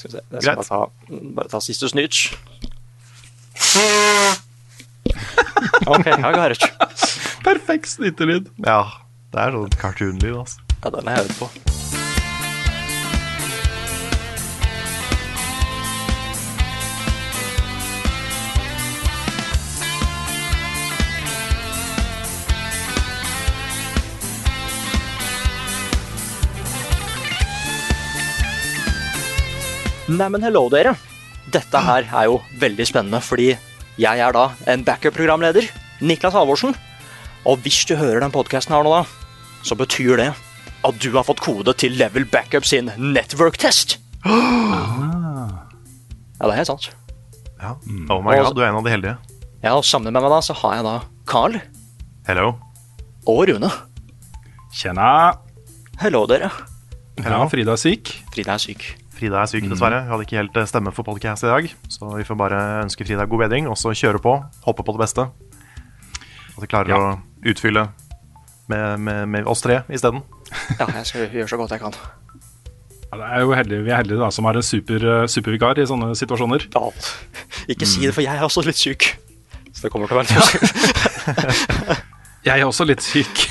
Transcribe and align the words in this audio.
Skal 0.00 0.10
vi 0.10 0.16
se. 0.16 0.22
Jeg 0.32 0.42
skal 0.46 0.56
bare 0.56 0.64
ta, 0.64 0.80
bare 1.36 1.52
ta 1.52 1.60
siste 1.60 1.88
snitch. 1.92 2.30
OK, 5.86 6.06
jeg 6.06 6.20
har 6.24 6.54
ikke. 6.56 6.70
Perfekt 7.44 7.90
snytelyd. 7.92 8.48
Ja, 8.64 8.80
det 9.34 9.44
er 9.44 9.58
sånn 9.58 9.76
cartoon-lyd, 9.80 10.38
altså. 10.40 10.64
Ja, 10.80 10.94
den 10.96 11.10
har 11.12 11.20
jeg 11.20 11.28
øvd 11.28 11.36
på. 11.42 11.69
Neimen, 30.10 30.42
hello, 30.42 30.64
dere. 30.72 30.94
Dette 31.54 31.80
her 31.82 32.06
er 32.08 32.26
jo 32.28 32.38
veldig 32.60 32.86
spennende, 32.88 33.20
fordi 33.24 33.50
jeg 34.00 34.22
er 34.22 34.32
da 34.34 34.48
en 34.70 34.82
backup-programleder, 34.86 35.66
Niklas 36.02 36.34
Halvorsen. 36.36 36.74
Og 37.48 37.60
hvis 37.64 37.82
du 37.88 37.94
hører 37.98 38.20
den 38.24 38.32
podkasten 38.34 38.74
her 38.74 38.84
nå, 38.86 38.92
da, 38.92 39.02
så 39.66 39.76
betyr 39.78 40.16
det 40.20 40.30
at 40.86 40.94
du 41.02 41.10
har 41.14 41.24
fått 41.28 41.42
kode 41.44 41.74
til 41.80 41.96
Level 42.00 42.24
Backup 42.28 42.64
sin 42.68 42.90
network-test. 42.96 43.98
Ja, 44.24 44.38
det 46.40 46.54
er 46.54 46.60
helt 46.62 46.70
sant. 46.72 46.88
Ja. 47.60 47.74
Oh 48.08 48.22
my 48.24 48.38
god, 48.40 48.54
du 48.56 48.62
er 48.64 48.70
en 48.70 48.78
av 48.80 48.86
de 48.86 48.92
heldige. 48.94 49.16
Ja, 49.60 49.74
og 49.76 49.84
Sammen 49.84 50.12
med 50.14 50.22
meg 50.24 50.32
da, 50.32 50.38
så 50.44 50.54
har 50.62 50.78
jeg 50.78 50.86
da 50.86 50.94
Carl 51.28 51.58
Hello. 52.28 52.54
og 53.28 53.42
Rune. 53.50 53.68
Tjena. 54.72 55.10
Hello, 56.00 56.24
dere. 56.30 56.48
Ja, 57.20 57.42
Frida 57.52 57.74
er 57.76 57.80
syk. 57.82 58.14
Frida 58.32 58.54
er 58.56 58.62
syk. 58.62 58.86
Frida 59.20 59.42
er 59.42 59.50
syk, 59.50 59.66
dessverre. 59.68 60.02
Hun 60.06 60.14
hadde 60.14 60.24
ikke 60.26 60.38
helt 60.40 60.56
eh, 60.56 60.68
stemme 60.70 60.92
for 60.96 61.04
podcast 61.06 61.44
i 61.44 61.50
dag. 61.50 61.68
Så 61.92 62.08
vi 62.16 62.24
får 62.24 62.38
bare 62.40 62.60
ønske 62.86 63.04
Frida 63.04 63.26
god 63.28 63.44
bedring, 63.44 63.68
og 63.68 63.76
så 63.76 63.92
kjøre 63.92 64.20
på. 64.24 64.32
Håpe 64.64 64.86
på 64.86 64.96
det 64.96 65.02
beste. 65.04 65.26
At 66.56 66.62
vi 66.64 66.70
klarer 66.70 66.94
Ja. 66.94 66.98
å 66.98 67.50
utfylle 67.52 67.86
med, 68.70 69.00
med, 69.04 69.28
med 69.28 69.46
oss 69.50 69.62
tre 69.64 69.82
isteden. 69.92 70.22
Ja, 70.78 70.88
jeg 71.00 71.06
skal 71.06 71.28
gjøre 71.28 71.48
så 71.52 71.58
godt 71.60 71.76
jeg 71.76 71.82
kan. 71.84 71.96
Ja, 73.10 73.18
det 73.18 73.26
er 73.26 73.40
jo 73.42 73.54
heldig, 73.58 73.78
vi 73.86 73.90
er 73.90 73.98
heldige 74.04 74.20
da, 74.22 74.28
som 74.30 74.46
er 74.46 74.60
en 74.60 74.62
super, 74.66 75.02
eh, 75.02 75.24
supervikar 75.30 75.80
i 75.82 75.86
sånne 75.90 76.12
situasjoner. 76.18 76.68
Ja, 76.70 76.84
ikke 77.72 77.88
si 77.88 78.04
det, 78.06 78.14
for 78.14 78.22
jeg 78.22 78.38
er 78.38 78.46
også 78.46 78.62
litt 78.66 78.78
syk. 78.78 79.08
Så 79.74 79.86
det 79.86 79.90
kommer 79.92 80.10
til 80.10 80.16
å 80.16 80.22
være 80.22 80.30
litt 80.30 82.06
Jeg 82.48 82.56
er 82.62 82.64
også 82.64 82.86
litt 82.88 83.02
syk. 83.04 83.42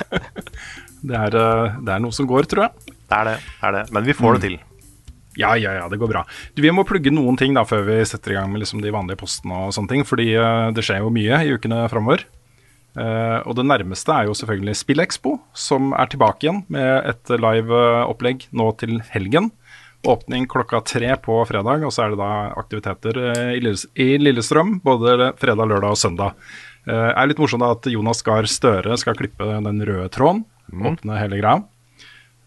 det, 1.08 1.14
er, 1.14 1.36
eh, 1.36 1.76
det 1.84 1.92
er 1.94 2.02
noe 2.02 2.16
som 2.16 2.26
går, 2.30 2.48
tror 2.50 2.66
jeg. 2.66 2.96
Det 3.10 3.18
er 3.20 3.28
det. 3.28 3.36
det, 3.44 3.68
er 3.68 3.76
det. 3.76 3.84
Men 3.94 4.08
vi 4.08 4.16
får 4.16 4.38
det 4.38 4.42
til. 4.48 4.56
Ja, 5.40 5.54
ja, 5.56 5.72
ja, 5.78 5.86
det 5.88 5.98
går 6.00 6.10
bra. 6.12 6.24
Du, 6.54 6.62
vi 6.64 6.72
må 6.74 6.84
plugge 6.88 7.12
noen 7.14 7.38
ting 7.40 7.56
da 7.56 7.64
før 7.68 7.86
vi 7.88 8.00
setter 8.08 8.34
i 8.34 8.38
gang 8.38 8.50
med 8.52 8.62
liksom 8.62 8.82
de 8.84 8.92
vanlige 8.94 9.22
postene 9.22 9.66
og 9.66 9.74
sånne 9.76 9.94
ting, 9.94 10.04
fordi 10.08 10.34
uh, 10.36 10.68
det 10.76 10.84
skjer 10.86 11.04
jo 11.04 11.14
mye 11.14 11.40
i 11.46 11.54
ukene 11.56 11.86
framover. 11.92 12.26
Uh, 12.98 13.38
og 13.46 13.54
det 13.54 13.68
nærmeste 13.70 14.12
er 14.12 14.26
jo 14.26 14.34
selvfølgelig 14.34 14.74
SpillExpo, 14.80 15.36
som 15.54 15.94
er 15.94 16.10
tilbake 16.10 16.44
igjen 16.44 16.64
med 16.74 17.06
et 17.12 17.32
live 17.38 17.70
eh, 17.70 18.08
opplegg 18.10 18.48
nå 18.50 18.66
til 18.80 18.98
helgen. 19.12 19.52
Åpning 20.10 20.48
klokka 20.50 20.80
tre 20.88 21.12
på 21.22 21.36
fredag, 21.46 21.84
og 21.86 21.92
så 21.94 22.06
er 22.06 22.14
det 22.14 22.20
da 22.20 22.32
aktiviteter 22.58 23.20
i, 23.54 24.08
Lillestrøm 24.18 24.78
både 24.82 25.34
fredag, 25.38 25.68
lørdag 25.68 25.92
og 25.92 26.00
søndag. 26.00 26.38
Det 26.88 26.96
er 26.96 27.28
litt 27.28 27.42
morsomt 27.42 27.60
da 27.60 27.74
at 27.76 27.88
Jonas 27.92 28.24
Gahr 28.24 28.48
Støre 28.48 28.96
skal 28.98 29.18
klippe 29.18 29.44
den 29.44 29.84
røde 29.84 30.08
tråden, 30.14 30.46
åpne 30.72 31.20
hele 31.20 31.42
greia. 31.42 31.60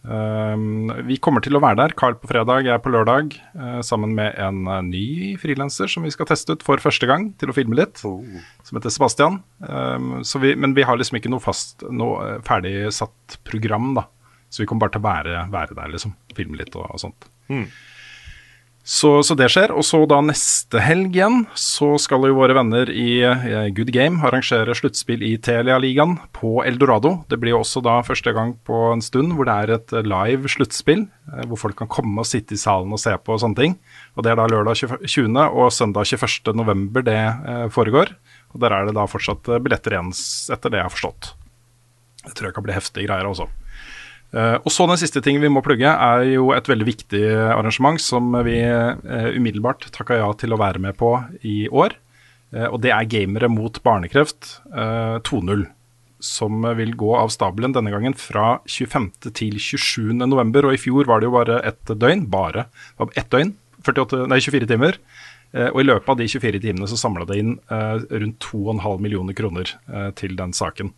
Um, 0.03 0.90
vi 1.08 1.16
kommer 1.24 1.40
til 1.44 1.56
å 1.56 1.62
være 1.64 1.80
der, 1.80 1.94
Carl 1.96 2.18
på 2.19 2.28
fredag, 2.28 2.66
jeg 2.68 2.81
på 2.84 2.91
lørdag, 2.91 3.38
eh, 3.56 3.78
sammen 3.88 4.12
med 4.18 4.36
en 4.36 4.66
eh, 4.68 4.81
ny 4.84 5.06
frilanser 5.40 5.88
som 5.88 6.03
vi 6.03 6.12
skal 6.12 6.28
teste 6.28 6.58
ut 6.58 6.66
for 6.66 6.81
første 6.84 7.08
gang 7.08 7.30
til 7.40 7.53
å 7.53 7.56
filme 7.56 7.78
litt, 7.80 8.02
som 8.03 8.80
heter 8.80 8.91
Sebastian. 8.91 9.40
Så 10.28 10.41
vi, 10.44 10.53
men 10.59 10.75
vi 10.75 10.84
har 10.84 11.00
liksom 11.00 11.22
ikke 11.22 11.31
noe 11.31 11.44
fast, 11.44 11.86
noe 11.88 12.41
ferdig 12.44 12.91
satt 12.96 13.40
program, 13.47 13.94
da. 13.96 14.08
Så 14.52 14.62
vi 14.64 14.68
kommer 14.69 14.86
bare 14.86 14.97
til 14.97 15.03
å 15.06 15.08
være, 15.08 15.47
være 15.56 15.80
der, 15.80 15.96
liksom. 15.96 16.18
Filme 16.35 16.59
litt 16.59 16.75
og, 16.75 16.90
og 16.91 17.02
sånt. 17.02 17.31
Så, 18.84 19.10
så 19.24 19.36
det 19.40 19.48
skjer. 19.54 19.72
Og 19.72 19.86
så 19.88 20.02
da 20.12 20.20
neste 20.24 20.82
helg 20.84 21.16
igjen, 21.16 21.46
så 21.56 21.94
skal 22.02 22.28
jo 22.28 22.36
våre 22.36 22.56
venner 22.58 22.90
i 22.92 23.24
eh, 23.24 23.70
Good 23.76 23.94
Game 23.96 24.20
arrangere 24.28 24.76
sluttspill 24.76 25.24
i 25.24 25.38
Telia-ligaen 25.40 26.18
på 26.36 26.58
Eldorado. 26.68 27.16
Det 27.32 27.40
blir 27.40 27.56
jo 27.56 27.62
også 27.62 27.84
da 27.86 28.02
første 28.04 28.36
gang 28.36 28.58
på 28.68 28.82
en 28.92 29.04
stund 29.04 29.38
hvor 29.38 29.48
det 29.48 29.56
er 29.56 29.76
et 29.78 29.96
eh, 29.96 30.04
live 30.04 30.52
sluttspill, 30.52 31.06
eh, 31.32 31.46
hvor 31.48 31.64
folk 31.64 31.80
kan 31.80 31.92
komme 31.92 32.20
og 32.20 32.28
sitte 32.28 32.58
i 32.58 32.60
salen 32.60 32.92
og 32.92 33.00
se 33.02 33.16
på 33.16 33.38
og 33.38 33.42
sånne 33.46 33.62
ting. 33.62 33.80
Og 34.18 34.28
det 34.28 34.34
er 34.34 34.42
da 34.42 34.50
lørdag 34.52 34.84
20. 34.84 35.40
og 35.48 35.72
søndag 35.72 36.12
21. 36.12 36.52
november 36.60 37.08
det 37.08 37.20
foregår. 37.74 38.12
Og 38.54 38.62
der 38.62 38.76
er 38.76 38.86
det 38.86 38.98
da 39.00 39.08
fortsatt 39.10 39.48
billetter 39.64 39.96
igjen, 39.96 40.12
etter 40.54 40.70
det 40.70 40.84
jeg 40.84 40.90
har 40.90 40.94
forstått. 40.94 41.34
Det 42.24 42.36
tror 42.36 42.52
jeg 42.52 42.56
kan 42.60 42.68
bli 42.68 42.76
heftige 42.76 43.08
greier 43.08 43.32
også. 43.32 43.48
Eh, 44.34 44.56
og 44.66 44.72
så 44.74 44.88
Den 44.90 44.98
siste 44.98 45.22
tingen 45.22 45.44
vi 45.44 45.52
må 45.52 45.62
plugge, 45.66 45.90
er 45.90 46.26
jo 46.32 46.50
et 46.56 46.70
veldig 46.70 46.88
viktig 46.88 47.22
arrangement 47.54 48.02
som 48.02 48.34
vi 48.46 48.58
eh, 48.66 49.30
umiddelbart 49.38 49.92
takka 49.94 50.18
ja 50.18 50.32
til 50.34 50.56
å 50.56 50.62
være 50.62 50.82
med 50.82 50.98
på 50.98 51.14
i 51.46 51.68
år. 51.70 51.96
Eh, 52.54 52.66
og 52.66 52.82
Det 52.82 52.94
er 52.96 53.10
Gamere 53.10 53.50
mot 53.52 53.78
barnekreft 53.86 54.58
eh, 54.74 55.20
2.0, 55.22 55.68
som 56.24 56.66
vil 56.80 56.96
gå 56.98 57.12
av 57.20 57.30
stabelen 57.36 57.76
denne 57.76 57.94
gangen 57.94 58.18
fra 58.18 58.58
25. 58.66 59.12
til 59.36 59.60
27. 59.60 60.16
november. 60.26 60.66
Og 60.66 60.80
i 60.80 60.82
fjor 60.82 61.06
var 61.10 61.22
det 61.22 61.30
jo 61.30 61.38
bare 61.38 61.62
ett 61.68 61.94
døgn. 61.94 62.26
Bare 62.32 62.70
ett 63.14 63.30
døgn, 63.30 63.54
48, 63.86 64.26
nei, 64.32 64.42
24 64.42 64.72
timer. 64.72 64.98
Og 65.54 65.84
i 65.84 65.86
løpet 65.86 66.08
av 66.10 66.18
de 66.18 66.26
24 66.26 66.64
timene 66.64 66.88
så 66.90 66.98
samla 66.98 67.28
det 67.30 67.36
inn 67.38 67.52
rundt 67.70 68.40
2,5 68.42 69.04
millioner 69.04 69.36
kroner 69.38 69.70
til 70.18 70.34
den 70.40 70.56
saken. 70.58 70.90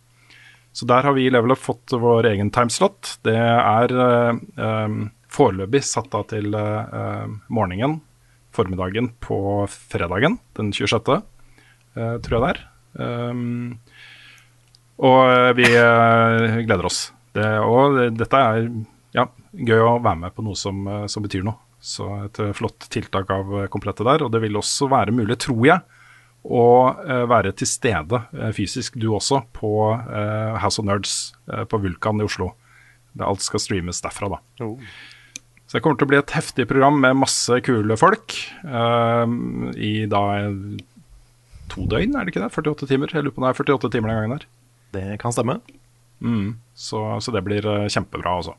Så 0.76 0.84
der 0.84 1.06
har 1.08 1.14
vi 1.16 1.24
i 1.24 1.30
Level 1.32 1.54
Up 1.54 1.60
fått 1.62 1.94
vår 1.96 2.26
egen 2.34 2.50
timeslot. 2.52 3.14
Det 3.24 3.36
er 3.36 3.92
eh, 3.96 4.40
eh, 4.60 4.96
foreløpig 5.32 5.80
satt 5.88 6.12
av 6.18 6.26
til 6.28 6.52
eh, 6.52 7.22
morgenen, 7.48 8.02
formiddagen 8.52 9.08
på 9.24 9.38
fredagen 9.72 10.36
den 10.58 10.74
26., 10.76 11.08
eh, 11.96 12.18
tror 12.20 12.36
jeg 12.36 12.44
det 12.44 12.50
er. 12.50 12.60
Um, 12.96 13.78
og 15.00 15.22
eh, 15.32 15.50
vi 15.56 15.72
gleder 16.68 16.90
oss. 16.90 17.06
Det, 17.36 17.48
og 17.64 17.96
dette 18.16 18.44
er 18.52 18.68
ja, 19.16 19.26
gøy 19.56 19.80
å 19.80 19.96
være 19.96 20.26
med 20.26 20.36
på 20.36 20.44
noe 20.44 20.60
som, 20.60 20.84
som 21.08 21.24
betyr 21.24 21.44
noe. 21.44 21.56
Så 21.80 22.04
et 22.26 22.40
flott 22.56 22.88
tiltak 22.92 23.32
av 23.32 23.62
komplettet 23.72 24.04
der. 24.08 24.28
Og 24.28 24.32
det 24.32 24.44
vil 24.44 24.60
også 24.60 24.92
være 24.92 25.16
mulig, 25.16 25.40
tror 25.40 25.68
jeg, 25.68 25.95
å 26.46 26.66
eh, 27.02 27.24
være 27.30 27.52
til 27.58 27.68
stede 27.68 28.20
eh, 28.36 28.52
fysisk, 28.54 28.96
du 29.00 29.08
også, 29.16 29.42
på 29.56 29.72
eh, 29.96 30.56
House 30.62 30.80
of 30.80 30.86
Nerds 30.88 31.16
på 31.70 31.80
Vulkan 31.82 32.22
i 32.22 32.26
Oslo. 32.26 32.52
Det 33.16 33.26
alt 33.26 33.44
skal 33.44 33.62
streames 33.62 34.02
derfra, 34.04 34.36
da. 34.36 34.40
Så 35.66 35.78
det 35.78 35.82
kommer 35.82 35.98
til 35.98 36.06
å 36.06 36.10
bli 36.10 36.18
et 36.20 36.34
heftig 36.36 36.66
program 36.70 36.98
med 37.02 37.18
masse 37.18 37.58
kule 37.66 37.96
folk. 37.98 38.34
I 38.66 39.92
da 40.10 40.22
to 41.72 41.86
døgn, 41.90 42.12
er 42.14 42.26
det 42.26 42.34
ikke 42.34 42.42
det? 42.42 42.50
48 42.54 42.90
timer? 42.90 43.14
Jeg 43.14 43.24
lurer 43.24 43.34
på 43.34 43.42
om 43.42 43.46
det 43.46 43.52
er 43.54 43.62
48 43.62 43.90
timer 43.94 44.12
den 44.12 44.18
gangen 44.20 44.34
der. 44.36 44.46
Det 44.94 45.06
kan 45.22 45.34
stemme. 45.34 45.56
Mm, 46.18 46.58
så, 46.74 47.00
så 47.22 47.34
det 47.34 47.42
blir 47.46 47.66
kjempebra, 47.90 48.36
altså. 48.42 48.54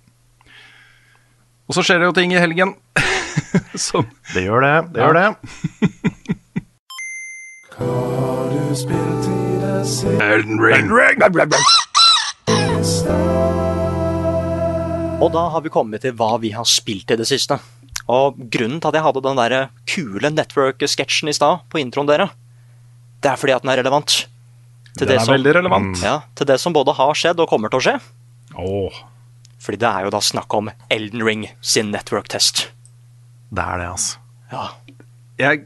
Og 1.67 1.75
så 1.77 1.83
skjer 1.85 2.01
det 2.01 2.09
jo 2.09 2.17
ting 2.17 2.33
i 2.33 2.41
helgen. 2.41 2.75
Som 3.87 4.07
Det 4.33 4.47
gjør 4.47 4.63
det. 4.63 4.75
Det 4.95 5.03
gjør 5.05 5.21
Ja. 5.21 5.31
gjør 7.79 8.11
det. 8.51 10.21
Elden 10.21 10.59
Ring. 10.61 10.91
Og 15.17 15.31
da 15.33 15.43
har 15.49 15.63
vi 15.65 15.71
kommet 15.73 16.03
til 16.05 16.13
hva 16.17 16.37
vi 16.41 16.51
har 16.53 16.67
spilt 16.69 17.11
i 17.11 17.17
det 17.19 17.27
siste. 17.29 17.57
Og 18.07 18.37
grunnen 18.37 18.79
til 18.79 18.89
at 18.91 18.97
jeg 18.99 19.03
hadde 19.03 19.23
den 19.25 19.39
der 19.39 19.55
kule 19.89 20.31
network-sketsjen 20.31 21.31
i 21.31 21.35
stad 21.35 21.65
på 21.71 21.81
introen 21.81 22.07
dere, 22.07 22.29
det 23.23 23.31
er 23.31 23.39
fordi 23.39 23.55
at 23.55 23.65
den 23.65 23.73
er 23.73 23.81
relevant. 23.81 24.27
Til 24.97 25.09
Den 25.09 25.19
er 25.19 25.29
veldig 25.29 25.53
relevant. 25.57 26.01
Ja, 26.01 26.21
til 26.37 26.47
det 26.49 26.59
som 26.61 26.73
både 26.73 26.95
har 26.97 27.17
skjedd 27.17 27.41
og 27.41 27.49
kommer 27.49 27.69
til 27.73 27.81
å 27.81 27.85
skje. 27.85 27.95
Oh. 28.57 28.93
Fordi 29.61 29.81
det 29.81 29.89
er 29.89 30.05
jo 30.05 30.13
da 30.13 30.21
snakk 30.23 30.53
om 30.57 30.69
Elden 30.93 31.25
Ring 31.25 31.47
sin 31.61 31.91
network-test. 31.93 32.69
Det 33.49 33.63
er 33.63 33.81
det, 33.81 33.89
altså. 33.89 34.21
Ja. 34.51 34.67
Jeg 35.37 35.65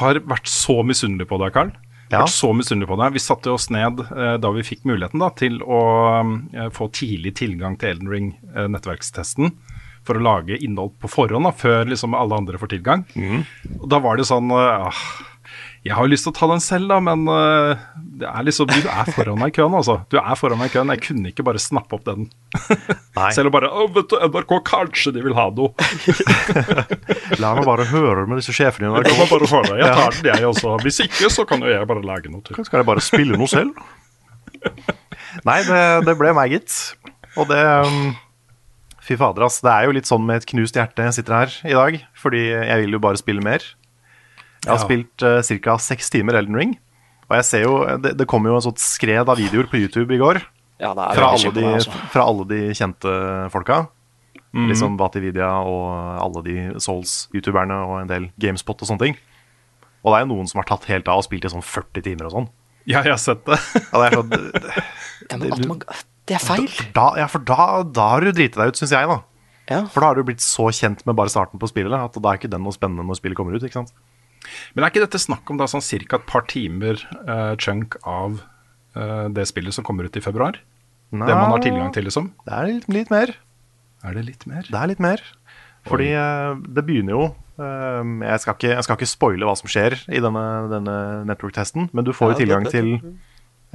har 0.00 0.20
vært 0.28 0.50
så 0.50 0.80
misunnelig 0.86 1.28
på 1.30 1.38
deg, 1.42 1.54
Carl. 1.54 1.72
Ja. 2.10 2.20
Vært 2.20 2.34
så 2.34 2.50
misunnelig 2.56 2.88
på 2.90 2.98
deg. 3.00 3.14
Vi 3.16 3.22
satte 3.22 3.52
oss 3.54 3.70
ned 3.74 4.02
eh, 4.06 4.34
da 4.40 4.50
vi 4.54 4.66
fikk 4.66 4.84
muligheten 4.88 5.22
da, 5.22 5.30
til 5.38 5.60
å 5.62 5.80
eh, 6.52 6.68
få 6.74 6.90
tidlig 6.94 7.34
tilgang 7.40 7.78
til 7.80 7.94
Elden 7.94 8.12
Ring-nettverkstesten. 8.12 9.54
for 10.04 10.20
å 10.20 10.24
lage 10.24 10.58
innhold 10.60 10.98
på 11.00 11.08
forhånd, 11.08 11.46
da, 11.48 11.54
før 11.56 11.86
liksom 11.88 12.12
alle 12.12 12.36
andre 12.36 12.58
får 12.60 12.74
tilgang. 12.74 13.06
Og 13.80 13.86
da 13.88 14.02
var 14.04 14.18
det 14.20 14.26
sånn 14.28 14.52
eh, 14.52 14.88
ah, 14.90 15.04
Jeg 15.84 15.92
har 15.92 16.06
jo 16.06 16.14
lyst 16.14 16.24
til 16.24 16.32
å 16.32 16.36
ta 16.38 16.46
den 16.48 16.62
selv, 16.64 16.88
da, 16.88 16.96
men 17.04 17.26
uh, 17.28 17.76
det 18.16 18.24
er 18.24 18.44
liksom, 18.46 18.70
du 18.70 18.86
er 18.88 19.08
foran 19.12 19.36
meg 19.36 19.50
i 19.52 19.56
køen, 19.58 19.74
altså. 19.76 19.98
Du 20.08 20.16
er 20.16 20.38
foran 20.40 20.56
meg 20.56 20.70
i 20.70 20.72
køen. 20.72 20.92
Jeg 20.94 21.02
kunne 21.04 21.28
ikke 21.28 21.44
bare 21.44 21.60
snappe 21.60 21.98
opp 21.98 22.06
den. 22.06 22.30
Selv 23.36 23.50
om 23.50 23.54
bare 23.54 23.68
Å, 23.68 23.84
vet 23.92 24.08
du, 24.08 24.16
NRK, 24.16 24.54
kanskje 24.64 25.12
de 25.12 25.24
vil 25.26 25.36
ha 25.36 25.44
noe. 25.52 25.74
La 27.42 27.52
meg 27.58 27.68
bare 27.68 27.84
høre 27.90 28.24
med 28.30 28.40
disse 28.40 28.56
sjefene 28.56 28.88
i 28.88 28.94
NRK. 28.94 29.12
Jeg, 29.12 29.28
bare 29.34 29.50
høre. 29.52 29.76
Jeg 29.82 30.00
tar 30.00 30.16
den, 30.16 30.30
jeg 30.32 30.48
også. 30.54 30.74
Hvis 30.86 31.02
ikke, 31.04 31.30
så 31.36 31.44
kan 31.52 31.60
jo 31.60 31.68
jeg 31.74 31.92
bare 31.92 32.06
lage 32.08 32.32
noe 32.32 32.40
til. 32.48 32.64
Skal 32.64 32.80
jeg 32.80 32.88
bare 32.88 33.04
spille 33.04 33.36
noe 33.36 33.52
selv? 33.52 33.76
Nei, 35.48 35.60
det, 35.68 35.84
det 36.08 36.16
ble 36.16 36.32
meg, 36.40 36.56
gitt. 36.56 36.80
Og 37.36 37.50
det 37.52 37.60
um, 37.60 38.14
Fy 39.04 39.18
fader, 39.20 39.44
ass. 39.44 39.60
Det 39.60 39.68
er 39.68 39.84
jo 39.84 39.98
litt 39.98 40.08
sånn 40.08 40.24
med 40.24 40.40
et 40.40 40.48
knust 40.48 40.80
hjerte 40.80 41.10
jeg 41.10 41.20
sitter 41.20 41.42
her 41.42 41.56
i 41.68 41.76
dag. 41.76 42.04
Fordi 42.16 42.46
jeg 42.54 42.86
vil 42.86 42.96
jo 42.96 43.04
bare 43.04 43.20
spille 43.20 43.44
mer. 43.44 43.74
Jeg 44.64 44.72
har 44.72 44.80
Ja. 44.80 44.84
spilt 44.84 45.22
uh, 45.22 45.60
ca. 45.64 45.76
seks 45.78 46.10
timer 46.10 46.34
Elden 46.40 46.56
Ring. 46.56 46.74
Og 47.30 47.36
jeg 47.38 47.44
ser 47.48 47.62
jo 47.64 47.74
Det, 48.02 48.16
det 48.18 48.26
kom 48.28 48.44
jo 48.44 48.54
en 48.56 48.64
sånt 48.64 48.78
skred 48.80 49.28
av 49.28 49.36
videoer 49.40 49.68
på 49.70 49.78
YouTube 49.80 50.12
i 50.14 50.18
går. 50.20 50.42
Ja, 50.80 50.90
det 50.96 51.04
er 51.04 51.14
Fra 51.20 51.28
alle, 51.32 51.52
de, 51.54 51.64
altså. 51.78 51.92
fra 52.12 52.24
alle 52.28 52.44
de 52.50 52.58
kjente 52.74 53.12
folka. 53.54 53.86
Liksom 54.54 54.96
Batividia 54.96 55.48
og 55.66 56.20
alle 56.22 56.42
de 56.46 56.56
Souls-youtuberne 56.78 57.74
og 57.88 57.94
en 58.02 58.10
del 58.10 58.26
Gamespot 58.38 58.82
og 58.84 58.86
sånne 58.90 59.00
ting. 59.08 59.16
Og 60.04 60.12
det 60.12 60.18
er 60.20 60.24
jo 60.26 60.30
noen 60.34 60.46
som 60.50 60.60
har 60.60 60.68
tatt 60.68 60.84
helt 60.90 61.08
av 61.10 61.18
og 61.22 61.24
spilt 61.26 61.46
i 61.48 61.50
sånn 61.50 61.64
40 61.64 62.04
timer 62.06 62.28
og 62.28 62.34
sånn. 62.36 62.48
Ja, 62.86 63.00
jeg 63.02 63.14
har 63.16 63.18
sett 63.22 63.42
det. 63.48 63.56
Ja, 63.90 63.98
det 64.02 64.06
er 64.06 64.18
sånn 64.20 64.30
Ja, 65.30 65.36
men 65.40 65.52
at 65.56 65.66
man, 65.66 65.80
det 66.28 66.36
er 66.36 66.42
feil. 66.44 66.68
da, 66.94 67.06
ja, 67.18 67.26
for 67.32 67.40
da, 67.48 67.82
da 67.82 68.08
har 68.12 68.20
du 68.26 68.30
driti 68.30 68.60
deg 68.60 68.68
ut, 68.74 68.78
syns 68.78 68.92
jeg, 68.94 69.08
da. 69.08 69.18
Ja. 69.72 69.78
For 69.90 70.04
da 70.04 70.10
har 70.12 70.18
du 70.20 70.22
blitt 70.28 70.44
så 70.44 70.68
kjent 70.76 71.02
med 71.08 71.16
bare 71.16 71.32
starten 71.32 71.58
på 71.58 71.70
spillet 71.70 71.96
at 71.96 72.14
da 72.20 72.28
er 72.34 72.38
ikke 72.38 72.50
den 72.52 72.62
noe 72.66 72.76
spennende 72.76 73.06
når 73.08 73.18
spillet 73.22 73.38
kommer 73.40 73.56
ut. 73.56 73.64
ikke 73.64 73.80
sant? 73.80 73.94
Men 74.74 74.84
er 74.84 74.90
ikke 74.92 75.04
dette 75.06 75.20
snakk 75.22 75.50
om 75.50 75.58
da 75.60 75.66
sånn 75.70 75.84
ca. 75.84 76.16
et 76.18 76.26
par 76.30 76.44
timer 76.50 77.00
uh, 77.28 77.54
chunk 77.56 77.96
av 78.04 78.40
uh, 78.96 79.28
det 79.32 79.46
spillet 79.50 79.74
som 79.74 79.84
kommer 79.86 80.04
ut 80.08 80.16
i 80.16 80.22
februar? 80.24 80.58
Nei, 81.14 81.26
Det 81.28 81.36
man 81.38 81.52
har 81.54 81.62
tilgang 81.62 81.92
til, 81.94 82.04
liksom? 82.08 82.32
Det 82.46 82.52
er 82.52 82.66
litt, 82.72 82.88
litt 82.90 83.10
mer. 83.12 83.34
Er 84.04 84.14
det 84.18 84.24
litt 84.26 84.46
mer? 84.50 84.66
Det 84.68 84.74
er 84.80 84.90
litt 84.90 85.00
mer. 85.02 85.22
Fordi 85.86 86.10
uh, 86.16 86.56
det 86.74 86.84
begynner 86.88 87.12
jo 87.12 87.24
eh, 87.60 88.02
jeg, 88.24 88.40
skal 88.40 88.54
ikke, 88.56 88.70
jeg 88.72 88.84
skal 88.86 88.96
ikke 88.98 89.08
spoile 89.10 89.44
hva 89.48 89.52
som 89.60 89.68
skjer 89.68 89.98
i 90.08 90.20
denne, 90.24 90.44
denne 90.72 90.94
network-testen, 91.28 91.90
men 91.92 92.06
du 92.06 92.12
får 92.16 92.32
jo 92.32 92.34
Ja, 92.34 92.38
tilgang 92.40 92.64
det- 92.64 92.72
til 92.72 92.88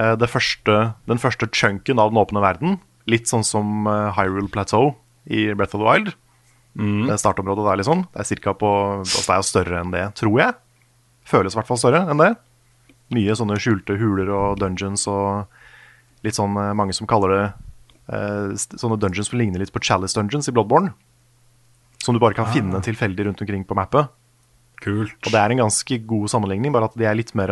eh, 0.01 0.15
det 0.17 0.29
første, 0.29 0.79
den 1.07 1.21
første 1.21 1.47
chunken 1.53 2.01
av 2.01 2.09
den 2.11 2.17
åpne 2.21 2.41
verden. 2.41 2.79
Litt 3.09 3.29
sånn 3.29 3.45
som 3.45 3.85
Hyrule 4.17 4.49
Plateau 4.49 4.95
i 5.29 5.53
Breath 5.53 5.77
of 5.77 5.81
the 5.81 5.87
Wild. 5.87 6.11
Det 7.09 7.17
startområdet 7.19 7.65
der, 7.65 7.79
liksom. 7.81 8.03
Det 8.13 8.21
er 8.21 8.27
cirka 8.29 8.53
på 8.53 8.69
altså 9.01 9.23
Det 9.25 9.33
er 9.33 9.41
jo 9.41 9.47
større 9.47 9.79
enn 9.81 9.95
det, 9.95 10.03
tror 10.19 10.37
jeg. 10.39 10.53
Føles 11.29 11.55
i 11.55 11.59
hvert 11.59 11.67
fall 11.69 11.81
større 11.81 12.03
enn 12.09 12.21
det. 12.21 12.29
Mye 13.15 13.35
sånne 13.35 13.57
skjulte 13.59 13.97
huler 13.97 14.29
og 14.29 14.59
dungeons 14.61 15.07
og 15.09 15.49
litt 16.25 16.37
sånn 16.37 16.55
eh, 16.59 16.75
mange 16.77 16.93
som 16.93 17.09
kaller 17.09 17.33
det 17.33 17.43
eh, 18.13 18.53
sånne 18.59 18.99
dungeons 19.01 19.31
som 19.31 19.39
ligner 19.39 19.61
litt 19.63 19.73
på 19.73 19.81
Chalice 19.81 20.17
Dungeons 20.17 20.49
i 20.49 20.53
Bloodborne. 20.53 20.93
Som 22.03 22.15
du 22.15 22.21
bare 22.21 22.37
kan 22.37 22.47
finne 22.53 22.79
tilfeldig 22.85 23.25
rundt 23.27 23.41
omkring 23.43 23.65
på 23.67 23.75
mappet. 23.75 24.07
Kult. 24.79 25.17
Og 25.25 25.33
det 25.33 25.39
er 25.41 25.51
en 25.51 25.65
ganske 25.65 25.97
god 26.07 26.29
sammenligning, 26.31 26.71
bare 26.71 26.87
at 26.87 26.95
de 26.95 27.03
er 27.09 27.17
litt 27.17 27.33
mer 27.35 27.51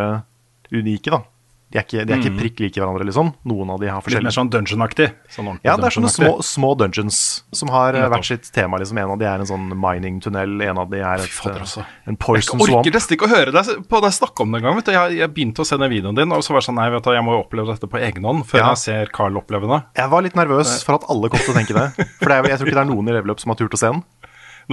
unike, 0.72 1.12
da. 1.12 1.20
De 1.68 1.76
er 1.80 1.84
ikke, 1.84 2.06
de 2.08 2.14
er 2.16 2.22
ikke 2.22 2.32
prikk 2.38 2.60
like 2.64 2.80
hverandre, 2.80 3.04
liksom. 3.10 3.34
Noen 3.52 3.72
av 3.74 3.82
de 3.82 3.90
har 3.92 3.98
Litt 4.00 4.06
mer 4.06 4.06
forskjellige 4.06 4.36
sånn 4.38 4.50
dungeon-aktig. 4.54 5.08
Sånn 5.36 5.50
Ja, 5.68 5.74
det 5.76 5.90
er 5.90 5.96
sånne 5.98 6.12
små, 6.14 6.30
små 6.40 6.70
dungeons 6.80 7.18
som 7.52 7.68
har 7.74 7.92
eh, 7.92 8.06
Nettopp. 8.06 8.14
hvert 8.14 8.30
sitt 8.30 8.48
tema. 8.56 8.80
liksom 8.80 8.98
En 9.02 9.12
av 9.12 9.20
de 9.20 9.26
er 9.28 9.44
en 9.44 9.50
sånn 9.50 9.66
mining-tunnel, 9.76 10.62
en 10.64 10.80
av 10.80 10.88
de 10.94 11.02
er 11.04 11.26
et, 11.26 11.28
fader, 11.28 11.58
eh, 11.60 11.66
altså. 11.68 11.84
en 12.08 12.16
poison 12.16 12.56
swamp. 12.56 12.70
Jeg 12.72 12.78
orker 12.80 12.96
nesten 12.96 13.18
ikke 13.18 13.28
å 13.28 13.34
høre 13.34 13.52
deg 13.52 13.84
på 13.92 14.02
deg 14.08 14.16
snakke 14.16 14.46
om 14.48 14.56
det 14.56 14.62
engang. 14.64 14.80
Jeg, 14.88 15.18
jeg 15.20 15.34
begynte 15.36 15.66
å 15.66 15.68
se 15.68 15.76
den 15.84 15.92
videoen 15.92 16.16
din, 16.16 16.32
og 16.32 16.40
så 16.48 16.56
var 16.56 16.64
det 16.64 16.70
sånn 16.70 16.80
Nei, 16.80 16.88
vet 16.96 17.04
du, 17.04 17.12
jeg 17.18 17.26
må 17.28 17.36
jo 17.36 17.44
oppleve 17.44 17.74
dette 17.76 17.92
på 17.92 18.00
egen 18.00 18.24
hånd 18.32 18.46
før 18.48 18.64
Ja. 18.64 18.70
jeg 18.72 18.78
ser 18.86 19.12
Carl 19.12 19.36
oppleve 19.36 19.68
det. 19.68 19.82
Jeg 20.00 20.10
var 20.16 20.24
litt 20.24 20.40
nervøs 20.40 20.78
for 20.88 20.96
at 21.02 21.10
alle 21.12 21.28
kom 21.34 21.44
til 21.44 21.52
å 21.52 21.58
tenke 21.60 21.76
det. 21.76 22.08
For 22.22 22.32
det 22.32 22.38
er, 22.38 22.50
jeg 22.56 22.62
tror 22.64 22.72
ikke 22.72 22.80
det 22.80 22.86
er 22.88 22.94
noen 22.96 23.10
i 23.12 23.18
level 23.20 23.36
up 23.36 23.44
som 23.44 23.52
har 23.52 23.60
turt 23.60 23.76
å 23.76 23.82
se 23.84 23.92
den. 23.92 24.06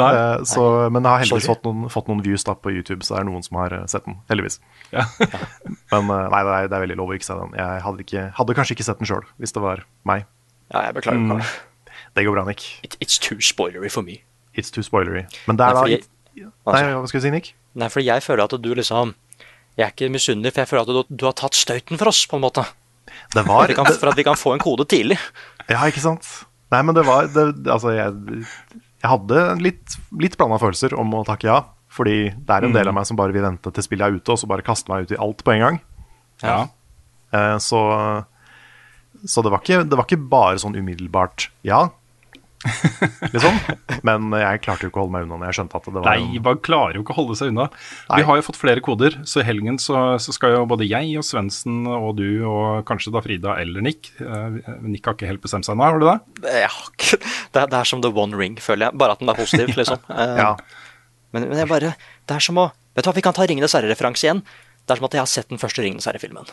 Nei. 0.01 0.09
uh, 0.11 0.43
så, 0.49 0.63
men 0.91 1.05
jeg 1.05 1.11
har 1.13 1.21
heldigvis 1.23 1.47
fått 1.47 1.67
noen, 1.67 1.85
fått 1.93 2.09
noen 2.11 2.23
views 2.25 2.43
da 2.47 2.57
på 2.59 2.73
YouTube, 2.75 3.05
så 3.07 3.15
det 3.15 3.21
er 3.23 3.29
noen 3.29 3.45
som 3.47 3.61
har 3.61 3.75
eh, 3.77 3.85
sett 3.91 4.07
den. 4.09 4.17
Heldigvis. 4.31 4.57
Ja. 4.91 5.05
Men 5.93 6.09
uh, 6.11 6.25
nei, 6.33 6.41
det 6.43 6.55
er, 6.57 6.67
det 6.73 6.77
er 6.79 6.83
veldig 6.83 6.97
lov 6.99 7.13
å 7.13 7.15
ikke 7.15 7.29
se 7.29 7.37
den. 7.39 7.55
Jeg 7.61 7.85
hadde, 7.85 8.03
ikke, 8.07 8.25
hadde 8.41 8.57
kanskje 8.59 8.75
ikke 8.75 8.87
sett 8.89 8.99
den 9.03 9.11
sjøl, 9.11 9.23
hvis 9.39 9.55
det 9.55 9.63
var 9.63 9.85
meg. 10.11 10.27
ja, 10.75 10.89
jeg 10.89 10.99
beklager, 10.99 11.23
Mm. 11.25 11.45
Det 12.15 12.23
går 12.27 12.35
bra, 12.37 12.43
Nick. 12.47 12.65
It, 12.87 12.97
it's 13.03 13.19
too 13.19 13.39
spoilery 13.43 13.89
for 13.91 14.03
me. 14.07 14.21
It's 14.55 14.71
too 14.71 14.83
spoilery. 14.87 15.25
Men 15.49 15.59
det 15.59 15.67
er 15.67 15.75
Nei, 15.75 15.83
da 15.83 15.91
jeg, 15.91 16.51
Nei, 16.67 16.83
hva 16.95 17.07
skal 17.11 17.21
du 17.23 17.25
si, 17.27 17.31
Nick? 17.35 17.49
Nei, 17.79 17.89
for 17.91 18.03
jeg 18.07 18.23
føler 18.23 18.45
at 18.47 18.55
du 18.63 18.69
liksom 18.75 19.15
Jeg 19.79 19.83
er 19.89 19.91
ikke 19.95 20.11
misunnelig, 20.15 20.53
for 20.55 20.63
jeg 20.63 20.71
føler 20.71 20.83
at 20.87 20.91
du, 21.09 21.15
du 21.23 21.25
har 21.27 21.35
tatt 21.39 21.59
støyten 21.59 21.99
for 21.99 22.11
oss, 22.11 22.21
på 22.31 22.39
en 22.39 22.45
måte. 22.47 22.63
Det 23.35 23.43
For 23.43 23.51
var 23.51 23.65
at, 23.67 23.71
vi 23.73 23.79
kan, 23.79 23.91
for 23.99 24.11
at 24.13 24.19
vi 24.19 24.27
kan 24.27 24.39
få 24.39 24.55
en 24.55 24.63
kode 24.63 24.87
tidlig. 24.91 25.19
Ja, 25.71 25.83
ikke 25.91 26.03
sant? 26.05 26.29
Nei, 26.75 26.83
men 26.87 26.95
det 26.99 27.03
var 27.07 27.27
det, 27.31 27.49
Altså, 27.71 27.91
jeg, 27.95 28.15
jeg 29.05 29.13
hadde 29.13 29.41
litt, 29.61 29.97
litt 30.17 30.37
blanda 30.41 30.57
følelser 30.63 30.95
om 30.97 31.11
å 31.19 31.25
takke 31.29 31.51
ja. 31.51 31.59
Fordi 31.95 32.33
det 32.33 32.51
er 32.55 32.65
en 32.67 32.73
del 32.75 32.89
av 32.91 32.97
meg 32.97 33.05
som 33.07 33.19
bare 33.19 33.35
vil 33.35 33.45
vente 33.45 33.71
til 33.71 33.85
spillet 33.85 34.09
er 34.09 34.17
ute, 34.17 34.33
og 34.33 34.41
så 34.41 34.49
bare 34.51 34.65
kaste 34.67 34.91
meg 34.91 35.05
ut 35.05 35.13
i 35.15 35.19
alt 35.21 35.45
på 35.47 35.53
en 35.53 35.61
gang. 35.63 35.77
Ja. 36.43 36.57
Eh, 37.31 37.59
så 37.63 37.83
så 39.25 39.45
det, 39.45 39.53
var 39.53 39.63
ikke, 39.63 39.85
det 39.89 39.97
var 39.97 40.09
ikke 40.09 40.25
bare 40.29 40.59
sånn 40.61 40.75
umiddelbart 40.77 41.49
ja, 41.65 41.87
liksom. 43.35 43.57
Men 44.07 44.29
jeg 44.41 44.61
klarte 44.65 44.87
jo 44.87 44.91
ikke 44.91 45.01
å 45.01 45.05
holde 45.05 45.15
meg 45.17 45.27
unna 45.27 45.39
når 45.41 45.51
jeg 45.51 45.57
skjønte 45.59 45.79
at 45.81 45.87
det 45.89 45.95
var 45.97 46.07
Nei, 46.09 46.39
man 46.45 46.61
klarer 46.65 46.99
jo 46.99 47.03
ikke 47.05 47.15
å 47.15 47.19
holde 47.19 47.37
seg 47.39 47.51
unna. 47.53 47.67
Nei. 48.11 48.19
Vi 48.21 48.27
har 48.29 48.39
jo 48.41 48.45
fått 48.47 48.59
flere 48.61 48.83
koder, 48.85 49.17
så 49.29 49.43
i 49.43 49.47
helgen 49.49 49.79
så, 49.83 50.03
så 50.23 50.35
skal 50.37 50.55
jo 50.57 50.63
både 50.71 50.87
jeg 50.89 51.13
og 51.21 51.27
Svendsen 51.29 51.83
og 51.91 52.15
du 52.21 52.27
og 52.49 52.85
kanskje 52.89 53.13
da 53.15 53.23
Frida 53.25 53.57
eller 53.63 53.85
Nick 53.85 54.11
eh, 54.21 54.59
Nick 54.85 55.05
har 55.09 55.17
ikke 55.19 55.29
helt 55.31 55.45
bestemt 55.45 55.69
seg 55.69 55.77
nå, 55.79 55.85
har 55.85 56.01
du 56.01 56.07
det? 56.09 56.17
Ja, 56.65 56.71
det, 56.95 57.21
er, 57.63 57.69
det 57.69 57.79
er 57.83 57.89
som 57.91 58.03
the 58.05 58.13
one 58.15 58.37
ring, 58.41 58.57
føler 58.63 58.89
jeg. 58.89 58.99
Bare 59.01 59.17
at 59.17 59.23
den 59.25 59.33
er 59.33 59.39
positiv, 59.41 59.75
liksom. 59.81 60.01
Eh, 60.13 60.37
Ja. 60.45 60.55
Men, 61.35 61.49
men 61.51 61.59
jeg 61.59 61.67
bare 61.67 61.89
Det 61.99 62.35
er 62.37 62.43
som 62.45 62.61
å 62.63 62.69
Vet 62.95 63.03
du 63.03 63.09
hva, 63.11 63.15
vi 63.17 63.23
kan 63.27 63.35
ta 63.35 63.43
Ringenes 63.43 63.73
herre-referanse 63.75 64.23
igjen. 64.29 64.41
Det 64.87 64.93
er 64.95 65.01
som 65.01 65.07
at 65.09 65.15
jeg 65.17 65.23
har 65.25 65.31
sett 65.33 65.49
den 65.51 65.59
første 65.59 65.83
Ringenes 65.83 66.05
herre-filmen. 66.07 66.47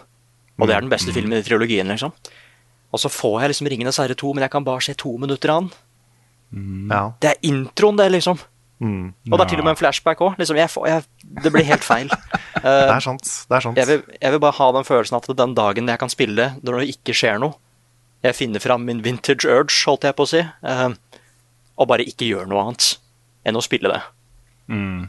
Og 0.57 0.65
det 0.65 0.73
er 0.73 0.81
den 0.81 0.87
Mm. 0.89 0.93
beste 0.95 1.13
filmen 1.13 1.35
i 1.37 1.43
trilogien, 1.45 1.85
liksom. 1.93 2.09
Og 2.89 2.99
så 3.03 3.11
får 3.13 3.35
jeg 3.43 3.51
liksom 3.51 3.69
Ringenes 3.69 3.99
herre 4.01 4.15
2, 4.17 4.31
men 4.33 4.41
jeg 4.47 4.51
kan 4.55 4.65
bare 4.65 4.81
se 4.81 4.95
to 4.97 5.11
minutter 5.21 5.53
av 5.53 5.59
den. 5.61 5.69
Ja. 6.91 7.01
Det 7.23 7.29
er 7.31 7.37
introen, 7.47 7.97
det, 7.99 8.09
liksom. 8.11 8.39
Mm. 8.81 9.13
Og 9.31 9.37
det 9.37 9.43
er 9.45 9.49
til 9.51 9.59
og 9.61 9.65
med 9.67 9.75
en 9.75 9.79
flashback 9.79 10.21
òg. 10.25 10.39
Liksom, 10.41 10.57
det 11.43 11.51
blir 11.53 11.67
helt 11.67 11.83
feil. 11.85 12.09
Det 12.61 12.67
Eh, 12.67 12.91
er 12.93 12.99
sant. 13.01 13.23
Det 13.49 13.55
er 13.57 13.63
sant. 13.63 13.77
jeg, 13.79 13.87
vil, 13.87 14.01
jeg 14.21 14.31
vil 14.35 14.39
bare 14.43 14.53
ha 14.59 14.65
den 14.75 14.83
følelsen 14.85 15.15
at 15.17 15.29
den 15.39 15.53
dagen 15.57 15.87
jeg 15.89 15.97
kan 15.97 16.11
spille, 16.11 16.49
når 16.61 16.81
det 16.81 16.89
ikke 16.93 17.15
skjer 17.17 17.39
noe 17.41 17.55
Jeg 18.21 18.35
finner 18.37 18.61
fram 18.61 18.83
min 18.85 18.99
vintage 19.01 19.47
urge, 19.49 19.73
holdt 19.87 20.03
jeg 20.05 20.13
på 20.19 20.27
å 20.27 20.29
si, 20.29 20.41
uh, 20.43 20.91
og 21.81 21.87
bare 21.89 22.05
ikke 22.05 22.27
gjør 22.27 22.45
noe 22.51 22.61
annet 22.67 22.91
enn 23.49 23.57
å 23.57 23.63
spille 23.65 23.89
det. 23.89 24.01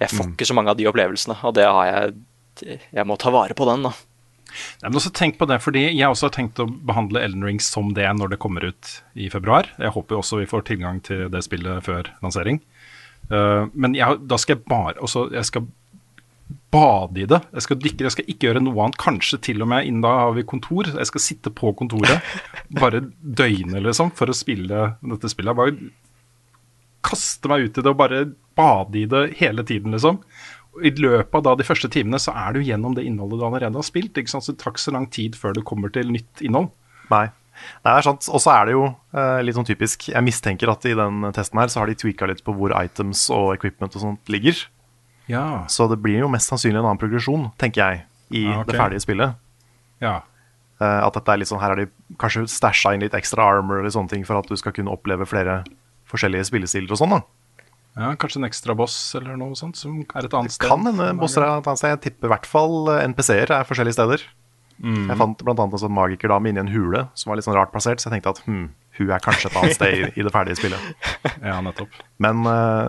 Jeg 0.00 0.08
får 0.14 0.30
ikke 0.32 0.46
så 0.48 0.56
mange 0.56 0.72
av 0.72 0.78
de 0.80 0.86
opplevelsene, 0.88 1.36
og 1.44 1.52
det 1.58 1.66
har 1.68 1.90
jeg 1.90 2.78
Jeg 2.94 3.04
må 3.06 3.18
ta 3.20 3.30
vare 3.34 3.52
på 3.58 3.66
den, 3.68 3.84
da. 3.84 3.92
Nei, 4.82 4.88
men 4.90 5.00
også 5.00 5.12
tenk 5.16 5.38
på 5.40 5.48
det, 5.50 5.60
fordi 5.64 5.84
Jeg 5.90 6.08
også 6.08 6.28
har 6.28 6.36
tenkt 6.36 6.60
å 6.62 6.68
behandle 6.68 7.22
Elden 7.24 7.44
Ring 7.46 7.60
som 7.62 7.92
det 7.96 8.08
når 8.18 8.34
det 8.34 8.40
kommer 8.42 8.64
ut 8.68 8.94
i 9.14 9.28
februar. 9.32 9.70
Jeg 9.78 9.94
håper 9.94 10.18
også 10.18 10.42
vi 10.42 10.50
får 10.50 10.66
tilgang 10.68 11.00
til 11.04 11.28
det 11.32 11.44
spillet 11.46 11.84
før 11.86 12.10
lansering. 12.24 12.62
Uh, 13.30 13.70
men 13.72 13.94
jeg, 13.96 14.20
da 14.28 14.38
skal 14.40 14.58
jeg 14.58 14.66
bare 14.68 14.98
også, 15.00 15.28
jeg 15.32 15.48
skal 15.48 15.68
bade 16.72 17.20
i 17.20 17.26
det. 17.28 17.40
Jeg 17.52 17.64
skal 17.66 17.80
dykke, 17.80 18.06
jeg 18.06 18.14
skal 18.14 18.30
ikke 18.30 18.48
gjøre 18.48 18.62
noe 18.64 18.86
annet. 18.86 19.00
Kanskje 19.00 19.40
til 19.48 19.64
og 19.64 19.70
med 19.72 19.88
innen 19.88 20.04
da 20.04 20.12
har 20.24 20.36
vi 20.36 20.46
kontor. 20.48 20.88
Jeg 20.92 21.08
skal 21.10 21.24
sitte 21.24 21.52
på 21.54 21.72
kontoret 21.78 22.32
bare 22.82 23.04
døgnet 23.20 23.84
liksom, 23.84 24.12
for 24.16 24.32
å 24.32 24.36
spille 24.36 24.86
dette 25.00 25.32
spillet. 25.32 25.58
Bare 25.58 25.76
kaste 27.02 27.50
meg 27.50 27.66
ut 27.66 27.78
i 27.78 27.84
det 27.84 27.90
og 27.90 27.98
bare 27.98 28.24
bade 28.56 29.00
i 29.00 29.08
det 29.10 29.24
hele 29.40 29.64
tiden, 29.66 29.94
liksom. 29.96 30.20
I 30.80 30.90
løpet 30.96 31.34
av 31.36 31.42
da 31.44 31.54
de 31.60 31.64
første 31.68 31.88
timene 31.92 32.16
så 32.22 32.32
er 32.32 32.54
du 32.56 32.60
gjennom 32.64 32.94
det 32.96 33.04
innholdet 33.04 33.38
du 33.40 33.44
allerede 33.44 33.76
har 33.76 33.84
spilt. 33.84 34.16
ikke 34.16 34.30
sant? 34.32 34.44
Så 34.46 34.54
det 34.54 34.62
tar 34.62 34.72
ikke 34.72 34.80
så 34.86 34.92
lang 34.94 35.06
tid 35.12 35.36
før 35.36 35.52
du 35.52 35.60
kommer 35.62 35.92
til 35.92 36.08
nytt 36.08 36.40
innhold. 36.40 36.70
Nei, 37.12 37.26
det 37.84 37.92
er 37.92 38.06
sant. 38.06 38.24
Og 38.32 38.40
så 38.40 38.54
er 38.54 38.64
det 38.70 38.72
jo 38.78 38.86
eh, 39.12 39.42
litt 39.44 39.54
sånn 39.58 39.68
typisk 39.68 40.08
Jeg 40.08 40.24
mistenker 40.24 40.70
at 40.72 40.86
i 40.88 40.94
den 40.96 41.26
testen 41.36 41.60
her 41.60 41.68
så 41.68 41.82
har 41.82 41.86
de 41.92 41.94
tweaka 42.00 42.26
litt 42.30 42.40
på 42.46 42.54
hvor 42.56 42.72
items 42.80 43.26
og 43.30 43.52
equipment 43.58 43.94
og 43.98 44.04
sånt 44.06 44.32
ligger. 44.32 44.56
Ja, 45.28 45.64
Så 45.68 45.88
det 45.92 46.00
blir 46.02 46.18
jo 46.24 46.28
mest 46.32 46.48
sannsynlig 46.50 46.80
en 46.80 46.86
annen 46.88 46.98
progresjon, 46.98 47.50
tenker 47.60 47.82
jeg, 47.84 48.00
i 48.32 48.46
Ah, 48.48 48.60
okay. 48.62 48.72
det 48.72 48.80
ferdige 48.80 49.04
spillet. 49.04 49.34
ja. 50.00 50.22
Eh, 50.82 51.00
at 51.06 51.14
dette 51.14 51.30
er 51.30 51.36
litt 51.38 51.46
sånn, 51.52 51.60
Her 51.60 51.68
har 51.76 51.76
de 51.76 51.86
kanskje 52.18 52.48
stæsja 52.50 52.94
inn 52.96 53.04
litt 53.04 53.12
ekstra 53.14 53.44
armor 53.44 53.78
eller 53.78 53.92
sånne 53.92 54.08
ting 54.10 54.24
for 54.26 54.40
at 54.40 54.48
du 54.48 54.56
skal 54.56 54.72
kunne 54.72 54.90
oppleve 54.90 55.28
flere 55.28 55.60
forskjellige 56.10 56.48
spillestiler 56.48 56.90
og 56.90 56.98
sånn. 56.98 57.10
da. 57.14 57.20
Ja, 57.96 58.14
Kanskje 58.16 58.38
en 58.40 58.46
ekstra 58.48 58.74
boss 58.76 58.94
eller 59.18 59.36
noe 59.36 59.52
sånt, 59.58 59.76
som 59.76 59.98
er 60.16 60.24
et 60.24 60.32
annet 60.34 60.54
sted. 60.54 60.64
Kan 60.68 60.86
hende 60.88 61.10
bosser 61.20 61.42
er 61.44 61.58
et 61.58 61.66
annet 61.68 61.78
sted. 61.82 61.90
Jeg 61.92 62.00
tipper 62.06 62.30
i 62.30 62.32
hvert 62.32 62.46
fall 62.48 62.88
eh, 62.94 63.02
NPC-er 63.10 63.52
er 63.52 63.66
forskjellige 63.68 63.98
steder. 63.98 64.22
Mm. 64.82 65.10
Jeg 65.10 65.18
fant 65.20 65.42
annet 65.44 65.60
en 65.76 65.82
sånn 65.82 65.92
magikerdame 65.94 66.48
inni 66.50 66.62
en 66.64 66.70
hule 66.72 67.04
som 67.14 67.30
var 67.30 67.36
litt 67.38 67.44
sånn 67.46 67.54
rart 67.58 67.70
plassert, 67.74 68.00
så 68.00 68.08
jeg 68.08 68.16
tenkte 68.16 68.32
at 68.32 68.40
hm, 68.46 68.64
hun 68.98 69.10
er 69.12 69.20
kanskje 69.22 69.50
et 69.50 69.58
annet 69.60 69.76
sted 69.76 69.92
i, 69.98 70.06
i 70.16 70.24
det 70.24 70.32
ferdige 70.34 70.56
spillet. 70.58 70.88
Ja, 71.52 71.58
nettopp. 71.62 71.92
Men, 72.22 72.40
eh, 72.48 72.88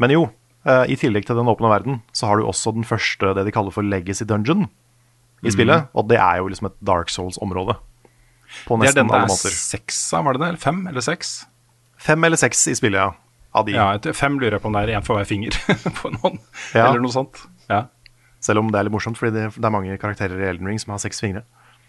men 0.00 0.14
jo, 0.14 0.22
eh, 0.70 0.84
i 0.94 0.96
tillegg 1.02 1.26
til 1.26 1.36
den 1.40 1.50
åpne 1.50 1.68
verden, 1.72 1.98
så 2.16 2.30
har 2.30 2.38
du 2.38 2.46
også 2.46 2.72
den 2.78 2.86
første, 2.86 3.34
det 3.36 3.44
de 3.48 3.52
kaller 3.54 3.74
for 3.74 3.82
legacy 3.86 4.24
dungeon 4.28 4.68
i 5.42 5.50
Mm. 5.50 5.54
spillet. 5.56 5.88
Og 5.98 6.06
det 6.06 6.20
er 6.22 6.36
jo 6.38 6.46
liksom 6.46 6.68
et 6.70 6.76
Dark 6.86 7.10
Souls-område. 7.10 7.74
På 8.68 8.76
Det 8.78 8.86
er 8.86 8.92
nesten 8.92 9.00
den 9.02 9.08
det 9.10 9.18
er 9.24 9.26
måter. 9.32 9.50
seks 9.58 9.98
av, 10.14 10.24
var 10.28 10.36
det 10.38 10.40
det? 10.44 10.48
Eller 10.52 10.62
fem 10.62 10.86
eller 10.86 11.00
seks? 11.02 11.32
Fem 11.98 12.24
eller 12.28 12.36
seks 12.38 12.60
i 12.70 12.74
spillet, 12.78 13.00
ja. 13.02 13.10
Av 13.54 13.66
de. 13.66 13.72
Ja, 13.76 13.90
etter 13.98 14.14
fem 14.16 14.38
lurer 14.40 14.56
jeg 14.56 14.62
på 14.64 14.70
om 14.70 14.76
det 14.78 14.82
er 14.88 14.94
én 14.98 15.04
for 15.04 15.18
hver 15.18 15.26
finger 15.28 15.52
på 16.00 16.08
en 16.08 16.14
hånd, 16.22 16.38
Ja. 16.74 16.86
eller 16.88 17.00
noe 17.04 17.12
sånt. 17.12 17.42
Ja, 17.68 17.82
Selv 18.42 18.58
om 18.62 18.70
det 18.72 18.78
er 18.80 18.86
litt 18.88 18.94
morsomt, 18.94 19.18
fordi 19.20 19.34
det, 19.36 19.42
det 19.54 19.64
er 19.68 19.70
mange 19.74 19.98
karakterer 20.00 20.40
i 20.40 20.48
Elden 20.48 20.66
Ring 20.66 20.78
som 20.80 20.90
har 20.94 20.98
seks 21.02 21.20
fingre. 21.20 21.44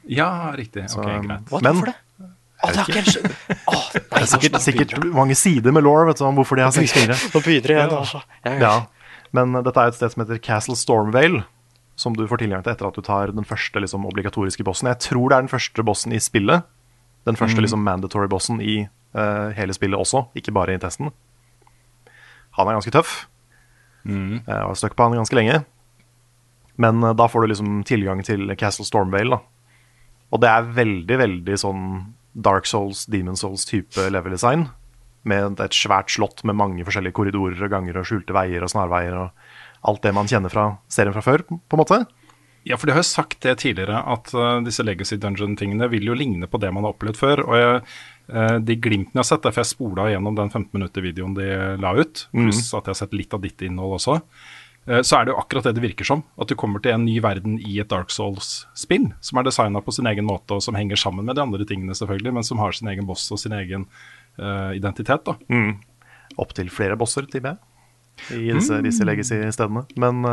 ja 0.07 0.51
riktig. 0.53 0.83
Så, 0.91 0.99
Ok, 0.99 1.07
greit. 1.25 1.45
Hva, 1.49 1.61
Men- 1.63 1.79
hvorfor 1.79 1.93
det? 1.93 1.95
Å, 2.63 2.67
det 2.71 2.83
ikke 2.83 3.01
nei, 3.03 3.31
Det 3.93 4.19
er 4.21 4.27
sikkert, 4.31 4.59
sikkert 4.63 4.93
mange 5.11 5.35
sider 5.35 5.71
med 5.75 5.83
law 5.83 6.05
vet 6.07 6.19
du, 6.19 6.23
om 6.27 6.35
hvorfor 6.37 6.55
de 6.59 6.63
har 6.63 6.71
seks 6.75 6.93
fingre. 6.95 7.15
Nå 7.33 7.41
begynner 7.43 7.89
altså. 7.97 8.21
Ja, 8.45 8.75
Men 9.35 9.51
dette 9.65 9.79
er 9.81 9.87
et 9.91 9.97
sted 9.97 10.13
som 10.13 10.23
heter 10.23 10.39
Castle 10.39 10.75
Stormvale, 10.79 11.41
som 11.99 12.13
du 12.15 12.23
får 12.29 12.39
tilgang 12.43 12.63
til 12.63 12.71
etter 12.71 12.87
at 12.87 12.95
du 12.95 13.01
tar 13.03 13.33
den 13.35 13.43
første 13.47 13.81
liksom, 13.83 14.05
obligatoriske 14.07 14.63
bossen. 14.63 14.87
Jeg 14.93 14.99
tror 15.09 15.29
det 15.29 15.35
er 15.37 15.43
den 15.47 15.51
første 15.51 15.83
bossen 15.83 16.13
i 16.15 16.19
spillet. 16.23 16.63
Den 17.27 17.35
første 17.39 17.59
liksom, 17.65 17.83
mandatory 17.83 18.29
bossen 18.31 18.61
i 18.63 18.83
uh, 19.15 19.49
hele 19.57 19.73
spillet 19.75 19.99
også, 19.99 20.27
ikke 20.39 20.53
bare 20.55 20.77
i 20.77 20.79
testen. 20.81 21.11
Han 22.57 22.69
er 22.69 22.77
ganske 22.77 22.93
tøff. 22.93 23.13
Jeg 24.45 24.67
var 24.67 24.77
stuck 24.77 24.97
på 24.97 25.07
han 25.07 25.17
ganske 25.17 25.37
lenge. 25.37 25.63
Men 26.81 27.03
eh, 27.03 27.15
da 27.17 27.27
får 27.29 27.43
du 27.43 27.53
liksom 27.53 27.81
tilgang 27.87 28.23
til 28.25 28.51
Castle 28.59 28.85
Stormvale. 28.87 29.37
Da. 29.37 29.41
Og 30.33 30.41
det 30.41 30.49
er 30.49 30.71
veldig, 30.79 31.17
veldig 31.21 31.59
sånn 31.61 31.83
Dark 32.33 32.65
Souls, 32.65 33.05
Demon 33.05 33.37
Souls-type 33.37 34.09
level 34.13 34.33
design. 34.33 34.67
Med 35.29 35.61
et 35.63 35.77
svært 35.77 36.11
slott 36.11 36.43
med 36.43 36.57
mange 36.59 36.83
forskjellige 36.85 37.15
korridorer 37.15 37.61
og 37.63 37.71
ganger 37.71 38.01
og 38.01 38.09
skjulte 38.09 38.35
veier 38.35 38.65
og 38.65 38.73
snarveier 38.73 39.15
og 39.15 39.45
alt 39.87 40.03
det 40.03 40.13
man 40.15 40.29
kjenner 40.31 40.51
fra 40.51 40.65
serien 40.91 41.15
fra 41.15 41.23
før, 41.23 41.43
på 41.45 41.77
en 41.77 41.81
måte. 41.81 41.99
Ja, 42.63 42.77
for 42.79 42.87
de 42.87 42.95
har 42.95 43.03
jo 43.03 43.09
sagt 43.09 43.41
det 43.43 43.57
tidligere, 43.59 43.99
at 44.07 44.31
uh, 44.37 44.61
disse 44.63 44.85
Legacy 44.85 45.17
Dungeon-tingene 45.19 45.89
vil 45.91 46.07
jo 46.07 46.15
ligne 46.15 46.47
på 46.47 46.59
det 46.63 46.71
man 46.71 46.85
har 46.87 46.95
opplevd 46.95 47.19
før. 47.19 47.43
Og 47.43 47.57
jeg, 47.59 47.81
uh, 48.31 48.57
de 48.63 48.77
glimtene 48.79 49.19
jeg 49.19 49.23
har 49.23 49.29
sett, 49.33 49.43
derfor 49.43 49.65
jeg 49.65 49.73
spola 49.73 50.07
gjennom 50.13 50.37
den 50.39 50.51
15 50.51 50.69
minutter-videoen 50.71 51.35
de 51.35 51.49
la 51.83 51.95
ut, 51.99 52.27
pluss 52.31 52.69
at 52.71 52.87
jeg 52.87 52.95
har 52.95 53.01
sett 53.03 53.17
litt 53.19 53.35
av 53.35 53.43
ditt 53.43 53.65
innhold 53.67 53.97
også, 53.99 54.15
uh, 54.23 55.01
så 55.03 55.19
er 55.19 55.27
det 55.27 55.35
jo 55.35 55.41
akkurat 55.43 55.67
det 55.67 55.75
det 55.75 55.85
virker 55.89 56.07
som. 56.07 56.23
At 56.39 56.53
du 56.53 56.55
kommer 56.59 56.83
til 56.83 56.95
en 56.95 57.03
ny 57.03 57.17
verden 57.25 57.59
i 57.59 57.81
et 57.83 57.91
Dark 57.91 58.15
Souls-spill, 58.15 59.11
som 59.19 59.41
er 59.41 59.49
designa 59.49 59.83
på 59.83 59.95
sin 59.99 60.07
egen 60.13 60.29
måte, 60.31 60.55
og 60.55 60.63
som 60.63 60.79
henger 60.79 61.03
sammen 61.03 61.27
med 61.27 61.35
de 61.35 61.43
andre 61.43 61.67
tingene, 61.67 61.99
selvfølgelig, 61.99 62.37
men 62.39 62.47
som 62.47 62.63
har 62.63 62.79
sin 62.79 62.91
egen 62.95 63.09
boss 63.09 63.27
og 63.35 63.43
sin 63.43 63.59
egen 63.59 63.89
identitet. 64.73 65.27
da. 65.27 65.35
Opptil 66.41 66.71
flere 66.73 66.95
bosser, 66.97 67.27
tipper 67.29 67.51
jeg, 67.51 68.39
i 68.39 68.53
disse, 68.55 68.79
disse 68.81 69.05
legacy-stedene. 69.05 69.83
Men, 70.01 70.23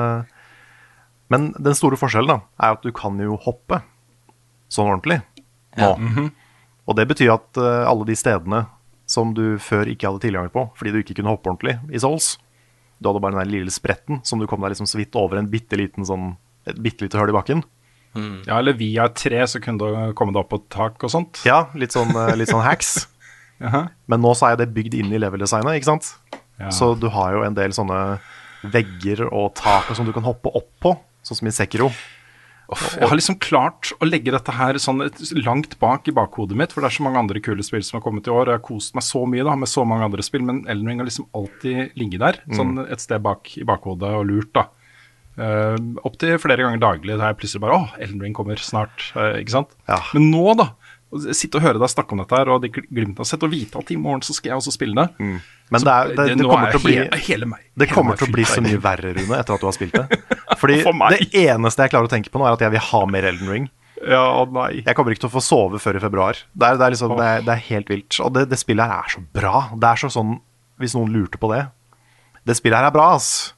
men 1.30 1.50
den 1.58 1.76
store 1.78 1.98
forskjellen 2.00 2.30
da, 2.30 2.38
er 2.60 2.76
at 2.76 2.84
du 2.84 2.90
kan 2.94 3.18
jo 3.22 3.38
hoppe 3.40 3.80
sånn 4.70 4.90
ordentlig 4.90 5.20
nå. 5.78 6.28
Og 6.90 6.96
det 6.98 7.06
betyr 7.10 7.32
at 7.36 7.58
uh, 7.60 7.86
alle 7.86 8.06
de 8.08 8.16
stedene 8.18 8.64
som 9.10 9.32
du 9.34 9.58
før 9.62 9.90
ikke 9.90 10.08
hadde 10.08 10.24
tilgang 10.24 10.50
på 10.50 10.68
fordi 10.78 10.94
du 10.94 11.00
ikke 11.02 11.16
kunne 11.18 11.32
hoppe 11.32 11.50
ordentlig 11.50 11.76
i 11.94 12.00
Souls 12.02 12.32
Du 12.98 13.08
hadde 13.08 13.22
bare 13.22 13.34
den 13.34 13.42
der 13.42 13.50
lille 13.50 13.74
spretten 13.74 14.22
som 14.26 14.42
du 14.42 14.46
kom 14.50 14.62
deg 14.62 14.74
liksom 14.74 14.88
så 14.90 14.98
vidt 14.98 15.18
over 15.18 15.38
en 15.38 15.50
bitte 15.50 15.78
liten 15.78 16.06
sånn, 16.06 16.34
et 16.66 16.78
bitte 16.82 17.06
lite 17.06 17.18
hull 17.18 17.32
i 17.32 17.36
bakken. 17.36 17.62
Ja, 18.46 18.58
Eller 18.58 18.74
via 18.74 19.06
et 19.06 19.16
tre 19.18 19.40
så 19.46 19.60
kunne 19.62 19.78
du 19.78 20.14
komme 20.18 20.34
deg 20.34 20.42
opp 20.42 20.50
på 20.50 20.58
et 20.60 20.68
tak 20.72 21.06
og 21.06 21.12
sånt. 21.12 21.42
Ja, 21.46 21.68
litt 21.78 21.94
sånn, 21.94 22.10
eh, 22.10 22.34
litt 22.38 22.50
sånn 22.50 22.64
hacks. 22.64 23.06
Jaha. 23.62 23.86
Men 24.10 24.22
nå 24.24 24.34
så 24.36 24.50
er 24.50 24.58
det 24.60 24.70
bygd 24.74 24.96
inn 24.98 25.12
i 25.14 25.20
level-designet, 25.20 25.78
ikke 25.78 25.90
sant? 25.92 26.10
Ja. 26.60 26.72
Så 26.74 26.92
du 26.98 27.06
har 27.12 27.36
jo 27.36 27.44
en 27.46 27.56
del 27.56 27.74
sånne 27.76 28.18
vegger 28.60 29.26
og 29.28 29.54
tak 29.56 29.88
sånn 29.96 30.08
du 30.08 30.14
kan 30.16 30.26
hoppe 30.26 30.52
opp 30.52 30.70
på, 30.82 30.94
sånn 31.26 31.40
som 31.40 31.50
i 31.50 31.54
Sekiro. 31.54 31.90
Jeg 32.70 33.08
har 33.10 33.16
liksom 33.18 33.38
klart 33.42 33.90
å 33.98 34.06
legge 34.06 34.30
dette 34.30 34.52
her 34.54 34.76
sånn 34.78 35.02
langt 35.42 35.74
bak 35.82 36.06
i 36.06 36.14
bakhodet 36.14 36.54
mitt, 36.58 36.74
for 36.74 36.84
det 36.84 36.90
er 36.92 36.96
så 37.00 37.06
mange 37.06 37.18
andre 37.18 37.42
kule 37.42 37.64
spill 37.66 37.82
som 37.82 37.98
har 37.98 38.04
kommet 38.04 38.28
i 38.28 38.30
år. 38.30 38.44
og 38.44 38.52
Jeg 38.52 38.60
har 38.60 38.66
kost 38.68 38.94
meg 38.94 39.06
så 39.06 39.24
mye 39.26 39.46
da, 39.46 39.56
med 39.58 39.70
så 39.70 39.82
mange 39.88 40.06
andre 40.06 40.22
spill, 40.22 40.44
men 40.46 40.62
Elden 40.70 40.86
Ring 40.86 41.02
har 41.02 41.08
liksom 41.08 41.26
alltid 41.34 41.96
ligget 41.98 42.22
der. 42.22 42.38
Sånn 42.54 42.78
et 42.86 43.02
sted 43.02 43.24
bak 43.26 43.50
i 43.58 43.66
bakhodet 43.66 44.12
og 44.20 44.28
lurt, 44.30 44.52
da. 44.54 44.68
Uh, 45.40 45.78
Opptil 46.04 46.36
flere 46.42 46.66
ganger 46.66 46.82
daglig. 46.82 47.14
Da 47.16 47.28
er 47.28 47.32
jeg 47.32 47.40
plutselig 47.40 47.62
bare 47.64 47.76
Å, 47.78 47.84
Elden 48.02 48.22
Ring 48.22 48.34
kommer 48.36 48.60
snart. 48.60 49.06
Uh, 49.16 49.38
ikke 49.40 49.56
sant? 49.56 49.74
Ja. 49.88 50.02
Men 50.14 50.30
nå, 50.30 50.46
da. 50.58 50.70
Å 51.10 51.34
Sitte 51.34 51.58
og 51.58 51.64
høre 51.64 51.80
deg 51.82 51.90
snakke 51.90 52.14
om 52.14 52.20
dette 52.22 52.38
her, 52.38 52.50
og 52.54 52.60
de 52.62 52.68
Glimt 52.70 52.90
glimtene 52.94 53.26
sett, 53.26 53.42
og 53.42 53.50
vite 53.50 53.80
at 53.80 53.88
i 53.90 53.96
morgen 53.98 54.22
så 54.22 54.34
skal 54.36 54.52
jeg 54.52 54.60
også 54.60 54.74
spille 54.76 54.94
det. 54.94 55.08
Men 55.18 55.82
det, 55.82 55.94
er, 55.94 56.12
det, 56.14 56.26
det, 56.30 56.36
nå 56.38 56.46
kommer 56.46 56.68
er 56.68 56.76
til 56.76 56.80
å 56.80 56.84
bli 56.84 56.94
hele, 56.96 57.18
hele 57.26 57.48
meg, 57.50 57.64
det 57.82 57.88
kommer 57.90 58.18
til 58.18 58.28
å 58.28 58.34
bli 58.34 58.46
så 58.46 58.62
mye 58.62 58.78
verre, 58.82 59.10
Rune, 59.16 59.38
etter 59.38 59.56
at 59.56 59.62
du 59.62 59.66
har 59.66 59.74
spilt 59.74 59.96
det. 59.98 60.20
Fordi 60.60 60.78
For 60.86 61.02
det 61.14 61.28
eneste 61.42 61.86
jeg 61.86 61.94
klarer 61.94 62.06
å 62.06 62.12
tenke 62.12 62.30
på 62.30 62.40
nå, 62.40 62.46
er 62.46 62.58
at 62.58 62.64
jeg 62.64 62.74
vil 62.76 62.84
ha 62.92 63.02
mer 63.10 63.26
Elden 63.32 63.50
Ring. 63.50 63.68
Ja, 64.00 64.22
nei. 64.48 64.70
Jeg 64.80 64.96
kommer 64.96 65.12
ikke 65.12 65.26
til 65.26 65.30
å 65.32 65.34
få 65.34 65.42
sove 65.44 65.80
før 65.82 65.98
i 65.98 66.02
februar. 66.02 66.38
Det 66.54 66.68
er, 66.68 66.78
det 66.80 66.86
er, 66.86 66.94
liksom, 66.94 67.16
det 67.18 67.26
er, 67.26 67.42
det 67.44 67.54
er 67.56 67.64
helt 67.66 67.90
vilt. 67.92 68.20
Og 68.24 68.32
det, 68.36 68.46
det 68.48 68.58
spillet 68.62 68.86
her 68.86 69.02
er 69.04 69.12
så 69.12 69.24
bra. 69.40 69.64
Det 69.74 69.90
er 69.90 70.00
så 70.00 70.12
sånn, 70.14 70.38
hvis 70.80 70.96
noen 70.96 71.12
lurte 71.12 71.36
på 71.36 71.50
det 71.52 71.66
Det 72.48 72.56
spillet 72.56 72.80
her 72.80 72.88
er 72.88 72.94
bra, 72.94 73.10
ass. 73.18 73.52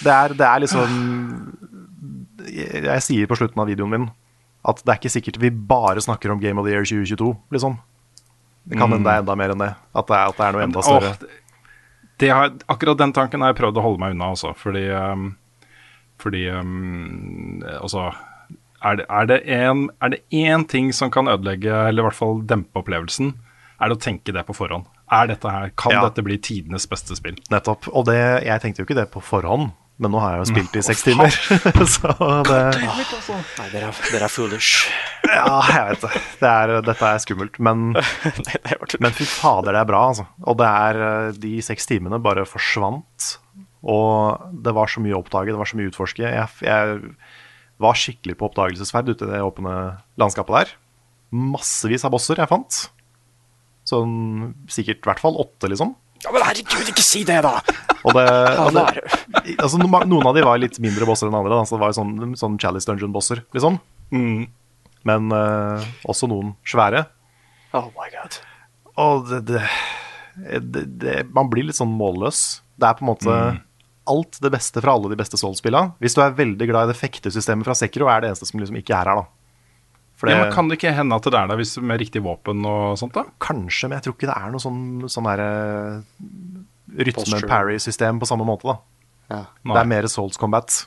Det 0.00 0.14
er, 0.14 0.38
det 0.38 0.46
er 0.46 0.62
liksom 0.64 0.94
jeg, 2.48 2.84
jeg 2.86 3.04
sier 3.04 3.28
på 3.28 3.36
slutten 3.36 3.60
av 3.60 3.68
videoen 3.68 3.92
min 3.92 4.08
at 4.64 4.82
det 4.84 4.92
er 4.92 4.98
ikke 5.00 5.12
sikkert 5.14 5.38
vi 5.40 5.50
bare 5.50 6.00
snakker 6.04 6.30
om 6.34 6.40
Game 6.40 6.60
of 6.60 6.66
the 6.66 6.72
Year 6.74 6.84
2022, 6.84 7.30
liksom. 7.52 7.78
Det 8.68 8.76
kan 8.78 8.90
hende 8.92 9.04
det 9.08 9.14
er 9.16 9.22
enda 9.24 9.36
mer 9.40 9.50
enn 9.54 9.62
det. 9.62 9.70
At 9.96 10.06
det 10.10 10.16
er, 10.18 10.26
at 10.28 10.36
det 10.36 10.46
er 10.46 10.52
noe 10.52 10.62
enda 10.66 10.82
større. 10.84 11.12
Oh, 11.14 11.20
det- 11.20 11.38
det 12.20 12.28
har, 12.28 12.50
akkurat 12.68 12.98
den 13.00 13.12
tanken 13.16 13.40
har 13.40 13.54
jeg 13.54 13.62
prøvd 13.62 13.78
å 13.80 13.82
holde 13.82 13.98
meg 14.02 14.10
unna, 14.12 14.26
altså. 14.34 14.50
Fordi, 14.54 14.82
um, 14.92 15.36
fordi 16.20 16.42
um, 16.52 17.62
Altså 17.80 18.10
er 18.84 18.96
det, 18.96 19.06
er, 19.08 19.26
det 19.26 19.38
en, 19.48 19.86
er 20.02 20.08
det 20.10 20.20
én 20.32 20.66
ting 20.68 20.92
som 20.92 21.10
kan 21.10 21.26
ødelegge, 21.28 21.72
eller 21.88 22.02
i 22.02 22.06
hvert 22.10 22.16
fall 22.16 22.42
dempe 22.48 22.80
opplevelsen, 22.80 23.34
er 23.80 23.88
det 23.88 23.96
å 23.96 24.00
tenke 24.00 24.32
det 24.36 24.44
på 24.48 24.54
forhånd. 24.56 24.84
Er 25.10 25.26
dette 25.32 25.48
her, 25.50 25.70
Kan 25.76 25.92
Ja. 25.92 26.02
dette 26.08 26.22
bli 26.22 26.36
tidenes 26.38 26.86
beste 26.88 27.16
spill? 27.16 27.36
Nettopp. 27.50 27.88
Og 27.92 28.04
det, 28.06 28.44
jeg 28.44 28.60
tenkte 28.60 28.80
jo 28.80 28.84
ikke 28.84 29.00
det 29.00 29.10
på 29.10 29.20
forhånd, 29.24 29.72
men 30.00 30.14
nå 30.14 30.20
har 30.22 30.34
jeg 30.34 30.40
jo 30.40 30.48
spilt 30.48 30.76
i 30.80 30.82
seks 30.84 31.02
timer. 31.04 31.34
så 31.94 32.12
det 32.48 32.60
Nei, 32.80 33.66
dere 33.68 33.90
er, 33.90 33.98
dere 34.08 34.24
er 34.24 34.32
foolish. 34.32 34.86
Ja, 35.28 35.58
jeg 35.68 35.82
vet 35.90 36.06
det. 36.06 36.22
det 36.40 36.52
er, 36.52 36.72
dette 36.86 37.10
er 37.10 37.20
skummelt. 37.20 37.58
Men, 37.60 37.90
men 39.04 39.16
fy 39.16 39.28
fader, 39.28 39.76
det 39.76 39.82
er 39.82 39.90
bra, 39.90 40.00
altså. 40.08 40.24
Og 40.48 40.56
det 40.60 40.70
er 40.70 41.00
eh, 41.04 41.28
De 41.42 41.52
seks 41.64 41.88
timene 41.90 42.20
bare 42.22 42.46
forsvant. 42.48 43.34
Og 43.80 44.56
det 44.64 44.74
var 44.76 44.88
så 44.92 45.04
mye 45.04 45.16
å 45.16 45.20
oppdage, 45.20 45.52
det 45.52 45.60
var 45.60 45.68
så 45.68 45.76
mye 45.76 45.90
å 45.90 45.92
utforske. 45.92 46.24
Jeg, 46.24 46.48
jeg 46.64 47.14
var 47.80 48.00
skikkelig 48.00 48.36
på 48.40 48.48
oppdagelsesferd 48.48 49.12
ute 49.12 49.28
i 49.28 49.32
det 49.34 49.44
åpne 49.44 49.76
landskapet 50.20 50.56
der. 50.56 50.74
Massevis 51.30 52.04
av 52.08 52.16
bosser 52.16 52.40
jeg 52.40 52.50
fant. 52.50 52.86
Sånn 53.88 54.54
sikkert 54.70 55.04
i 55.04 55.12
hvert 55.12 55.22
fall 55.22 55.38
åtte, 55.40 55.68
liksom. 55.72 55.94
Ja, 56.20 56.32
men 56.34 56.44
herregud, 56.44 56.88
ikke 56.92 57.04
si 57.04 57.22
det, 57.28 57.40
da! 57.46 57.56
Og 58.06 58.14
det, 58.16 58.24
og 58.56 58.70
det, 58.72 58.82
altså, 59.60 59.76
noen 59.76 60.24
av 60.24 60.32
de 60.32 60.40
var 60.40 60.56
litt 60.56 60.78
mindre 60.80 61.04
bosser 61.04 61.28
enn 61.28 61.34
andre. 61.36 61.52
Da, 61.52 61.66
så 61.68 61.76
det 61.76 61.82
var 61.82 61.92
sånn, 61.92 62.14
sånn 62.40 62.54
Chalice 62.62 62.88
Dungeon-bosser, 62.88 63.42
liksom. 63.52 63.76
Men 65.04 65.34
uh, 65.36 65.84
også 66.08 66.30
noen 66.30 66.54
svære. 66.64 67.02
Oh 67.76 67.90
my 67.92 68.08
god. 68.14 68.38
Og 69.04 69.28
det, 69.44 69.60
det, 70.64 71.18
Man 71.28 71.52
blir 71.52 71.68
litt 71.68 71.76
sånn 71.76 71.92
målløs. 71.92 72.62
Det 72.80 72.88
er 72.88 72.96
på 72.96 73.04
en 73.04 73.10
måte 73.12 73.36
alt 74.10 74.40
det 74.42 74.52
beste 74.56 74.80
fra 74.82 74.96
alle 74.96 75.12
de 75.12 75.18
beste 75.20 75.38
Soul-spilla. 75.38 75.90
Hvis 76.00 76.16
du 76.16 76.22
er 76.24 76.36
veldig 76.40 76.70
glad 76.70 76.88
i 76.88 76.94
det 76.94 76.98
fektesystemet 76.98 77.68
fra 77.68 77.76
Sekiro, 77.76 78.08
er 78.10 78.24
det 78.24 78.32
eneste 78.32 78.48
som 78.48 78.62
liksom 78.62 78.80
ikke 78.80 78.96
er 78.96 79.12
her, 79.12 79.20
da. 79.20 79.39
For 80.20 80.28
det, 80.28 80.36
Ja, 80.36 80.44
men 80.44 80.52
Kan 80.52 80.68
det 80.68 80.76
ikke 80.76 80.92
hende 80.92 81.16
at 81.16 81.24
det 81.24 81.32
er 81.32 81.48
der 81.48 81.56
hvis 81.56 81.78
med 81.80 82.00
riktig 82.02 82.20
våpen 82.20 82.60
og 82.68 82.98
sånt, 83.00 83.16
da? 83.16 83.24
Kanskje, 83.40 83.88
men 83.88 83.96
jeg 83.96 84.04
tror 84.04 84.16
ikke 84.18 84.28
det 84.28 84.36
er 84.36 84.52
noe 84.52 84.60
sånn, 84.60 84.82
sånn 85.08 85.28
der, 85.30 85.40
eh, 85.46 87.04
rytme-parry-system 87.08 88.20
på 88.20 88.28
samme 88.28 88.44
måte, 88.44 88.68
da. 88.68 88.76
Ja. 89.30 89.44
Det 89.64 89.80
er 89.80 89.88
mer 89.88 90.08
Souls 90.12 90.36
Combat. 90.36 90.84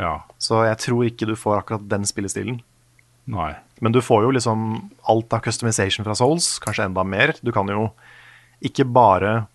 Ja. 0.00 0.22
Så 0.40 0.62
jeg 0.64 0.78
tror 0.78 1.04
ikke 1.04 1.28
du 1.28 1.34
får 1.36 1.60
akkurat 1.60 1.88
den 1.90 2.06
spillestilen. 2.08 2.62
Nei. 3.30 3.52
Men 3.82 3.92
du 3.94 4.00
får 4.00 4.24
jo 4.24 4.32
liksom 4.34 4.90
alt 5.10 5.34
av 5.34 5.42
customization 5.44 6.06
fra 6.06 6.16
Souls, 6.18 6.56
kanskje 6.62 6.86
enda 6.88 7.04
mer. 7.04 7.34
Du 7.42 7.52
kan 7.54 7.68
jo 7.70 7.90
ikke 8.62 8.86
bare 8.88 9.46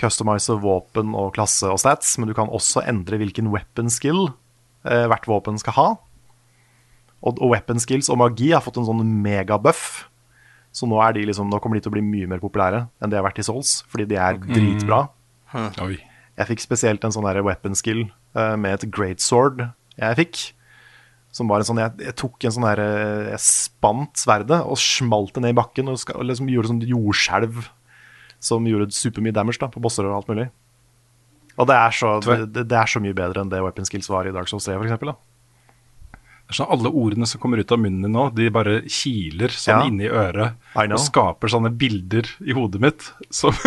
customize 0.00 0.54
våpen 0.60 1.14
og 1.18 1.34
klasse 1.36 1.70
og 1.70 1.80
stats, 1.80 2.16
men 2.18 2.30
du 2.30 2.34
kan 2.34 2.50
også 2.50 2.84
endre 2.88 3.20
hvilken 3.20 3.50
weapon 3.52 3.90
skill 3.92 4.26
eh, 4.84 5.06
hvert 5.10 5.28
våpen 5.30 5.60
skal 5.62 5.78
ha. 5.78 5.88
Og, 7.22 7.38
og 7.38 7.52
weapon 7.54 7.80
skills 7.82 8.10
og 8.10 8.18
magi 8.20 8.50
har 8.52 8.62
fått 8.64 8.80
en 8.80 8.88
sånn 8.88 9.02
megabuff. 9.24 10.08
Så 10.72 10.88
nå, 10.88 10.96
er 11.04 11.14
de 11.14 11.26
liksom, 11.28 11.50
nå 11.52 11.60
kommer 11.62 11.78
de 11.78 11.84
til 11.84 11.92
å 11.92 11.96
bli 11.96 12.04
mye 12.04 12.30
mer 12.30 12.40
populære 12.42 12.86
enn 13.02 13.12
de 13.12 13.18
har 13.18 13.26
vært 13.26 13.42
i 13.42 13.46
Souls, 13.46 13.82
fordi 13.92 14.08
de 14.10 14.16
er 14.16 14.40
dritbra. 14.40 15.04
Oi. 15.84 15.98
Jeg 16.40 16.48
fikk 16.48 16.64
spesielt 16.64 17.04
en 17.04 17.12
sånn 17.12 17.28
weapon 17.44 17.76
skill 17.76 18.06
uh, 18.38 18.56
med 18.56 18.78
et 18.78 18.88
great 18.90 19.20
sword 19.20 19.66
jeg 20.00 20.18
fikk. 20.18 20.40
Som 21.32 21.48
var 21.48 21.62
en 21.62 21.68
sånn, 21.68 21.80
jeg, 21.80 21.96
jeg 22.08 22.16
tok 22.20 22.44
en 22.44 22.52
sånn 22.52 22.66
der, 22.66 22.80
eh, 22.82 23.28
Jeg 23.32 23.40
spant 23.40 24.20
sverdet 24.20 24.58
og 24.68 24.76
smalt 24.76 25.32
det 25.32 25.40
ned 25.40 25.54
i 25.54 25.56
bakken 25.56 25.88
og, 25.88 26.02
og 26.12 26.26
liksom 26.28 26.50
gjorde 26.52 26.68
sånn 26.68 26.82
jordskjelv 26.84 27.62
som 28.42 28.66
gjorde 28.68 28.92
supermye 28.92 29.32
damage 29.32 29.62
da, 29.62 29.70
på 29.72 29.80
bosser 29.80 30.04
og 30.08 30.18
alt 30.18 30.28
mulig. 30.28 30.50
Og 31.56 31.68
det 31.68 31.76
er, 31.78 31.94
så, 31.96 32.16
det, 32.20 32.66
det 32.68 32.76
er 32.76 32.90
så 32.90 33.00
mye 33.00 33.16
bedre 33.16 33.44
enn 33.44 33.52
det 33.52 33.62
weapon 33.64 33.88
skills 33.88 34.10
var 34.12 34.28
i 34.28 34.34
Dark 34.34 34.50
Souls 34.50 34.68
3, 34.68 34.76
for 34.76 35.16
er 36.52 36.58
sånn 36.60 36.70
Alle 36.72 36.92
ordene 36.92 37.28
som 37.28 37.40
kommer 37.42 37.60
ut 37.60 37.72
av 37.74 37.80
munnen 37.80 38.06
din 38.06 38.14
nå, 38.14 38.28
de 38.36 38.50
bare 38.52 38.82
kiler 38.86 39.52
sånn 39.54 39.72
Ja. 39.72 39.88
inni 39.88 40.08
øret. 40.08 40.60
Og 40.76 41.00
skaper 41.00 41.52
sånne 41.52 41.72
bilder 41.74 42.28
i 42.44 42.54
hodet 42.56 42.80
mitt 42.82 43.08
som 43.30 43.56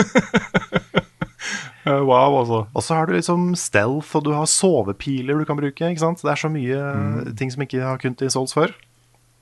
Eh, 1.85 2.01
Wow, 2.01 2.39
altså. 2.39 2.63
Og 2.73 2.83
så 2.83 2.95
har 2.97 3.05
du 3.05 3.13
liksom 3.13 3.51
stealth, 3.59 4.15
og 4.17 4.25
du 4.25 4.31
har 4.33 4.47
sovepiler 4.49 5.37
du 5.37 5.45
kan 5.45 5.59
bruke. 5.59 5.85
ikke 5.85 6.01
sant? 6.01 6.23
Det 6.23 6.31
er 6.31 6.41
så 6.41 6.49
mye 6.49 6.79
mm. 6.81 7.35
ting 7.37 7.51
som 7.53 7.61
ikke 7.61 7.83
har 7.83 8.01
kunnet 8.01 8.23
i 8.25 8.31
Souls 8.33 8.55
før. 8.57 8.73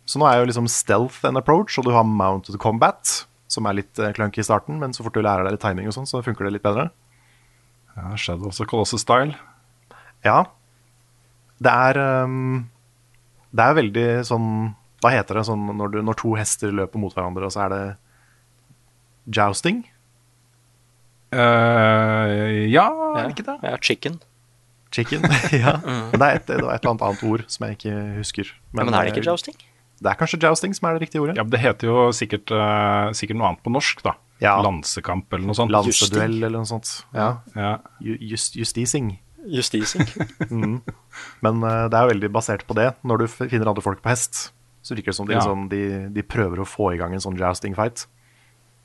Så 0.05 0.19
nå 0.19 0.27
er 0.27 0.41
jo 0.41 0.49
liksom 0.49 0.67
stealth 0.67 1.23
an 1.23 1.39
approach, 1.39 1.77
og 1.79 1.87
du 1.87 1.93
har 1.95 2.03
mounted 2.03 2.59
combat, 2.59 3.23
som 3.47 3.69
er 3.69 3.79
litt 3.79 3.99
eh, 3.99 4.11
clunky 4.15 4.43
i 4.43 4.47
starten, 4.47 4.81
men 4.81 4.91
så 4.91 5.05
fort 5.05 5.15
du 5.15 5.23
lærer 5.23 5.47
deg 5.47 5.55
litt 5.55 5.63
timing 5.63 5.87
og 5.87 5.95
sånn, 5.95 6.09
så 6.09 6.23
funker 6.25 6.49
det 6.49 6.57
litt 6.57 6.65
bedre. 6.65 6.89
Ja, 7.95 8.11
Shadow 8.17 8.49
of 8.49 8.57
the 8.57 8.67
Colossus-style. 8.67 9.37
Ja. 10.25 10.43
Det 11.63 11.71
er 11.71 11.99
ehm, 12.01 12.65
Det 13.53 13.63
er 13.69 13.75
veldig 13.77 14.05
sånn 14.25 14.47
Hva 15.03 15.11
heter 15.13 15.37
det 15.37 15.43
sånn 15.45 15.65
når, 15.77 15.91
du, 15.93 15.97
når 16.07 16.15
to 16.21 16.31
hester 16.39 16.71
løper 16.73 17.01
mot 17.01 17.13
hverandre, 17.13 17.45
og 17.45 17.51
så 17.53 17.65
er 17.65 17.73
det 17.73 17.81
jousting? 19.35 19.83
Uh, 21.33 22.69
ja, 22.69 22.85
er 22.87 23.19
Ja. 23.19 23.27
det 23.27 23.33
ikke 23.35 23.45
det? 23.47 23.57
Ja, 23.65 23.77
chicken. 23.81 24.19
Chicken? 24.93 25.21
ja. 25.63 25.77
Men 25.83 26.19
det 26.21 26.27
er 26.27 26.35
et, 26.39 26.47
det 26.47 26.59
var 26.61 26.75
et 26.75 26.83
eller 26.83 26.91
annet 26.93 27.05
annet 27.09 27.23
ord 27.25 27.43
som 27.49 27.65
jeg 27.67 27.77
ikke 27.79 27.93
husker. 28.19 28.51
Men, 28.71 28.85
men 28.85 28.93
er 28.99 29.07
det 29.09 29.15
ikke 29.15 29.25
jousting? 29.25 29.55
Det 30.03 30.11
er 30.11 30.17
kanskje 30.19 30.39
jousting 30.43 30.75
som 30.75 30.89
er 30.89 30.97
det 30.97 31.05
riktige 31.07 31.23
ordet. 31.23 31.37
Ja, 31.39 31.43
men 31.45 31.51
Det 31.53 31.61
heter 31.63 31.87
jo 31.89 32.11
sikkert, 32.13 32.51
uh, 32.53 33.09
sikkert 33.17 33.39
noe 33.39 33.49
annet 33.53 33.63
på 33.65 33.73
norsk, 33.73 34.03
da. 34.05 34.15
Ja. 34.43 34.57
Lansekamp 34.61 35.31
eller 35.33 35.47
noe 35.47 35.55
sånt. 35.57 35.71
Lanseduell 35.71 36.35
eller 36.43 36.59
noe 36.59 36.67
sånt. 36.69 36.89
Ja. 37.15 37.29
Ja. 37.55 37.77
Just, 38.03 38.57
justising. 38.59 39.13
Justising. 39.49 40.07
Men 41.43 41.63
uh, 41.63 41.85
det 41.89 41.97
er 41.97 42.05
jo 42.07 42.13
veldig 42.13 42.31
basert 42.33 42.65
på 42.67 42.75
det. 42.77 42.91
Når 43.03 43.23
du 43.23 43.27
finner 43.27 43.69
andre 43.73 43.83
folk 43.85 44.01
på 44.03 44.11
hest, 44.13 44.51
så 44.83 44.95
virker 44.95 45.11
det 45.13 45.19
som 45.19 45.27
de, 45.29 45.33
Ja. 45.35 45.39
liksom, 45.43 45.69
de, 45.71 45.83
de 46.15 46.23
prøver 46.27 46.59
å 46.63 46.67
få 46.67 46.93
i 46.93 46.97
gang 46.99 47.13
en 47.15 47.23
sånn 47.23 47.37
jousting 47.39 47.75
fight. 47.77 48.05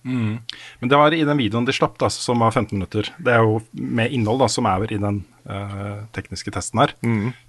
Men 0.08 0.88
det 0.88 0.96
var 0.96 1.12
i 1.12 1.24
den 1.26 1.36
videoen 1.36 1.66
de 1.66 1.72
slapp, 1.74 1.96
da, 2.00 2.08
som 2.08 2.38
var 2.40 2.54
15 2.54 2.70
minutter. 2.78 3.10
Det 3.20 3.32
er 3.34 3.42
jo 3.44 3.58
med 3.74 4.14
innhold, 4.14 4.38
da, 4.40 4.46
som 4.48 4.64
er 4.70 4.86
i 4.94 5.00
den 5.02 5.18
uh, 5.50 6.06
tekniske 6.16 6.52
testen 6.54 6.80
her. 6.80 6.94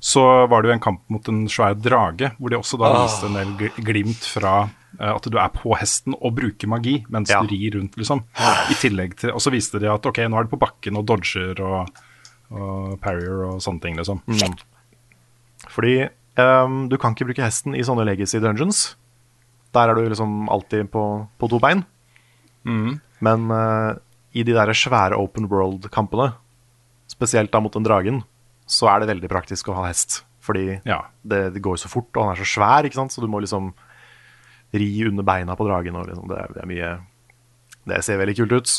Så 0.03 0.23
var 0.51 0.65
det 0.65 0.71
jo 0.71 0.75
en 0.75 0.83
kamp 0.83 1.05
mot 1.13 1.29
en 1.31 1.45
svær 1.51 1.77
drage, 1.79 2.33
hvor 2.39 2.51
de 2.51 2.57
også 2.59 2.79
da 2.81 2.89
viste 3.05 3.29
en 3.29 3.37
del 3.37 3.71
glimt 3.85 4.27
fra 4.33 4.55
uh, 4.65 5.13
at 5.13 5.29
du 5.29 5.37
er 5.39 5.53
på 5.55 5.77
hesten 5.79 6.17
og 6.17 6.35
bruker 6.41 6.67
magi 6.73 6.97
mens 7.13 7.31
Ja. 7.31 7.39
du 7.45 7.53
rir 7.53 7.77
rundt, 7.77 7.95
liksom. 8.01 8.25
I 8.35 8.75
tillegg 8.81 9.15
til 9.21 9.31
Og 9.37 9.39
så 9.45 9.53
viste 9.53 9.79
de 9.79 9.87
at 9.93 10.09
ok, 10.09 10.25
nå 10.27 10.41
er 10.41 10.49
du 10.49 10.55
på 10.57 10.59
bakken 10.65 10.97
og 10.99 11.05
dodger 11.13 11.61
og, 11.63 12.01
og 12.51 12.95
parrier 13.03 13.43
og 13.47 13.59
sånne 13.61 13.81
ting, 13.83 13.97
liksom. 13.99 14.21
Fordi 15.69 16.07
um, 16.39 16.87
du 16.89 16.97
kan 16.97 17.13
ikke 17.13 17.27
bruke 17.29 17.43
hesten 17.45 17.75
i 17.77 17.83
sånne 17.85 18.05
legacy 18.07 18.39
dungeons. 18.41 18.95
Der 19.75 19.91
er 19.91 19.95
du 19.99 20.07
liksom 20.09 20.47
alltid 20.49 20.89
på, 20.93 21.03
på 21.37 21.49
to 21.51 21.59
bein. 21.61 21.83
Men 23.21 23.49
uh, 23.51 23.97
i 24.33 24.43
de 24.45 24.53
der 24.55 24.71
svære 24.73 25.17
open 25.17 25.47
world-kampene, 25.51 26.31
spesielt 27.09 27.51
da 27.53 27.59
mot 27.61 27.73
den 27.73 27.85
dragen, 27.85 28.23
så 28.69 28.89
er 28.91 29.01
det 29.01 29.09
veldig 29.11 29.29
praktisk 29.31 29.69
å 29.69 29.77
ha 29.79 29.87
hest. 29.89 30.23
Fordi 30.45 30.79
Ja. 30.85 31.03
det, 31.23 31.53
det 31.53 31.61
går 31.61 31.77
så 31.81 31.89
fort, 31.91 32.09
og 32.15 32.23
han 32.25 32.33
er 32.35 32.41
så 32.41 32.47
svær, 32.47 32.85
ikke 32.85 32.97
sant? 32.97 33.11
så 33.13 33.21
du 33.21 33.27
må 33.29 33.41
liksom 33.41 33.71
ri 34.73 34.89
under 35.07 35.25
beina 35.25 35.55
på 35.57 35.65
dragen. 35.67 35.95
Og 35.97 36.07
liksom, 36.09 36.27
det, 36.29 36.37
er, 36.37 36.53
det 36.53 36.63
er 36.63 36.69
mye 36.69 36.91
Det 37.89 38.03
ser 38.05 38.17
veldig 38.21 38.35
kult 38.37 38.51
ut. 38.53 38.73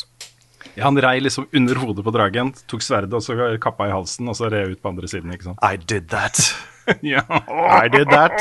Ja, 0.77 0.85
han 0.87 0.97
rei 1.03 1.17
liksom 1.23 1.47
under 1.57 1.75
hodet 1.81 2.03
på 2.05 2.13
dragen, 2.15 2.53
tok 2.69 2.83
sverdet 2.85 3.13
og 3.17 3.23
så 3.25 3.35
kappa 3.61 3.87
i 3.89 3.93
halsen, 3.93 4.29
og 4.31 4.37
så 4.39 4.49
red 4.51 4.71
ut 4.75 4.81
på 4.81 4.91
andre 4.93 5.09
siden, 5.11 5.33
ikke 5.35 5.49
sant. 5.49 5.59
I 5.65 5.75
did 5.77 6.07
that. 6.13 6.39
ja. 7.13 7.23
I 7.27 7.87
did 7.91 8.07
that. 8.13 8.37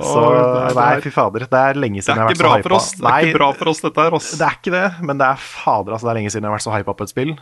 Så 0.00 0.20
er- 0.32 0.74
nei, 0.78 0.90
fy 1.04 1.10
fader. 1.12 1.44
Det 1.50 1.60
er 1.60 1.78
lenge 1.80 2.02
siden 2.02 2.16
er 2.16 2.22
jeg 2.22 2.26
har 2.26 2.34
vært 2.34 2.40
så 2.40 2.52
hypa. 2.62 2.76
oss, 2.78 2.90
det 2.96 3.04
er 3.04 3.08
Nei, 3.10 3.22
ikke 3.28 3.38
bra 3.40 3.48
for 3.58 3.72
oss 3.72 3.80
dette 3.84 4.04
her, 4.06 4.16
ass. 4.16 4.30
Det 4.38 4.46
er 4.46 4.58
ikke 4.60 4.74
det, 4.76 4.84
men 5.04 5.18
det 5.20 5.26
er 5.26 5.40
fader, 5.44 5.92
altså. 5.96 6.06
Det 6.06 6.12
er 6.14 6.18
lenge 6.20 6.30
siden 6.32 6.46
jeg 6.46 6.50
har 6.52 6.56
vært 6.58 6.66
så 6.68 6.76
hypa 6.76 6.94
på 6.96 7.06
et 7.08 7.12
spill. 7.12 7.32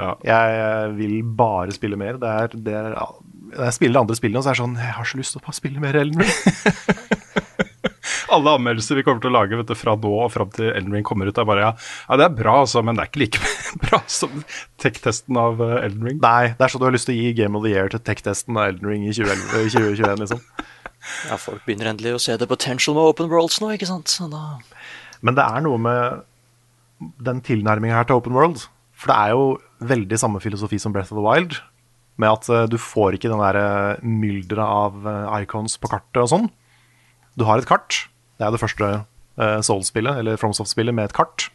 Ja. 0.00 0.14
Jeg 0.24 0.92
vil 0.96 1.16
bare 1.36 1.74
spille 1.76 1.98
mer. 2.00 2.16
Det 2.22 2.30
er, 2.30 2.54
det 2.68 2.76
er, 2.78 2.94
når 3.50 3.66
jeg 3.68 3.76
spiller 3.76 4.00
andre 4.00 4.16
spillene, 4.16 4.40
så 4.42 4.48
er 4.52 4.56
det 4.56 4.62
sånn 4.62 4.78
Jeg 4.80 4.94
har 4.96 5.08
så 5.10 5.18
lyst 5.20 5.34
til 5.36 5.42
å 5.44 5.56
spille 5.58 5.82
mer 5.82 5.98
Ellen. 6.00 6.22
Alle 8.30 8.54
anmeldelser 8.58 9.00
vi 9.00 9.04
kommer 9.06 9.22
til 9.22 9.32
å 9.32 9.34
lage 9.34 9.58
vet 9.58 9.70
du, 9.70 9.76
fra 9.78 9.96
nå 9.98 10.10
og 10.24 10.30
fram 10.34 10.50
til 10.54 10.70
Elden 10.70 10.94
Ring 10.94 11.06
kommer 11.06 11.28
ut, 11.28 11.38
er 11.38 11.48
bare 11.48 11.64
ja, 11.64 11.70
ja 12.06 12.18
det 12.20 12.26
er 12.28 12.36
bra, 12.38 12.60
altså, 12.62 12.82
men 12.86 12.98
det 12.98 13.04
er 13.04 13.10
ikke 13.10 13.22
like 13.24 13.52
bra 13.84 14.02
som 14.10 14.44
tech-testen 14.82 15.38
av 15.40 15.62
eh, 15.64 15.78
Elden 15.86 16.06
Ring. 16.06 16.20
Nei, 16.22 16.52
det 16.54 16.66
er 16.66 16.72
sånn 16.72 16.82
du 16.82 16.88
har 16.88 16.94
lyst 16.94 17.10
til 17.10 17.16
å 17.16 17.20
gi 17.20 17.34
Game 17.40 17.58
of 17.58 17.66
the 17.66 17.72
Year 17.74 17.90
til 17.92 18.02
tech-testen 18.06 18.58
av 18.58 18.74
Elden 18.74 18.92
Ring 18.92 19.06
i 19.08 19.14
2011 19.16 19.72
2021, 19.74 20.24
liksom. 20.24 20.44
Ja, 21.30 21.38
folk 21.40 21.62
begynner 21.64 21.88
endelig 21.94 22.12
å 22.12 22.20
se 22.20 22.34
the 22.36 22.44
potential 22.48 22.92
med 22.92 23.14
open 23.14 23.30
worlds 23.32 23.56
nå, 23.62 23.70
ikke 23.72 23.88
sant? 23.88 24.12
Så 24.12 24.26
da... 24.28 24.58
Men 25.24 25.36
det 25.38 25.46
er 25.46 25.64
noe 25.64 25.80
med 25.80 27.08
den 27.24 27.40
tilnærminga 27.44 27.96
her 27.96 28.08
til 28.08 28.20
open 28.20 28.36
world. 28.36 28.66
For 29.00 29.08
det 29.08 29.16
er 29.16 29.32
jo 29.32 29.44
veldig 29.88 30.18
samme 30.20 30.42
filosofi 30.44 30.76
som 30.80 30.92
Breath 30.92 31.12
of 31.14 31.20
the 31.20 31.24
Wild. 31.24 31.56
Med 32.20 32.34
at 32.34 32.50
eh, 32.52 32.68
du 32.68 32.76
får 32.80 33.16
ikke 33.16 33.32
den 33.32 33.40
der 33.40 34.04
mylderet 34.04 34.60
av 34.64 35.08
eh, 35.08 35.36
icons 35.40 35.78
på 35.80 35.88
kartet 35.92 36.20
og 36.20 36.32
sånn. 36.34 36.50
Du 37.40 37.46
har 37.48 37.60
et 37.60 37.68
kart. 37.68 38.02
Det 38.40 38.46
er 38.48 38.54
det 38.54 38.60
første 38.62 38.88
uh, 39.04 39.60
Soul-spillet, 39.60 40.16
eller 40.22 40.38
FromSoft-spillet, 40.40 40.96
med 40.96 41.10
et 41.10 41.16
kart. 41.16 41.50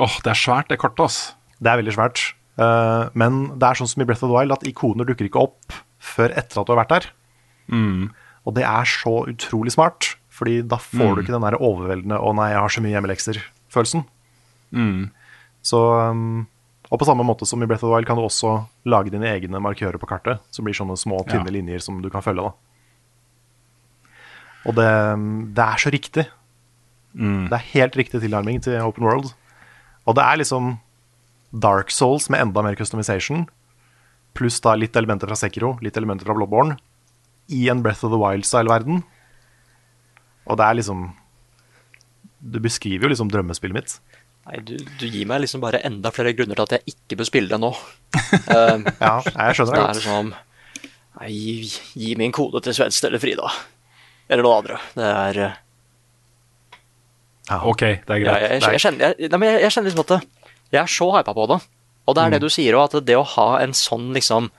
Åh, 0.00 0.14
det 0.24 0.32
er 0.32 0.38
svært, 0.40 0.70
det 0.72 0.78
kartet, 0.80 1.04
ass. 1.04 1.18
Det 1.60 1.68
er 1.68 1.76
veldig 1.82 1.92
svært. 1.98 2.22
Uh, 2.56 3.10
men 3.14 3.58
det 3.60 3.68
er 3.68 3.76
sånn 3.78 3.88
som 3.90 4.00
i 4.02 4.06
Breath 4.08 4.24
of 4.24 4.30
the 4.32 4.36
Wild 4.38 4.52
at 4.56 4.64
ikoner 4.68 5.04
dukker 5.08 5.28
ikke 5.28 5.42
opp 5.44 5.76
før 6.00 6.32
etter 6.32 6.62
at 6.62 6.66
du 6.66 6.72
har 6.72 6.80
vært 6.80 6.94
der. 6.96 7.10
Og 8.48 8.54
det 8.56 8.64
er 8.64 8.88
så 8.88 9.12
utrolig 9.30 9.72
smart, 9.76 10.16
Fordi 10.40 10.62
da 10.64 10.78
får 10.80 11.16
du 11.16 11.20
ikke 11.20 11.34
den 11.36 11.44
der 11.44 11.58
overveldende 11.60 12.16
'å 12.16 12.30
nei, 12.34 12.46
jeg 12.54 12.60
har 12.64 12.72
så 12.72 12.80
mye 12.80 12.94
hjemmelekser'-følelsen. 12.96 14.04
Så 15.62 15.80
um, 16.10 16.46
Og 16.90 16.98
på 16.98 17.04
samme 17.06 17.22
måte 17.22 17.46
som 17.46 17.62
i 17.62 17.66
Breath 17.66 17.84
of 17.84 17.90
the 17.90 17.94
Wild 17.94 18.06
kan 18.08 18.16
du 18.16 18.22
også 18.24 18.64
lage 18.88 19.10
dine 19.12 19.28
egne 19.28 19.60
markører 19.60 19.98
på 20.00 20.08
kartet, 20.08 20.40
som 20.50 20.64
blir 20.64 20.74
sånne 20.74 20.96
små, 20.98 21.20
tynne 21.28 21.46
Ja. 21.46 21.52
linjer 21.52 21.78
som 21.78 22.00
du 22.02 22.08
kan 22.10 22.22
følge. 22.22 22.42
da. 22.42 22.52
Og 24.68 24.76
det, 24.76 24.90
det 25.56 25.64
er 25.64 25.80
så 25.80 25.92
riktig. 25.92 26.26
Det 27.14 27.56
er 27.56 27.70
helt 27.72 27.96
riktig 27.98 28.20
tilnærming 28.22 28.60
til 28.62 28.76
Open 28.84 29.06
World. 29.06 29.32
Og 30.06 30.16
det 30.16 30.24
er 30.24 30.40
liksom 30.40 30.74
Dark 31.50 31.90
Souls 31.90 32.28
med 32.30 32.44
enda 32.44 32.62
mer 32.62 32.76
customization, 32.78 33.48
pluss 34.38 34.60
da 34.62 34.76
litt 34.78 34.94
elementer 34.96 35.30
fra 35.30 35.38
Sekiro, 35.38 35.74
litt 35.82 35.96
elementer 35.98 36.28
fra 36.28 36.36
Bloodborne, 36.38 36.76
i 37.50 37.64
en 37.72 37.82
Breath 37.82 38.04
of 38.06 38.12
the 38.14 38.20
Wild-style-verden. 38.20 39.02
Og 40.46 40.58
det 40.58 40.66
er 40.66 40.78
liksom 40.78 41.10
Du 42.40 42.56
beskriver 42.62 43.04
jo 43.04 43.10
liksom 43.12 43.28
drømmespillet 43.28 43.76
mitt. 43.76 43.96
Nei, 44.48 44.62
du, 44.64 44.78
du 44.98 45.04
gir 45.04 45.26
meg 45.28 45.42
liksom 45.42 45.60
bare 45.60 45.82
enda 45.84 46.08
flere 46.14 46.32
grunner 46.32 46.56
til 46.56 46.64
at 46.64 46.78
jeg 46.78 46.94
ikke 46.94 47.18
bør 47.20 47.28
spille 47.28 47.50
det 47.50 47.58
nå. 47.60 47.68
Um, 48.48 48.86
Ja, 49.04 49.18
jeg 49.20 49.58
skjønner 49.58 49.74
det 49.74 49.82
det 49.82 49.82
er 49.82 49.98
liksom 49.98 50.30
Nei, 51.20 51.28
gi, 51.34 51.54
gi 52.00 52.14
min 52.16 52.32
kode 52.32 52.62
til 52.64 52.72
Svenst 52.78 53.04
eller 53.04 53.20
Frida. 53.20 53.50
Eller 54.30 54.46
noe 54.46 54.58
andre. 54.60 54.78
Det 54.94 55.08
er 55.10 55.40
ja, 57.50 57.58
Ok, 57.66 57.80
det 57.82 58.14
er 58.14 58.20
ja, 58.20 58.24
greit. 58.24 58.42
jeg, 58.42 58.50
jeg, 58.50 58.72
jeg, 58.76 58.80
kjenner, 58.84 59.14
jeg, 59.18 59.30
nei, 59.32 59.48
jeg, 59.58 59.72
kjenner 59.74 59.90
liksom 59.90 60.04
at 60.06 60.28
jeg 60.70 60.80
er 60.84 60.90
så 60.94 61.08
hypa 61.16 61.34
på 61.34 61.46
det. 61.50 61.60
Og 62.06 62.14
det 62.16 62.22
er 62.22 62.28
Mm. 62.30 62.34
det 62.36 62.40
du 62.44 62.48
sier 62.50 62.74
òg, 62.78 62.94
at 62.94 63.04
det 63.06 63.16
å 63.18 63.24
ha 63.36 63.48
en 63.62 63.72
sånn 63.76 64.12
liksom 64.14 64.50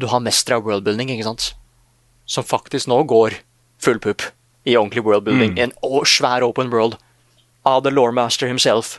Du 0.00 0.06
har 0.08 0.20
mestra 0.24 0.56
worldbuilding, 0.58 1.10
ikke 1.12 1.24
sant? 1.26 1.50
Som 2.24 2.44
faktisk 2.48 2.88
nå 2.88 3.02
går 3.06 3.34
full 3.78 3.98
pupp 4.00 4.22
i 4.64 4.72
ordentlig 4.74 5.02
worldbuilding. 5.04 5.52
Mm. 5.52 5.58
En 5.60 5.72
å- 5.84 6.06
svær 6.08 6.40
open 6.42 6.70
world 6.70 6.96
av 7.66 7.82
the 7.84 7.90
lore 7.90 8.10
master 8.12 8.48
himself, 8.48 8.98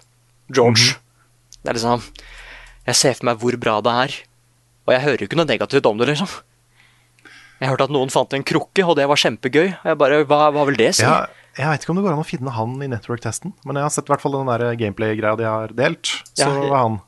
George. 0.54 0.94
Mhm. 0.94 0.98
Det 1.64 1.70
er 1.70 1.74
liksom 1.74 2.04
Jeg 2.86 2.96
ser 2.96 3.14
for 3.16 3.26
meg 3.26 3.40
hvor 3.40 3.58
bra 3.60 3.82
det 3.82 3.90
er. 3.92 4.14
Og 4.88 4.94
jeg 4.94 5.02
hører 5.02 5.18
jo 5.20 5.28
ikke 5.28 5.38
noe 5.38 5.46
negativt 5.50 5.86
om 5.90 5.98
det, 5.98 6.08
liksom. 6.10 6.28
Jeg 7.64 7.70
hørte 7.72 7.86
at 7.88 7.94
noen 7.96 8.12
fant 8.12 8.34
en 8.36 8.44
krukke, 8.44 8.84
og 8.84 8.98
det 9.00 9.06
var 9.08 9.16
kjempegøy. 9.22 9.70
Jeg 9.88 9.98
bare, 10.02 10.18
hva, 10.28 10.50
hva 10.52 10.66
vil 10.68 10.76
det 10.82 10.90
si? 10.98 11.06
Ja, 11.06 11.26
jeg 11.56 11.70
vet 11.72 11.86
ikke 11.86 11.94
om 11.94 12.00
det 12.02 12.04
går 12.04 12.16
an 12.18 12.24
å 12.24 12.28
finne 12.28 12.52
han 12.52 12.74
i 12.84 12.90
network-testen, 12.92 13.54
men 13.64 13.80
jeg 13.80 13.86
har 13.88 13.94
sett 13.96 14.10
i 14.10 14.12
hvert 14.12 14.24
fall 14.26 14.36
den 14.36 14.52
der 14.52 14.76
gameplay-greia 14.82 15.38
de 15.40 15.48
har 15.48 15.72
delt. 15.78 16.12
Så 16.36 16.44
Ja, 16.44 16.52
var 16.68 16.82
han 16.84 17.00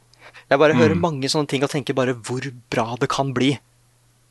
Jeg 0.50 0.60
bare 0.62 0.74
Mm. 0.76 0.80
hører 0.80 0.96
mange 1.02 1.28
sånne 1.28 1.48
ting 1.50 1.64
og 1.64 1.70
tenker 1.72 1.94
bare 1.98 2.14
hvor 2.14 2.40
bra 2.70 2.96
det 3.02 3.10
kan 3.10 3.34
bli. 3.34 3.58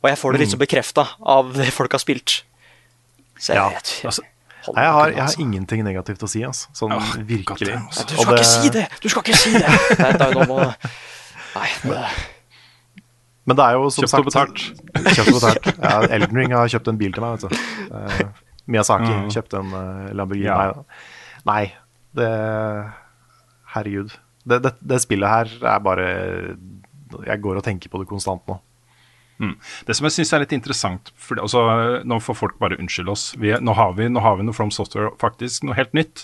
Og 0.01 0.09
jeg 0.09 0.17
får 0.17 0.31
det 0.31 0.39
litt 0.39 0.49
Mm. 0.49 0.55
så 0.57 0.61
bekrefta 0.65 1.07
av 1.21 1.53
det 1.53 1.69
folk 1.73 1.91
har 1.91 1.99
spilt. 1.99 2.41
Så 3.37 3.53
jeg 3.53 3.55
Ja, 3.57 3.69
vet 3.69 4.01
altså, 4.05 4.21
Nei, 4.73 4.81
jeg 4.83 4.91
har, 4.93 5.07
jeg 5.09 5.17
har 5.19 5.27
altså. 5.27 5.41
ingenting 5.41 5.83
negativt 5.83 6.23
å 6.23 6.27
si, 6.29 6.41
altså. 6.41 6.67
Sånn 6.73 6.89
Ja, 6.89 6.99
virkelig. 7.21 7.45
Godt, 7.45 7.85
altså. 7.85 8.07
Du 8.07 8.15
Og 8.15 8.21
skal 8.21 8.33
ikke 8.37 8.45
si 8.63 8.69
det! 8.69 8.87
Du 9.01 9.09
skal 9.09 9.21
ikke 9.21 9.35
si 9.37 9.51
det! 9.51 9.67
Nei, 9.99 10.11
da, 10.17 10.31
nå 10.31 10.47
må, 10.47 10.57
Nei, 11.55 11.69
det, 11.83 12.05
Men 13.45 13.57
det 13.59 13.65
er 13.67 13.75
jo 13.77 13.89
som 13.93 14.07
Kjøpt 14.07 14.33
sagt 14.33 14.61
Kjøpt 14.95 15.29
og 15.29 15.35
betalt. 15.37 15.67
Ja, 15.77 15.95
Elden 16.17 16.37
Ring 16.39 16.53
har 16.57 16.69
kjøpt 16.71 16.87
en 16.89 16.97
bil 16.97 17.13
til 17.13 17.21
meg, 17.25 17.37
vet 17.37 17.51
du. 17.51 17.91
Uh, 17.93 18.43
Miyazaki 18.73 19.11
Mm. 19.13 19.27
kjøpte 19.35 19.59
en 19.61 19.73
uh, 19.75 20.13
Lamborghini. 20.17 20.47
Ja. 20.49 20.71
Nei, 21.45 21.63
det 22.17 22.29
Herregud. 23.75 24.13
Det, 24.45 24.61
det, 24.63 24.71
det 24.81 25.01
spillet 25.03 25.29
her 25.29 25.51
er 25.75 25.79
bare 25.81 26.05
Jeg 27.25 27.41
går 27.41 27.57
og 27.59 27.63
tenker 27.65 27.89
på 27.89 28.01
det 28.01 28.07
konstant 28.09 28.41
nå. 28.49 28.59
Det 29.85 29.91
som 29.97 30.05
jeg 30.07 30.13
syns 30.15 30.29
er 30.31 30.39
litt 30.45 30.53
interessant 30.55 31.09
for, 31.19 31.35
altså, 31.43 31.59
Nå 32.07 32.21
får 32.23 32.37
folk 32.39 32.53
bare 32.61 32.77
unnskylde 32.79 33.11
oss. 33.11 33.25
Vi, 33.35 33.49
nå, 33.59 33.73
har 33.75 33.91
vi, 33.97 34.07
nå 34.07 34.21
har 34.23 34.37
vi 34.39 34.45
noe 34.47 34.55
From 34.55 34.71
Software, 34.71 35.09
faktisk 35.19 35.65
noe 35.67 35.75
helt 35.75 35.91
nytt 35.97 36.23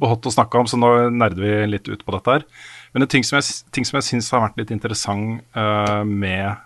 og 0.00 0.08
hot 0.10 0.26
å 0.26 0.32
snakke 0.34 0.58
om, 0.58 0.66
så 0.66 0.76
nå 0.80 0.90
nerder 1.14 1.38
vi 1.44 1.52
litt 1.70 1.86
ut 1.88 2.02
på 2.04 2.16
dette 2.16 2.34
her. 2.34 2.46
Men 2.94 3.04
en 3.04 3.10
ting 3.10 3.26
som 3.26 3.38
jeg, 3.38 3.60
ting 3.74 3.86
som 3.86 3.98
jeg 3.98 4.08
syns 4.08 4.30
har 4.32 4.46
vært 4.46 4.58
litt 4.60 4.72
interessant 4.74 5.42
uh, 5.56 6.04
med 6.04 6.56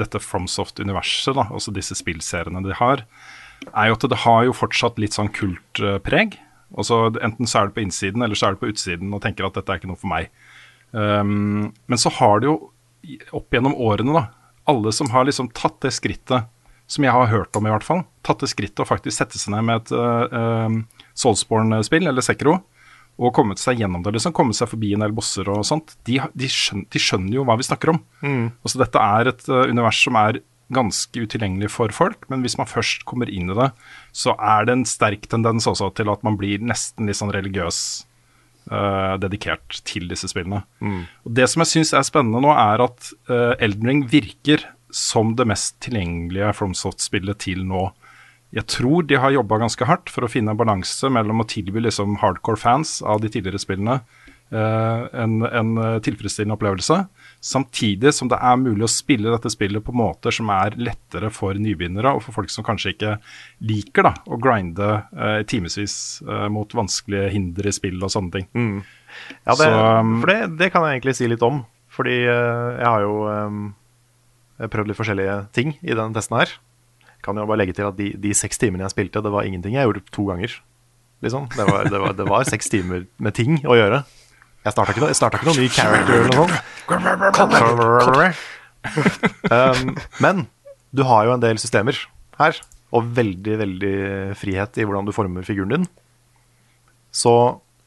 dette 0.00 0.20
FromSoft-universet, 0.22 1.34
da, 1.36 1.46
altså 1.50 1.72
disse 1.74 1.96
spillseriene 1.98 2.62
de 2.64 2.76
har, 2.78 3.04
er 3.70 3.90
jo 3.90 3.96
at 3.98 4.06
det 4.12 4.22
har 4.24 4.44
jo 4.46 4.56
fortsatt 4.56 5.00
litt 5.02 5.16
sånn 5.16 5.32
kultpreg. 5.36 6.38
Altså, 6.70 7.08
enten 7.20 7.48
så 7.50 7.60
er 7.60 7.68
det 7.68 7.76
på 7.76 7.84
innsiden, 7.84 8.24
eller 8.24 8.38
så 8.38 8.48
er 8.48 8.56
det 8.56 8.62
på 8.62 8.70
utsiden 8.70 9.12
og 9.16 9.22
tenker 9.24 9.48
at 9.48 9.58
dette 9.58 9.72
er 9.72 9.80
ikke 9.80 9.90
noe 9.90 10.00
for 10.00 10.12
meg. 10.12 10.30
Um, 10.92 11.70
men 11.90 12.00
så 12.00 12.12
har 12.20 12.40
det 12.40 12.50
jo 12.50 12.56
opp 13.36 13.54
gjennom 13.54 13.76
årene, 13.80 14.14
da, 14.16 14.24
alle 14.70 14.92
som 14.94 15.10
har 15.12 15.26
liksom 15.26 15.50
tatt 15.56 15.78
det 15.84 15.92
skrittet, 15.96 16.48
som 16.90 17.06
jeg 17.06 17.14
har 17.14 17.30
hørt 17.30 17.54
om 17.56 17.66
i 17.66 17.70
hvert 17.70 17.86
fall, 17.86 18.02
tatt 18.26 18.42
det 18.42 18.50
skrittet 18.50 18.82
og 18.82 18.88
faktisk 18.88 19.16
sette 19.16 19.38
seg 19.38 19.54
ned 19.54 19.66
med 19.66 19.82
et 19.82 19.92
uh, 19.94 20.24
uh 20.26 21.00
Soulsborne-spill, 21.20 22.06
eller 22.08 22.24
Sekro, 22.24 22.60
og 23.20 23.34
kommet 23.36 23.60
seg 23.60 23.82
gjennom 23.82 24.04
det, 24.04 24.14
liksom, 24.16 24.34
kommet 24.36 24.56
seg 24.56 24.70
forbi 24.70 24.94
en 24.96 25.04
del 25.04 25.14
bosser 25.16 25.48
og 25.52 25.64
sånt, 25.68 25.92
de, 26.08 26.16
de, 26.32 26.48
skjønner, 26.48 26.86
de 26.88 27.02
skjønner 27.02 27.36
jo 27.36 27.44
hva 27.48 27.58
vi 27.60 27.66
snakker 27.68 27.92
om. 27.92 28.00
Altså, 28.64 28.80
dette 28.80 29.02
er 29.20 29.32
et 29.34 29.42
uh, 29.52 29.66
univers 29.68 30.00
som 30.06 30.16
er 30.20 30.40
ganske 30.72 31.24
utilgjengelig 31.26 31.72
for 31.74 31.92
folk, 31.92 32.24
men 32.30 32.44
hvis 32.44 32.56
man 32.56 32.70
først 32.70 33.04
kommer 33.08 33.28
inn 33.28 33.50
i 33.50 33.58
det, 33.58 33.70
så 34.16 34.36
er 34.38 34.68
det 34.68 34.76
en 34.76 34.86
sterk 34.88 35.26
tendens 35.28 35.66
også 35.68 35.90
til 35.98 36.12
at 36.12 36.22
man 36.26 36.38
blir 36.40 36.62
nesten 36.62 37.10
litt 37.10 37.18
sånn 37.18 37.34
religiøs 37.34 37.80
uh, 38.70 39.16
dedikert 39.20 39.82
til 39.88 40.08
disse 40.08 40.30
spillene. 40.30 40.62
Og 41.26 41.34
Det 41.40 41.48
som 41.50 41.64
jeg 41.64 41.72
syns 41.74 41.92
er 41.92 42.06
spennende 42.06 42.40
nå, 42.46 42.54
er 42.54 42.86
at 42.86 43.12
uh, 43.28 43.52
Elden 43.58 43.90
Ring 43.90 44.04
virker 44.08 44.64
som 44.94 45.34
det 45.38 45.46
mest 45.50 45.76
tilgjengelige 45.84 46.54
FromSoft-spillet 46.56 47.44
til 47.44 47.66
nå. 47.66 47.90
Jeg 48.50 48.66
tror 48.66 49.06
de 49.06 49.18
har 49.22 49.30
jobba 49.30 49.60
ganske 49.62 49.86
hardt 49.86 50.10
for 50.10 50.26
å 50.26 50.30
finne 50.30 50.50
en 50.54 50.58
balanse 50.58 51.06
mellom 51.12 51.42
å 51.42 51.46
tilby 51.48 51.84
liksom 51.84 52.18
hardcore 52.22 52.58
fans 52.58 52.98
av 53.06 53.22
de 53.22 53.30
tidligere 53.30 53.60
spillene 53.62 54.00
eh, 54.50 55.02
en, 55.22 55.36
en 55.46 55.70
eh, 55.78 55.98
tilfredsstillende 56.02 56.56
opplevelse, 56.56 56.96
samtidig 57.46 58.10
som 58.16 58.30
det 58.32 58.40
er 58.42 58.56
mulig 58.58 58.88
å 58.88 58.90
spille 58.90 59.30
dette 59.30 59.52
spillet 59.54 59.84
på 59.86 59.94
måter 59.94 60.34
som 60.34 60.50
er 60.50 60.74
lettere 60.82 61.30
for 61.34 61.54
nybegynnere 61.54 62.16
og 62.16 62.24
for 62.24 62.40
folk 62.40 62.50
som 62.50 62.66
kanskje 62.66 62.96
ikke 62.96 63.12
liker 63.70 64.08
da, 64.08 64.12
å 64.26 64.38
grinde 64.42 64.88
uh, 65.14 65.40
timevis 65.46 65.94
eh, 66.26 66.48
mot 66.50 66.74
vanskelige 66.74 67.30
hinder 67.36 67.68
i 67.70 67.74
spill 67.76 68.02
og 68.02 68.10
sånne 68.10 68.34
ting. 68.34 68.48
Ja, 69.44 69.54
det, 69.54 69.68
Så, 69.68 69.68
um, 69.70 70.16
for 70.24 70.32
det, 70.32 70.40
det 70.58 70.72
kan 70.74 70.88
jeg 70.88 70.98
egentlig 70.98 71.14
si 71.20 71.30
litt 71.30 71.46
om. 71.46 71.62
Fordi 71.90 72.16
jeg 72.22 72.86
har 72.86 73.02
jo 73.02 73.14
um, 73.26 73.62
prøvd 74.62 74.90
litt 74.90 74.98
forskjellige 74.98 75.38
ting 75.54 75.72
i 75.82 75.94
denne 75.94 76.14
testen 76.14 76.38
her. 76.38 76.52
Kan 77.24 77.36
jo 77.36 77.46
bare 77.48 77.60
legge 77.62 77.76
til 77.76 77.88
at 77.88 77.96
de, 77.98 78.12
de 78.20 78.32
seks 78.36 78.60
timene 78.60 78.86
jeg 78.86 78.94
spilte, 78.94 79.22
det 79.24 79.32
var 79.32 79.46
ingenting 79.48 79.76
jeg 79.76 79.88
gjorde 79.88 80.04
to 80.14 80.24
ganger. 80.30 80.54
Liksom. 81.20 81.50
Det, 81.52 81.66
var, 81.68 81.84
det, 81.84 81.98
var, 82.00 82.16
det 82.16 82.26
var 82.28 82.48
seks 82.48 82.72
timer 82.72 83.04
med 83.20 83.36
ting 83.36 83.60
å 83.68 83.76
gjøre. 83.76 84.02
Jeg 84.64 84.74
starta 84.74 84.92
ikke, 84.92 85.10
ikke 85.12 85.46
noen 85.48 85.60
ny 85.60 85.68
character 85.72 86.14
eller 86.20 86.36
noe. 86.36 86.48
Um, 89.50 89.94
men 90.24 90.44
du 90.96 91.04
har 91.08 91.28
jo 91.28 91.34
en 91.34 91.42
del 91.42 91.60
systemer 91.60 91.96
her, 92.40 92.56
og 92.90 93.08
veldig, 93.16 93.56
veldig 93.60 93.96
frihet 94.40 94.80
i 94.80 94.86
hvordan 94.88 95.08
du 95.08 95.14
former 95.16 95.44
figuren 95.46 95.74
din. 95.74 95.86
Så 97.12 97.32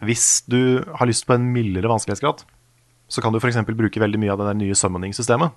hvis 0.04 0.44
du 0.50 0.84
har 0.98 1.10
lyst 1.10 1.26
på 1.28 1.36
en 1.36 1.50
mildere 1.54 1.90
vanskelighetsgrad, 1.92 2.44
så 3.10 3.22
kan 3.22 3.34
du 3.34 3.40
f.eks. 3.40 3.60
bruke 3.68 4.02
veldig 4.02 4.22
mye 4.22 4.34
av 4.34 4.42
det 4.42 4.56
nye 4.62 4.78
summoning-systemet. 4.78 5.54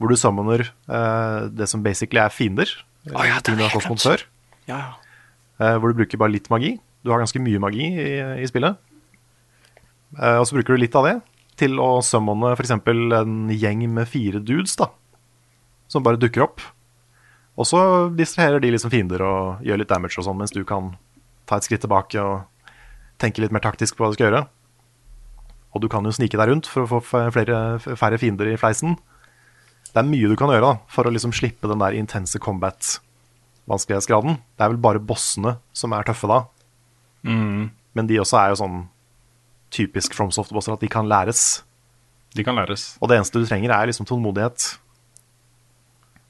Hvor 0.00 0.08
du 0.08 0.16
summoner 0.16 0.64
uh, 0.88 1.48
det 1.52 1.68
som 1.68 1.82
basically 1.84 2.22
er 2.22 2.32
fiender. 2.32 2.70
Oh, 3.12 3.24
ja, 3.24 3.38
ting 3.44 3.58
du 3.58 3.64
har 3.64 3.68
har 3.68 3.76
slåss 3.76 3.90
mot 3.92 4.04
før. 4.08 4.24
ja, 4.68 4.78
ja. 4.80 4.92
Uh, 5.60 5.76
hvor 5.76 5.92
du 5.92 5.98
bruker 5.98 6.16
bare 6.16 6.32
litt 6.32 6.48
magi. 6.48 6.78
Du 7.04 7.12
har 7.12 7.20
ganske 7.20 7.40
mye 7.42 7.60
magi 7.60 7.84
i, 7.84 8.08
i 8.40 8.48
spillet. 8.48 8.80
Uh, 10.16 10.40
og 10.40 10.46
så 10.48 10.56
bruker 10.56 10.72
du 10.72 10.80
litt 10.80 10.96
av 10.96 11.04
det 11.04 11.18
til 11.60 11.76
å 11.82 12.00
summone 12.04 12.54
f.eks. 12.56 12.72
en 12.72 13.34
gjeng 13.52 13.84
med 13.92 14.08
fire 14.08 14.40
dudes, 14.40 14.78
da. 14.80 14.88
Som 15.92 16.06
bare 16.06 16.20
dukker 16.20 16.46
opp. 16.46 16.64
Og 17.60 17.68
så 17.68 17.80
distraherer 18.16 18.62
de 18.62 18.70
liksom 18.72 18.92
fiender 18.92 19.20
og 19.26 19.66
gjør 19.66 19.82
litt 19.82 19.90
damage 19.90 20.16
og 20.16 20.24
sånn, 20.24 20.38
mens 20.40 20.54
du 20.56 20.62
kan 20.64 20.94
ta 21.50 21.58
et 21.58 21.66
skritt 21.66 21.84
tilbake 21.84 22.22
og 22.22 22.72
tenke 23.20 23.42
litt 23.42 23.52
mer 23.52 23.64
taktisk 23.64 23.98
på 23.98 24.06
hva 24.06 24.12
du 24.12 24.16
skal 24.16 24.30
gjøre. 24.30 24.44
Og 25.76 25.84
du 25.84 25.88
kan 25.92 26.06
jo 26.06 26.14
snike 26.14 26.38
deg 26.40 26.48
rundt 26.50 26.70
for 26.70 26.86
å 26.86 27.00
få 27.04 27.26
flere, 27.34 27.58
færre 27.78 28.18
fiender 28.22 28.48
i 28.48 28.56
fleisen. 28.58 28.96
Det 29.90 29.98
er 30.02 30.06
mye 30.06 30.28
du 30.30 30.36
kan 30.38 30.52
gjøre 30.52 30.66
da, 30.68 30.74
for 30.92 31.08
å 31.08 31.12
liksom 31.14 31.32
slippe 31.34 31.68
den 31.70 31.82
der 31.82 31.96
intense 31.98 32.38
combat-vanskelighetsgraden. 32.42 34.38
Det 34.54 34.64
er 34.66 34.72
vel 34.74 34.82
bare 34.82 35.02
bossene 35.02 35.56
som 35.76 35.94
er 35.96 36.06
tøffe 36.06 36.30
da. 36.30 36.44
Men 37.98 38.06
de 38.06 38.20
også 38.22 38.38
er 38.38 38.52
jo 38.52 38.60
sånn 38.62 38.78
typisk 39.74 40.14
FromSoft-bosser 40.18 40.76
at 40.76 40.84
de 40.84 40.90
kan 40.90 41.08
læres. 41.10 41.64
De 42.34 42.44
kan 42.46 42.54
læres. 42.58 42.94
Og 43.02 43.10
det 43.10 43.18
eneste 43.18 43.42
du 43.42 43.46
trenger, 43.50 43.74
er 43.74 43.90
liksom 43.90 44.06
tålmodighet. 44.06 44.68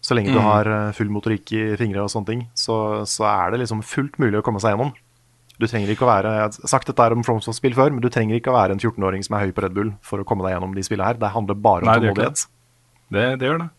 Så 0.00 0.16
lenge 0.16 0.32
du 0.32 0.40
har 0.40 0.64
eh, 0.64 0.92
full 0.96 1.10
motorikk 1.12 1.52
i 1.52 1.62
fingre 1.76 2.00
og 2.06 2.08
sånne 2.12 2.30
ting, 2.30 2.42
så, 2.56 3.04
så 3.04 3.26
er 3.28 3.52
det 3.52 3.60
liksom 3.66 3.82
fullt 3.84 4.16
mulig 4.22 4.40
å 4.40 4.44
komme 4.44 4.60
seg 4.62 4.72
gjennom. 4.72 4.94
Du 5.60 5.66
trenger 5.68 5.92
ikke 5.92 6.06
å 6.06 6.08
være 6.08 6.30
Jeg 6.32 6.44
har 6.46 6.70
sagt 6.72 6.88
dette 6.88 7.06
om 7.12 7.24
FromSoft-spill 7.26 7.76
før, 7.76 7.92
men 7.92 8.00
du 8.00 8.08
trenger 8.08 8.38
ikke 8.38 8.48
å 8.48 8.56
være 8.56 8.72
en 8.72 8.80
14-åring 8.80 9.26
som 9.26 9.36
er 9.36 9.44
høy 9.44 9.52
på 9.52 9.66
Red 9.66 9.76
Bull 9.76 9.92
for 10.00 10.22
å 10.22 10.24
komme 10.24 10.46
deg 10.46 10.54
gjennom 10.54 10.72
de 10.72 10.84
spillene 10.86 11.10
her. 11.10 11.20
Det 11.20 11.32
handler 11.34 11.58
bare 11.60 11.84
om 11.84 11.90
Nei, 11.90 11.98
tålmodighet. 12.00 12.46
Det, 13.10 13.26
det 13.40 13.50
gjør 13.50 13.64
det. 13.64 13.70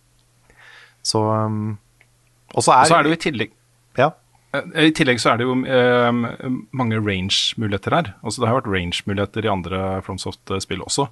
Så 1.08 1.22
um, 1.24 1.78
Og 2.54 2.64
så 2.64 2.76
er, 2.76 2.92
er 2.94 3.06
det 3.08 3.14
jo 3.14 3.18
i 3.18 3.24
tillegg 3.24 3.54
ja, 3.98 4.12
Eh, 4.52 4.88
I 4.88 4.94
tillegg 4.96 5.22
så 5.22 5.32
er 5.34 5.40
det 5.40 5.48
jo 5.48 5.56
um, 5.56 6.24
mange 6.76 7.00
range-muligheter 7.00 7.96
her. 7.96 8.14
Altså 8.22 8.44
Det 8.44 8.50
har 8.50 8.60
vært 8.60 8.72
range-muligheter 8.72 9.48
i 9.48 9.52
andre 9.52 9.84
FromSoft-spill 10.06 10.84
også. 10.86 11.08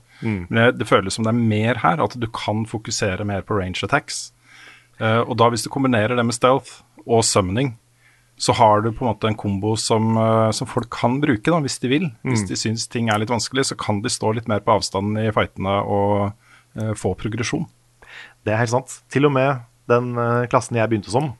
Men 0.52 0.76
det, 0.76 0.88
føles 0.90 1.16
som 1.16 1.28
det 1.28 1.34
er 1.34 1.44
mer 1.54 1.84
her, 1.84 2.04
at 2.04 2.18
du 2.20 2.28
kan 2.36 2.66
fokusere 2.70 3.28
mer 3.28 3.46
på 3.48 3.60
range 3.60 3.84
attacks. 3.88 4.30
Uh, 5.00 5.24
og 5.24 5.38
da 5.40 5.48
hvis 5.52 5.64
du 5.64 5.72
kombinerer 5.72 6.18
det 6.18 6.26
med 6.28 6.36
stealth 6.36 6.82
og 7.06 7.24
summoning, 7.24 7.78
så 8.40 8.54
har 8.56 8.84
du 8.84 8.94
på 8.96 9.04
en 9.04 9.10
måte 9.12 9.28
en 9.28 9.36
kombo 9.36 9.74
som, 9.76 10.16
som 10.56 10.68
folk 10.68 10.88
kan 10.96 11.18
bruke 11.20 11.52
da, 11.52 11.58
hvis 11.60 11.76
de 11.84 11.90
vil. 11.92 12.06
Hvis 12.24 12.46
de 12.48 12.56
syns 12.56 12.86
ting 12.88 13.10
er 13.12 13.20
litt 13.20 13.32
vanskelig, 13.34 13.66
så 13.68 13.76
kan 13.76 14.00
de 14.00 14.12
stå 14.12 14.32
litt 14.38 14.48
mer 14.48 14.64
på 14.64 14.78
avstanden 14.78 15.20
i 15.20 15.34
fightene 15.36 15.74
og 15.84 16.30
uh, 16.80 16.94
få 16.96 17.12
progresjon. 17.20 17.66
Det 18.46 18.54
er 18.54 18.62
helt 18.62 18.72
sant. 18.74 19.00
Til 19.12 19.26
og 19.28 19.34
med 19.36 19.62
den 19.90 20.12
eh, 20.18 20.46
klassen 20.52 20.78
jeg 20.80 20.90
begynte 20.92 21.12
som, 21.14 21.34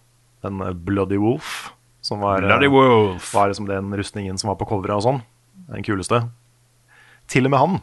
den 0.46 0.62
eh, 0.66 0.74
Bloody 0.74 1.18
Wolf, 1.22 1.72
som 2.06 2.22
var, 2.24 2.42
eh, 2.44 2.48
Bloody 2.50 2.70
Wolf. 2.72 3.32
var 3.36 3.50
liksom 3.52 3.68
den 3.70 3.92
rustningen 4.00 4.38
som 4.42 4.50
var 4.52 4.60
på 4.60 4.68
coveret 4.70 4.98
og 5.00 5.06
sånn, 5.06 5.22
den 5.70 5.86
kuleste. 5.86 6.24
Til 7.30 7.46
og 7.46 7.54
med 7.54 7.60
han 7.62 7.80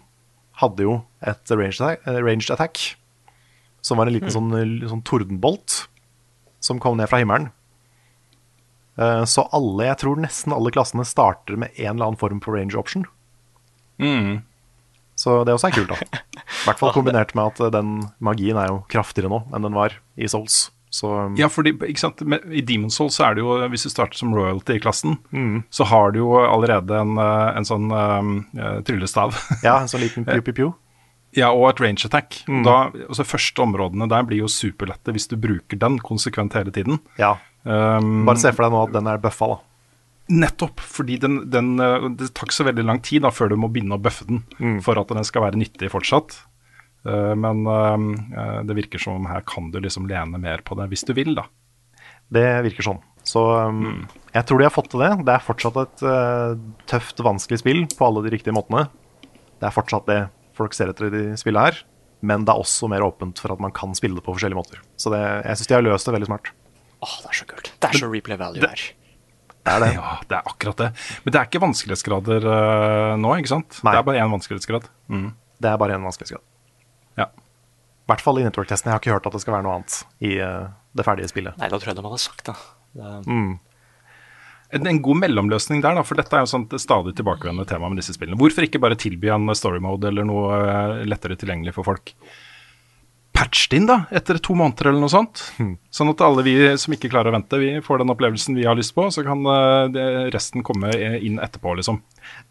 hadde 0.63 0.87
jo 0.87 0.95
et 1.23 1.53
ranged 1.53 1.81
attack, 1.85 2.07
ranged 2.07 2.51
attack 2.55 2.81
som 3.85 4.01
var 4.01 4.09
en 4.09 4.17
liten 4.17 4.33
sånn, 4.33 4.51
eh, 4.57 4.89
sånn 4.91 5.05
tordenbolt 5.07 5.85
som 6.65 6.81
kom 6.83 6.97
ned 6.99 7.09
fra 7.11 7.21
himmelen. 7.23 7.51
Eh, 8.99 9.25
Så 9.29 9.45
alle, 9.53 9.85
jeg 9.93 9.99
tror 10.03 10.17
nesten 10.19 10.55
alle 10.57 10.73
klassene 10.75 11.05
starter 11.07 11.57
med 11.61 11.71
en 11.77 11.95
eller 11.95 12.07
annen 12.09 12.19
form 12.19 12.41
for 12.43 12.57
range 12.57 12.75
option. 12.75 13.05
Mm. 14.01 14.43
Så 15.17 15.45
det 15.47 15.55
også 15.55 15.69
er 15.71 15.77
kult, 15.77 15.93
da. 15.93 16.21
I 16.63 16.71
hvert 16.71 16.81
fall 16.81 16.95
kombinert 16.95 17.35
med 17.37 17.53
at 17.53 17.61
eh, 17.67 17.75
den 17.75 17.99
magien 18.23 18.59
er 18.61 18.71
jo 18.71 18.81
kraftigere 18.93 19.33
nå 19.33 19.45
enn 19.51 19.67
den 19.67 19.77
var 19.77 19.99
i 20.17 20.31
Souls. 20.31 20.71
Så 20.97 21.11
Ja, 21.37 21.49
fordi? 21.53 21.75
I 22.55 22.63
Demon 22.65 22.91
Soul 22.95 23.11
så 23.13 23.27
er 23.27 23.37
det 23.37 23.43
jo, 23.43 23.57
hvis 23.69 23.85
du 23.85 23.91
starter 23.93 24.17
som 24.17 24.33
royalty 24.33 24.79
i 24.79 24.81
klassen, 24.81 25.19
så 25.75 25.85
har 25.91 26.15
du 26.15 26.23
jo 26.23 26.31
allerede 26.41 26.95
en, 27.03 27.19
eh, 27.21 27.59
en 27.59 27.67
sånn 27.69 27.91
um, 27.91 28.33
tryllestav. 28.87 29.37
ja, 29.67 29.81
en 29.83 29.91
sånn 29.91 30.05
liten 30.07 30.25
pew-pew-pew. 30.25 30.71
ja, 31.41 31.51
og 31.51 31.69
et 31.73 31.83
range 31.85 32.07
attack. 32.09 32.41
Da, 32.47 32.79
altså 33.11 33.27
Første 33.29 33.67
områdene 33.67 34.09
der 34.09 34.25
blir 34.29 34.45
jo 34.47 34.49
superlette 34.49 35.13
hvis 35.13 35.29
du 35.29 35.37
bruker 35.37 35.83
den 35.83 35.99
konsekvent 36.01 36.57
hele 36.57 36.73
tiden. 36.73 37.03
Ja. 37.21 37.35
Um, 37.67 38.23
Bare 38.29 38.41
se 38.41 38.55
for 38.55 38.65
deg 38.65 38.73
nå 38.73 38.85
at 38.87 38.95
den 38.95 39.11
er 39.11 39.21
bøffa, 39.21 39.51
da. 39.57 39.61
Nettopp, 40.27 40.83
fordi 40.83 41.21
den, 41.23 41.39
den, 41.53 41.77
eh, 41.79 42.09
det 42.19 42.33
tar 42.35 42.49
ikke 42.49 42.59
så 42.59 42.67
veldig 42.67 42.85
lang 42.89 43.01
tid 43.07 43.23
da 43.23 43.31
før 43.31 43.53
du 43.53 43.59
må 43.61 43.71
begynne 43.71 43.95
å 43.95 44.03
bøffe 44.03 44.27
den 44.27 44.81
for 44.83 44.99
at 44.99 45.13
den 45.15 45.27
skal 45.27 45.45
være 45.47 45.61
nyttig 45.61 45.93
fortsatt. 45.93 46.41
Uh, 47.07 47.37
men 47.39 47.63
uh, 47.71 48.63
det 48.67 48.75
virker 48.75 48.99
som 48.99 49.21
om 49.21 49.29
her 49.31 49.45
kan 49.47 49.69
du 49.71 49.79
liksom 49.79 50.09
lene 50.11 50.41
mer 50.43 50.65
på 50.67 50.75
det 50.75 50.89
hvis 50.91 51.07
du 51.07 51.13
vil, 51.15 51.37
da. 51.39 51.47
Det 52.35 52.49
virker 52.67 52.83
sånn. 52.83 52.99
Så 53.27 53.43
um, 53.71 54.09
jeg 54.35 54.47
tror 54.47 54.59
de 54.59 54.67
har 54.67 54.75
fått 54.75 54.91
til 54.91 55.05
det. 55.05 55.13
Det 55.27 55.35
er 55.37 55.47
fortsatt 55.47 55.79
et 55.85 56.03
uh, 56.07 56.59
tøft, 56.91 57.23
vanskelig 57.23 57.63
spill 57.63 57.85
på 57.95 58.09
alle 58.09 58.25
de 58.27 58.35
riktige 58.35 58.55
måtene. 58.57 58.89
Det 59.63 59.71
er 59.71 59.75
fortsatt 59.75 60.11
det 60.11 60.21
folk 60.59 60.75
ser 60.75 60.91
etter 60.91 61.09
i 61.09 61.15
de 61.15 61.25
spillene 61.39 61.69
her. 61.69 61.85
men 62.27 62.47
det 62.49 62.51
er 62.51 62.59
også 62.59 62.89
mer 62.91 63.05
åpent 63.05 63.39
for 63.39 63.53
at 63.53 63.61
man 63.63 63.71
kan 63.77 63.95
spille 63.95 64.17
det 64.19 64.25
på 64.27 64.33
forskjellige 64.35 64.59
måter. 64.59 64.79
Så 64.99 65.13
det, 65.13 65.21
jeg 65.21 65.59
syns 65.61 65.69
de 65.71 65.75
har 65.77 65.85
løst 65.85 66.09
det 66.09 66.15
veldig 66.17 66.31
smart. 66.31 66.51
Åh, 67.05 67.17
det 67.23 67.29
er 67.31 67.39
så 67.39 67.47
kult. 67.51 67.75
Det 67.77 67.91
er 67.91 68.01
så 68.01 68.09
replay 68.11 68.39
value 68.41 68.65
her. 68.65 68.87
Det 68.89 69.06
er 69.73 69.83
det. 69.83 69.91
Ja, 69.97 70.13
det 70.29 70.39
er 70.39 70.51
akkurat 70.53 70.81
det. 70.81 70.89
Men 71.25 71.35
det 71.35 71.41
er 71.41 71.49
ikke 71.49 71.63
vanskelighetsgrader 71.65 72.47
uh, 72.47 73.15
nå, 73.21 73.35
ikke 73.41 73.53
sant? 73.53 73.81
Nei. 73.83 73.95
Det 73.95 74.01
er 74.01 74.09
bare 74.09 74.23
én 74.23 74.33
vanskelighetsgrad. 74.33 74.89
Mm. 75.13 75.29
Det 75.63 75.71
er 75.73 75.79
bare 75.81 75.99
én 75.99 76.07
vanskelighetsgrad. 76.07 76.45
Ja. 77.21 77.29
I 77.31 78.11
hvert 78.13 78.25
fall 78.25 78.41
i 78.41 78.47
network-testen. 78.47 78.91
Jeg 78.91 78.97
har 78.97 79.03
ikke 79.03 79.15
hørt 79.17 79.29
at 79.31 79.37
det 79.39 79.43
skal 79.43 79.57
være 79.57 79.67
noe 79.67 79.79
annet 79.79 80.01
i 80.23 80.37
uh, 80.39 80.67
det 80.97 81.07
ferdige 81.07 81.31
spillet. 81.33 81.57
Nei, 81.61 81.71
da 81.73 81.81
tror 81.81 81.93
jeg 81.93 81.99
de 81.99 82.07
hadde 82.07 82.23
sagt 82.23 82.51
det. 82.51 82.57
det 83.01 83.13
En, 84.77 84.87
en 84.91 85.03
god 85.03 85.23
mellomløsning 85.23 85.83
der, 85.85 85.99
da, 85.99 86.05
for 86.07 86.19
dette 86.19 86.37
er 86.37 86.47
jo 86.47 86.51
sånt 86.51 86.75
stadig 86.83 87.17
tilbakevendende 87.19 87.69
tema 87.71 87.91
med 87.91 88.03
disse 88.03 88.17
spillene. 88.17 88.39
Hvorfor 88.41 88.67
ikke 88.67 88.83
bare 88.83 88.99
tilby 88.99 89.31
en 89.35 89.51
story 89.59 89.83
mode 89.83 90.11
eller 90.11 90.27
noe 90.27 90.59
eh, 90.59 91.05
lettere 91.07 91.39
tilgjengelig 91.39 91.77
for 91.77 91.87
folk? 91.87 92.15
Patch 93.37 93.67
det 93.69 93.77
inn, 93.81 93.89
da, 93.89 93.99
etter 94.17 94.39
to 94.41 94.55
måneder 94.57 94.89
eller 94.89 95.03
noe 95.03 95.13
sånt. 95.13 95.43
Sånn 95.93 96.13
at 96.13 96.23
alle 96.25 96.45
vi 96.47 96.55
som 96.81 96.95
ikke 96.97 97.11
klarer 97.13 97.29
å 97.29 97.35
vente, 97.35 97.59
vi 97.61 97.75
får 97.85 98.01
den 98.01 98.13
opplevelsen 98.15 98.57
vi 98.57 98.65
har 98.65 98.79
lyst 98.79 98.95
på, 98.97 99.05
så 99.13 99.25
kan 99.27 99.45
eh, 99.53 100.31
resten 100.33 100.65
komme 100.65 100.93
inn 101.21 101.37
etterpå, 101.43 101.75
liksom. 101.77 102.01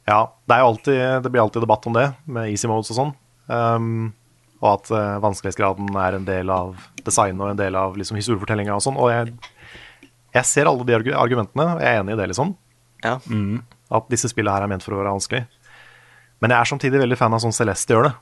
Ja, 0.06 0.20
det, 0.46 0.54
er 0.54 0.62
jo 0.62 0.70
alltid, 0.70 1.02
det 1.26 1.32
blir 1.34 1.42
alltid 1.42 1.66
debatt 1.66 1.90
om 1.90 1.98
det, 1.98 2.06
med 2.30 2.52
easy 2.54 2.70
modes 2.70 2.94
og 2.94 3.00
sånn. 3.00 3.16
Um, 3.50 4.14
og 4.62 4.70
at 4.76 4.92
uh, 4.94 5.18
vanskelighetsgraden 5.26 5.90
er 6.02 6.20
en 6.20 6.28
del 6.28 6.54
av 6.54 6.78
designet 7.06 7.42
og 7.42 7.52
en 7.56 7.60
del 7.60 7.78
av 7.78 7.98
liksom, 7.98 8.18
historiefortellinga 8.22 8.78
og 8.78 8.86
sånn. 8.86 9.02
Og 9.02 9.10
jeg, 9.12 9.34
jeg 10.38 10.50
ser 10.52 10.70
alle 10.70 10.86
de 10.86 10.96
argumentene, 11.18 11.68
og 11.76 11.82
jeg 11.82 11.90
er 11.92 12.04
enig 12.04 12.14
i 12.14 12.22
det, 12.22 12.30
liksom. 12.32 12.54
Ja. 13.06 13.18
At 13.94 14.14
disse 14.14 14.30
spillene 14.32 14.56
her 14.56 14.66
er 14.66 14.72
ment 14.72 14.86
for 14.86 14.96
å 14.96 15.02
være 15.02 15.18
vanskelig. 15.18 15.44
Men 16.42 16.54
jeg 16.54 16.60
er 16.62 16.70
samtidig 16.70 17.02
veldig 17.02 17.18
fan 17.20 17.34
av 17.36 17.42
sånn 17.44 17.56
Celeste 17.56 17.96
gjør 17.96 18.10
det. 18.10 18.16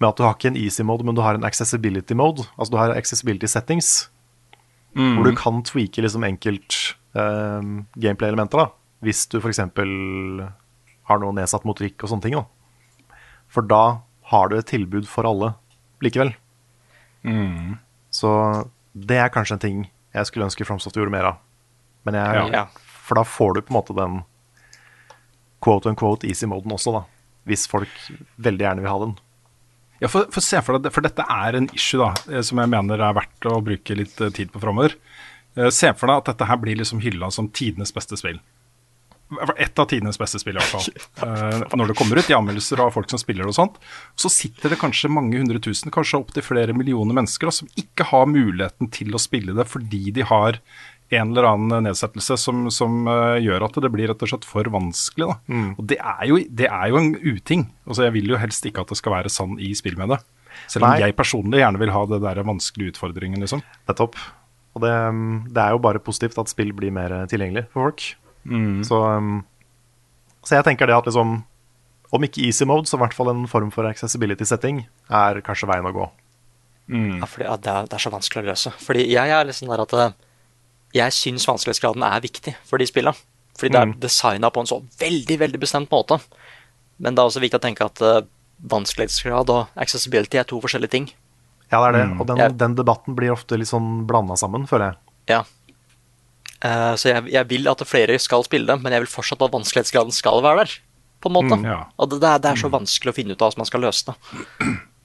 Med 0.00 0.08
at 0.08 0.16
du 0.16 0.22
har 0.24 0.34
ikke 0.34 0.48
en 0.48 0.56
easy 0.56 0.82
mode, 0.82 1.04
men 1.04 1.14
du 1.14 1.20
har 1.20 1.34
en 1.36 1.44
accessibility 1.44 2.14
mode. 2.16 2.46
Altså 2.56 2.72
du 2.72 2.78
har 2.80 2.94
accessibility 2.96 3.46
settings. 3.46 4.08
Hvor 4.96 5.24
du 5.28 5.34
kan 5.36 5.62
tweake 5.62 6.02
liksom 6.02 6.24
enkelt 6.26 6.96
eh, 7.14 7.60
gameplay-elementer. 8.00 8.58
da 8.58 8.70
Hvis 9.04 9.26
du 9.30 9.38
f.eks. 9.38 9.60
har 9.60 11.18
noe 11.22 11.32
nedsatt 11.36 11.64
motorikk 11.68 12.02
og 12.02 12.08
sånne 12.10 12.22
ting. 12.22 12.34
da 12.34 12.44
For 13.48 13.62
da 13.62 14.00
har 14.32 14.48
du 14.48 14.56
et 14.58 14.66
tilbud 14.66 15.06
for 15.06 15.24
alle 15.28 15.54
likevel. 16.02 16.32
Så 18.10 18.30
det 18.94 19.18
er 19.20 19.28
kanskje 19.30 19.54
en 19.58 19.62
ting 19.62 19.80
jeg 20.14 20.26
skulle 20.26 20.46
ønske 20.48 20.64
FromSoft 20.66 20.96
gjorde 20.96 21.12
mer 21.14 21.24
av. 21.24 21.36
Men 22.04 22.14
jeg, 22.14 22.50
Ja. 22.52 22.66
For 23.06 23.14
da 23.14 23.22
får 23.22 23.54
du 23.54 23.60
på 23.62 23.70
en 23.74 23.78
måte 23.78 23.94
den 23.94 24.22
quote 25.62 25.86
unquote 25.90 26.26
easy-moden 26.26 26.72
også, 26.72 26.92
da. 26.92 27.04
Hvis 27.46 27.66
folk 27.68 27.88
veldig 28.38 28.64
gjerne 28.64 28.80
vil 28.82 28.90
ha 28.90 28.98
den. 29.04 29.14
Ja, 30.00 30.08
for, 30.08 30.28
for 30.32 30.40
se 30.44 30.60
for 30.64 30.78
deg, 30.80 30.92
for 30.94 31.04
dette 31.04 31.24
er 31.28 31.58
en 31.58 31.66
issue 31.76 32.00
da, 32.00 32.12
eh, 32.32 32.44
som 32.46 32.60
jeg 32.62 32.72
mener 32.72 33.02
er 33.04 33.16
verdt 33.18 33.48
å 33.50 33.58
bruke 33.64 33.96
litt 33.98 34.20
eh, 34.24 34.32
tid 34.36 34.52
på 34.54 34.62
framover. 34.62 34.94
Eh, 35.58 35.68
Se 35.74 35.90
for 35.98 36.08
deg 36.08 36.22
at 36.22 36.30
dette 36.32 36.48
her 36.48 36.60
blir 36.62 36.78
liksom 36.80 37.02
hylla 37.04 37.28
som 37.34 37.50
tidenes 37.52 37.92
beste 37.92 38.16
spill. 38.20 38.40
Ett 39.62 39.78
av 39.78 39.86
tidenes 39.86 40.16
beste 40.18 40.40
spill, 40.42 40.56
i 40.56 40.62
hvert 40.62 40.72
fall. 40.72 41.66
Når 41.78 41.92
det 41.92 41.96
kommer 42.00 42.18
ut 42.18 42.30
i 42.32 42.34
anmeldelser 42.34 42.80
av 42.82 42.90
folk 42.96 43.12
som 43.12 43.20
spiller 43.20 43.46
og 43.46 43.54
sånt. 43.54 43.76
Så 44.18 44.26
sitter 44.32 44.72
det 44.72 44.80
kanskje 44.80 45.12
mange 45.12 45.38
hundre 45.38 45.60
tusen, 45.62 45.92
kanskje 45.94 46.18
opptil 46.18 46.42
flere 46.42 46.74
millioner 46.74 47.14
mennesker 47.14 47.46
da, 47.46 47.54
som 47.54 47.70
ikke 47.78 48.08
har 48.10 48.26
muligheten 48.26 48.90
til 48.90 49.14
å 49.14 49.20
spille 49.22 49.54
det 49.54 49.68
fordi 49.70 50.08
de 50.16 50.26
har 50.26 50.58
en 51.10 51.32
eller 51.32 51.48
annen 51.48 51.86
nedsettelse 51.88 52.36
som, 52.38 52.66
som 52.70 53.06
eh, 53.10 53.40
gjør 53.42 53.66
at 53.66 53.78
det 53.82 53.90
blir 53.92 54.10
rett 54.12 54.20
og 54.22 54.30
slett 54.30 54.46
for 54.46 54.68
vanskelig. 54.70 55.26
Da. 55.30 55.62
Og 55.74 55.86
det 55.90 55.98
er, 55.98 56.24
jo, 56.30 56.38
det 56.46 56.68
er 56.70 56.92
jo 56.92 57.00
en 57.00 57.14
uting. 57.18 57.64
Altså, 57.86 58.04
jeg 58.06 58.14
vil 58.18 58.30
jo 58.30 58.38
helst 58.40 58.66
ikke 58.68 58.84
at 58.84 58.92
det 58.92 59.00
skal 59.00 59.16
være 59.16 59.32
sånn 59.32 59.56
i 59.62 59.72
spill 59.78 59.98
med 59.98 60.14
det. 60.14 60.20
Selv 60.70 60.86
om 60.86 60.92
Nei. 60.92 61.00
jeg 61.02 61.16
personlig 61.18 61.62
gjerne 61.62 61.80
vil 61.82 61.92
ha 61.94 62.04
det 62.10 62.20
der 62.22 62.42
vanskelige 62.46 62.94
utfordringen, 62.94 63.42
liksom. 63.42 63.62
Nettopp. 63.90 64.18
Og 64.76 64.84
det, 64.84 64.94
mm, 64.94 65.36
det 65.50 65.62
er 65.62 65.74
jo 65.74 65.82
bare 65.82 66.02
positivt 66.02 66.38
at 66.38 66.50
spill 66.52 66.70
blir 66.76 66.94
mer 66.94 67.14
eh, 67.16 67.28
tilgjengelig 67.30 67.66
for 67.72 67.88
folk. 67.88 68.06
Så, 68.86 68.96
um, 68.96 69.42
så 70.46 70.56
jeg 70.56 70.64
tenker 70.64 70.88
det 70.88 70.94
at 70.96 71.04
liksom 71.06 71.42
Om 72.10 72.24
ikke 72.24 72.40
easy 72.46 72.64
mode, 72.64 72.88
så 72.88 72.96
i 72.96 73.02
hvert 73.02 73.12
fall 73.12 73.28
en 73.28 73.42
form 73.46 73.68
for 73.70 73.86
accessibility 73.86 74.46
setting 74.48 74.80
er 75.14 75.42
kanskje 75.46 75.68
veien 75.70 75.86
å 75.86 75.92
gå. 75.94 76.06
Ja, 76.90 77.26
fordi, 77.30 77.44
ja, 77.46 77.54
det, 77.54 77.70
er, 77.70 77.86
det 77.86 77.94
er 77.94 78.02
så 78.02 78.10
vanskelig 78.10 78.42
å 78.42 78.48
løse. 78.48 78.72
Fordi 78.82 79.04
jeg 79.06 79.30
er 79.30 79.46
liksom 79.46 79.70
der 79.70 79.82
at 79.84 79.94
eh, 79.94 80.16
jeg 80.94 81.12
syns 81.14 81.46
vanskelighetsgraden 81.46 82.02
er 82.06 82.20
viktig 82.24 82.54
for 82.66 82.78
de 82.82 82.86
spillene. 82.88 83.14
Fordi 83.60 83.72
det 83.74 83.80
er 83.82 83.92
designa 84.00 84.48
på 84.50 84.60
en 84.62 84.66
så 84.70 84.78
veldig 85.00 85.36
veldig 85.38 85.60
bestemt 85.60 85.90
måte. 85.92 86.16
Men 86.98 87.14
det 87.14 87.20
er 87.22 87.28
også 87.28 87.42
viktig 87.42 87.58
å 87.60 87.62
tenke 87.62 87.84
at 87.84 88.00
uh, 88.00 88.20
vanskelighetsgrad 88.72 89.50
og 89.52 89.66
accessibility 89.80 90.38
er 90.40 90.44
to 90.48 90.60
forskjellige 90.62 90.90
ting. 90.94 91.10
Ja, 91.70 91.78
det 91.84 91.88
er 91.90 91.96
det. 91.98 92.20
Og 92.20 92.26
den, 92.26 92.36
Jeg- 92.40 92.56
den 92.58 92.74
debatten 92.74 93.14
blir 93.16 93.32
ofte 93.32 93.58
litt 93.60 93.68
sånn 93.68 94.06
blanda 94.08 94.34
sammen, 94.36 94.66
føler 94.66 94.90
jeg. 94.90 94.96
Ja. 95.36 95.42
Uh, 96.64 96.92
så 97.00 97.08
jeg, 97.14 97.30
jeg 97.32 97.48
vil 97.48 97.68
at 97.70 97.80
flere 97.88 98.18
skal 98.20 98.42
spille 98.44 98.66
det, 98.68 98.76
men 98.82 98.92
jeg 98.92 99.04
vil 99.06 99.12
fortsatt 99.12 99.40
at 99.46 99.52
vanskelighetsgraden 99.54 100.12
skal 100.12 100.42
være 100.44 100.64
der. 100.66 100.74
På 101.20 101.28
en 101.30 101.36
måte. 101.36 101.56
ja. 101.68 101.82
Og 102.00 102.10
det, 102.10 102.18
det, 102.22 102.28
er, 102.34 102.38
det 102.44 102.50
er 102.54 102.60
så 102.64 102.70
vanskelig 102.72 103.12
å 103.12 103.16
finne 103.16 103.36
ut 103.36 103.40
av 103.44 103.50
hvordan 103.52 103.60
man 103.62 103.68
skal 103.68 103.84
løse 103.84 104.08
det. 104.10 104.16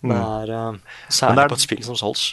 Det 0.05 0.15
er, 0.15 0.51
uh, 0.51 0.99
særlig 1.11 1.35
det 1.35 1.43
er- 1.45 1.51
på 1.53 1.59
et 1.59 1.63
spill 1.67 1.83
som 1.83 1.95
Souls. 1.99 2.25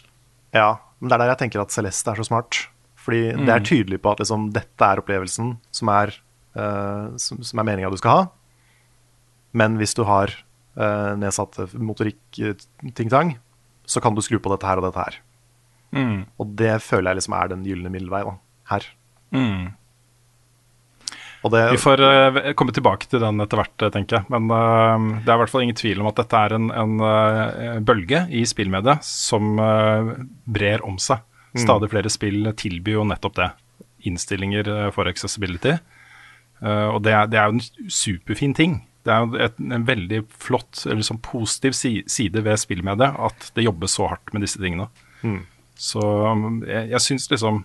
Ja, 0.54 0.76
men 1.00 1.08
det 1.10 1.16
er 1.16 1.22
der 1.24 1.32
jeg 1.34 1.38
tenker 1.46 1.62
at 1.62 1.72
Celeste 1.74 2.10
er 2.12 2.18
så 2.20 2.26
smart. 2.28 2.66
Fordi 3.02 3.22
det 3.34 3.50
er 3.50 3.66
tydelig 3.66 3.98
på 4.02 4.12
at 4.12 4.22
liksom, 4.22 4.50
dette 4.54 4.86
er 4.86 5.02
opplevelsen 5.02 5.56
som 5.74 5.90
er, 5.90 6.14
uh, 6.58 7.10
som, 7.18 7.42
som 7.42 7.58
er 7.58 7.66
meninga 7.66 7.90
du 7.90 7.98
skal 7.98 8.14
ha. 8.14 8.24
Men 9.58 9.76
hvis 9.80 9.96
du 9.98 10.04
har 10.08 10.32
uh, 10.78 11.12
nedsatt 11.18 11.58
motorikk-ting-tang, 11.74 13.36
så 13.84 14.00
kan 14.00 14.14
du 14.14 14.22
skru 14.24 14.38
på 14.38 14.52
dette 14.54 14.68
her 14.68 14.80
og 14.80 14.86
dette 14.86 15.02
her. 15.02 15.20
Og 16.40 16.56
det 16.56 16.76
føler 16.84 17.10
jeg 17.10 17.20
liksom 17.20 17.36
er 17.36 17.52
den 17.52 17.64
gylne 17.66 17.92
middelvei 17.92 18.22
da, 18.28 18.36
her. 18.72 18.86
Og 21.42 21.50
det, 21.50 21.62
Vi 21.74 21.80
får 21.82 22.00
uh, 22.06 22.40
komme 22.58 22.74
tilbake 22.74 23.08
til 23.10 23.22
den 23.22 23.42
etter 23.42 23.58
hvert, 23.58 23.86
tenker 23.90 24.20
jeg. 24.20 24.30
Men 24.30 24.46
uh, 24.46 25.18
det 25.24 25.26
er 25.26 25.34
i 25.34 25.42
hvert 25.42 25.52
fall 25.52 25.66
ingen 25.66 25.78
tvil 25.78 26.02
om 26.04 26.08
at 26.12 26.22
dette 26.22 26.38
er 26.46 26.54
en, 26.54 26.70
en 26.70 27.02
uh, 27.02 27.80
bølge 27.82 28.24
i 28.30 28.44
spillmediet 28.48 29.02
som 29.06 29.58
brer 30.46 30.86
om 30.86 30.98
seg. 31.02 31.26
Stadig 31.58 31.90
flere 31.92 32.10
spill 32.10 32.46
tilbyr 32.56 32.94
jo 33.00 33.04
nettopp 33.04 33.34
det. 33.36 33.50
Innstillinger 34.08 34.68
eh, 34.68 34.90
for 34.94 35.06
accessibility. 35.10 35.74
Eh, 36.62 36.88
og 36.88 37.02
det 37.04 37.12
er, 37.12 37.26
det 37.28 37.38
er 37.38 37.50
jo 37.50 37.58
en 37.58 37.90
superfin 37.92 38.54
ting. 38.54 38.78
Det 39.04 39.12
er 39.12 39.24
jo 39.26 39.36
et, 39.42 39.58
en 39.60 39.84
veldig 39.86 40.22
flott, 40.38 40.84
eller 40.86 41.02
sånn 41.02 41.20
positiv 41.26 41.74
side 41.74 42.42
ved 42.46 42.60
spillmediet 42.62 43.18
at 43.18 43.50
det 43.56 43.64
jobbes 43.66 43.96
så 43.98 44.06
hardt 44.12 44.32
med 44.32 44.44
disse 44.46 44.60
tingene. 44.62 44.86
Så 45.74 46.00
um, 46.02 46.62
jeg, 46.66 46.88
jeg 46.92 47.00
syns 47.02 47.28
liksom 47.30 47.64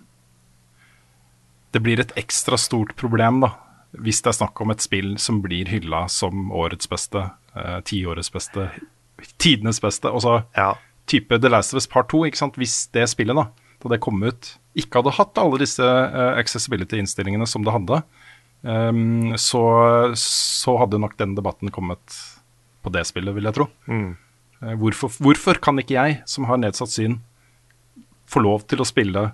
det 1.76 1.82
blir 1.84 2.00
et 2.02 2.14
ekstra 2.18 2.58
stort 2.58 2.96
problem 2.98 3.42
da, 3.44 3.52
hvis 4.02 4.22
det 4.24 4.32
er 4.32 4.38
snakk 4.40 4.62
om 4.64 4.72
et 4.74 4.82
spill 4.82 5.16
som 5.22 5.42
blir 5.44 5.70
hylla 5.70 6.06
som 6.10 6.50
årets 6.56 6.90
beste, 6.90 7.22
eh, 7.56 7.80
tiårets 7.86 8.32
beste, 8.34 8.70
tidenes 9.42 9.82
beste. 9.84 10.10
Og 10.10 10.24
så 10.26 10.44
Ja. 10.58 10.74
type 11.06 11.38
The 11.42 11.50
Last 11.50 11.74
of 11.74 11.78
Us 11.78 11.88
Part 11.88 12.10
2, 12.10 12.26
ikke 12.26 12.38
sant? 12.38 12.56
hvis 12.58 12.88
det 12.94 13.08
spillet 13.10 13.36
da, 13.36 13.48
da 13.84 13.92
det 13.94 14.02
kom 14.04 14.24
ut, 14.26 14.54
ikke 14.78 15.02
hadde 15.02 15.16
hatt 15.18 15.40
alle 15.42 15.60
disse 15.62 15.86
eh, 15.86 16.38
accessibility-innstillingene 16.42 17.48
som 17.50 17.66
det 17.66 17.74
hadde, 17.76 18.02
um, 18.62 19.34
så, 19.40 19.64
så 20.18 20.78
hadde 20.82 21.02
nok 21.02 21.18
den 21.20 21.36
debatten 21.38 21.74
kommet 21.74 22.18
på 22.86 22.94
det 22.94 23.06
spillet, 23.10 23.36
vil 23.38 23.50
jeg 23.50 23.58
tro. 23.58 23.68
Eh, 24.62 24.78
hvorfor, 24.82 25.14
hvorfor 25.22 25.62
kan 25.64 25.82
ikke 25.82 25.98
jeg, 25.98 26.22
som 26.30 26.50
har 26.50 26.62
nedsatt 26.62 26.94
syn, 26.94 27.20
få 28.28 28.44
lov 28.44 28.66
til 28.68 28.82
å 28.84 28.88
spille 28.88 29.30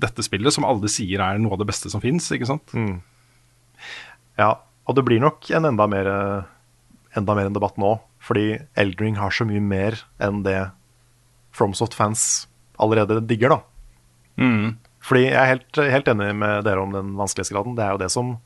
dette 0.00 0.24
spillet, 0.26 0.52
som 0.54 0.66
alle 0.66 0.90
sier 0.90 1.22
er 1.22 1.38
noe 1.38 1.54
av 1.54 1.60
det 1.62 1.68
beste 1.70 1.92
som 1.92 2.02
fins, 2.02 2.26
ikke 2.34 2.48
sant? 2.50 2.72
Ja, 4.40 4.56
og 4.88 4.96
det 4.98 5.04
blir 5.06 5.22
nok 5.22 5.46
en 5.54 5.68
enda 5.68 5.86
mer, 5.88 6.08
enda 7.14 7.36
mer 7.36 7.46
en 7.48 7.54
debatt 7.54 7.78
nå. 7.80 7.94
Fordi 8.24 8.56
Eldring 8.80 9.18
har 9.20 9.34
så 9.34 9.44
mye 9.46 9.60
mer 9.62 9.98
enn 10.22 10.42
det 10.46 10.58
FromSoft-fans 11.54 12.46
allerede 12.80 13.20
digger, 13.28 13.54
da. 13.54 13.60
Fordi 15.04 15.26
jeg 15.26 15.36
er 15.36 15.50
helt, 15.50 15.80
helt 15.92 16.08
enig 16.08 16.30
med 16.40 16.64
dere 16.64 16.80
om 16.80 16.94
den 16.94 17.12
vanskelighetsgraden. 17.18 17.76
Det 17.76 17.84
er 17.84 17.94
jo 17.94 18.02
det 18.02 18.10
som 18.14 18.36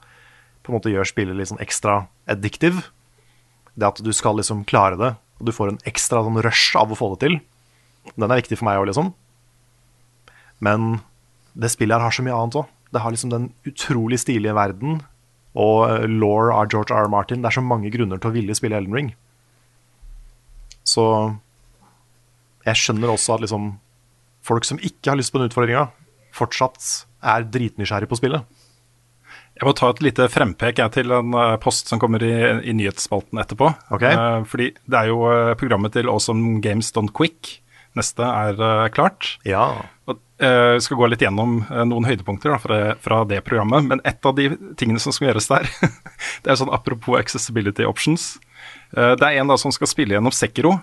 på 0.67 0.73
en 0.73 0.79
måte 0.79 0.93
gjør 0.93 1.07
spillet 1.09 1.39
litt 1.39 1.51
sånn 1.53 1.63
ekstra 1.63 2.01
addictive. 2.29 2.83
Det 3.79 3.87
at 3.89 4.03
du 4.03 4.11
skal 4.13 4.41
liksom 4.41 4.65
klare 4.69 4.99
det, 4.99 5.13
og 5.39 5.47
du 5.47 5.55
får 5.55 5.73
en 5.73 5.83
ekstra 5.89 6.25
sånn 6.27 6.41
rush 6.45 6.75
av 6.79 6.91
å 6.91 6.99
få 6.99 7.13
det 7.15 7.21
til. 7.27 7.39
Den 8.17 8.27
er 8.27 8.43
viktig 8.43 8.59
for 8.59 8.69
meg 8.69 8.81
òg, 8.81 8.89
liksom. 8.91 9.13
Men 10.65 10.99
det 11.55 11.71
spillet 11.73 11.95
her 11.95 12.09
har 12.09 12.15
så 12.15 12.25
mye 12.27 12.35
annet 12.35 12.59
òg. 12.59 12.75
Det 12.91 13.05
har 13.05 13.15
liksom 13.15 13.31
den 13.31 13.49
utrolig 13.69 14.19
stilige 14.23 14.57
verden 14.57 15.03
og 15.59 15.79
eh, 15.91 16.07
law 16.09 16.51
av 16.55 16.71
George 16.73 16.95
R. 16.95 17.07
R. 17.07 17.13
Martin. 17.13 17.43
Det 17.43 17.51
er 17.51 17.59
så 17.59 17.65
mange 17.65 17.91
grunner 17.95 18.21
til 18.21 18.31
å 18.31 18.35
ville 18.35 18.57
spille 18.57 18.79
Elden 18.79 18.97
Ring. 18.97 19.11
Så 20.89 21.05
jeg 22.67 22.81
skjønner 22.81 23.13
også 23.13 23.37
at 23.37 23.45
liksom 23.45 23.77
folk 24.45 24.67
som 24.67 24.81
ikke 24.81 25.13
har 25.13 25.19
lyst 25.19 25.35
på 25.35 25.41
den 25.41 25.51
utfordringa, 25.51 25.89
fortsatt 26.37 27.07
er 27.25 27.47
dritnysgjerrig 27.51 28.09
på 28.11 28.19
spillet. 28.21 28.47
Jeg 29.59 29.67
må 29.67 29.75
ta 29.75 29.89
et 29.91 30.03
lite 30.07 30.29
frempek 30.31 30.79
jeg, 30.79 30.95
til 30.95 31.13
en 31.15 31.35
eh, 31.35 31.57
post 31.63 31.91
som 31.91 31.99
kommer 31.99 32.23
i, 32.23 32.35
i 32.63 32.75
nyhetsspalten 32.79 33.41
etterpå. 33.43 33.73
Okay. 33.97 34.15
Uh, 34.15 34.45
fordi 34.47 34.71
det 34.87 35.01
er 35.01 35.11
jo 35.11 35.25
eh, 35.27 35.55
programmet 35.59 35.97
til 35.97 36.11
Awesome 36.11 36.61
Games 36.63 36.93
Don't 36.95 37.11
Quick. 37.17 37.57
Neste 37.99 38.23
er 38.23 38.61
uh, 38.63 38.87
klart. 38.95 39.33
Ja. 39.49 39.65
Og, 40.07 40.21
uh, 40.45 40.79
skal 40.85 41.01
gå 41.01 41.09
litt 41.11 41.25
gjennom 41.27 41.65
noen 41.91 42.07
høydepunkter 42.07 42.55
da, 42.55 42.61
fra, 42.63 42.79
det, 42.79 42.93
fra 43.03 43.25
det 43.27 43.41
programmet. 43.49 43.89
Men 43.91 44.05
et 44.07 44.31
av 44.31 44.37
de 44.39 44.53
tingene 44.79 45.03
som 45.03 45.17
skal 45.17 45.33
gjøres 45.33 45.51
der, 45.51 45.67
det 46.45 46.55
er 46.55 46.61
sånn 46.61 46.75
apropos 46.75 47.19
accessibility 47.19 47.89
options. 47.89 48.37
Det 48.95 49.21
er 49.21 49.43
en 49.43 49.51
da 49.51 49.59
som 49.61 49.75
skal 49.75 49.91
spille 49.91 50.15
gjennom 50.15 50.33
Sekiro. 50.33 50.79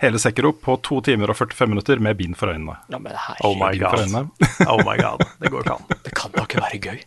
Hele 0.00 0.18
Sekiro 0.22 0.52
på 0.56 0.76
to 0.86 1.00
timer 1.04 1.28
og 1.32 1.36
45 1.36 1.68
minutter 1.68 2.00
med 2.00 2.16
bind 2.16 2.36
for 2.40 2.48
øynene. 2.52 2.78
Ja, 2.88 2.98
men 2.98 3.12
Oh 3.44 3.52
my 3.58 3.74
god. 3.80 3.98
øynene. 4.00 4.22
Oh 4.72 4.80
my 4.86 4.96
god. 5.00 5.24
Det 5.42 5.50
går 5.52 5.64
ikke 5.66 5.74
an. 5.76 5.88
Det 6.06 6.14
kan 6.16 6.32
da 6.36 6.44
ikke 6.46 6.62
være 6.62 6.78
gøy. 6.86 7.00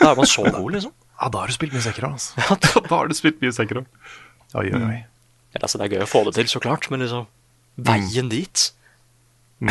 Da 0.00 0.10
er 0.10 0.18
man 0.18 0.28
så 0.28 0.44
god, 0.50 0.70
liksom. 0.76 0.92
Ja, 1.20 1.28
da 1.28 1.38
har 1.42 1.46
du 1.48 1.52
spilt 1.56 1.72
mye 1.76 1.84
Sekiro, 1.84 2.10
altså. 2.12 2.56
da 2.88 2.94
har 2.96 3.08
du 3.08 3.14
spilt 3.16 3.40
mye 3.44 3.52
Sekiro. 3.52 3.84
Oi, 4.54 4.66
oi, 4.72 4.82
oi. 4.82 4.98
Ja, 5.54 5.62
altså, 5.64 5.78
det 5.80 5.88
er 5.88 5.96
gøy 5.96 6.04
å 6.04 6.10
få 6.10 6.22
det 6.28 6.36
til, 6.38 6.48
så 6.52 6.60
klart, 6.62 6.86
men 6.92 7.02
liksom 7.04 7.26
Veien 7.80 8.28
dit 8.30 8.70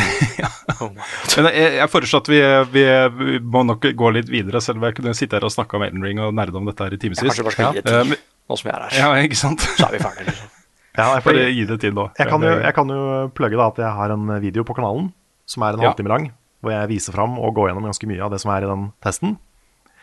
oh. 0.80 0.92
Men 0.94 1.48
jeg, 1.50 1.70
jeg 1.80 1.90
foreslår 1.90 2.20
at 2.22 2.28
vi, 2.30 2.38
vi, 2.74 2.84
vi 3.18 3.38
må 3.42 3.64
nok 3.66 3.88
gå 3.98 4.10
litt 4.14 4.28
videre, 4.30 4.60
selv 4.62 4.78
om 4.78 4.86
jeg 4.86 4.94
kunne 5.00 5.14
sitte 5.18 5.34
her 5.38 5.46
og 5.48 5.50
snakke 5.50 5.74
om 5.78 5.82
Elden 5.82 6.04
Ring 6.06 6.20
og 6.22 6.30
nerde 6.38 6.54
om 6.60 6.68
dette 6.70 6.86
her 6.86 6.94
i 6.94 7.00
timevis. 7.02 7.24
kanskje 7.26 7.46
bare 7.48 7.56
skal 7.56 7.74
gi 7.74 7.82
det 7.82 7.94
Eh, 7.96 8.12
tid, 8.12 8.22
nå 8.46 8.58
som 8.60 8.68
vi 8.68 8.74
er 8.76 8.84
her. 8.86 8.96
Ja, 9.00 9.10
ikke 9.26 9.38
sant? 9.40 9.66
Så 9.74 9.88
er 9.88 9.96
vi 9.96 10.02
ferdige, 10.04 10.30
liksom. 10.30 10.52
Ja, 10.98 11.14
jeg 11.14 11.22
får 11.22 11.30
fordi 11.30 11.44
gi 11.54 11.64
det 11.68 11.78
tid 11.84 11.94
nå. 11.94 12.08
jeg, 12.18 12.26
kan 12.28 12.42
jo, 12.42 12.50
jeg 12.64 12.74
kan 12.74 12.88
jo 12.90 13.02
plugge 13.36 13.58
da 13.60 13.68
at 13.70 13.78
jeg 13.78 13.92
har 13.94 14.10
en 14.14 14.32
video 14.42 14.64
på 14.66 14.74
kanalen 14.74 15.12
som 15.46 15.62
er 15.66 15.74
en 15.76 15.84
Ja. 15.84 15.90
halvtime 15.90 16.10
lang, 16.10 16.24
hvor 16.62 16.72
jeg 16.74 16.88
viser 16.90 17.14
fram 17.14 17.38
og 17.38 17.54
går 17.54 17.70
gjennom 17.70 17.86
ganske 17.86 18.06
mye 18.10 18.22
av 18.22 18.30
det 18.34 18.40
som 18.42 18.50
er 18.54 18.66
i 18.66 18.70
den 18.70 18.88
testen. 19.02 19.36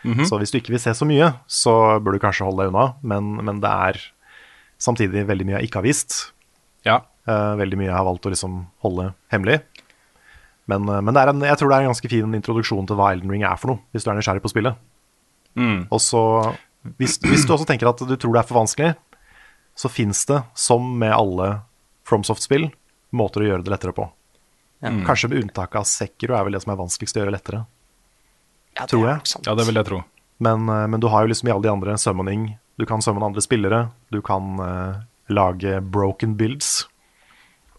Mhm. 0.04 0.26
Så 0.30 0.38
hvis 0.40 0.52
du 0.54 0.60
ikke 0.60 0.72
vil 0.76 0.80
se 0.80 0.94
så 0.96 1.06
mye, 1.08 1.34
så 1.48 2.00
bør 2.04 2.16
du 2.16 2.20
kanskje 2.24 2.46
holde 2.48 2.64
deg 2.64 2.72
unna, 2.74 2.94
men, 3.04 3.36
men 3.44 3.60
det 3.64 3.70
er 3.72 4.00
samtidig 4.80 5.26
veldig 5.28 5.46
mye 5.48 5.58
jeg 5.60 5.70
ikke 5.70 5.82
har 5.82 5.88
vist. 5.88 6.18
Ja. 6.86 7.02
Uh, 7.28 7.58
veldig 7.60 7.78
mye 7.82 7.90
jeg 7.90 7.98
har 7.98 8.06
valgt 8.08 8.26
å 8.26 8.32
liksom 8.32 8.68
holde 8.86 9.10
hemmelig. 9.34 9.60
Men, 10.68 10.88
uh, 10.88 11.02
men 11.02 11.14
det 11.16 11.24
er 11.24 11.32
en, 11.34 11.42
jeg 11.42 11.58
tror 11.60 11.70
det 11.72 11.78
er 11.80 11.88
en 11.88 11.92
ganske 11.92 12.12
fin 12.12 12.38
introduksjon 12.40 12.88
til 12.88 12.96
hva 13.00 13.12
Elden 13.16 13.32
Ring 13.34 13.44
er 13.44 13.58
for 13.60 13.74
noe, 13.74 13.82
hvis 13.92 14.06
du 14.06 14.12
er 14.12 14.20
nysgjerrig 14.20 14.44
på 14.46 14.52
spillet. 14.54 14.78
Mm. 15.58 15.88
Og 15.92 16.00
så, 16.04 16.22
hvis, 17.02 17.18
hvis 17.26 17.44
du 17.48 17.56
også 17.56 17.68
tenker 17.68 17.90
at 17.90 18.00
du 18.00 18.16
tror 18.16 18.38
det 18.38 18.44
er 18.44 18.48
for 18.48 18.60
vanskelig, 18.62 18.94
så 19.78 19.90
fins 19.94 20.26
det, 20.26 20.42
som 20.58 20.86
med 21.00 21.14
alle 21.14 21.52
FromSoft-spill, 22.08 22.70
måter 23.16 23.44
å 23.44 23.50
gjøre 23.52 23.66
det 23.66 23.74
lettere 23.74 23.94
på. 23.96 24.08
Kanskje 24.82 25.30
med 25.30 25.44
unntak 25.44 25.76
av 25.78 25.86
Sekiro 25.90 26.36
er 26.38 26.46
vel 26.48 26.58
det 26.58 26.62
som 26.64 26.74
er 26.74 26.80
vanskeligst 26.80 27.18
å 27.18 27.22
gjøre 27.24 27.34
lettere. 27.34 27.64
Ja, 28.78 28.86
Tror 28.90 29.08
jeg. 29.10 29.22
ja, 29.46 29.56
det 29.58 29.66
vil 29.66 29.80
jeg 29.80 29.90
tro. 29.90 30.04
Men, 30.38 30.70
eh, 30.70 30.86
men 30.88 31.02
du 31.02 31.08
har 31.10 31.26
jo 31.26 31.32
liksom 31.32 31.50
i 31.50 31.54
alle 31.54 31.66
de 31.66 31.72
andre 31.72 31.96
summoning 31.98 32.60
Du 32.78 32.86
kan 32.86 33.02
summon 33.02 33.24
andre 33.26 33.42
spillere, 33.42 33.88
du 34.14 34.20
kan 34.22 34.60
uh, 34.62 35.00
lage 35.34 35.80
broken 35.82 36.36
builds 36.38 36.86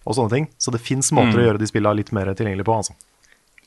og 0.02 0.16
sånne 0.16 0.32
ting. 0.32 0.48
Så 0.58 0.72
det 0.74 0.80
fins 0.82 1.12
måter 1.14 1.38
å 1.38 1.44
gjøre 1.44 1.60
de 1.62 1.68
spillene 1.70 2.00
litt 2.00 2.10
mer 2.10 2.26
tilgjengelig 2.34 2.66
på. 2.66 2.74
Altså. 2.80 2.96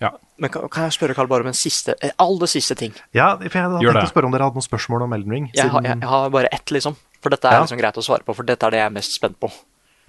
Ja. 0.01 0.09
Men 0.41 0.51
kan, 0.51 0.65
kan 0.73 0.89
jeg 0.89 0.97
spørre 0.97 1.15
Karl 1.15 1.29
bare 1.31 1.45
om 1.45 1.51
en 1.53 1.55
siste, 1.55 1.95
eh, 2.03 2.11
aller 2.19 2.51
siste 2.51 2.75
ting? 2.75 2.91
Ja, 3.15 3.37
for 3.37 3.47
Jeg 3.47 3.63
hadde 3.63 3.79
Gjør 3.79 3.95
tenkt 3.95 4.01
det. 4.01 4.09
å 4.09 4.11
spørre 4.11 4.27
om 4.27 4.35
dere 4.35 4.49
hadde 4.49 4.59
noen 4.59 4.67
spørsmål 4.67 5.05
om 5.05 5.15
Elden 5.15 5.37
Ring. 5.37 5.47
Jeg, 5.55 5.71
har, 5.71 5.85
jeg, 5.87 6.01
jeg 6.01 6.11
har 6.11 6.33
bare 6.35 6.51
ett, 6.51 6.73
liksom. 6.75 6.97
For 7.21 7.29
dette 7.33 7.45
er 7.47 7.53
Ja. 7.59 7.61
liksom 7.65 7.77
greit 7.79 7.97
å 7.97 8.03
svare 8.05 8.23
på, 8.25 8.35
for 8.35 8.43
dette 8.43 8.65
er 8.65 8.71
det 8.71 8.79
jeg 8.81 8.85
er 8.89 8.95
mest 8.95 9.13
spent 9.13 9.39
på. 9.39 9.51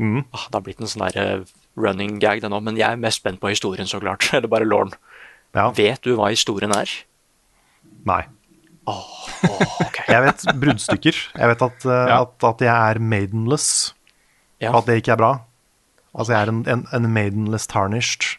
Mm. 0.00 0.24
Ah, 0.32 0.46
det 0.50 0.54
har 0.56 0.62
blitt 0.64 0.80
en 0.80 0.86
sånn 0.88 1.04
der 1.12 1.20
eh, 1.22 1.44
running 1.76 2.18
gag, 2.18 2.40
det 2.40 2.48
nå, 2.50 2.60
men 2.64 2.76
jeg 2.76 2.88
er 2.90 2.96
mest 2.96 3.20
spent 3.20 3.38
på 3.40 3.50
historien, 3.52 3.86
så 3.86 4.00
klart. 4.00 4.30
Eller 4.34 4.48
bare 4.48 4.64
Lauren. 4.68 4.92
ja, 5.54 5.70
Vet 5.76 6.00
du 6.02 6.14
hva 6.16 6.30
historien 6.32 6.72
er? 6.72 6.88
Nei. 8.08 8.22
Åh, 8.88 9.10
ok. 9.84 9.98
Jeg 10.08 10.22
vet 10.24 10.42
bruddstykker. 10.58 11.18
Jeg 11.38 11.48
vet 11.52 11.62
at, 11.62 11.84
uh, 11.86 11.92
Ja. 12.08 12.20
at, 12.24 12.44
at 12.48 12.58
jeg 12.64 12.72
er 12.96 12.98
maidenless, 12.98 13.92
Ja. 14.60 14.72
og 14.72 14.80
at 14.82 14.86
det 14.86 14.96
ikke 15.02 15.12
er 15.12 15.20
bra. 15.20 15.32
Altså 16.14 16.32
jeg 16.34 16.42
er 16.42 16.50
en, 16.50 16.64
en, 16.68 16.82
en 16.92 17.06
maidenless 17.14 17.66
tarnished. 17.70 18.38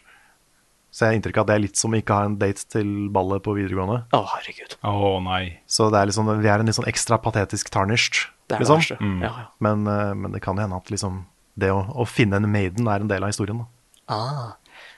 Så 0.92 1.06
jeg 1.06 1.08
har 1.08 1.16
inntrykk 1.18 1.38
av 1.40 1.46
at 1.46 1.48
det 1.48 1.54
er 1.56 1.62
litt 1.64 1.76
som 1.80 1.90
å 1.96 1.98
ikke 1.98 2.14
ha 2.14 2.24
en 2.28 2.36
date 2.38 2.66
til 2.70 3.08
ballet 3.10 3.42
på 3.42 3.54
videregående. 3.56 4.04
Å, 4.14 4.20
herregud. 4.36 4.76
Mm. 4.84 4.90
Å 4.92 5.10
nei. 5.24 5.40
Så 5.66 5.88
det 5.90 5.98
er 6.02 6.06
liksom, 6.12 6.28
vi 6.44 6.46
er 6.52 6.60
en 6.62 6.68
litt 6.70 6.76
sånn 6.76 6.86
ekstra 6.92 7.18
patetisk 7.24 7.72
tarnished, 7.74 8.26
Det 8.44 8.56
er 8.56 8.60
det 8.60 8.66
liksom. 8.66 8.82
verste. 8.82 8.98
Ja, 9.24 9.30
ja. 9.30 9.46
Men, 9.64 9.86
eh, 9.88 10.14
men 10.14 10.34
det 10.34 10.42
kan 10.44 10.58
hende 10.60 10.76
at 10.76 10.90
liksom 10.92 11.24
det 11.60 11.70
å, 11.70 11.84
å 11.94 12.06
finne 12.08 12.40
en 12.40 12.50
maiden 12.50 12.88
er 12.90 13.04
en 13.04 13.10
del 13.10 13.24
av 13.24 13.32
historien. 13.32 13.62
Da, 13.62 13.70
Ah, 14.04 14.50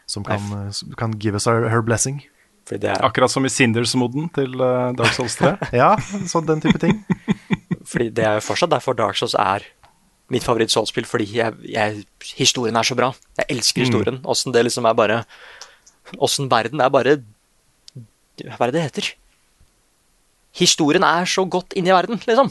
som 0.07 0.25
kan, 0.27 0.41
eh, 0.67 0.95
kan 0.99 1.13
give 1.23 1.39
us 1.39 1.47
her, 1.47 1.69
her 1.69 1.83
blessing. 1.83 2.25
fordi 2.67 2.81
det 2.81 2.91
er, 2.91 3.05
Akkurat 3.07 3.31
som 3.31 3.45
i 3.47 3.49
Sinders-moden 3.49 4.29
til 4.35 4.59
uh, 4.59 4.91
Dark 4.99 5.15
Souls 5.15 5.37
3. 5.39 5.53
Ja, 5.73 5.97
så 6.27 6.41
den 6.43 6.61
type 6.61 6.81
ting. 6.83 7.05
fordi 7.91 8.11
det 8.11 8.25
er 8.27 8.41
jo 8.41 8.47
fortsatt 8.49 8.73
derfor 8.73 8.97
Dark 8.99 9.15
Souls 9.15 9.37
er 9.39 9.63
mitt 10.29 10.43
favoritt-soulspill, 10.43 11.07
fordi 11.07 11.29
jeg, 11.37 11.55
jeg, 11.71 12.03
historien 12.35 12.75
er 12.75 12.83
så 12.83 12.97
bra. 12.99 13.13
Jeg 13.39 13.47
elsker 13.55 13.87
historien. 13.87 14.19
Åssen 14.27 14.55
det 14.55 14.65
liksom 14.67 14.89
er 14.91 14.99
bare 14.99 15.21
Åssen 16.23 16.51
verden 16.51 16.83
er 16.83 16.91
bare 16.91 17.17
Hva 17.95 18.67
er 18.67 18.71
det 18.71 18.75
det 18.75 18.83
heter? 18.89 19.13
Historien 20.57 21.05
er 21.07 21.27
så 21.31 21.45
godt 21.47 21.77
inni 21.79 21.95
verden, 21.95 22.19
liksom. 22.27 22.51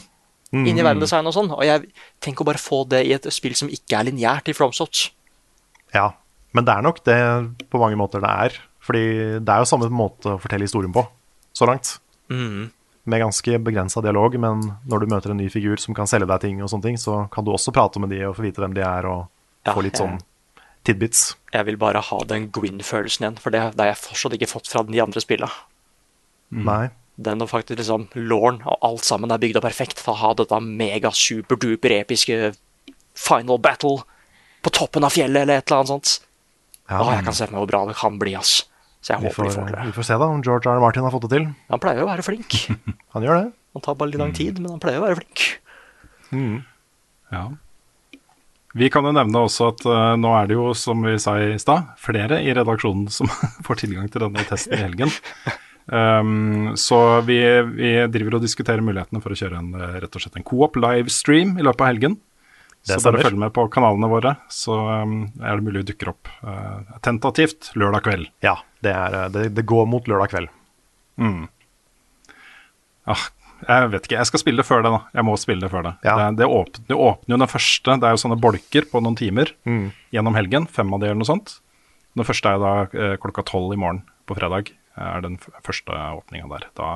Inni 0.54 0.84
verdensdesign 0.84 1.26
og 1.26 1.34
sånn. 1.34 1.50
Og 1.56 1.64
jeg 1.66 1.88
tenker 2.22 2.44
å 2.44 2.48
bare 2.48 2.62
få 2.62 2.84
det 2.88 3.02
i 3.08 3.14
et 3.16 3.26
spill 3.34 3.56
som 3.58 3.70
ikke 3.72 3.98
er 3.98 4.08
lineært 4.08 4.50
i 4.50 4.54
FromSoft. 4.56 5.08
Ja, 5.94 6.12
men 6.54 6.66
det 6.66 6.74
er 6.74 6.84
nok 6.86 7.02
det 7.06 7.18
på 7.72 7.80
mange 7.82 7.98
måter 7.98 8.22
det 8.22 8.32
er. 8.46 8.58
Fordi 8.86 9.04
det 9.42 9.50
er 9.50 9.62
jo 9.62 9.68
samme 9.68 9.90
måte 9.90 10.36
å 10.36 10.40
fortelle 10.40 10.66
historien 10.68 10.94
på, 10.94 11.02
så 11.56 11.66
langt. 11.66 11.96
Mm. 12.30 12.68
Med 13.10 13.22
ganske 13.22 13.58
begrensa 13.62 14.02
dialog, 14.02 14.36
men 14.42 14.62
når 14.86 15.02
du 15.02 15.10
møter 15.10 15.34
en 15.34 15.40
ny 15.40 15.48
figur 15.50 15.80
som 15.82 15.94
kan 15.94 16.08
selge 16.10 16.28
deg 16.30 16.44
ting, 16.44 16.62
og 16.62 16.70
sånne 16.70 16.88
ting, 16.90 17.00
så 17.00 17.24
kan 17.32 17.46
du 17.46 17.52
også 17.54 17.74
prate 17.74 18.02
med 18.02 18.14
de 18.14 18.22
og 18.28 18.36
få 18.38 18.46
vite 18.46 18.62
hvem 18.62 18.76
de 18.76 18.84
er, 18.86 19.08
og 19.10 19.26
Ja, 19.66 19.74
få 19.74 19.82
litt 19.82 19.98
sånn 19.98 20.20
tidbits. 20.86 21.32
Jeg 21.54 21.66
vil 21.66 21.78
bare 21.80 22.02
ha 22.06 22.18
den 22.30 22.46
Gwyn-følelsen 22.54 23.26
igjen, 23.26 23.40
for 23.42 23.54
det, 23.54 23.64
det 23.74 23.82
har 23.82 23.90
jeg 23.90 24.02
fortsatt 24.04 24.36
ikke 24.38 24.50
fått 24.50 24.70
fra 24.70 24.84
de 24.86 25.02
andre 25.02 25.22
spillene. 25.22 25.50
Nei. 26.54 26.84
Den 27.16 27.40
og 27.40 27.48
faktisk 27.48 27.80
liksom 27.80 28.08
Lauren 28.28 28.60
og 28.68 28.82
alt 28.84 29.06
sammen 29.08 29.32
er 29.32 29.40
bygd 29.40 29.56
opp 29.60 29.64
perfekt 29.64 30.02
for 30.02 30.12
å 30.12 30.20
ha 30.20 30.32
dette 30.36 30.58
mega 30.60 31.12
superduper 31.16 31.94
episke 32.02 32.52
final 33.16 33.60
battle 33.62 34.02
på 34.64 34.72
toppen 34.76 35.06
av 35.06 35.14
fjellet 35.14 35.46
eller 35.46 35.62
et 35.62 35.70
eller 35.70 35.80
annet 35.80 35.94
sånt. 35.94 36.14
Ja, 36.86 37.00
Å, 37.00 37.10
jeg 37.14 37.24
kan 37.26 37.36
se 37.36 37.46
for 37.46 37.56
meg 37.56 37.62
hvor 37.64 37.70
bra 37.72 37.82
det 37.88 37.96
kan 37.98 38.18
bli, 38.20 38.34
ass. 38.38 38.58
Så 39.00 39.14
jeg 39.14 39.22
vi, 39.22 39.30
håper 39.30 39.38
får, 39.38 39.48
de 39.48 39.56
får 39.56 39.72
det. 39.72 39.84
vi 39.88 39.96
får 39.96 40.08
se 40.08 40.18
da 40.20 40.28
om 40.30 40.42
George 40.44 40.70
R. 40.70 40.82
Martin 40.82 41.06
har 41.06 41.14
fått 41.14 41.26
det 41.26 41.32
til. 41.36 41.48
Han 41.72 41.82
pleier 41.82 42.02
jo 42.02 42.06
å 42.06 42.10
være 42.10 42.26
flink. 42.26 42.56
Han 43.16 43.26
gjør 43.26 43.40
det. 43.40 43.50
Han 43.76 43.84
tar 43.84 43.98
bare 43.98 44.12
litt 44.12 44.22
lang 44.22 44.32
tid, 44.36 44.58
men 44.60 44.72
han 44.72 44.80
pleier 44.80 45.02
å 45.02 45.04
være 45.04 45.18
flink. 45.18 45.42
Ja. 47.32 47.42
Vi 48.76 48.88
kan 48.92 49.04
jo 49.04 49.12
nevne 49.12 49.42
også 49.44 49.70
at 49.72 49.84
uh, 49.84 50.14
nå 50.16 50.32
er 50.36 50.48
det 50.48 50.56
jo, 50.56 50.70
som 50.76 51.04
vi 51.04 51.14
sa 51.20 51.34
i 51.40 51.58
stad, 51.60 51.92
flere 52.00 52.40
i 52.44 52.54
redaksjonen 52.56 53.10
som 53.12 53.28
får 53.66 53.82
tilgang 53.84 54.08
til 54.12 54.24
denne 54.24 54.44
testen 54.48 54.76
i 54.76 54.82
helgen. 54.82 55.12
Um, 55.86 56.72
så 56.74 57.20
vi, 57.22 57.36
vi 57.76 57.90
driver 58.10 58.38
og 58.38 58.42
diskuterer 58.42 58.82
mulighetene 58.82 59.20
for 59.22 59.30
å 59.30 59.38
kjøre 59.38 59.60
en, 59.60 59.68
eh, 59.78 59.98
rett 60.02 60.16
og 60.18 60.24
slett 60.24 60.38
en 60.40 60.46
co-op 60.46 60.74
livestream 60.82 61.52
i 61.60 61.66
løpet 61.66 61.84
av 61.84 61.90
helgen. 61.92 62.16
Det 62.86 63.00
så 63.00 63.10
bare 63.10 63.22
følg 63.26 63.38
med 63.38 63.50
på 63.54 63.64
kanalene 63.74 64.06
våre, 64.10 64.32
så 64.52 64.74
um, 65.02 65.14
er 65.42 65.58
det 65.58 65.66
mulig 65.66 65.80
vi 65.84 65.88
dukker 65.92 66.12
opp 66.12 66.28
uh, 66.46 66.82
tentativt 67.02 67.72
lørdag 67.78 68.04
kveld. 68.06 68.28
Ja, 68.46 68.56
det, 68.86 68.92
er, 68.94 69.16
eh, 69.24 69.30
det, 69.34 69.44
det 69.56 69.64
går 69.66 69.86
mot 69.90 70.06
lørdag 70.10 70.30
kveld. 70.34 70.52
Ah, 73.06 73.26
jeg 73.66 73.90
vet 73.92 74.06
ikke, 74.06 74.18
jeg 74.18 74.28
skal 74.30 74.42
spille 74.42 74.60
det 74.62 74.66
før 74.68 74.82
det, 74.84 74.90
da. 74.94 75.00
Jeg 75.16 75.26
må 75.26 75.36
spille 75.40 75.62
det 75.62 75.70
før 75.72 75.86
det. 75.86 75.92
Ja. 76.06 76.16
Det, 76.18 76.40
det, 76.42 76.48
åpner, 76.50 76.86
det 76.90 76.98
åpner 76.98 77.34
jo 77.36 77.40
den 77.42 77.50
første, 77.52 77.94
det 78.02 78.08
er 78.08 78.16
jo 78.16 78.22
sånne 78.22 78.38
bolker 78.42 78.88
på 78.90 79.02
noen 79.04 79.18
timer 79.18 79.54
Mm. 79.66 79.86
gjennom 80.14 80.34
helgen. 80.38 80.66
Fem 80.70 80.92
av 80.94 81.00
de 81.02 81.08
eller 81.10 81.22
noe 81.22 81.30
sånt. 81.30 81.58
Den 82.16 82.26
første 82.26 82.50
er 82.50 82.58
da 82.62 82.72
eh, 82.90 83.14
klokka 83.22 83.44
tolv 83.46 83.74
i 83.74 83.78
morgen 83.80 84.02
på 84.26 84.36
fredag. 84.38 84.70
Er 84.96 85.22
den 85.24 85.38
første 85.64 85.92
åpninga 85.92 86.48
der. 86.54 86.68
Da 86.78 86.90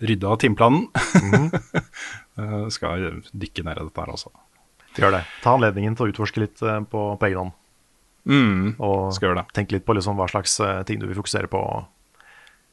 rydda 0.00 0.36
timeplanen. 0.36 0.88
Mm 1.22 1.32
-hmm. 1.32 2.70
skal 2.76 3.22
dykke 3.32 3.62
ned 3.64 3.76
i 3.76 3.84
dette 3.84 4.00
her 4.00 4.10
også. 4.10 4.30
Gjør 4.96 5.10
det. 5.10 5.24
Ta 5.42 5.54
anledningen 5.54 5.96
til 5.96 6.06
å 6.06 6.10
utforske 6.10 6.40
litt 6.40 6.62
eh, 6.62 6.80
på, 6.80 7.16
på 7.16 7.26
egen 7.26 7.38
hånd. 7.38 7.52
Mm, 8.24 8.76
Og 8.78 9.14
skal 9.14 9.28
gjøre 9.28 9.42
det. 9.42 9.52
tenke 9.56 9.72
litt 9.72 9.86
på 9.86 9.94
liksom 9.96 10.16
hva 10.16 10.28
slags 10.28 10.60
eh, 10.60 10.82
ting 10.82 11.00
du 11.00 11.06
vil 11.06 11.16
fokusere 11.16 11.46
på. 11.46 11.60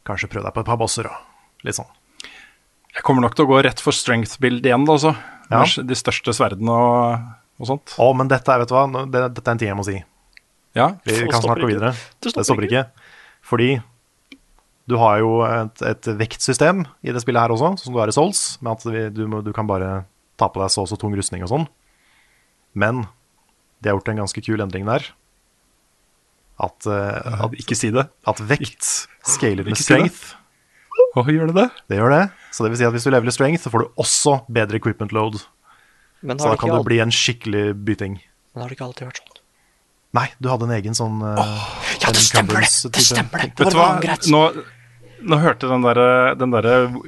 Kanskje 0.07 0.27
prøve 0.27 0.47
deg 0.47 0.53
på 0.53 0.59
et 0.59 0.65
par 0.65 0.77
bosser 0.77 1.07
og 1.07 1.63
litt 1.63 1.75
sånn. 1.75 1.89
Jeg 2.95 3.03
kommer 3.03 3.21
nok 3.21 3.35
til 3.35 3.45
å 3.45 3.51
gå 3.51 3.61
rett 3.61 3.79
for 3.79 3.91
strength 3.93 4.39
build 4.39 4.65
igjen, 4.65 4.85
da, 4.85 4.91
altså. 4.97 5.15
Ja. 5.51 5.63
De 5.63 5.95
største 5.95 6.33
sverdene 6.33 6.71
og, 6.71 7.27
og 7.61 7.67
sånt. 7.67 7.93
Å, 8.01 8.13
men 8.17 8.27
dette 8.27 8.51
er, 8.51 8.59
vet 8.59 8.69
du 8.69 8.73
hva, 8.73 9.05
det, 9.05 9.21
dette 9.37 9.45
er 9.45 9.53
en 9.53 9.57
ting 9.61 9.69
jeg 9.69 9.77
må 9.77 9.85
si. 9.87 10.03
Ja. 10.75 10.87
Vi 11.05 11.27
kan 11.29 11.41
snakke 11.41 11.61
ikke. 11.61 11.69
videre. 11.75 11.91
Det 11.93 12.31
stopper 12.31 12.41
Det 12.41 12.47
stopper 12.49 12.67
ikke. 12.67 12.83
Fordi 13.47 13.69
du 14.87 14.95
har 14.99 15.19
jo 15.19 15.41
et, 15.43 15.81
et 15.83 16.07
vektsystem 16.19 16.85
i 17.03 17.11
det 17.11 17.21
spillet 17.23 17.41
her 17.43 17.51
også, 17.51 17.73
som 17.83 17.93
du 17.93 17.99
har 17.99 18.07
i 18.07 18.15
Souls, 18.15 18.57
med 18.63 18.71
at 18.77 19.13
du, 19.15 19.25
må- 19.27 19.43
du 19.43 19.51
kan 19.55 19.67
bare 19.67 20.05
ta 20.39 20.47
på 20.47 20.61
deg 20.61 20.71
så 20.71 20.85
og 20.85 20.89
så 20.91 20.97
tung 21.01 21.15
rustning 21.17 21.43
og 21.43 21.49
sånn. 21.51 21.65
Men 22.77 23.05
de 23.81 23.89
har 23.89 23.97
gjort 23.97 24.09
en 24.13 24.21
ganske 24.23 24.41
kul 24.45 24.61
endring 24.63 24.85
der. 24.87 25.09
At, 26.57 26.87
uh, 26.89 27.43
at, 27.45 27.53
Ikke 27.61 27.75
si 27.77 27.91
det. 27.93 28.07
at 28.25 28.39
vekt 28.49 28.81
scaler 29.27 29.61
med 29.67 29.75
Ikke 29.75 29.83
si 29.83 29.93
det. 29.93 30.07
strength. 30.09 30.23
Å, 31.17 31.23
gjør 31.29 31.51
det 31.51 31.57
det? 31.59 31.67
Det 31.91 31.99
gjør 31.99 32.13
det. 32.15 32.23
Så 32.53 32.65
det 32.65 32.71
vil 32.73 32.79
si 32.79 32.87
at 32.87 32.93
hvis 32.95 33.05
du 33.05 33.11
leveler 33.13 33.33
strength, 33.35 33.61
så 33.67 33.71
får 33.73 33.83
du 33.85 33.99
også 34.01 34.33
bedre 34.49 34.79
equipment 34.79 35.13
load. 35.13 35.37
Men 36.25 36.39
Så 36.41 36.49
da 36.49 36.57
kan 36.57 36.71
det 36.73 36.79
du 36.81 36.87
bli 36.89 36.97
en 37.03 37.13
skikkelig 37.13 37.75
byting. 37.85 38.15
men 38.55 38.61
har 38.63 38.69
det 38.71 38.77
ikke 38.79 38.87
alltid 38.89 39.05
vært 39.11 39.21
sånn? 39.21 39.33
Nei, 40.17 40.25
du 40.41 40.47
hadde 40.49 40.65
en 40.65 40.73
egen 40.79 40.95
sånn 40.97 41.19
uh, 41.21 41.37
Ja, 42.01 42.09
det 42.15 42.23
stemmer 42.25 42.57
det! 42.63 42.71
Det 42.95 43.03
stemmer 43.05 43.43
det! 43.43 43.51
Det 43.59 43.65
Vet 43.67 43.75
var 43.75 43.75
du 43.75 43.77
hva? 43.77 44.01
greit. 44.01 44.25
Nå, 44.33 44.41
nå 45.23 45.37
hørte 45.41 45.65
jeg 45.65 45.71
den 45.73 45.85
der, 45.87 46.35
den 46.37 46.51
der 46.53 46.67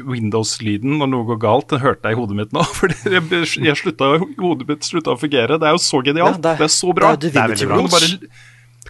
Windows-lyden 0.09 0.97
når 1.01 1.09
noe 1.11 1.27
går 1.29 1.39
galt. 1.43 1.67
Den 1.69 1.79
hørte 1.83 2.09
jeg 2.09 2.17
i 2.17 2.19
hodet 2.19 2.35
mitt 2.39 2.53
nå. 2.55 2.63
Fordi 2.79 2.95
jeg, 3.05 3.23
jeg 3.67 3.75
slutta, 3.77 4.13
hodet 4.39 4.67
mitt 4.69 4.87
slutta 4.87 5.13
å 5.13 5.19
fungere. 5.21 5.59
Det 5.61 5.67
er 5.69 5.75
jo 5.77 5.81
så 5.83 6.01
genialt. 6.05 6.39
Ja, 6.39 6.41
det 6.41 6.53
er- 6.55 6.57
det, 6.63 6.69
er 6.69 6.73
så 6.73 6.93
bra. 6.95 7.11
det 7.15 7.33
er 7.35 7.53
Kan 7.67 7.85
du 7.85 7.91
bare 7.93 8.09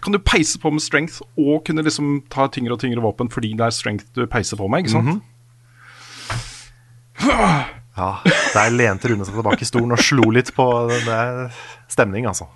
kan 0.00 0.14
du 0.14 0.18
peise 0.22 0.56
på 0.62 0.70
med 0.72 0.80
strength 0.80 1.18
og 1.36 1.64
kunne 1.66 1.82
liksom 1.84 2.22
ta 2.32 2.46
tyngre 2.48 2.72
og 2.72 2.80
tyngre 2.80 3.02
våpen 3.04 3.28
fordi 3.28 3.50
det 3.58 3.66
er 3.66 3.74
strength 3.74 4.06
du 4.16 4.22
peiser 4.30 4.56
på 4.56 4.68
med, 4.70 4.86
ikke 4.86 4.94
sant? 4.94 5.10
Mhm. 5.10 5.20
Ja, 7.96 8.22
Der 8.54 8.70
lente 8.72 9.10
Rune 9.10 9.26
seg 9.28 9.34
tilbake 9.36 9.60
i 9.66 9.68
stolen 9.68 9.92
og 9.92 10.00
slo 10.00 10.30
litt 10.32 10.52
på 10.56 10.64
Det 10.88 11.12
er 11.12 11.50
stemning, 11.90 12.24
altså. 12.30 12.46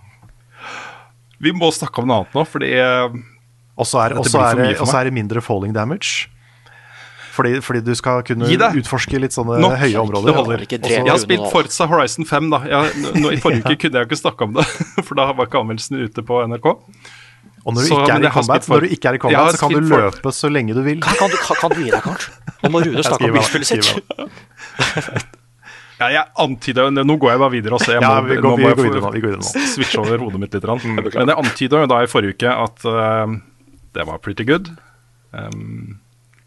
Vi 1.42 1.52
må 1.52 1.68
snakke 1.74 2.00
om 2.00 2.08
noe 2.08 2.22
annet 2.22 2.36
nå, 2.38 2.44
fordi 2.48 2.70
eh, 2.78 3.18
Og 3.76 3.88
så 3.90 4.00
er, 4.06 4.14
også 4.16 4.38
er, 4.40 4.54
for 4.54 4.62
det- 4.62 4.78
for 4.80 4.96
er 4.96 5.04
det 5.10 5.12
mindre 5.18 5.42
falling 5.44 5.74
damage. 5.76 6.30
Fordi, 7.35 7.59
fordi 7.66 7.80
du 7.82 7.93
skal 7.99 8.22
kunne 8.26 8.47
utforske 8.47 9.18
litt 9.18 9.35
sånne 9.35 9.59
Nok. 9.62 9.74
høye 9.80 9.99
områder. 9.99 10.28
Det 10.30 10.35
holder. 10.39 10.64
Ikke 10.68 10.78
Og 10.85 10.91
Jeg 10.93 11.09
har 11.09 11.18
spilt. 11.22 11.49
Forza 11.51 11.89
Horizon 11.91 12.28
5, 12.28 12.51
da. 12.53 12.61
Jeg, 12.70 13.12
nå, 13.18 13.32
I 13.35 13.43
forrige 13.43 13.64
uke 13.66 13.76
kunne 13.82 13.99
jeg 13.99 14.07
jo 14.07 14.11
ikke 14.12 14.20
snakke 14.22 14.47
om 14.47 14.57
det, 14.61 14.66
for 15.07 15.18
da 15.18 15.28
var 15.35 15.51
ikke 15.51 15.62
anmeldelsen 15.64 15.99
ute 16.05 16.24
på 16.26 16.41
NRK. 16.53 16.70
Og 17.64 17.72
når 17.72 17.80
du, 17.80 17.89
Så, 17.89 17.99
ikke 18.05 18.12
er 18.12 18.26
i 18.28 18.32
combat, 18.35 18.66
når 18.68 18.85
du 18.85 18.93
ikke 18.93 19.09
er 19.09 19.16
i 19.16 19.20
combat, 19.24 19.55
så 19.55 19.62
kan 19.64 19.72
du 19.72 19.80
løpe 19.89 20.20
for- 20.20 20.37
så 20.37 20.51
lenge 20.53 20.74
du 20.76 20.82
vil. 20.85 21.01
Kan 21.01 21.30
du, 21.32 21.39
kan, 21.41 21.57
kan 21.62 21.72
du 21.72 21.80
gi 21.80 21.91
deg, 21.91 22.03
kanskje? 22.05 22.35
Nå 22.61 22.70
må 22.74 22.82
Rune 22.85 23.05
snakke 23.09 23.30
om 23.30 23.39
bilspillet 23.39 23.72
sitt. 23.72 25.30
Ja, 25.95 26.09
jeg 26.11 26.24
antyda 26.43 26.89
Nå 26.91 27.14
går 27.22 27.30
jeg 27.30 27.39
bare 27.39 27.53
videre 27.55 27.76
også. 27.78 27.93
Jeg 27.95 28.03
Ja, 28.03 28.16
vi 28.20 28.35
vi 28.35 28.41
nå 28.43 28.43
går, 28.43 28.51
må 28.51 28.57
vi 28.59 28.64
jeg 28.66 28.76
går 28.76 28.87
videre 28.89 29.03
nå. 29.05 29.11
Vi 29.14 29.20
går 29.22 29.30
videre 29.30 29.45
nå. 29.45 29.66
switche 29.70 30.01
over 30.03 30.24
hodet 30.24 30.41
mitt 30.43 30.57
litt. 30.57 30.66
Men 31.14 31.30
jeg 31.30 31.39
antyda 31.39 31.82
jo 31.85 31.91
da 31.93 32.01
i 32.03 32.09
forrige 32.11 32.35
uke 32.35 32.51
at 32.51 32.87
uh, 32.91 33.37
det 33.95 34.07
var 34.09 34.18
pretty 34.18 34.45
good. 34.49 34.72
Um, 35.32 36.01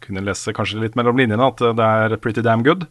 kunne 0.08 0.24
lese 0.26 0.54
kanskje 0.56 0.80
litt 0.82 0.96
mellom 0.98 1.20
linjene 1.20 1.50
at 1.52 1.62
eh, 1.62 1.76
det 1.76 1.90
er 2.02 2.16
pretty 2.22 2.44
damn 2.44 2.64
good. 2.66 2.88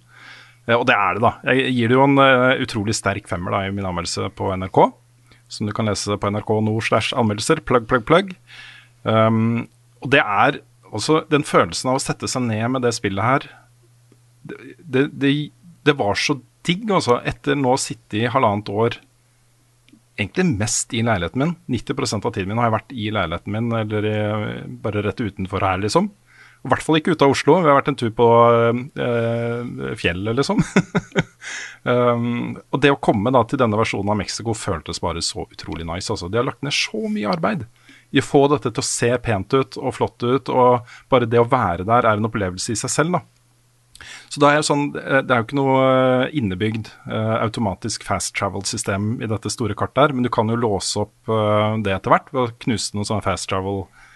Eh, 0.67 0.75
og 0.75 0.85
det 0.89 0.95
er 0.95 1.17
det, 1.17 1.23
da. 1.25 1.33
Jeg 1.51 1.73
gir 1.75 1.91
det 1.91 1.97
jo 1.97 2.05
en 2.05 2.23
eh, 2.23 2.63
utrolig 2.63 2.95
sterk 2.97 3.29
femmer 3.29 3.55
da 3.55 3.65
i 3.65 3.73
min 3.73 3.87
anmeldelse 3.87 4.31
på 4.37 4.51
NRK. 4.55 4.81
Som 5.51 5.69
du 5.69 5.73
kan 5.75 5.87
lese 5.87 6.17
på 6.19 6.31
nrk.no 6.31 6.75
slash 6.83 7.15
anmeldelser. 7.17 7.63
Plugg, 7.67 7.87
plugg, 7.87 8.03
plugg. 8.07 8.33
Um, 9.07 9.69
og 10.03 10.11
det 10.11 10.19
er 10.19 10.59
også 10.91 11.21
den 11.31 11.45
følelsen 11.47 11.93
av 11.93 11.99
å 11.99 12.03
sette 12.03 12.27
seg 12.27 12.43
ned 12.47 12.65
med 12.73 12.83
det 12.83 12.91
spillet 12.95 13.23
her 13.23 13.45
det, 14.47 15.05
det, 15.11 15.31
det, 15.83 15.95
var 15.99 16.15
så 16.19 16.37
digg, 16.67 16.87
altså. 16.91 17.19
Etter 17.27 17.57
nå 17.59 17.73
å 17.75 17.81
sitte 17.81 18.19
i 18.19 18.29
halvannet 18.31 18.71
år 18.71 18.99
egentlig 20.17 20.47
mest 20.57 20.95
i 20.97 21.03
leiligheten 21.05 21.43
min. 21.43 21.55
90% 21.77 22.27
av 22.27 22.33
tiden 22.35 22.51
min 22.51 22.61
har 22.61 22.69
jeg 22.69 22.77
vært 22.77 22.95
i 22.95 23.09
leiligheten 23.13 23.55
min, 23.55 23.67
eller 23.81 24.07
bare 24.83 25.03
rett 25.05 25.21
utenfor 25.21 25.65
her, 25.67 25.81
liksom. 25.83 26.09
I 26.67 26.71
hvert 26.73 26.83
fall 26.83 26.99
ikke 26.99 27.15
ute 27.15 27.23
av 27.23 27.31
Oslo. 27.31 27.53
Vi 27.63 27.69
har 27.69 27.77
vært 27.77 27.93
en 27.93 27.97
tur 27.99 28.11
på 28.15 28.27
øh, 28.99 29.93
fjellet, 29.99 30.35
liksom. 30.35 30.59
um, 31.87 32.57
og 32.75 32.81
det 32.83 32.91
å 32.91 32.99
komme 32.99 33.31
da 33.31 33.45
til 33.47 33.61
denne 33.61 33.79
versjonen 33.79 34.11
av 34.11 34.19
Mexico 34.19 34.55
føltes 34.57 34.99
bare 35.03 35.23
så 35.23 35.45
utrolig 35.47 35.87
nice. 35.87 36.11
Altså. 36.11 36.27
De 36.27 36.41
har 36.41 36.47
lagt 36.47 36.65
ned 36.67 36.75
så 36.75 37.07
mye 37.07 37.31
arbeid 37.31 37.63
i 38.11 38.19
å 38.19 38.25
få 38.25 38.45
dette 38.51 38.71
til 38.71 38.83
å 38.83 38.87
se 38.87 39.09
pent 39.23 39.55
ut 39.55 39.79
og 39.79 39.95
flott 39.95 40.23
ut, 40.23 40.51
og 40.51 40.93
bare 41.11 41.27
det 41.29 41.39
å 41.41 41.47
være 41.47 41.87
der 41.87 42.07
er 42.07 42.19
en 42.19 42.27
opplevelse 42.27 42.75
i 42.75 42.79
seg 42.79 42.93
selv, 42.93 43.17
da. 43.17 43.23
Så 44.29 44.41
da 44.43 44.51
er 44.51 44.61
det, 44.61 44.67
sånn, 44.67 44.89
eh, 44.99 45.21
det 45.25 45.33
er 45.33 45.41
jo 45.41 45.47
ikke 45.47 45.57
noe 45.57 45.77
eh, 45.87 46.35
innebygd 46.37 46.91
eh, 47.09 47.35
automatisk 47.41 48.05
fast 48.07 48.35
travel-system 48.37 49.15
i 49.23 49.29
dette 49.29 49.51
store 49.53 49.75
kartet 49.77 50.03
her, 50.03 50.15
men 50.15 50.27
du 50.27 50.31
kan 50.33 50.51
jo 50.51 50.59
låse 50.59 51.01
opp 51.01 51.31
eh, 51.31 51.79
det 51.85 51.95
etter 51.95 52.13
hvert 52.13 52.29
ved 52.33 52.43
å 52.43 52.53
knuse 52.67 52.93
noen 52.93 53.09
sånne 53.09 53.25
fast 53.25 53.49
travel 53.49 53.85
eh, 53.85 54.06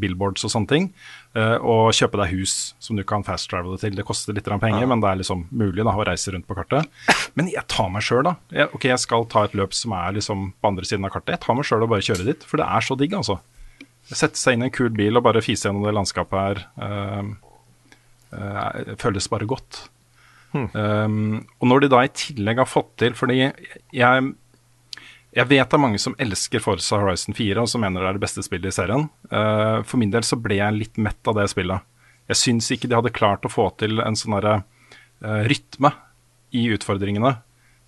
billboards 0.00 0.44
og 0.46 0.52
sånne 0.52 0.70
ting, 0.70 0.88
eh, 1.38 1.56
og 1.58 1.92
kjøpe 1.96 2.20
deg 2.20 2.34
hus 2.36 2.54
som 2.82 2.98
du 2.98 3.04
kan 3.08 3.24
fast 3.26 3.50
travele 3.50 3.78
til. 3.80 3.94
Det 3.96 4.06
koster 4.08 4.36
litt 4.36 4.48
penger, 4.48 4.62
penger, 4.66 4.88
men 4.90 5.02
det 5.02 5.10
er 5.10 5.20
liksom 5.22 5.46
mulig 5.50 5.84
da, 5.84 5.94
å 5.94 6.06
reise 6.08 6.34
rundt 6.34 6.48
på 6.48 6.56
kartet. 6.58 6.90
Men 7.38 7.48
jeg 7.52 7.64
tar 7.72 7.88
meg 7.92 8.04
sjøl, 8.06 8.24
da. 8.28 8.36
Jeg, 8.52 8.70
ok, 8.76 8.88
jeg 8.90 9.04
skal 9.04 9.28
ta 9.32 9.46
et 9.48 9.56
løp 9.58 9.76
som 9.76 9.94
er 9.96 10.18
liksom 10.18 10.50
på 10.60 10.72
andre 10.72 10.88
siden 10.88 11.08
av 11.08 11.14
kartet. 11.14 11.36
Jeg 11.36 11.44
tar 11.46 11.58
meg 11.58 11.68
sjøl 11.68 11.86
og 11.86 11.94
bare 11.94 12.06
kjører 12.08 12.28
dit, 12.32 12.46
for 12.48 12.62
det 12.62 12.68
er 12.68 12.86
så 12.88 12.98
digg, 13.00 13.16
altså. 13.18 13.38
Sette 14.12 14.38
seg 14.38 14.56
inn 14.56 14.66
i 14.66 14.68
en 14.68 14.74
kul 14.74 14.92
bil 14.94 15.16
og 15.16 15.24
bare 15.24 15.44
fise 15.44 15.68
gjennom 15.68 15.86
det 15.86 15.94
landskapet 15.94 16.38
her. 16.42 16.62
Uh, 16.76 17.32
uh, 18.34 18.94
føles 19.00 19.30
bare 19.32 19.48
godt. 19.48 19.84
Um, 20.52 21.46
og 21.62 21.68
når 21.70 21.84
de 21.84 21.88
da 21.94 22.02
i 22.04 22.10
tillegg 22.12 22.58
har 22.60 22.68
fått 22.68 22.90
til 23.00 23.14
Fordi 23.16 23.38
jeg, 23.40 24.24
jeg 25.32 25.48
vet 25.48 25.64
det 25.64 25.76
er 25.78 25.80
mange 25.80 26.00
som 26.02 26.16
elsker 26.20 26.60
Forza 26.60 26.98
Horizon 27.00 27.36
4 27.36 27.62
og 27.62 27.70
som 27.70 27.80
mener 27.84 28.02
det 28.02 28.10
er 28.10 28.18
det 28.18 28.24
beste 28.24 28.44
spillet 28.44 28.68
i 28.68 28.76
serien. 28.76 29.06
Uh, 29.32 29.80
for 29.86 30.00
min 30.00 30.12
del 30.12 30.26
så 30.28 30.36
ble 30.36 30.58
jeg 30.58 30.76
litt 30.76 31.00
mett 31.00 31.30
av 31.30 31.38
det 31.38 31.48
spillet. 31.52 31.84
Jeg 32.28 32.40
syns 32.40 32.68
ikke 32.74 32.90
de 32.90 32.98
hadde 32.98 33.14
klart 33.16 33.46
å 33.48 33.52
få 33.52 33.70
til 33.80 34.02
en 34.04 34.18
sånn 34.18 34.36
uh, 34.36 34.60
rytme 35.48 35.94
i 36.52 36.66
utfordringene 36.74 37.32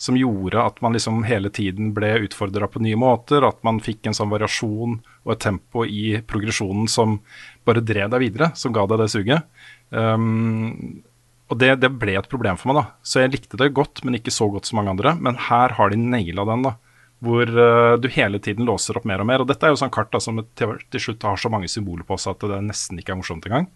som 0.00 0.16
gjorde 0.18 0.58
at 0.58 0.80
man 0.82 0.96
liksom 0.96 1.22
hele 1.28 1.50
tiden 1.54 1.92
ble 1.94 2.10
utfordra 2.26 2.66
på 2.68 2.82
nye 2.82 2.98
måter, 2.98 3.44
at 3.46 3.60
man 3.66 3.78
fikk 3.82 4.08
en 4.08 4.16
sånn 4.16 4.32
variasjon 4.32 4.98
og 5.22 5.32
et 5.32 5.42
tempo 5.44 5.84
i 5.86 6.18
progresjonen 6.26 6.88
som 6.90 7.20
bare 7.64 7.84
drev 7.84 8.10
deg 8.12 8.24
videre, 8.24 8.50
som 8.58 8.74
ga 8.74 8.88
deg 8.90 9.04
det 9.04 9.10
suget. 9.12 9.46
Um, 9.94 11.04
og 11.52 11.60
det, 11.60 11.74
det 11.84 11.92
ble 12.00 12.16
et 12.18 12.28
problem 12.30 12.58
for 12.58 12.72
meg, 12.72 12.80
da. 12.80 12.84
Så 13.06 13.22
jeg 13.22 13.34
likte 13.36 13.60
det 13.60 13.74
godt, 13.76 14.02
men 14.02 14.18
ikke 14.18 14.34
så 14.34 14.48
godt 14.50 14.66
som 14.66 14.80
mange 14.80 14.96
andre. 14.96 15.14
Men 15.20 15.38
her 15.46 15.76
har 15.78 15.92
de 15.92 16.00
naila 16.00 16.46
den, 16.48 16.66
da. 16.66 16.74
Hvor 17.24 17.48
uh, 17.48 17.96
du 18.00 18.08
hele 18.12 18.40
tiden 18.42 18.68
låser 18.68 18.98
opp 18.98 19.06
mer 19.08 19.22
og 19.22 19.28
mer. 19.30 19.42
Og 19.42 19.48
dette 19.48 19.66
er 19.66 19.74
jo 19.74 19.80
sånn 19.80 19.92
kart 19.94 20.12
da, 20.12 20.20
som 20.22 20.40
til, 20.58 20.76
til 20.92 21.06
slutt 21.08 21.24
har 21.24 21.40
så 21.40 21.50
mange 21.52 21.70
symboler 21.72 22.06
på 22.06 22.18
seg 22.20 22.36
at 22.36 22.48
det 22.52 22.60
nesten 22.66 23.00
ikke 23.00 23.14
er 23.14 23.20
morsomt 23.20 23.46
engang. 23.48 23.68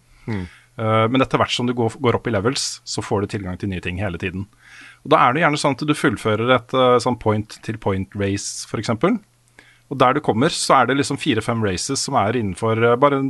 Uh, 0.78 1.08
men 1.10 1.24
etter 1.24 1.40
hvert 1.40 1.54
som 1.54 1.66
du 1.66 1.74
går, 1.74 1.96
går 1.98 2.20
opp 2.20 2.28
i 2.30 2.34
levels, 2.34 2.68
så 2.86 3.02
får 3.02 3.24
du 3.24 3.32
tilgang 3.34 3.58
til 3.58 3.72
nye 3.72 3.82
ting 3.82 3.98
hele 4.02 4.20
tiden. 4.20 4.46
Og 5.02 5.10
Da 5.14 5.24
er 5.24 5.34
det 5.34 5.42
gjerne 5.42 5.60
sånn 5.60 5.74
at 5.78 5.88
du 5.88 5.96
fullfører 5.96 6.54
et 6.54 6.76
uh, 6.76 7.00
sånn 7.02 7.18
point-til-point-race, 7.18 8.68
f.eks. 8.68 8.94
Og 9.88 9.98
der 9.98 10.14
du 10.14 10.22
kommer, 10.22 10.52
så 10.52 10.82
er 10.82 10.88
det 10.88 10.98
liksom 11.00 11.18
fire-fem 11.18 11.64
races 11.64 12.04
som 12.04 12.18
er 12.20 12.36
innenfor 12.36 12.82
bare 13.00 13.22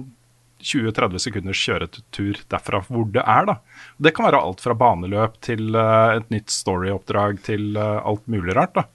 20-30 0.58 1.22
sekunders 1.22 1.60
kjøretur 1.62 2.40
derfra 2.50 2.82
hvor 2.88 3.06
det 3.14 3.22
er. 3.22 3.46
da. 3.46 3.60
Det 4.02 4.10
kan 4.16 4.26
være 4.26 4.40
alt 4.42 4.64
fra 4.64 4.74
baneløp 4.74 5.36
til 5.46 5.78
et 5.78 6.26
nytt 6.34 6.50
storyoppdrag 6.50 7.38
til 7.46 7.78
alt 7.78 8.26
mulig 8.26 8.56
rart. 8.58 8.74
da. 8.74 8.88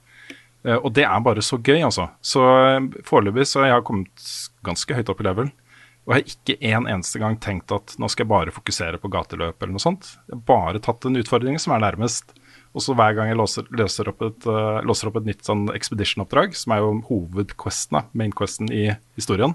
Uh, 0.64 0.78
og 0.78 0.92
det 0.96 1.04
er 1.08 1.24
bare 1.24 1.44
så 1.44 1.58
gøy, 1.60 1.82
altså. 1.84 2.08
Så 2.24 2.40
uh, 2.44 2.88
foreløpig 3.06 3.46
så 3.50 3.66
jeg 3.66 3.76
har 3.76 3.84
kommet 3.86 4.30
ganske 4.66 4.96
høyt 4.96 5.12
opp 5.12 5.22
i 5.22 5.28
level. 5.28 5.52
Og 6.04 6.12
jeg 6.12 6.16
har 6.16 6.32
ikke 6.34 6.56
en 6.74 6.88
eneste 6.92 7.20
gang 7.20 7.36
tenkt 7.40 7.72
at 7.72 7.94
nå 8.00 8.10
skal 8.12 8.26
jeg 8.26 8.32
bare 8.34 8.52
fokusere 8.52 9.00
på 9.00 9.08
gateløp 9.12 9.56
eller 9.56 9.76
noe 9.76 9.82
sånt. 9.82 10.10
Jeg 10.28 10.36
har 10.36 10.42
bare 10.50 10.82
tatt 10.84 11.06
en 11.08 11.16
utfordring 11.16 11.56
som 11.62 11.72
er 11.76 11.84
nærmest. 11.86 12.34
Og 12.74 12.82
så 12.84 12.96
hver 12.98 13.14
gang 13.16 13.30
jeg 13.30 13.38
låser, 13.38 13.68
løser 13.72 14.10
opp 14.10 14.24
et, 14.26 14.46
uh, 14.50 14.82
låser 14.84 15.08
opp 15.08 15.20
et 15.20 15.28
nytt 15.30 15.46
sånn 15.46 15.68
expedition-oppdrag, 15.72 16.56
som 16.58 16.74
er 16.74 16.82
jo 16.82 16.94
hovedquesten, 17.08 18.00
mainquesten 18.18 18.72
i 18.74 18.88
historien, 19.14 19.54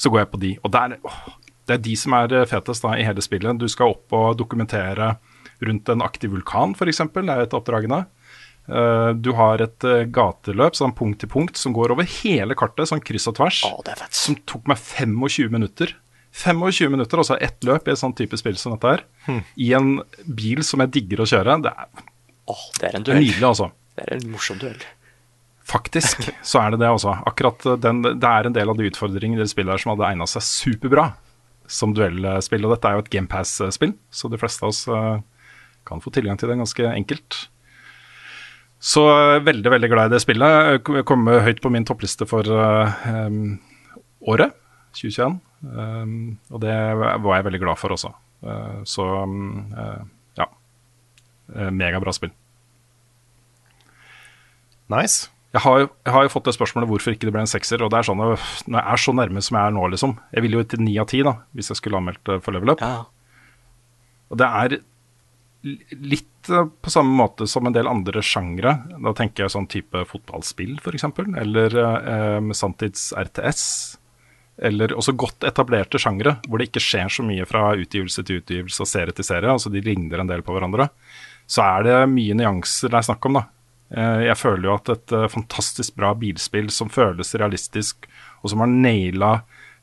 så 0.00 0.12
går 0.12 0.22
jeg 0.22 0.30
på 0.34 0.42
de. 0.42 0.50
Og 0.66 0.74
der, 0.74 0.98
åh, 1.08 1.22
det 1.70 1.78
er 1.78 1.84
de 1.84 1.96
som 1.98 2.16
er 2.18 2.32
eh, 2.34 2.48
fetest 2.50 2.84
da, 2.84 2.96
i 2.98 3.06
hele 3.06 3.22
spillet. 3.24 3.60
Du 3.60 3.68
skal 3.70 3.94
opp 3.94 4.14
og 4.16 4.38
dokumentere 4.40 5.14
rundt 5.64 5.90
en 5.92 6.02
aktiv 6.02 6.32
vulkan, 6.34 6.74
f.eks. 6.74 7.02
Det 7.14 7.24
er 7.24 7.44
et 7.44 7.54
av 7.54 7.60
oppdragene. 7.60 8.00
Uh, 8.70 9.10
du 9.18 9.32
har 9.34 9.62
et 9.64 9.86
uh, 9.86 10.04
gateløp 10.06 10.76
sånn 10.78 10.94
punkt 10.94 11.18
til 11.22 11.30
punkt 11.32 11.58
som 11.58 11.74
går 11.74 11.94
over 11.94 12.06
hele 12.20 12.54
kartet, 12.58 12.86
sånn 12.90 13.02
kryss 13.02 13.26
og 13.30 13.36
tvers. 13.40 13.64
Å, 13.66 13.80
det 13.86 13.96
er 13.96 14.02
fett. 14.04 14.14
Som 14.14 14.38
tok 14.48 14.70
meg 14.70 14.78
25 14.78 15.50
minutter. 15.50 15.96
25 16.40 16.92
minutter, 16.94 17.18
altså 17.18 17.36
ett 17.42 17.58
løp 17.66 17.88
i 17.88 17.94
et 17.94 17.98
sånn 17.98 18.14
type 18.14 18.38
spill 18.38 18.58
som 18.60 18.76
dette 18.76 18.94
her. 18.94 19.02
I 19.58 19.72
en 19.74 19.96
bil 20.24 20.62
som 20.66 20.82
jeg 20.84 20.94
digger 20.94 21.24
å 21.24 21.26
kjøre. 21.26 21.58
Det 21.66 21.72
er, 21.74 22.06
Å, 22.46 22.56
det 22.78 22.86
er 22.86 22.98
en 23.00 23.06
duell. 23.08 23.24
nydelig, 23.24 23.46
altså. 23.48 23.70
Det 23.98 24.06
er 24.06 24.14
en 24.16 24.30
morsom 24.30 24.60
duell. 24.62 24.78
Faktisk 25.70 26.22
så 26.52 26.62
er 26.62 26.74
det 26.74 26.84
det, 26.84 26.92
altså. 26.92 27.16
Akkurat 27.26 27.66
den, 27.82 28.04
det 28.06 28.30
er 28.30 28.46
en 28.46 28.54
del 28.54 28.70
av 28.70 28.78
de 28.78 28.86
utfordringene 28.90 29.42
i 29.42 29.44
det 29.44 29.50
spillet 29.50 29.74
her 29.74 29.82
som 29.82 29.94
hadde 29.96 30.12
egna 30.12 30.30
seg 30.30 30.46
superbra 30.46 31.10
som 31.70 31.94
duellspill. 31.94 32.66
Og 32.66 32.74
dette 32.74 32.90
er 32.90 32.98
jo 32.98 33.04
et 33.04 33.12
GamePass-spill, 33.12 33.94
så 34.10 34.30
de 34.30 34.40
fleste 34.40 34.66
av 34.66 34.72
oss 34.72 34.84
eh, 34.90 35.22
kan 35.88 36.02
få 36.02 36.12
tilgang 36.14 36.38
til 36.40 36.50
det 36.50 36.58
ganske 36.60 36.86
enkelt. 36.90 37.38
Så 38.80 39.04
veldig, 39.44 39.70
veldig 39.70 39.90
glad 39.92 40.08
i 40.08 40.14
det 40.14 40.22
spillet. 40.24 40.80
Jeg 40.88 41.04
Kom 41.08 41.28
høyt 41.28 41.60
på 41.60 41.72
min 41.72 41.84
toppliste 41.84 42.24
for 42.28 42.48
em, 42.48 43.58
året, 44.24 44.56
2021. 44.96 45.36
Um, 45.60 46.38
og 46.48 46.62
det 46.64 46.72
var 46.96 47.34
jeg 47.36 47.46
veldig 47.46 47.60
glad 47.60 47.80
for 47.80 47.92
også. 47.92 48.14
Uh, 48.40 48.80
så 48.88 49.04
um, 49.28 49.68
uh, 49.76 50.00
ja. 50.38 50.48
Megabra 51.70 52.14
spill. 52.16 52.32
Nice. 54.90 55.28
Jeg 55.52 55.64
har, 55.64 55.80
jeg 56.06 56.14
har 56.14 56.24
jo 56.24 56.30
fått 56.30 56.46
det 56.46 56.54
spørsmålet 56.54 56.88
hvorfor 56.88 57.12
ikke 57.12 57.26
det 57.26 57.34
ble 57.34 57.44
en 57.44 57.50
sekser. 57.50 57.82
Og 57.82 57.90
det 57.92 58.00
er 58.00 58.06
sånn, 58.06 58.22
at 58.22 58.66
Når 58.70 58.78
jeg 58.80 58.92
er 58.92 59.02
så 59.02 59.14
nærme 59.18 59.42
som 59.42 59.58
jeg 59.58 59.66
er 59.66 59.74
nå, 59.74 59.86
liksom 59.90 60.12
Jeg 60.30 60.44
ville 60.44 60.60
jo 60.60 60.66
til 60.70 60.84
ni 60.86 60.94
av 61.02 61.08
ti 61.10 61.22
hvis 61.26 61.72
jeg 61.72 61.80
skulle 61.80 61.98
anmeldt 61.98 62.30
for 62.40 62.54
level 62.54 62.72
up. 62.72 62.80
Ja. 62.80 63.04
Og 64.30 64.38
det 64.38 64.46
er 64.46 64.78
litt 65.62 66.48
eh, 66.50 66.66
på 66.80 66.90
samme 66.92 67.12
måte 67.16 67.46
som 67.50 67.66
en 67.68 67.74
del 67.76 67.88
andre 67.90 68.22
sjangre. 68.24 68.76
Da 69.04 69.12
tenker 69.16 69.44
jeg 69.46 69.54
sånn 69.54 69.68
type 69.70 70.04
fotballspill, 70.08 70.78
f.eks. 70.80 71.06
Eller 71.42 71.76
eh, 71.80 72.52
sanntids-RTS. 72.56 73.64
Eller 74.60 74.92
også 74.92 75.14
godt 75.16 75.44
etablerte 75.48 75.96
sjangre, 76.00 76.34
hvor 76.46 76.60
det 76.60 76.68
ikke 76.68 76.82
skjer 76.84 77.08
så 77.12 77.24
mye 77.24 77.46
fra 77.48 77.70
utgivelse 77.80 78.24
til 78.28 78.42
utgivelse 78.42 78.82
og 78.84 78.90
serie 78.90 79.14
til 79.16 79.24
serie. 79.24 79.48
Altså 79.52 79.72
de 79.72 79.80
ligner 79.84 80.20
en 80.20 80.28
del 80.28 80.42
på 80.44 80.52
hverandre. 80.52 80.90
Så 81.50 81.64
er 81.64 81.86
det 81.86 81.96
mye 82.12 82.36
nyanser 82.36 82.92
det 82.92 83.00
er 83.00 83.08
snakk 83.08 83.24
om, 83.30 83.38
da. 83.40 83.46
Eh, 83.90 84.26
Jeg 84.28 84.36
føler 84.38 84.68
jo 84.68 84.74
at 84.76 84.92
et 84.92 85.16
eh, 85.16 85.30
fantastisk 85.32 85.96
bra 85.96 86.12
bilspill 86.14 86.68
som 86.74 86.92
føles 86.92 87.32
realistisk, 87.40 88.04
og 88.44 88.52
som 88.52 88.62
har 88.62 88.70
naila 88.70 89.32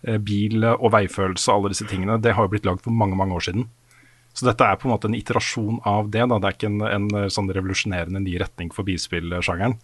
eh, 0.06 0.18
bil- 0.22 0.64
og 0.78 0.92
veifølelse 0.94 1.50
og 1.52 1.58
alle 1.58 1.74
disse 1.74 1.90
tingene, 1.90 2.20
det 2.22 2.38
har 2.38 2.46
jo 2.48 2.54
blitt 2.54 2.70
lagd 2.70 2.86
for 2.86 2.94
mange, 2.96 3.18
mange 3.20 3.36
år 3.36 3.50
siden. 3.50 3.68
Så 4.38 4.46
dette 4.46 4.66
er 4.66 4.78
på 4.78 4.86
en 4.86 4.94
måte 4.94 5.10
en 5.10 5.18
iterasjon 5.18 5.82
av 5.90 6.12
det. 6.14 6.22
Da. 6.30 6.38
Det 6.38 6.50
er 6.50 6.56
ikke 6.60 6.70
en, 6.70 6.86
en 6.86 7.10
eh, 7.18 7.32
sånn 7.34 7.50
revolusjonerende 7.50 8.22
ny 8.22 8.38
retning 8.44 8.70
for 8.76 8.86
bilspillsjangeren. 8.88 9.78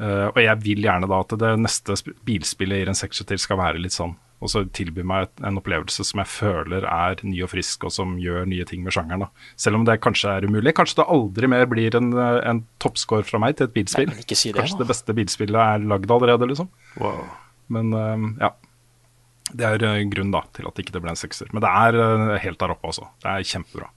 Uh, 0.00 0.32
og 0.32 0.38
jeg 0.40 0.58
vil 0.64 0.86
gjerne 0.86 1.06
da 1.06 1.18
at 1.20 1.34
det 1.38 1.50
neste 1.60 1.94
bilspillet 2.26 2.80
i 2.80 2.86
en 2.88 2.96
til 2.96 3.38
skal 3.38 3.60
være 3.60 3.82
litt 3.84 3.94
sånn. 3.94 4.16
Og 4.42 4.50
så 4.50 4.64
tilby 4.74 5.04
meg 5.06 5.28
et, 5.28 5.42
en 5.46 5.60
opplevelse 5.60 6.02
som 6.08 6.18
jeg 6.22 6.30
føler 6.32 6.86
er 6.88 7.20
ny 7.22 7.44
og 7.44 7.52
frisk, 7.52 7.84
og 7.86 7.94
som 7.94 8.16
gjør 8.18 8.48
nye 8.50 8.66
ting 8.66 8.82
med 8.82 8.96
sjangeren. 8.96 9.26
da. 9.26 9.46
Selv 9.60 9.78
om 9.78 9.84
det 9.86 10.00
kanskje 10.02 10.32
er 10.32 10.48
umulig. 10.48 10.74
Kanskje 10.74 10.98
det 10.98 11.06
aldri 11.14 11.50
mer 11.52 11.68
blir 11.70 11.94
en, 11.94 12.10
eh, 12.16 12.40
en 12.50 12.64
toppscore 12.82 13.28
fra 13.28 13.38
meg 13.38 13.60
til 13.60 13.68
et 13.68 13.76
bilspill. 13.76 14.10
Nei, 14.10 14.24
si 14.26 14.50
det, 14.50 14.58
kanskje 14.58 14.80
da. 14.80 14.82
det 14.82 14.90
beste 14.90 15.16
bilspillet 15.20 15.62
er 15.62 15.86
lagd 15.92 16.10
allerede, 16.10 16.48
liksom. 16.50 16.72
Wow. 16.98 17.22
Men 17.70 17.94
eh, 17.94 18.26
ja. 18.42 18.50
Det 19.52 19.66
er 19.68 19.84
uh, 19.84 19.98
grunn 20.12 20.32
da 20.32 20.42
til 20.56 20.68
at 20.68 20.78
ikke 20.80 20.94
det 20.94 21.02
ble 21.04 21.12
en 21.12 21.18
sekser. 21.18 21.50
Men 21.52 21.64
det 21.64 21.70
er 21.70 21.98
eh, 22.00 22.38
helt 22.44 22.60
der 22.60 22.72
oppe, 22.74 22.88
altså. 22.88 23.08
Det 23.22 23.28
er 23.30 23.48
kjempebra. 23.52 23.88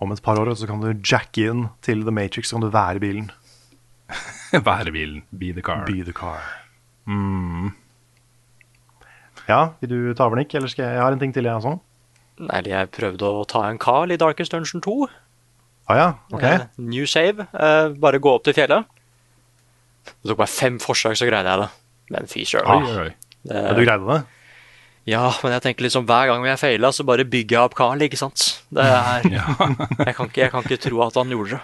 Om 0.00 0.12
et 0.12 0.22
par 0.24 0.38
år 0.40 0.52
så 0.56 0.68
kan 0.68 0.80
du 0.80 0.92
jacke 0.92 1.48
inn 1.50 1.66
til 1.84 2.04
The 2.04 2.12
Matrix, 2.12 2.50
så 2.50 2.56
kan 2.56 2.66
du 2.66 2.72
være 2.72 3.02
bilen. 3.02 3.30
Være 4.52 4.92
bilen. 4.94 5.24
Be 5.32 5.50
the 5.52 5.64
car. 5.64 5.84
Be 5.88 6.04
the 6.04 6.14
car. 6.16 6.44
Mm. 7.10 7.72
Ja, 9.48 9.76
vil 9.80 9.90
du 9.90 10.14
ta 10.14 10.26
over, 10.26 10.38
Nick? 10.38 10.54
Eller 10.54 10.70
skal 10.70 10.86
jeg, 10.86 10.96
jeg 10.96 11.02
har 11.02 11.14
en 11.14 11.22
ting 11.22 11.34
til, 11.34 11.48
jeg 11.48 11.54
også. 11.54 11.76
Nei, 12.46 12.60
jeg 12.68 12.90
prøvde 12.92 13.28
å 13.28 13.44
ta 13.48 13.64
en 13.70 13.80
Carl 13.80 14.12
i 14.12 14.18
Darkest 14.20 14.52
Dungeon 14.52 14.84
2. 14.84 14.96
Ah, 15.86 15.96
ja, 15.96 16.08
ok. 16.34 16.44
Eh, 16.44 16.66
new 16.82 17.06
save. 17.08 17.46
Eh, 17.54 17.88
bare 18.02 18.20
gå 18.22 18.32
opp 18.32 18.44
til 18.46 18.56
fjellet. 18.56 18.88
Det 20.06 20.30
tok 20.30 20.42
meg 20.42 20.50
fem 20.50 20.80
forsøk, 20.82 21.16
så 21.18 21.28
greide 21.28 21.52
jeg 21.52 21.62
det. 21.62 21.70
Men 22.14 22.28
fy 22.30 22.44
søren. 22.46 23.14
Det- 23.46 23.62
ja, 23.62 23.74
du 23.76 23.82
greide 23.84 24.06
det? 24.10 24.22
Ja, 25.06 25.22
men 25.42 25.52
jeg 25.54 25.62
tenker 25.62 25.86
liksom 25.86 26.06
hver 26.08 26.26
gang 26.32 26.44
jeg 26.48 26.58
feila, 26.58 26.88
så 26.90 27.04
bare 27.06 27.22
bygger 27.30 27.54
jeg 27.60 27.68
opp 27.68 27.76
Carl, 27.78 28.00
ikke 28.02 28.18
sant? 28.18 28.46
Det 28.74 28.82
er 28.82 29.22
jeg, 29.36 30.14
kan 30.16 30.26
ikke, 30.26 30.40
jeg 30.42 30.50
kan 30.50 30.64
ikke 30.66 30.80
tro 30.82 31.02
at 31.06 31.14
han 31.20 31.30
gjorde 31.30 31.54
det. 31.54 31.60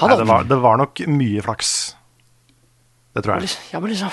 Han 0.00 0.10
Nei, 0.10 0.16
det, 0.18 0.26
var, 0.30 0.42
det 0.50 0.58
var 0.62 0.76
nok 0.80 1.00
mye 1.10 1.42
flaks. 1.46 1.70
Det 3.14 3.22
tror 3.24 3.38
jeg. 3.42 3.54
Ja, 3.72 3.78
men 3.82 3.90
liksom 3.94 4.10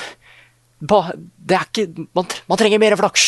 ba, 0.86 0.99
Det 1.38 1.57
er 1.57 1.65
ikke 1.69 2.05
man, 2.17 2.29
man 2.49 2.61
trenger 2.61 2.81
mer 2.81 2.95
flaks! 2.99 3.25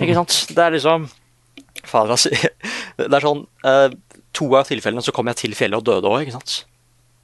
Ikke 0.00 0.14
sant? 0.18 0.36
Det 0.52 0.60
er 0.66 0.74
liksom 0.76 1.08
Fader, 1.88 2.12
altså. 2.14 2.30
Det 3.00 3.08
er 3.16 3.24
sånn 3.24 3.46
eh, 3.68 3.94
To 4.36 4.50
av 4.58 4.68
tilfellene 4.68 5.02
så 5.04 5.12
kom 5.16 5.28
jeg 5.32 5.40
til 5.40 5.56
fjellet 5.56 5.80
og 5.80 5.88
døde 5.88 6.08
òg, 6.08 6.22
ikke 6.26 6.36
sant? 6.36 6.58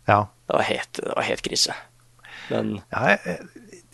Ja. 0.09 0.22
Det 0.49 0.57
var 0.57 0.66
helt, 0.68 0.93
det 1.05 1.12
var 1.16 1.24
helt 1.29 1.45
krise. 1.45 1.76
Men 2.49 2.79
Ja, 2.93 3.05
jeg, 3.14 3.39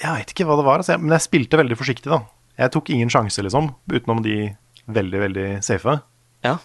jeg, 0.00 0.10
veit 0.10 0.30
ikke 0.34 0.46
hva 0.48 0.56
det 0.58 0.64
var, 0.66 0.82
altså. 0.82 0.98
men 1.00 1.14
jeg 1.16 1.24
spilte 1.28 1.56
veldig 1.60 1.76
forsiktig, 1.78 2.10
da. 2.10 2.22
Jeg 2.58 2.70
tok 2.74 2.90
ingen 2.94 3.10
sjanse, 3.10 3.42
liksom, 3.42 3.72
utenom 3.90 4.22
de 4.22 4.56
veldig, 4.86 5.20
veldig 5.28 5.48
safe. 5.64 6.00
ja. 6.44 6.58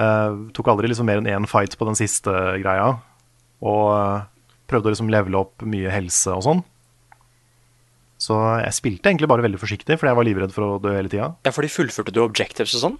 Uh, 0.00 0.48
tok 0.56 0.70
aldri 0.72 0.88
liksom 0.88 1.04
mer 1.04 1.18
enn 1.20 1.26
én 1.28 1.44
fight 1.46 1.74
på 1.76 1.84
den 1.84 1.94
siste 1.94 2.32
greia. 2.62 2.86
Og 3.60 3.90
uh, 3.92 4.22
prøvde 4.66 4.88
å 4.88 4.92
liksom 4.94 5.10
levele 5.12 5.36
opp 5.36 5.60
mye 5.68 5.90
helse 5.92 6.32
og 6.32 6.40
sånn. 6.46 6.62
Så 8.16 8.38
jeg 8.64 8.72
spilte 8.72 9.10
egentlig 9.10 9.28
bare 9.28 9.44
veldig 9.44 9.60
forsiktig, 9.60 9.98
fordi 10.00 10.08
jeg 10.08 10.16
var 10.18 10.26
livredd 10.26 10.54
for 10.56 10.64
å 10.64 10.78
dø 10.82 10.94
hele 10.96 11.12
tida. 11.12 11.28
ja, 11.44 11.52
fordi 11.52 11.68
fullførte 11.74 12.14
du 12.16 12.22
objectives 12.24 12.72
og 12.78 12.82
sånn? 12.86 12.96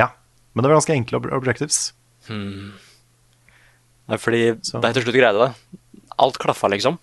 Ja. 0.00 0.08
Men 0.54 0.64
det 0.64 0.70
var 0.72 0.78
ganske 0.80 0.96
enkle 0.96 1.20
ob 1.20 1.28
objectives. 1.36 1.92
Nei, 2.30 4.16
fordi 4.18 4.56
Så- 4.64 4.80
da 4.80 4.88
jeg 4.88 4.94
til 4.94 5.04
slutt 5.04 5.20
greide 5.20 5.38
det 5.44 5.54
Alt 6.18 6.38
klaffa, 6.38 6.68
liksom. 6.72 6.98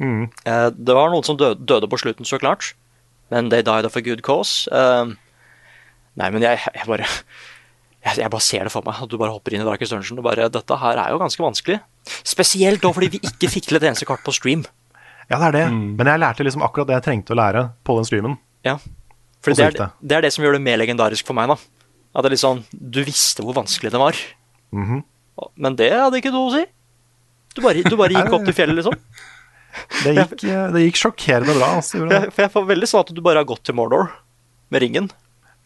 Mm. 0.00 0.26
Eh, 0.48 0.66
det 0.74 0.96
var 0.96 1.12
noen 1.12 1.26
som 1.26 1.38
døde, 1.40 1.60
døde 1.68 1.88
på 1.90 1.98
slutten, 2.00 2.28
så 2.28 2.40
klart. 2.40 2.72
Men 3.30 3.50
they 3.52 3.62
died 3.62 3.86
of 3.86 3.96
a 3.96 4.02
good 4.02 4.22
cause. 4.26 4.66
Eh, 4.72 5.12
nei, 6.20 6.30
men 6.34 6.42
jeg, 6.44 6.58
jeg 6.74 6.88
bare 6.88 7.06
jeg, 8.00 8.16
jeg 8.22 8.32
bare 8.32 8.44
ser 8.44 8.66
det 8.66 8.72
for 8.72 8.86
meg. 8.86 9.02
At 9.04 9.12
du 9.12 9.18
bare 9.20 9.34
hopper 9.34 9.54
inn 9.54 9.64
i 9.64 9.68
Darkest 9.68 9.92
Dungeon 9.92 10.22
og 10.22 10.26
bare 10.26 10.48
Dette 10.52 10.78
her 10.82 11.00
er 11.02 11.12
jo 11.12 11.20
ganske 11.20 11.44
vanskelig. 11.44 11.80
Spesielt 12.24 12.82
da 12.82 12.92
fordi 12.96 13.12
vi 13.16 13.20
ikke 13.28 13.50
fikk 13.52 13.68
til 13.68 13.80
et 13.80 13.86
eneste 13.90 14.08
kart 14.08 14.24
på 14.24 14.34
stream. 14.34 14.64
Ja, 15.30 15.38
det 15.38 15.50
er 15.50 15.58
det. 15.60 15.66
Men 15.70 16.08
jeg 16.10 16.22
lærte 16.24 16.46
liksom 16.46 16.64
akkurat 16.66 16.88
det 16.88 16.96
jeg 16.98 17.06
trengte 17.06 17.36
å 17.36 17.38
lære 17.38 17.68
på 17.86 17.94
den 18.00 18.08
streamen. 18.08 18.38
Ja. 18.66 18.78
For 19.40 19.54
det, 19.54 19.68
er, 19.68 19.76
det. 19.76 19.88
det 20.02 20.16
er 20.16 20.24
det 20.26 20.32
som 20.34 20.44
gjør 20.44 20.58
det 20.58 20.64
mer 20.64 20.80
legendarisk 20.80 21.28
for 21.28 21.36
meg, 21.38 21.52
da. 21.52 21.56
At 22.10 22.24
det 22.24 22.32
er 22.32 22.34
litt 22.34 22.42
sånn 22.42 22.64
Du 22.74 22.98
visste 23.06 23.44
hvor 23.46 23.54
vanskelig 23.60 23.92
det 23.94 24.00
var. 24.00 24.18
Mhm. 24.74 25.04
Men 25.56 25.76
det 25.78 25.88
hadde 25.94 26.18
ikke 26.18 26.32
noe 26.34 26.50
å 26.50 26.56
si. 26.56 26.64
Du 27.56 27.62
bare, 27.64 27.84
du 27.86 27.96
bare 27.96 28.12
gikk 28.18 28.34
opp 28.36 28.44
til 28.48 28.56
fjellet, 28.56 28.80
liksom. 28.80 28.96
Det 30.02 30.14
gikk, 30.16 30.44
eh, 30.50 30.66
det 30.74 30.84
gikk 30.88 30.98
sjokkerende 31.00 31.54
bra. 31.58 31.68
Altså, 31.80 32.00
det. 32.08 32.16
Jeg, 32.24 32.32
for 32.34 32.42
jeg 32.46 32.52
får 32.56 32.68
veldig 32.70 32.88
sånn 32.90 33.04
at 33.06 33.12
du 33.14 33.20
bare 33.24 33.42
har 33.42 33.48
gått 33.48 33.62
til 33.68 33.76
Mordor 33.78 34.08
med 34.70 34.82
ringen. 34.82 35.10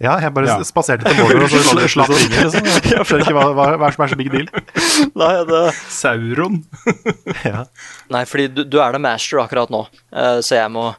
Ja, 0.03 0.17
jeg 0.19 0.35
bare 0.35 0.49
Ja. 0.51 0.57
spaserte 0.67 1.07
til 1.07 1.17
Mordor 1.23 1.45
og 1.47 1.51
så 1.53 1.61
slapp- 1.71 1.89
slapp 1.93 2.11
ringen. 2.11 2.51
Liksom. 2.51 2.67
Jeg 2.67 3.07
skjønner 3.07 3.25
ikke 3.25 3.37
hva, 3.39 3.45
hva, 3.55 3.67
hva 3.81 3.91
som 3.95 4.05
er 4.05 4.13
så 4.13 4.19
big 4.19 4.31
deal. 4.35 4.49
Nei, 5.23 5.33
det, 5.49 5.63
Sauron. 5.95 6.61
Ja. 7.49 7.65
nei 8.13 8.25
fordi 8.29 8.49
du, 8.55 8.63
du 8.65 8.79
er 8.83 8.93
the 8.97 9.01
master 9.03 9.41
akkurat 9.43 9.71
nå, 9.73 9.85
eh, 10.13 10.39
så 10.45 10.59
jeg 10.61 10.71
må 10.75 10.91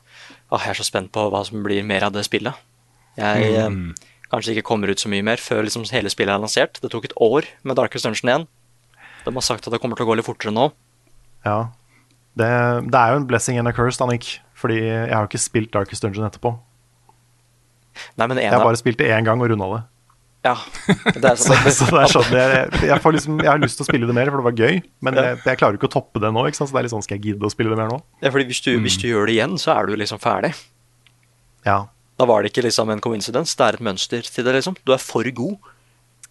Åh, 0.54 0.62
Jeg 0.62 0.76
er 0.76 0.78
så 0.78 0.86
spent 0.86 1.10
på 1.12 1.24
hva 1.34 1.42
som 1.44 1.64
blir 1.66 1.84
mer 1.84 2.04
av 2.06 2.14
det 2.14 2.22
spillet. 2.28 2.54
Jeg 3.18 3.48
eh, 3.58 3.78
kanskje 4.32 4.54
ikke 4.54 4.66
kommer 4.68 4.92
ut 4.94 5.02
så 5.02 5.10
mye 5.10 5.26
mer 5.26 5.42
før 5.42 5.64
liksom 5.66 5.84
hele 5.92 6.10
spillet 6.14 6.32
er 6.36 6.42
lansert. 6.44 6.78
Det 6.84 6.92
tok 6.94 7.08
et 7.10 7.16
år 7.20 7.48
med 7.66 7.76
Darkest 7.80 8.06
Dungeon 8.06 8.30
1. 8.46 8.46
De 9.26 9.34
har 9.34 9.42
sagt 9.46 9.66
at 9.68 9.74
det 9.74 9.80
kommer 9.82 9.98
til 9.98 10.06
å 10.06 10.12
gå 10.12 10.16
litt 10.20 10.28
fortere 10.28 10.54
nå. 10.54 10.68
Ja. 11.44 11.58
Det, 12.36 12.48
det 12.92 13.00
er 13.00 13.14
jo 13.14 13.22
en 13.22 13.28
blessing 13.30 13.60
and 13.60 13.70
a 13.70 13.74
curse, 13.76 14.02
Annik. 14.04 14.40
Fordi 14.56 14.80
jeg 14.82 15.12
har 15.14 15.28
ikke 15.28 15.42
spilt 15.42 15.74
Darkest 15.74 16.04
Dungeon 16.04 16.28
etterpå. 16.28 16.56
Nei, 18.20 18.28
men 18.28 18.38
en 18.38 18.44
Jeg 18.44 18.56
har 18.56 18.64
bare 18.64 18.80
spilt 18.80 19.00
det 19.00 19.12
én 19.12 19.28
gang 19.28 19.40
og 19.44 19.52
runda 19.52 19.68
det. 19.72 19.84
Ja, 20.46 20.54
det 21.16 21.26
er 21.26 21.40
Så, 21.42 21.56
sånn. 21.56 21.72
så 21.74 21.86
det 21.90 22.02
er 22.04 22.12
sånn 22.12 22.36
jeg, 22.36 22.66
jeg, 22.86 23.02
får 23.02 23.16
liksom, 23.16 23.40
jeg 23.42 23.50
har 23.50 23.62
lyst 23.62 23.80
til 23.80 23.86
å 23.86 23.88
spille 23.88 24.10
det 24.10 24.14
mer, 24.14 24.30
for 24.30 24.42
det 24.44 24.46
var 24.46 24.60
gøy. 24.68 24.82
Men 25.06 25.18
jeg, 25.18 25.40
jeg 25.48 25.60
klarer 25.62 25.80
ikke 25.80 25.90
å 25.90 25.94
toppe 25.96 26.22
det 26.22 26.32
nå. 26.36 26.44
Så 26.54 26.68
det 26.70 26.82
er 26.82 26.88
litt 26.88 26.94
sånn, 26.94 27.06
skal 27.06 27.18
jeg 27.18 27.32
gidde 27.32 27.48
å 27.48 27.54
spille 27.54 27.74
det 27.74 27.80
mer 27.80 27.90
nå? 27.92 28.00
Ja, 28.22 28.32
fordi 28.36 28.46
hvis 28.52 28.62
du, 28.66 28.72
hvis 28.84 29.00
du 29.02 29.08
gjør 29.10 29.32
det 29.32 29.38
igjen, 29.40 29.56
så 29.62 29.74
er 29.76 29.90
du 29.90 29.96
liksom 29.98 30.22
ferdig. 30.22 30.54
Ja. 31.66 31.80
Da 32.20 32.28
var 32.30 32.44
det 32.44 32.54
ikke 32.54 32.64
liksom 32.68 32.92
en 32.94 33.02
coincidence, 33.04 33.58
det 33.58 33.66
er 33.66 33.80
et 33.80 33.88
mønster 33.88 34.28
til 34.28 34.46
det, 34.46 34.54
liksom. 34.60 34.78
Du 34.86 34.94
er 34.96 35.02
for 35.02 35.28
god. 35.36 35.72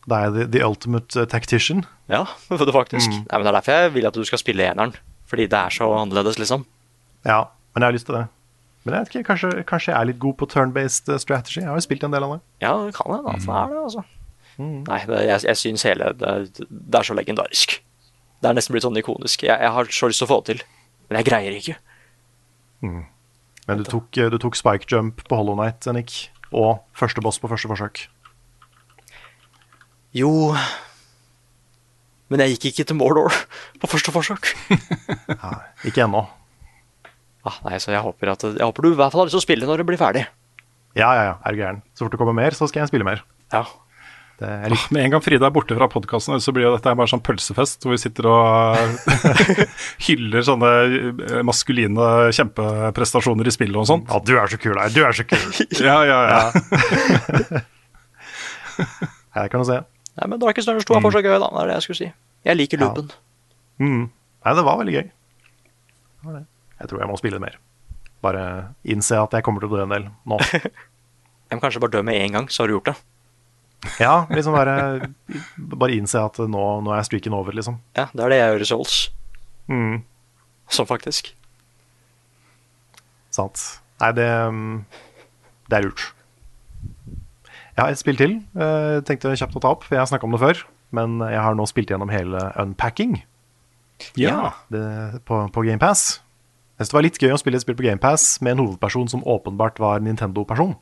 Da 0.08 0.20
er 0.26 0.36
the, 0.36 0.46
the 0.52 0.62
ultimate 0.64 1.26
tactician. 1.32 1.82
Ja, 2.12 2.22
for 2.46 2.62
det 2.68 2.76
faktisk. 2.76 3.10
Nei, 3.10 3.34
men 3.34 3.48
Det 3.48 3.50
er 3.50 3.58
derfor 3.58 3.80
jeg 3.82 3.96
vil 3.98 4.08
at 4.08 4.20
du 4.20 4.24
skal 4.28 4.40
spille 4.40 4.68
eneren. 4.68 4.94
Fordi 5.30 5.46
det 5.50 5.58
er 5.58 5.74
så 5.74 5.88
annerledes, 5.96 6.38
liksom. 6.38 6.66
Ja, 7.24 7.44
men 7.74 7.82
jeg 7.82 7.88
har 7.88 7.96
lyst 7.96 8.08
til 8.10 8.18
det. 8.18 8.26
Men 8.84 8.94
jeg 8.94 9.00
vet 9.00 9.14
ikke, 9.14 9.28
kanskje, 9.30 9.50
kanskje 9.64 9.92
jeg 9.92 9.96
er 10.00 10.08
litt 10.10 10.20
god 10.20 10.36
på 10.40 10.48
turn-based 10.52 11.08
uh, 11.08 11.16
strategy. 11.20 11.62
Jeg 11.62 11.70
har 11.70 11.80
jo 11.80 11.86
spilt 11.86 12.04
en 12.04 12.12
del 12.12 12.26
av 12.26 12.34
det. 12.34 12.40
Ja, 12.60 12.74
det 12.84 12.92
kan 12.96 13.14
hende 13.14 13.32
Altså, 13.32 13.48
det 13.48 13.56
er 13.62 13.72
det, 13.72 13.80
altså. 13.84 14.04
Nei, 14.58 15.00
det, 15.08 15.22
jeg, 15.24 15.40
jeg 15.48 15.58
syns 15.58 15.82
hele 15.88 16.12
det, 16.14 16.34
det 16.68 16.98
er 17.00 17.08
så 17.08 17.16
legendarisk. 17.16 17.78
Det 18.44 18.50
er 18.50 18.54
nesten 18.54 18.76
blitt 18.76 18.84
sånn 18.84 19.00
ikonisk. 19.00 19.42
Jeg, 19.48 19.56
jeg 19.56 19.72
har 19.78 19.90
så 19.90 20.10
lyst 20.10 20.20
til 20.20 20.28
å 20.28 20.30
få 20.30 20.38
det 20.42 20.52
til, 20.52 20.62
men 21.08 21.18
jeg 21.18 21.28
greier 21.30 21.56
ikke. 21.56 21.78
Men 22.84 23.80
du 23.80 23.88
tok, 23.88 24.10
uh, 24.20 24.28
du 24.30 24.38
tok 24.42 24.60
spike 24.60 24.90
jump 24.92 25.24
på 25.24 25.40
Hollow 25.40 25.56
Night, 25.58 25.88
Nick. 25.96 26.28
Og 26.54 26.84
første 26.94 27.24
boss 27.24 27.40
på 27.42 27.48
første 27.50 27.72
forsøk. 27.72 28.04
Jo 30.14 30.52
Men 32.34 32.42
jeg 32.42 32.56
gikk 32.56 32.72
ikke 32.72 32.88
til 32.90 32.98
Mordor 32.98 33.30
på 33.80 33.90
første 33.92 34.10
forsøk. 34.10 34.48
Nei, 35.30 35.58
ikke 35.86 36.02
ennå. 36.08 36.24
Ah, 37.44 37.58
nei, 37.62 37.76
så 37.78 37.92
jeg 37.92 38.00
håper, 38.00 38.30
at, 38.32 38.42
jeg 38.56 38.64
håper 38.64 38.86
du 38.86 38.94
i 38.94 38.96
hvert 38.96 39.12
fall 39.12 39.20
har 39.20 39.28
lyst 39.28 39.36
til 39.36 39.42
å 39.42 39.44
spille 39.44 39.66
når 39.68 39.82
det 39.82 39.86
blir 39.90 40.00
ferdig. 40.00 40.22
Ja, 40.96 41.10
ja, 41.12 41.24
ja, 41.28 41.34
er 41.44 41.52
du 41.52 41.58
gæren. 41.60 41.82
Så 41.92 42.06
fort 42.06 42.14
det 42.14 42.20
kommer 42.22 42.34
mer, 42.34 42.56
så 42.56 42.66
skal 42.70 42.80
jeg 42.82 42.90
spille 42.90 43.06
mer. 43.06 43.20
Ja. 43.52 43.66
Det 44.40 44.48
er 44.48 44.72
litt, 44.72 44.86
Med 44.90 45.04
en 45.04 45.12
gang 45.12 45.22
Frida 45.22 45.46
er 45.46 45.52
borte 45.54 45.76
fra 45.78 45.86
podkasten, 45.92 46.40
så 46.42 46.50
blir 46.56 46.64
jo 46.66 46.72
dette 46.74 46.90
bare 46.98 47.10
sånn 47.12 47.22
pølsefest 47.22 47.84
hvor 47.84 47.94
vi 47.94 48.00
sitter 48.02 48.26
og 48.32 48.96
hyller 50.08 50.42
sånne 50.48 50.72
eh, 50.88 51.44
maskuline 51.46 52.08
kjempeprestasjoner 52.34 53.46
i 53.46 53.54
spillet 53.54 53.78
og 53.78 53.86
sånt. 53.92 54.10
ja, 54.10 54.18
du 54.24 54.34
er 54.40 54.50
så 54.50 54.58
kul, 54.64 54.74
her. 54.80 54.90
Du 54.90 55.04
er 55.04 55.14
så 55.14 55.28
kul. 55.28 55.44
Ja, 55.84 56.00
ja, 56.08 56.20
ja. 56.32 57.62
Her 59.36 59.52
kan 59.52 59.62
du 59.62 59.68
se. 59.68 59.84
Nei, 60.14 60.26
men 60.30 60.38
Darkest 60.42 60.68
Dungeons 60.68 60.86
2 60.86 60.96
er 60.98 61.02
fortsatt 61.04 61.26
gøy, 61.26 61.38
da. 61.42 61.48
Det 61.50 61.60
er 61.64 61.70
det 61.72 61.76
jeg 61.78 61.86
skulle 61.88 62.00
si. 62.00 62.10
Jeg 62.46 62.56
liker 62.58 62.78
Ja. 62.80 62.86
loopen. 62.88 63.10
Mm. 63.82 64.02
Nei, 64.44 64.54
det 64.54 64.64
var 64.64 64.78
veldig 64.78 64.94
gøy. 64.94 65.06
Det 65.10 66.24
var 66.28 66.32
det. 66.38 66.44
Jeg 66.80 66.88
tror 66.90 67.00
jeg 67.00 67.08
må 67.10 67.16
spille 67.18 67.40
mer. 67.42 67.56
Bare 68.22 68.44
innse 68.84 69.18
at 69.20 69.32
jeg 69.36 69.42
kommer 69.44 69.60
til 69.60 69.68
å 69.72 69.76
dø 69.76 69.82
en 69.82 69.94
del 69.94 70.06
nå. 70.26 70.38
Jeg 71.50 71.58
må 71.58 71.60
kanskje 71.60 71.80
bare 71.84 71.92
dø 71.92 72.00
med 72.02 72.16
en 72.18 72.32
gang, 72.32 72.46
så 72.50 72.62
har 72.64 72.68
du 72.70 72.72
gjort 72.78 72.86
det. 72.88 72.94
Ja, 74.00 74.24
liksom 74.32 74.54
bare, 74.56 75.10
bare 75.58 75.92
innse 75.94 76.18
at 76.24 76.38
nå, 76.40 76.62
nå 76.82 76.94
er 76.96 77.02
streaken 77.04 77.34
over, 77.36 77.52
liksom. 77.52 77.76
Ja, 77.94 78.06
det 78.16 78.24
er 78.24 78.32
det 78.32 78.38
jeg 78.40 78.48
gjør 78.54 78.62
i 78.64 78.68
Souls. 78.70 78.94
Mm. 79.68 79.98
Sånn 80.72 80.88
faktisk. 80.88 81.28
Sant. 83.30 83.60
Nei, 84.00 84.10
det, 84.16 84.26
mm, 84.56 84.84
det 85.68 85.78
er 85.78 85.86
lurt. 85.86 86.06
Jeg 87.74 87.82
har 87.82 87.90
et 87.90 87.98
spill 87.98 88.16
til. 88.20 88.36
Uh, 88.54 89.00
tenkte 89.06 89.32
kjapt 89.34 89.56
å 89.58 89.62
ta 89.64 89.72
opp, 89.74 89.82
for 89.86 89.96
jeg 89.96 90.02
har 90.04 90.10
snakka 90.10 90.28
om 90.28 90.34
det 90.36 90.42
før. 90.44 90.60
Men 90.94 91.16
jeg 91.26 91.40
har 91.42 91.56
nå 91.58 91.64
spilt 91.66 91.90
gjennom 91.90 92.10
hele 92.12 92.38
Unpacking 92.62 93.16
Ja. 94.20 94.52
det, 94.70 94.84
på, 95.26 95.40
på 95.50 95.64
GamePass. 95.66 96.20
Jeg 96.78 96.84
synes 96.86 96.90
det 96.92 96.96
var 96.98 97.06
litt 97.06 97.18
gøy 97.22 97.32
å 97.34 97.38
spille 97.38 97.58
et 97.58 97.62
spill 97.64 97.76
på 97.78 97.84
GamePass 97.86 98.40
med 98.42 98.54
en 98.56 98.62
hovedperson 98.64 99.08
som 99.10 99.22
åpenbart 99.26 99.78
var 99.82 100.02
Nintendo-person. 100.02 100.74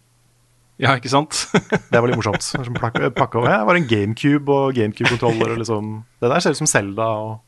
ja, 0.81 0.95
ikke 0.97 1.13
sant? 1.13 1.47
Det 1.93 2.01
var 2.01 2.09
litt 2.09 2.17
morsomt. 2.19 2.43
Som 2.45 2.75
plak- 2.77 2.97
pakke 3.17 3.39
over. 3.41 3.49
Det 3.53 3.67
var 3.69 3.79
en 3.81 3.89
GameCube 3.89 4.53
og 4.53 4.75
GameCube-kontroller. 4.77 5.53
og 5.53 5.59
Liksom. 5.65 5.91
Det 6.21 6.31
der 6.33 6.41
ser 6.45 6.51
ut 6.57 6.61
som 6.61 6.67
Zelda. 6.71 7.09
Og, 7.25 7.41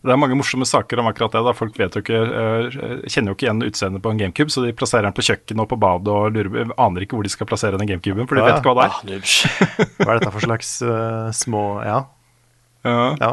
Det 0.00 0.12
er 0.14 0.16
mange 0.16 0.36
morsomme 0.38 0.64
saker 0.64 1.02
om 1.02 1.10
akkurat 1.10 1.34
det. 1.34 1.42
da 1.44 1.52
Folk 1.56 1.76
vet 1.76 1.96
jo 1.96 2.00
ikke, 2.00 2.20
eh, 2.24 2.78
kjenner 3.12 3.32
jo 3.32 3.36
ikke 3.36 3.46
igjen 3.46 3.64
utseendet 3.66 4.00
på 4.04 4.12
en 4.14 4.20
GameCube, 4.22 4.52
så 4.52 4.64
de 4.64 4.72
plasserer 4.72 5.04
den 5.04 5.16
på 5.16 5.24
kjøkkenet 5.26 5.60
og 5.60 5.68
på 5.68 5.78
badet 5.82 6.14
og 6.14 6.32
lurer, 6.32 6.72
aner 6.80 7.04
ikke 7.04 7.18
hvor 7.18 7.26
de 7.26 7.32
skal 7.32 7.48
plassere 7.50 7.76
den 7.80 7.90
GameCuben, 7.90 8.28
for 8.30 8.38
de 8.38 8.40
Ja, 8.40 8.48
vet 8.48 8.62
ikke 8.62 8.72
hva 8.72 8.80
det 8.80 8.88
er. 8.88 8.96
Ah, 8.96 9.84
hva 10.06 10.14
er 10.14 10.22
dette 10.22 10.32
for 10.32 10.46
slags 10.46 10.72
uh, 10.80 11.28
små 11.36 11.64
Ja. 11.84 11.98
Ja. 12.88 12.96
ja. 13.20 13.32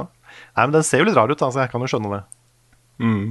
Nei, 0.57 0.65
men 0.65 0.75
Den 0.75 0.83
ser 0.83 0.99
jo 0.99 1.07
litt 1.07 1.15
rar 1.15 1.31
ut, 1.31 1.39
altså. 1.39 1.63
jeg 1.63 1.71
kan 1.71 1.81
jo 1.81 1.87
skjønne 1.87 2.11
det. 2.17 2.23
Mm. 2.99 3.25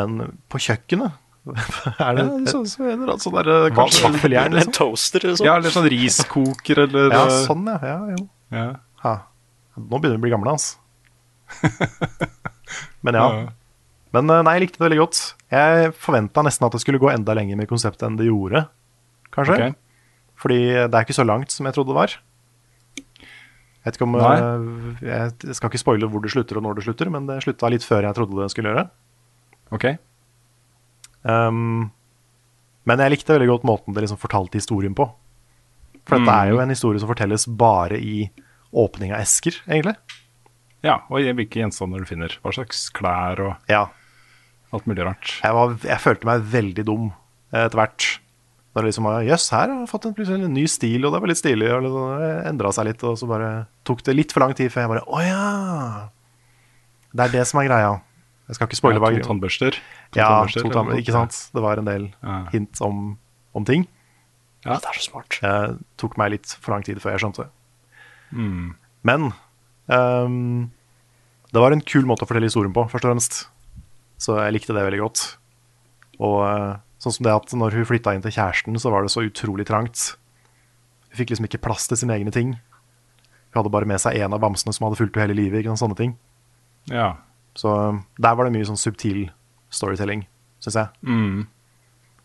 Men 0.00 0.18
på 0.50 0.58
kjøkkenet 0.66 1.12
er 2.02 2.18
Ja, 2.18 2.26
det 2.26 2.50
så, 2.50 2.64
så 2.68 2.90
en 2.90 3.06
sånn 3.22 3.38
der, 3.38 3.52
eh, 3.54 3.70
kanskje, 3.76 4.02
vaffeljern, 4.08 4.50
En 4.50 4.58
liksom? 4.58 4.74
toaster, 4.76 5.28
liksom. 5.30 5.46
ja, 5.46 5.54
eller 5.60 5.72
sånn 5.72 5.88
riskoker, 5.94 6.82
eller 6.88 7.14
Ja, 7.14 7.22
sånn, 7.46 7.70
ja. 7.70 7.78
ja 7.86 8.16
jo. 8.16 8.26
ja. 8.58 8.68
Ha. 9.06 9.14
Nå 9.78 9.94
begynner 10.02 10.18
vi 10.18 10.24
å 10.24 10.26
bli 10.26 10.34
gamle, 10.34 10.58
altså. 10.58 10.76
Men 13.06 13.18
ja. 13.18 13.26
Men 14.16 14.30
eh, 14.30 14.42
nei, 14.46 14.56
jeg 14.56 14.66
likte 14.66 14.80
det 14.80 14.86
veldig 14.88 15.02
godt. 15.04 15.20
Jeg 15.54 15.92
forventa 15.98 16.42
nesten 16.46 16.66
at 16.66 16.74
det 16.74 16.82
skulle 16.82 17.00
gå 17.02 17.12
enda 17.12 17.36
lenger 17.38 17.58
med 17.60 17.70
konseptet 17.70 18.08
enn 18.08 18.18
det 18.18 18.26
gjorde, 18.26 18.64
kanskje. 19.34 19.56
Okay. 19.56 19.76
Fordi 20.40 20.58
det 20.66 20.90
er 20.90 21.04
ikke 21.04 21.18
så 21.18 21.26
langt 21.26 21.54
som 21.54 21.68
jeg 21.68 21.76
trodde 21.76 21.92
det 21.92 22.00
var. 22.00 22.16
Jeg 23.80 23.88
vet 23.88 23.96
ikke 23.96 24.06
om 24.08 24.16
eh, 24.20 25.04
Jeg 25.06 25.56
skal 25.56 25.70
ikke 25.70 25.80
spoile 25.80 26.08
hvor 26.10 26.20
det 26.24 26.32
slutter 26.34 26.58
og 26.60 26.66
når 26.66 26.78
det 26.78 26.86
slutter, 26.88 27.12
men 27.12 27.28
det 27.28 27.40
slutta 27.46 27.70
litt 27.72 27.86
før 27.86 28.08
jeg 28.08 28.18
trodde 28.18 28.42
det 28.42 28.50
skulle 28.52 28.74
gjøre. 28.74 28.86
Ok. 29.76 29.86
Um, 31.22 31.90
men 32.88 33.02
jeg 33.04 33.14
likte 33.14 33.36
veldig 33.36 33.50
godt 33.52 33.66
måten 33.68 33.96
det 33.96 34.04
liksom 34.04 34.20
fortalte 34.20 34.58
historien 34.60 34.96
på. 34.96 35.06
For 36.08 36.18
dette 36.18 36.34
er 36.34 36.50
jo 36.50 36.60
en 36.62 36.72
historie 36.72 37.00
som 37.00 37.10
fortelles 37.10 37.44
bare 37.46 38.00
i 38.00 38.24
åpning 38.70 39.12
av 39.14 39.22
esker, 39.22 39.60
egentlig. 39.68 39.94
Ja, 40.86 41.00
og 41.10 41.20
hvilke 41.20 41.60
gjenstander 41.60 42.00
du 42.00 42.08
finner. 42.08 42.32
Hva 42.42 42.52
slags 42.56 42.86
klær 42.96 43.40
og 43.44 43.70
Ja, 43.70 43.86
alt 44.72 44.86
mulig 44.88 45.04
rart. 45.04 45.34
jeg, 45.42 45.52
var, 45.56 45.74
jeg 45.84 46.00
følte 46.00 46.28
meg 46.30 46.42
veldig 46.52 46.84
dum 46.88 47.08
eh, 47.52 47.66
etter 47.66 47.76
hvert. 47.82 48.06
Da 48.70 48.80
det 48.84 48.86
liksom 48.92 49.04
var 49.08 49.24
Jøss, 49.26 49.48
her 49.50 49.66
har 49.68 49.80
jeg 49.82 49.88
fått 49.90 50.04
en, 50.06 50.14
en 50.46 50.54
ny 50.54 50.62
stil, 50.70 51.04
og 51.04 51.12
det 51.12 51.20
var 51.20 51.28
litt 51.32 51.40
stilig. 51.40 51.68
Og 51.74 51.82
det 52.22 52.30
endra 52.48 52.70
seg 52.72 52.86
litt, 52.86 53.02
og 53.04 53.16
så 53.18 53.26
bare 53.26 53.50
tok 53.84 54.04
det 54.06 54.14
litt 54.14 54.32
for 54.32 54.44
lang 54.44 54.54
tid 54.54 54.70
før 54.72 54.84
jeg 54.86 54.92
bare 54.94 55.02
Å 55.10 55.22
ja! 55.26 56.08
Det 57.10 57.24
er 57.26 57.32
det 57.34 57.46
som 57.50 57.58
er 57.60 57.66
greia. 57.66 57.90
Jeg 58.50 58.56
skal 58.58 58.68
ikke 58.70 58.78
spoile 58.78 59.00
Ja, 59.02 59.18
to 59.18 59.26
tannbørster. 59.26 59.76
To 60.14 60.18
Ja, 60.20 60.28
tannbørster, 60.30 60.62
to 60.62 60.70
tannbørster, 60.74 61.02
ikke 61.02 61.14
sant? 61.16 61.36
Det 61.54 61.62
var 61.66 61.78
en 61.82 61.88
del 61.90 62.06
Ja. 62.22 62.36
hint 62.54 62.80
om, 62.86 63.18
om 63.54 63.64
ting. 63.66 63.88
Ja, 64.64 64.76
det 64.78 64.86
er 64.90 64.98
så 65.00 65.10
smart. 65.10 65.38
Det 65.42 65.78
tok 65.98 66.16
meg 66.20 66.30
litt 66.38 66.54
for 66.60 66.74
lang 66.74 66.82
tid 66.86 66.98
før 67.02 67.14
jeg 67.16 67.24
skjønte 67.24 67.44
det. 67.46 67.50
Mm. 68.32 68.74
Men 69.02 69.32
ehm, 69.92 70.70
det 71.50 71.62
var 71.62 71.74
en 71.74 71.82
kul 71.82 72.06
måte 72.06 72.24
å 72.24 72.28
fortelle 72.30 72.46
historien 72.50 72.74
på, 72.74 72.84
først 72.90 73.04
og 73.06 73.10
fremst. 73.10 73.40
Så 74.20 74.36
jeg 74.38 74.54
likte 74.54 74.74
det 74.76 74.84
veldig 74.86 75.00
godt. 75.02 75.22
Og 76.20 76.38
eh, 76.46 76.72
sånn 77.02 77.14
som 77.16 77.26
det 77.26 77.32
at 77.34 77.54
når 77.56 77.78
hun 77.78 77.88
flytta 77.88 78.14
inn 78.14 78.22
til 78.24 78.34
kjæresten, 78.36 78.76
så 78.78 78.92
var 78.92 79.02
det 79.06 79.12
så 79.14 79.24
utrolig 79.26 79.66
trangt. 79.68 80.12
Hun 81.10 81.18
fikk 81.22 81.32
liksom 81.32 81.48
ikke 81.48 81.62
plass 81.64 81.88
til 81.90 81.98
sine 82.02 82.14
egne 82.18 82.30
ting. 82.34 82.54
Hun 83.50 83.62
hadde 83.62 83.72
bare 83.74 83.88
med 83.88 83.98
seg 84.02 84.18
én 84.20 84.30
av 84.36 84.42
bamsene 84.44 84.74
som 84.76 84.86
hadde 84.86 85.00
fulgt 85.00 85.16
henne 85.18 85.26
hele 85.32 85.40
livet. 85.40 85.64
Ikke? 85.64 85.74
Sånne 85.80 85.96
ting. 85.98 86.14
Ja. 86.92 87.14
Så 87.58 87.72
eh, 87.88 88.02
der 88.22 88.36
var 88.38 88.46
det 88.46 88.54
mye 88.54 88.68
sånn 88.68 88.78
subtil 88.80 89.24
storytelling, 89.74 90.26
syns 90.62 90.76
jeg. 90.80 90.92
Mm. 91.06 91.46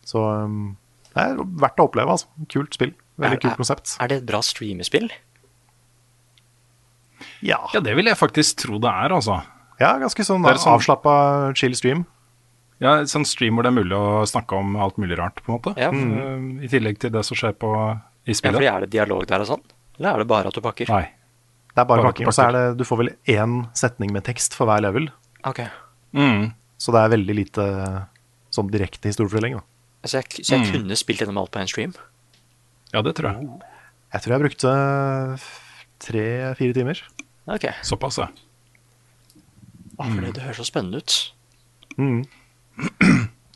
Så 0.06 0.22
um, 0.22 0.76
det 1.16 1.22
er 1.24 1.40
verdt 1.62 1.80
å 1.82 1.86
oppleve, 1.88 2.14
altså. 2.14 2.28
Kult 2.52 2.74
spill. 2.76 2.92
Veldig 3.18 3.38
Er- 3.38 3.42
kult 3.42 3.58
konsept. 3.58 3.96
Er 4.02 4.10
det 4.12 4.20
et 4.20 4.26
bra 4.28 4.38
streamespill? 4.44 5.08
Ja, 7.42 7.58
ja, 7.74 7.80
det 7.80 7.94
vil 7.96 8.04
jeg 8.06 8.16
faktisk 8.18 8.56
tro 8.64 8.78
det 8.78 8.90
er, 8.90 9.12
altså. 9.16 9.42
ja 9.80 9.94
ganske 9.98 10.24
sånn, 10.24 10.44
sånn- 10.44 10.74
avslappa 10.74 11.54
chill 11.56 11.74
stream. 11.74 12.04
Ja, 12.80 12.98
sånn 13.08 13.24
stream 13.24 13.54
hvor 13.56 13.62
det 13.64 13.70
er 13.72 13.78
mulig 13.82 13.96
å 13.96 14.24
snakke 14.28 14.52
om 14.58 14.74
alt 14.76 14.98
mulig 15.00 15.16
rart, 15.18 15.40
på 15.44 15.48
en 15.52 15.58
måte. 15.58 15.72
Ja. 15.80 15.88
Eh, 15.88 16.64
I 16.64 16.68
tillegg 16.68 16.98
til 17.00 17.10
det 17.10 17.24
som 17.24 17.36
skjer 17.36 17.54
på, 17.56 17.70
i 18.26 18.32
Ja, 18.32 18.34
spillet. 18.34 18.54
fordi 18.58 18.66
Er 18.68 18.80
det 18.80 18.90
dialog 18.90 19.26
der 19.26 19.40
og 19.40 19.46
sånn? 19.46 19.62
Eller 19.98 20.10
er 20.12 20.18
det 20.18 20.26
bare 20.28 20.46
at 20.48 20.54
du 20.54 20.60
pakker? 20.60 20.88
Nei. 20.92 21.02
Det 21.72 21.80
er 21.80 21.84
bare, 21.88 22.02
Bare 22.02 22.12
pakking. 22.12 22.26
Og 22.26 22.32
så 22.36 22.48
er 22.48 22.52
det, 22.52 22.76
du 22.78 22.84
får 22.84 22.96
vel 22.98 23.10
én 23.28 23.68
setning 23.74 24.12
med 24.12 24.24
tekst 24.24 24.52
for 24.54 24.66
hver 24.66 24.80
level. 24.82 25.08
Ok. 25.44 25.60
Mm. 26.14 26.52
Så 26.78 26.92
det 26.92 27.00
er 27.04 27.16
veldig 27.16 27.34
lite 27.36 27.64
sånn 28.52 28.68
direkte 28.70 29.08
historiefortelling. 29.08 29.54
Da. 29.56 29.62
Så 30.04 30.20
jeg, 30.20 30.44
så 30.44 30.56
jeg 30.56 30.66
Mm. 30.66 30.72
kunne 30.72 30.96
spilt 30.96 31.18
gjennom 31.20 31.38
alt 31.38 31.50
på 31.50 31.60
en 31.60 31.66
stream? 31.68 31.94
Ja, 32.92 33.00
det 33.02 33.14
tror 33.16 33.32
jeg. 33.32 33.48
Jeg 34.12 34.22
tror 34.22 34.32
jeg 34.36 34.40
brukte 34.44 35.40
tre-fire 36.02 36.76
timer. 36.76 37.00
Ok. 37.46 37.68
Såpass, 37.86 38.18
ja. 38.20 38.28
Ah, 39.96 40.10
for 40.10 40.20
det, 40.20 40.34
det 40.36 40.44
høres 40.44 40.60
så 40.60 40.66
spennende 40.68 41.00
ut. 41.00 41.16
Mm. 41.96 42.24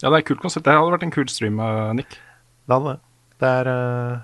Ja, 0.01 0.09
det 0.09 0.15
er 0.15 0.23
et 0.23 0.29
kult 0.31 0.41
konsept. 0.41 0.65
Det 0.65 0.73
hadde 0.73 0.93
vært 0.95 1.05
en 1.05 1.13
kul 1.13 1.29
stream, 1.29 1.59
eh, 1.61 1.93
Nick. 1.99 2.15
Det 2.65 2.73
hadde 2.77 2.95
det. 2.95 3.01
Det 3.41 3.49
er, 3.49 3.69
eh, 3.69 4.21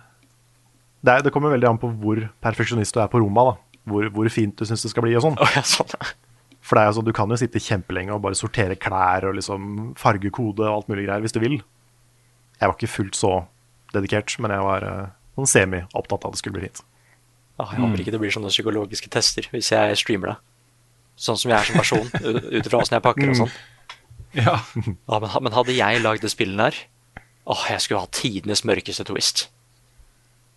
det 1.04 1.12
er 1.12 1.24
Det 1.26 1.32
kommer 1.34 1.52
veldig 1.52 1.68
an 1.68 1.80
på 1.80 1.90
hvor 2.00 2.22
perfeksjonist 2.40 2.94
du 2.96 3.00
er 3.02 3.10
på 3.12 3.20
Roma. 3.20 3.50
da. 3.50 3.80
Hvor, 3.86 4.08
hvor 4.10 4.30
fint 4.32 4.56
du 4.56 4.64
syns 4.64 4.82
det 4.82 4.90
skal 4.90 5.04
bli 5.04 5.14
og 5.18 5.22
sånn. 5.26 5.36
Å, 5.36 5.50
ja, 5.54 5.62
sånn. 5.62 5.92
For 6.66 6.74
det 6.78 6.82
er 6.82 6.88
jo 6.90 6.96
sånn, 6.98 7.06
du 7.06 7.12
kan 7.14 7.30
jo 7.30 7.36
sitte 7.38 7.62
kjempelenge 7.62 8.14
og 8.16 8.22
bare 8.24 8.34
sortere 8.38 8.74
klær 8.80 9.28
og 9.28 9.36
liksom 9.38 9.92
fargekode 10.00 10.64
og 10.64 10.72
alt 10.72 10.88
mulig 10.90 11.04
greier 11.06 11.22
hvis 11.22 11.36
du 11.36 11.38
vil. 11.44 11.60
Jeg 12.56 12.66
var 12.70 12.74
ikke 12.74 12.90
fullt 12.90 13.14
så 13.14 13.32
dedikert, 13.92 14.32
men 14.42 14.50
jeg 14.50 14.64
var 14.64 14.82
eh, 14.88 15.12
sånn 15.36 15.52
semi-opptatt 15.52 16.24
av 16.24 16.32
at 16.32 16.34
det 16.34 16.40
skulle 16.40 16.56
bli 16.56 16.66
fint. 16.66 16.82
Jeg 17.56 17.80
håper 17.80 18.02
ikke 18.02 18.12
det 18.12 18.20
blir 18.20 18.34
sånne 18.34 18.50
psykologiske 18.52 19.08
tester 19.12 19.46
hvis 19.52 19.70
jeg 19.72 19.96
streamer 19.96 20.34
det. 20.34 20.36
Sånn 21.16 21.38
som 21.40 21.48
jeg 21.50 21.56
er 21.56 21.64
som 21.70 21.78
person, 21.80 22.10
ut 22.56 22.66
ifra 22.68 22.82
åssen 22.82 22.98
jeg 22.98 23.04
pakker 23.06 23.30
og 23.32 23.38
sånn. 23.38 23.52
Ja. 24.36 24.58
Ja, 24.84 25.18
men, 25.22 25.30
men 25.46 25.54
hadde 25.56 25.72
jeg 25.78 26.02
lagd 26.04 26.20
det 26.26 26.28
spillet 26.34 26.58
der 26.60 26.76
Åh, 27.48 27.62
jeg 27.70 27.80
skulle 27.80 28.02
ha 28.02 28.08
tidenes 28.10 28.64
mørkeste 28.66 29.04
twist. 29.06 29.46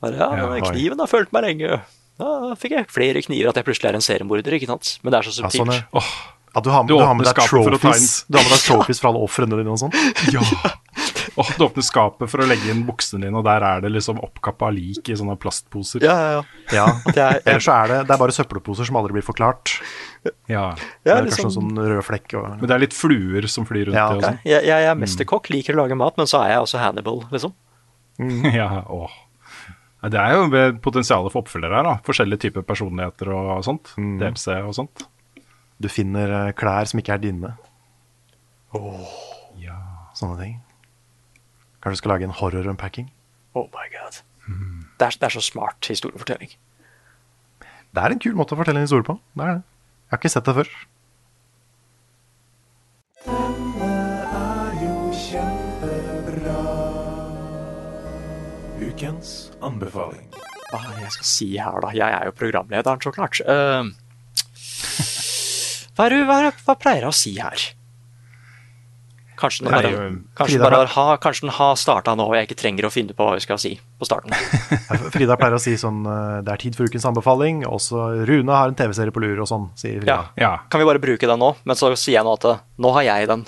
Bare, 0.01 0.17
ja, 0.17 0.27
Ja, 0.57 0.71
kniven 0.71 0.99
har 0.99 1.07
fulgt 1.11 1.31
meg 1.35 1.45
lenge. 1.45 1.77
Da 2.19 2.55
fikk 2.59 2.73
jeg 2.75 2.89
flere 2.91 3.21
kniver 3.23 3.51
at 3.51 3.59
jeg 3.61 3.67
plutselig 3.67 3.91
er 3.91 3.97
en 3.99 4.03
seriemorder, 4.03 4.55
ikke 4.57 4.67
sant? 4.71 4.95
Men 5.05 5.13
det 5.13 5.19
er 5.21 5.29
så 5.29 5.35
Ja, 5.35 5.37
subtilt. 5.47 5.61
sånn, 5.61 5.73
ja. 5.77 5.85
Åh, 6.01 6.09
At 6.57 6.65
du 6.65 6.69
har, 6.73 6.83
Du 6.89 6.95
du 6.97 7.03
har 7.05 7.13
med 7.13 7.27
deg 7.29 7.37
trophies 7.45 8.25
Du 8.27 8.39
har 8.39 8.43
med 8.43 8.51
deg 8.57 8.63
trophies 8.67 8.99
fra 8.99 9.11
alle 9.13 9.21
ofrene 9.21 9.59
dine 9.61 9.69
og 9.69 9.79
sånn. 9.85 9.93
ja. 10.33 10.41
Åh, 11.39 11.49
du 11.55 11.63
åpner 11.63 11.85
skapet 11.85 12.27
for 12.27 12.43
å 12.43 12.47
legge 12.49 12.67
inn 12.73 12.81
buksene 12.87 13.23
dine, 13.23 13.37
og 13.39 13.45
der 13.47 13.63
er 13.63 13.83
det 13.85 13.93
liksom 13.93 14.17
oppkappa 14.25 14.67
lik 14.75 15.07
i 15.07 15.15
sånne 15.15 15.37
plastposer. 15.39 16.03
Ja, 16.03 16.15
ja, 16.19 16.31
ja. 16.35 16.41
Ja. 16.75 16.87
er, 17.29 17.39
Ellers 17.47 17.63
så 17.69 17.77
er 17.77 17.93
det, 17.93 17.99
det 18.09 18.15
er 18.15 18.21
bare 18.25 18.35
søppelposer 18.35 18.89
som 18.89 18.99
aldri 18.99 19.15
blir 19.15 19.23
forklart. 19.23 19.77
Ja. 20.51 20.65
Det 21.05 21.13
er 21.13 21.21
er 21.21 21.29
kanskje 21.29 21.45
noen 21.45 21.53
en 21.53 21.55
sånn 21.55 21.79
rød 21.93 22.03
flekk 22.09 22.35
og 22.41 22.49
Men 22.59 22.65
det 22.67 22.75
er 22.75 22.83
litt 22.83 22.97
fluer 22.97 23.47
som 23.47 23.67
flyr 23.69 23.87
rundt 23.87 23.95
Ja, 24.01 24.09
det 24.11 24.17
og 24.17 24.21
ja, 24.25 24.33
sånn. 24.33 24.41
jeg, 24.51 24.67
jeg 24.67 24.89
er 24.91 24.99
mesterkokk, 24.99 25.47
liker 25.55 25.77
å 25.77 25.81
lage 25.85 25.97
mat, 26.01 26.19
men 26.19 26.27
så 26.27 26.41
er 26.43 26.57
jeg 26.57 26.65
også 26.67 26.83
Hannibal, 26.83 27.23
liksom. 27.31 27.55
Ja, 28.59 28.83
åh. 28.91 29.15
Det 30.11 30.19
er 30.19 30.35
jo 30.35 30.45
potensialet 30.83 31.31
for 31.31 31.43
oppfølgere 31.43 31.75
her, 31.79 31.87
da. 31.87 31.95
Forskjellige 32.07 32.45
typer 32.45 32.67
personligheter 32.67 33.31
og 33.35 33.63
sånt. 33.67 33.93
DMC 33.95 34.59
og 34.61 34.75
sånt. 34.75 35.07
du 35.79 35.87
finner 35.91 36.31
eh, 36.47 36.53
klær 36.55 36.87
som 36.87 36.99
ikke 36.99 37.15
er 37.15 37.23
dine. 37.23 37.55
Ja. 39.59 39.79
Sånne 40.15 40.39
ting. 40.43 40.57
Kanskje 41.79 41.95
du 41.95 41.99
skal 42.01 42.11
lage 42.11 42.27
en 42.27 42.35
horror-unpacking? 42.35 43.07
Oh 43.55 43.67
my 43.71 43.85
god. 43.93 44.19
Det, 44.99 45.05
er, 45.05 45.15
det 45.15 45.27
er 45.29 45.35
så 45.37 45.43
smart 45.43 45.87
historiefortelling. 45.87 46.51
Det 47.95 48.03
er 48.03 48.13
en 48.13 48.21
kul 48.21 48.35
måte 48.37 48.55
å 48.55 48.59
fortelle 48.59 48.81
en 48.81 48.87
historie 48.87 49.07
på. 49.07 49.15
Det 49.33 49.45
er 49.45 49.51
det. 49.53 49.61
Jeg 50.09 50.13
har 50.13 50.19
ikke 50.19 50.33
sett 50.33 50.49
det 50.49 50.55
før. 50.59 50.69
Ukens 58.79 59.29
anbefaling. 59.63 60.27
Hva 60.69 60.79
er 60.83 60.93
det 60.97 61.03
jeg 61.07 61.15
skal 61.17 61.29
si 61.31 61.49
her, 61.55 61.79
da? 61.81 61.89
Jeg 61.95 62.09
er 62.19 62.29
jo 62.29 62.37
programlederen, 62.37 63.01
så 63.01 63.09
klart. 63.15 63.35
Uh, 63.41 63.87
hva, 65.95 66.09
er 66.09 66.23
hva, 66.27 66.39
er 66.43 66.63
hva 66.65 66.75
pleier 66.77 67.03
jeg 67.07 67.13
å 67.13 67.21
si 67.23 67.33
her? 67.39 67.59
Kanskje 69.39 69.63
den 69.63 69.71
bare, 69.71 69.89
jo- 69.93 70.07
kanskje 70.35 70.57
den 70.59 70.65
bare 70.65 70.87
har, 70.91 71.17
kanskje 71.23 71.45
den 71.45 71.53
har 71.55 71.75
starta 71.79 72.11
nå, 72.19 72.25
og 72.27 72.35
jeg 72.35 72.49
ikke 72.49 72.57
trenger 72.59 72.87
å 72.89 72.91
finne 72.91 73.15
på 73.15 73.23
hva 73.23 73.37
vi 73.37 73.43
skal 73.45 73.59
si 73.61 73.71
på 73.99 74.07
starten. 74.07 74.33
Frida 75.15 75.37
pleier 75.39 75.55
å 75.55 75.61
si 75.63 75.77
sånn 75.79 76.01
eh, 76.03 76.41
Det 76.43 76.51
er 76.55 76.61
tid 76.65 76.75
for 76.75 76.89
ukens 76.91 77.05
anbefaling. 77.07 77.61
Også 77.69 78.01
Rune 78.27 78.51
har 78.57 78.67
en 78.73 78.75
TV-serie 78.79 79.15
på 79.15 79.23
lur 79.23 79.39
og 79.45 79.47
sånn, 79.47 79.69
sier 79.79 80.01
Frida. 80.01 80.17
Ja. 80.35 80.43
Ja. 80.43 80.51
Kan 80.69 80.83
vi 80.83 80.89
bare 80.89 80.99
bruke 81.03 81.29
den 81.29 81.39
nå? 81.39 81.53
Men 81.63 81.79
så 81.79 81.93
sier 81.95 82.17
jeg 82.19 82.27
nå 82.27 82.35
at 82.35 82.49
eh, 82.51 82.59
nå 82.83 82.91
har 82.99 83.07
jeg 83.07 83.31
den. 83.31 83.45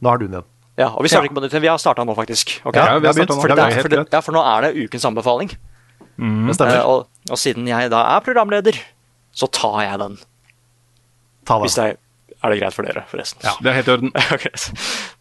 Nå 0.00 0.08
har 0.14 0.18
du 0.22 0.26
den 0.30 0.38
igjen. 0.40 0.48
Ja, 0.80 0.86
og 0.96 1.04
vi 1.04 1.10
starter 1.12 1.26
Ja. 1.26 1.28
ikke 1.28 1.36
på 1.36 1.44
nytt, 1.44 1.58
vi 1.60 1.68
har 1.68 1.80
starta 1.82 2.04
nå, 2.08 2.14
faktisk. 2.16 2.54
Okay? 2.64 2.80
Ja, 2.80 2.96
vi 3.02 3.10
har 3.10 3.16
begynt. 3.18 3.34
For, 3.36 3.52
er 3.52 3.82
for, 3.82 3.92
det, 3.92 4.04
ja, 4.16 4.20
for 4.24 4.32
nå 4.32 4.40
er 4.48 4.64
det 4.70 4.86
ukens 4.88 5.04
anbefaling. 5.04 5.50
Det 6.16 6.54
stemmer. 6.56 6.78
Eh, 6.78 6.86
og, 6.88 7.08
og 7.28 7.38
siden 7.40 7.68
jeg 7.68 7.90
da 7.92 8.00
er 8.16 8.24
programleder, 8.24 8.78
så 9.36 9.48
tar 9.52 9.82
jeg 9.84 10.00
den. 10.00 10.16
Ta 11.44 11.58
den. 11.60 11.66
Hvis 11.68 11.76
det 11.76 11.84
er, 11.90 11.98
er 12.40 12.52
det 12.52 12.60
greit 12.60 12.76
for 12.76 12.86
dere, 12.86 13.04
forresten? 13.10 13.42
Ja, 13.44 13.56
Det 13.60 13.70
er 13.70 13.78
helt 13.80 13.90
i 13.90 13.94
orden. 13.96 14.14
okay. 14.36 14.52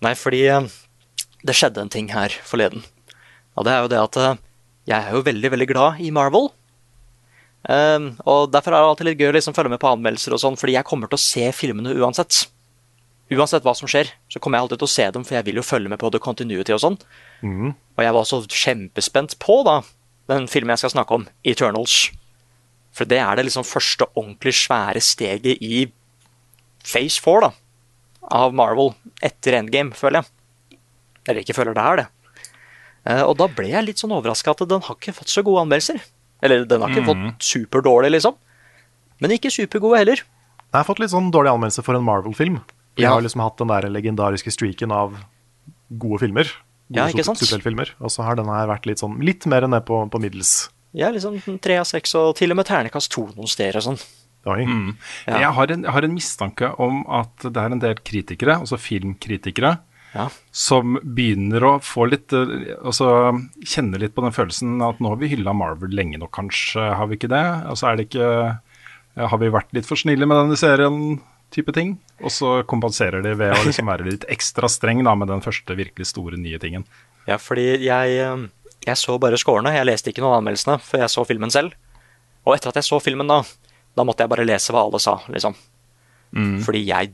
Nei, 0.06 0.14
fordi 0.16 0.44
eh, 0.48 0.70
det 1.44 1.56
skjedde 1.58 1.84
en 1.84 1.92
ting 1.92 2.12
her 2.14 2.34
forleden. 2.48 2.86
Og 3.60 3.68
det 3.68 3.74
er 3.74 3.84
jo 3.84 3.92
det 3.92 4.00
at 4.02 4.20
eh, 4.24 4.40
jeg 4.90 4.98
er 5.00 5.18
jo 5.18 5.26
veldig, 5.26 5.52
veldig 5.56 5.68
glad 5.70 6.00
i 6.04 6.12
Marvel. 6.16 6.50
Um, 7.68 8.14
og 8.24 8.54
derfor 8.54 8.72
er 8.72 8.80
det 8.80 8.88
alltid 8.88 9.08
litt 9.10 9.20
gøy 9.20 9.34
å 9.34 9.36
liksom 9.36 9.56
følge 9.58 9.74
med 9.74 9.82
på 9.82 9.90
anmeldelser 9.92 10.34
og 10.34 10.40
sånn, 10.42 10.58
fordi 10.58 10.78
jeg 10.78 10.88
kommer 10.88 11.12
til 11.12 11.20
å 11.20 11.24
se 11.26 11.50
filmene 11.54 11.92
uansett. 12.00 12.46
Uansett 13.30 13.66
hva 13.68 13.76
som 13.78 13.90
skjer, 13.92 14.08
så 14.32 14.40
kommer 14.42 14.58
jeg 14.58 14.66
alltid 14.66 14.80
til 14.82 14.88
å 14.88 14.94
se 14.96 15.08
dem, 15.14 15.26
for 15.28 15.38
jeg 15.38 15.46
vil 15.50 15.60
jo 15.60 15.66
følge 15.68 15.92
med 15.92 16.00
på 16.02 16.10
the 16.16 16.22
continuity 16.24 16.74
og 16.74 16.82
sånn. 16.82 16.96
Og 18.00 18.02
jeg 18.02 18.16
var 18.16 18.26
så 18.26 18.40
kjempespent 18.48 19.36
på 19.44 19.60
da, 19.68 19.82
den 20.32 20.48
filmen 20.50 20.74
jeg 20.74 20.86
skal 20.86 20.96
snakke 20.96 21.20
om, 21.20 21.28
Eternals. 21.46 22.08
For 22.96 23.06
det 23.06 23.20
er 23.22 23.38
det 23.38 23.46
liksom 23.46 23.68
første 23.68 24.08
ordentlig 24.16 24.56
svære 24.64 25.04
steget 25.04 25.62
i 25.62 25.84
Phase 26.90 27.22
4 27.22 27.42
da, 27.42 27.52
av 28.36 28.54
Marvel 28.58 28.94
etter 29.26 29.58
Endgame, 29.60 29.94
føler 29.98 30.22
jeg. 30.24 30.80
Eller 31.30 31.42
ikke 31.44 31.56
føler 31.58 31.76
det 31.78 31.84
er 31.86 31.96
det. 32.02 32.08
Eh, 33.06 33.24
Og 33.24 33.38
da 33.38 33.48
ble 33.48 33.70
jeg 33.70 33.86
litt 33.86 34.02
sånn 34.02 34.12
overraska 34.16 34.52
at 34.56 34.64
den 34.70 34.82
har 34.82 34.96
ikke 34.98 35.14
fått 35.16 35.30
så 35.32 35.44
gode 35.46 35.62
anmeldelser. 35.66 36.02
Eller 36.42 36.66
den 36.66 36.82
har 36.82 36.90
ikke 36.94 37.06
fått 37.10 37.44
superdårlig, 37.44 38.12
liksom. 38.16 38.36
Men 39.20 39.32
ikke 39.36 39.52
supergode 39.52 39.98
heller. 40.00 40.22
Jeg 40.70 40.78
har 40.78 40.86
fått 40.88 41.00
litt 41.04 41.12
sånn 41.12 41.32
dårlig 41.34 41.52
anmeldelse 41.52 41.84
for 41.84 41.96
en 41.98 42.04
Marvel-film. 42.06 42.62
Vi 42.96 43.04
Ja. 43.04 43.12
har 43.14 43.22
liksom 43.22 43.42
hatt 43.42 43.58
den 43.58 43.68
der 43.68 43.90
legendariske 43.90 44.52
streaken 44.52 44.92
av 44.92 45.18
gode 45.98 46.20
filmer. 46.20 46.46
Gode 46.92 46.96
Ja, 46.96 47.08
ikke 47.08 47.24
sant? 47.26 47.38
superheltfilmer. 47.40 47.92
Og 48.02 48.10
så 48.10 48.24
har 48.24 48.36
denne 48.36 48.54
her 48.56 48.68
vært 48.68 48.86
litt 48.86 49.00
sånn 49.00 49.20
litt 49.24 49.46
mer 49.46 49.68
ned 49.68 49.86
på, 49.86 50.10
på 50.10 50.20
middels. 50.20 50.70
Jeg 50.94 51.08
er 51.08 51.14
liksom 51.14 51.60
tre 51.62 51.78
av 51.78 51.86
seks, 51.86 52.16
og 52.16 52.36
til 52.36 52.50
og 52.52 52.58
med 52.58 52.66
ternekast 52.66 53.10
to 53.12 53.28
noen 53.36 53.48
steder 53.48 53.78
og 53.78 53.84
sånn. 53.84 54.00
Oi. 54.48 54.64
Ja. 55.28 55.40
Jeg, 55.44 55.52
har 55.58 55.72
en, 55.74 55.84
jeg 55.84 55.92
har 55.92 56.06
en 56.08 56.14
mistanke 56.16 56.70
om 56.80 57.02
at 57.12 57.44
det 57.44 57.60
er 57.60 57.74
en 57.76 57.82
del 57.84 57.98
kritikere, 58.08 58.60
altså 58.64 58.78
filmkritikere, 58.80 59.78
Ja. 60.16 60.24
som 60.52 60.96
begynner 61.04 61.62
å 61.68 61.72
få 61.86 62.08
litt 62.10 62.34
eh, 62.34 62.72
Altså 62.82 63.06
kjenne 63.62 64.00
litt 64.02 64.16
på 64.16 64.24
den 64.26 64.34
følelsen 64.34 64.80
at 64.82 64.98
nå 65.00 65.12
har 65.12 65.20
vi 65.22 65.28
hylla 65.36 65.54
Marvel 65.54 65.92
lenge 65.94 66.18
nok, 66.18 66.32
kanskje. 66.34 66.82
Har 66.98 67.06
vi 67.12 67.20
ikke 67.20 67.30
det? 67.30 67.44
Altså 67.70 67.92
er 67.92 68.00
det 68.00 68.08
ikke 68.08 68.30
eh, 68.48 69.28
Har 69.30 69.38
vi 69.38 69.52
vært 69.54 69.70
litt 69.78 69.86
for 69.86 70.00
snille 70.02 70.26
med 70.26 70.40
denne 70.42 70.58
serien? 70.58 71.20
type 71.50 71.74
ting, 71.74 71.96
Og 72.22 72.30
så 72.30 72.50
kompenserer 72.70 73.24
de 73.26 73.32
ved 73.34 73.50
å 73.56 73.64
liksom 73.66 73.88
være 73.90 74.06
litt 74.06 74.26
ekstra 74.30 74.68
streng 74.70 75.00
da, 75.04 75.16
med 75.18 75.32
den 75.32 75.42
første 75.42 75.74
virkelig 75.74 76.06
store 76.12 76.38
nye 76.38 76.60
tingen. 76.62 76.84
Ja, 77.26 77.40
fordi 77.42 77.64
jeg, 77.82 78.18
eh, 78.22 78.44
jeg 78.86 78.98
så 79.02 79.16
bare 79.18 79.38
scorene. 79.42 79.72
Jeg 79.74 79.88
leste 79.90 80.12
ikke 80.12 80.22
noen 80.22 80.38
anmeldelsene 80.44 80.76
før 80.78 81.02
jeg 81.08 81.10
så 81.10 81.24
filmen 81.26 81.50
selv. 81.50 81.74
Og 82.46 82.54
etter 82.54 82.70
at 82.70 82.78
jeg 82.78 82.86
så 82.86 83.00
filmen, 83.02 83.26
da, 83.34 83.40
da 83.98 84.06
måtte 84.08 84.24
jeg 84.26 84.32
bare 84.32 84.46
lese 84.48 84.74
hva 84.76 84.86
alle 84.88 85.00
sa, 85.02 85.18
liksom. 85.32 85.56
Fordi 86.66 86.84
jeg 86.86 87.14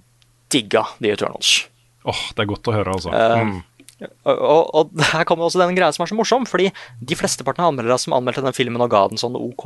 digga 0.52 0.84
The 1.00 1.14
Eternals. 1.16 1.54
Åh, 2.06 2.20
det 2.36 2.44
er 2.44 2.50
godt 2.52 2.68
å 2.70 2.74
høre, 2.76 2.92
altså. 2.98 3.14
Eh, 3.16 4.10
og, 4.28 4.36
og, 4.36 4.74
og 4.76 5.06
her 5.14 5.24
kommer 5.26 5.48
også 5.48 5.62
den 5.64 5.76
greia 5.78 5.94
som 5.96 6.04
er 6.04 6.12
så 6.12 6.18
morsom, 6.18 6.46
fordi 6.50 6.68
de 7.00 7.16
flesteparten 7.18 7.64
av 7.64 7.72
anmeldere 7.72 7.98
som 8.02 8.14
anmeldte 8.18 8.44
den 8.46 8.54
filmen 8.58 8.84
og 8.84 8.92
ga 8.92 9.06
den 9.10 9.22
sånn 9.22 9.38
OK, 9.40 9.66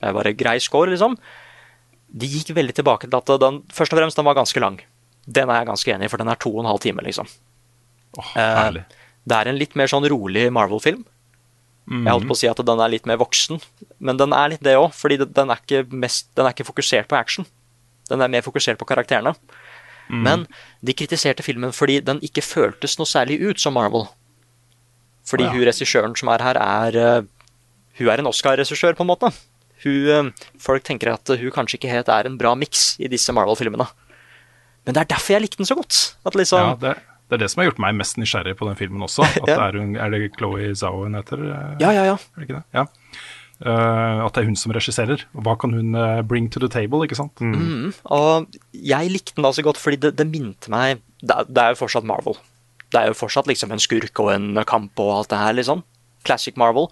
eh, 0.00 0.14
bare 0.16 0.32
grei 0.34 0.56
score, 0.64 0.90
liksom, 0.94 1.18
de 2.10 2.26
gikk 2.26 2.54
veldig 2.56 2.74
tilbake 2.80 3.06
til 3.06 3.20
at 3.20 3.34
den 3.44 3.60
først 3.70 3.92
og 3.94 4.00
fremst 4.00 4.18
den 4.18 4.26
var 4.26 4.38
ganske 4.40 4.62
lang. 4.64 4.80
Den 5.30 5.52
er 5.52 5.60
jeg 5.60 5.68
ganske 5.68 5.92
enig 5.94 6.08
i, 6.08 6.10
for 6.10 6.18
den 6.24 6.32
er 6.32 6.40
to 6.40 6.50
og 6.56 6.64
en 6.64 6.70
halv 6.72 6.82
time, 6.82 7.04
liksom. 7.06 7.28
Åh, 8.18 8.32
Eh, 8.34 8.56
herlig. 8.64 8.82
Det 9.30 9.36
er 9.36 9.50
en 9.52 9.58
litt 9.60 9.76
mer 9.78 9.86
sånn 9.92 10.08
rolig 10.10 10.48
Marvel-film. 10.50 11.04
Jeg 11.90 12.12
holdt 12.14 12.28
på 12.30 12.36
å 12.36 12.38
si 12.38 12.46
at 12.46 12.60
den 12.62 12.80
er 12.84 12.92
litt 12.92 13.06
mer 13.10 13.18
voksen, 13.18 13.58
men 13.98 14.18
den 14.20 14.34
er 14.36 14.52
litt 14.52 14.62
det 14.62 14.76
òg, 14.78 14.92
fordi 14.94 15.16
den 15.24 15.50
er, 15.50 15.58
ikke 15.58 15.82
mest, 15.90 16.28
den 16.38 16.46
er 16.46 16.54
ikke 16.54 16.68
fokusert 16.68 17.08
på 17.10 17.18
action. 17.18 17.48
Den 18.10 18.22
er 18.22 18.30
mer 18.30 18.44
fokusert 18.46 18.78
på 18.78 18.86
karakterene. 18.86 19.34
Men 20.10 20.46
de 20.82 20.94
kritiserte 20.96 21.44
filmen 21.46 21.74
fordi 21.74 22.00
den 22.02 22.18
ikke 22.26 22.42
føltes 22.42 22.96
noe 22.98 23.06
særlig 23.06 23.38
ut 23.42 23.62
som 23.62 23.76
Marvel. 23.78 24.08
Fordi 25.26 25.46
oh, 25.46 25.50
ja. 25.50 25.54
hun 25.54 25.68
regissøren 25.68 26.16
som 26.18 26.30
er 26.32 26.42
her, 26.42 26.58
er 26.58 26.98
eh, 26.98 27.28
Hun 28.00 28.08
er 28.08 28.22
en 28.22 28.30
Oscar-regissør, 28.30 28.96
på 28.96 29.04
en 29.04 29.10
måte. 29.10 29.28
Hun, 29.84 29.98
eh, 30.10 30.48
folk 30.58 30.86
tenker 30.86 31.12
at 31.12 31.28
hun 31.28 31.54
kanskje 31.54 31.78
ikke 31.78 31.92
helt 31.92 32.08
er 32.10 32.26
en 32.26 32.38
bra 32.40 32.54
miks 32.58 32.94
i 32.98 33.10
disse 33.12 33.34
Marvel-filmene. 33.36 33.86
Men 34.86 34.96
det 34.96 35.02
er 35.02 35.10
derfor 35.12 35.36
jeg 35.36 35.44
likte 35.44 35.60
den 35.60 35.68
så 35.68 35.76
godt. 35.78 35.98
At 36.26 36.38
liksom, 36.38 36.72
Ja, 36.72 36.74
det, 36.80 36.94
det 37.30 37.36
er 37.38 37.42
det 37.44 37.50
som 37.52 37.60
har 37.62 37.68
gjort 37.70 37.78
meg 37.86 37.94
mest 38.00 38.18
nysgjerrig 38.18 38.56
på 38.58 38.66
den 38.66 38.76
filmen 38.78 39.04
også. 39.06 39.22
At 39.44 39.48
Ja. 39.48 39.58
er, 39.68 39.78
hun, 39.78 39.94
er 39.96 40.10
det 40.10 40.32
Chloé 40.36 40.72
Zhao 40.76 41.04
hun 41.04 41.14
heter? 41.14 41.38
eh, 41.46 41.76
ja, 41.84 41.92
ja, 41.94 42.04
ja. 42.10 42.16
Er 42.18 42.42
det 42.42 42.48
ikke 42.50 42.58
det? 42.60 42.64
Ja. 42.74 42.86
Uh, 43.60 44.24
at 44.24 44.32
det 44.32 44.40
er 44.40 44.46
hun 44.48 44.56
som 44.56 44.72
regisserer. 44.72 45.20
Hva 45.36 45.52
kan 45.60 45.74
hun 45.76 45.94
eh, 45.94 46.22
bring 46.24 46.46
to 46.48 46.58
the 46.62 46.68
table, 46.72 47.02
ikke 47.04 47.18
sant? 47.18 47.42
Mm. 47.44 47.90
Og 48.08 48.56
jeg 48.72 49.10
likte 49.12 49.34
den 49.36 49.44
da 49.44 49.50
så 49.52 49.60
godt 49.66 49.76
fordi 49.76 49.98
det, 50.00 50.14
det 50.16 50.24
minte 50.30 50.72
meg 50.72 51.02
det, 51.20 51.34
er- 51.36 51.44
det 51.50 51.60
er 51.66 51.74
jo 51.74 51.80
fortsatt 51.82 52.06
Marvel. 52.08 52.38
Det 52.90 53.02
er 53.02 53.10
jo 53.12 53.18
fortsatt 53.20 53.46
liksom 53.50 53.70
en 53.76 53.82
skurk 53.84 54.16
og 54.24 54.30
en 54.32 54.62
kamp 54.66 54.98
og 55.04 55.10
alt 55.18 55.28
det 55.34 55.42
her, 55.42 55.52
liksom. 55.60 55.82
Classic 56.24 56.56
Marvel. 56.56 56.88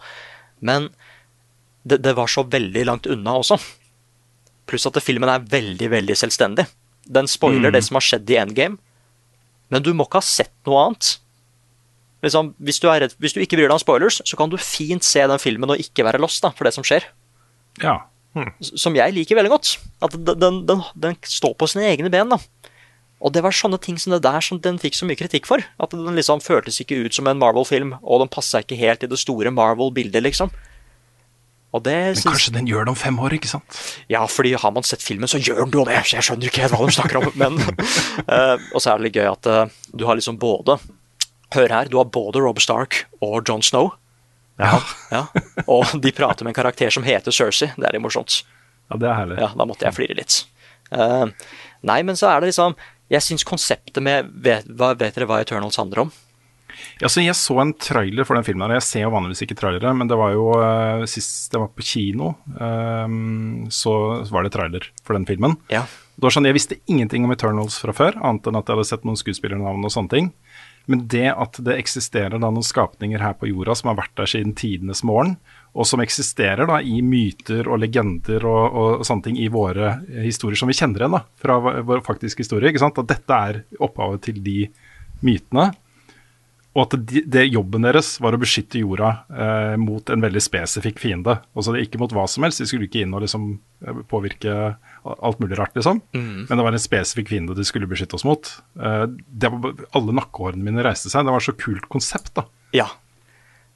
Men 0.60 0.90
det, 1.88 2.02
det 2.04 2.12
var 2.18 2.28
så 2.28 2.44
veldig 2.44 2.84
langt 2.86 3.08
unna 3.08 3.38
også. 3.40 3.56
Pluss 4.68 4.84
at 4.90 5.00
filmen 5.00 5.32
er 5.32 5.48
veldig, 5.48 5.88
veldig 5.96 6.16
selvstendig. 6.20 6.66
Den 7.08 7.26
spoiler 7.32 7.72
det 7.72 7.80
som 7.86 7.96
har 7.96 8.04
skjedd 8.04 8.28
i 8.28 8.36
Endgame, 8.42 8.76
men 9.70 9.84
du 9.84 9.92
må 9.94 10.06
ikke 10.08 10.20
ha 10.22 10.26
sett 10.26 10.54
noe 10.68 10.84
annet. 10.86 11.16
Liksom, 12.24 12.52
hvis, 12.66 12.80
du 12.82 12.88
redd, 12.90 13.14
hvis 13.22 13.34
du 13.36 13.40
ikke 13.42 13.58
bryr 13.60 13.68
deg 13.68 13.76
om 13.76 13.82
spoilers, 13.82 14.20
så 14.26 14.38
kan 14.38 14.50
du 14.50 14.56
fint 14.58 15.06
se 15.06 15.22
den 15.30 15.38
filmen 15.42 15.70
og 15.70 15.78
ikke 15.82 16.06
være 16.06 16.18
lost 16.22 16.42
da, 16.42 16.50
for 16.50 16.66
det 16.66 16.74
som 16.74 16.86
skjer 16.86 17.06
Ja. 17.82 18.00
som 18.60 18.96
jeg 18.98 19.14
liker 19.14 19.38
veldig 19.38 19.52
godt. 19.52 19.76
At 20.02 20.16
den, 20.16 20.38
den, 20.40 20.58
den, 20.66 20.82
den 20.98 21.14
står 21.22 21.54
på 21.58 21.68
sine 21.70 21.86
egne 21.92 22.10
ben. 22.10 22.32
da. 22.34 22.40
Og 23.18 23.32
det 23.34 23.42
var 23.42 23.54
sånne 23.54 23.78
ting 23.82 23.96
som 23.98 24.12
det 24.14 24.22
der 24.22 24.42
som 24.44 24.60
den 24.62 24.78
fikk 24.78 24.94
så 24.94 25.06
mye 25.06 25.18
kritikk 25.18 25.46
for. 25.46 25.62
At 25.82 25.94
den 25.94 26.14
liksom 26.18 26.42
føltes 26.42 26.78
ikke 26.82 27.00
ut 27.06 27.14
som 27.14 27.26
en 27.26 27.38
Marvel-film, 27.40 27.96
og 28.02 28.22
den 28.22 28.30
passa 28.30 28.62
ikke 28.62 28.78
helt 28.78 29.02
i 29.02 29.10
det 29.10 29.18
store 29.18 29.50
Marvel-bildet, 29.54 30.22
liksom. 30.26 30.52
Men 32.24 32.32
kanskje 32.32 32.52
den 32.54 32.68
gjør 32.68 32.86
det 32.86 32.92
om 32.94 32.96
fem 32.98 33.18
år, 33.20 33.34
ikke 33.36 33.50
sant? 33.50 33.78
Ja, 34.08 34.22
fordi 34.30 34.54
har 34.56 34.72
man 34.72 34.86
sett 34.88 35.04
filmen, 35.04 35.28
så 35.28 35.40
gjør 35.40 35.66
den 35.66 35.74
jo 35.76 35.84
det. 35.84 35.98
Så 36.08 36.16
jeg 36.16 36.24
skjønner 36.24 36.48
ikke 36.48 36.62
helt 36.64 36.76
hva 36.76 36.86
de 36.88 36.94
snakker 36.96 37.18
om. 37.20 37.26
Men 37.42 37.58
uh, 37.60 38.56
Og 38.72 38.80
så 38.80 38.92
er 38.94 38.98
det 38.98 39.08
litt 39.08 39.18
gøy 39.20 39.28
at 39.28 39.48
uh, 39.52 39.74
du 39.92 40.06
har 40.08 40.16
liksom 40.18 40.40
både 40.40 40.78
Hør 41.54 41.72
her, 41.72 41.88
du 41.88 41.96
har 41.96 42.08
både 42.12 42.40
Rob 42.44 42.58
Stark 42.60 43.06
og 43.24 43.40
John 43.48 43.62
Snow. 43.64 43.94
Ja. 44.60 44.80
Ja, 45.12 45.22
Og 45.70 45.94
de 46.02 46.10
prater 46.12 46.44
med 46.44 46.52
en 46.52 46.58
karakter 46.58 46.90
som 46.92 47.06
heter 47.06 47.32
Cersei. 47.32 47.70
Det 47.76 47.86
er 47.88 47.94
litt 47.96 48.04
morsomt. 48.04 48.42
ja, 48.90 48.98
det 49.00 49.08
er 49.08 49.16
herlig. 49.16 49.38
Ja, 49.40 49.48
da 49.56 49.66
måtte 49.68 49.86
jeg 49.86 49.96
flire 49.96 50.16
litt. 50.18 50.42
Uh, 50.92 51.28
nei, 51.88 52.02
men 52.04 52.16
så 52.16 52.30
er 52.30 52.40
det 52.40 52.48
liksom 52.48 52.72
Jeg 53.12 53.24
syns 53.24 53.44
konseptet 53.44 54.00
med 54.04 54.28
vet, 54.44 54.64
vet 54.68 55.16
dere 55.16 55.28
hva 55.28 55.40
Eternals 55.44 55.76
handler 55.80 56.06
om? 56.06 56.12
Ja, 57.02 57.10
så 57.10 57.22
jeg 57.22 57.36
så 57.38 57.58
en 57.62 57.72
trailer 57.78 58.26
for 58.28 58.38
den 58.38 58.46
filmen. 58.46 58.66
her. 58.68 58.78
Jeg 58.78 58.86
ser 58.88 59.06
jo 59.06 59.14
vanligvis 59.14 59.44
ikke 59.46 59.58
trailere, 59.58 59.94
men 59.94 60.10
det 60.10 60.18
var 60.18 60.34
jo 60.34 60.50
uh, 60.56 61.06
sist 61.10 61.54
jeg 61.54 61.62
var 61.62 61.70
på 61.74 61.86
kino, 61.86 62.34
eh, 62.58 63.16
så 63.74 63.94
var 64.30 64.44
det 64.44 64.54
trailer 64.54 64.88
for 65.06 65.18
den 65.18 65.26
filmen. 65.28 65.56
Ja. 65.72 65.84
Det 66.18 66.26
var 66.26 66.34
sånn, 66.34 66.48
Jeg 66.50 66.56
visste 66.56 66.80
ingenting 66.90 67.24
om 67.24 67.32
Eternals 67.32 67.78
fra 67.78 67.94
før, 67.94 68.16
annet 68.18 68.48
enn 68.50 68.58
at 68.58 68.66
jeg 68.66 68.74
hadde 68.74 68.88
sett 68.88 69.04
noen 69.06 69.20
skuespillernavn 69.20 69.86
og 69.86 69.94
sånne 69.94 70.10
ting. 70.10 70.32
Men 70.88 71.04
det 71.12 71.28
at 71.30 71.58
det 71.62 71.76
eksisterer 71.76 72.40
da 72.40 72.48
noen 72.48 72.64
skapninger 72.64 73.20
her 73.20 73.34
på 73.36 73.50
jorda 73.50 73.74
som 73.76 73.90
har 73.90 73.98
vært 74.00 74.14
der 74.16 74.30
siden 74.32 74.54
tidenes 74.56 75.04
morgen, 75.06 75.36
og 75.76 75.86
som 75.86 76.00
eksisterer 76.00 76.66
da 76.66 76.80
i 76.80 77.02
myter 77.04 77.68
og 77.68 77.82
legender 77.82 78.46
og, 78.48 78.78
og 78.80 79.04
sånne 79.06 79.26
ting 79.26 79.36
i 79.38 79.50
våre 79.52 79.98
historier 80.24 80.58
som 80.58 80.70
vi 80.70 80.78
kjenner 80.78 81.04
igjen 81.04 81.18
da, 81.18 81.20
fra 81.38 81.58
vår 81.62 81.82
vår 81.90 82.02
faktiske 82.06 82.42
historie, 82.42 82.72
ikke 82.72 82.82
sant? 82.82 82.98
at 82.98 83.12
dette 83.12 83.40
er 83.50 83.60
opphavet 83.76 84.24
til 84.30 84.40
de 84.42 84.56
mytene. 85.22 85.68
Og 86.78 86.84
at 86.84 86.94
de, 87.10 87.24
det 87.26 87.48
jobben 87.48 87.82
deres 87.82 88.12
var 88.22 88.36
å 88.36 88.38
beskytte 88.38 88.78
jorda 88.78 89.08
eh, 89.34 89.74
mot 89.82 90.12
en 90.14 90.22
veldig 90.22 90.42
spesifikk 90.44 91.00
fiende. 91.02 91.40
Altså 91.58 91.74
det, 91.74 91.82
Ikke 91.88 91.98
mot 91.98 92.12
hva 92.14 92.28
som 92.30 92.46
helst, 92.46 92.62
de 92.62 92.68
skulle 92.70 92.86
ikke 92.86 93.02
inn 93.02 93.16
og 93.18 93.24
liksom 93.24 93.48
eh, 93.82 93.98
påvirke 94.10 94.54
alt 95.08 95.42
mulig 95.42 95.58
rart, 95.58 95.74
liksom. 95.74 95.98
Men 96.12 96.60
det 96.60 96.66
var 96.68 96.76
en 96.76 96.84
spesifikk 96.84 97.32
fiende 97.32 97.56
de 97.58 97.66
skulle 97.66 97.88
beskytte 97.90 98.14
oss 98.18 98.26
mot. 98.28 98.52
Eh, 98.78 99.08
det 99.10 99.50
var, 99.50 99.74
alle 99.98 100.14
nakkehårene 100.20 100.62
mine 100.70 100.86
reiste 100.86 101.10
seg. 101.10 101.26
Det 101.26 101.34
var 101.34 101.42
et 101.42 101.48
så 101.48 101.56
kult 101.58 101.90
konsept, 101.90 102.30
da. 102.38 102.46
Ja. 102.76 102.86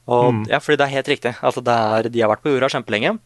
Og, 0.06 0.44
ja, 0.50 0.62
fordi 0.62 0.78
det 0.78 0.86
er 0.86 0.96
helt 1.00 1.10
riktig. 1.10 1.34
Altså, 1.42 1.62
det 1.66 1.74
er, 1.74 2.10
de 2.12 2.22
har 2.22 2.30
vært 2.30 2.46
på 2.46 2.54
jorda 2.54 2.70
kjempelenge. 2.76 3.16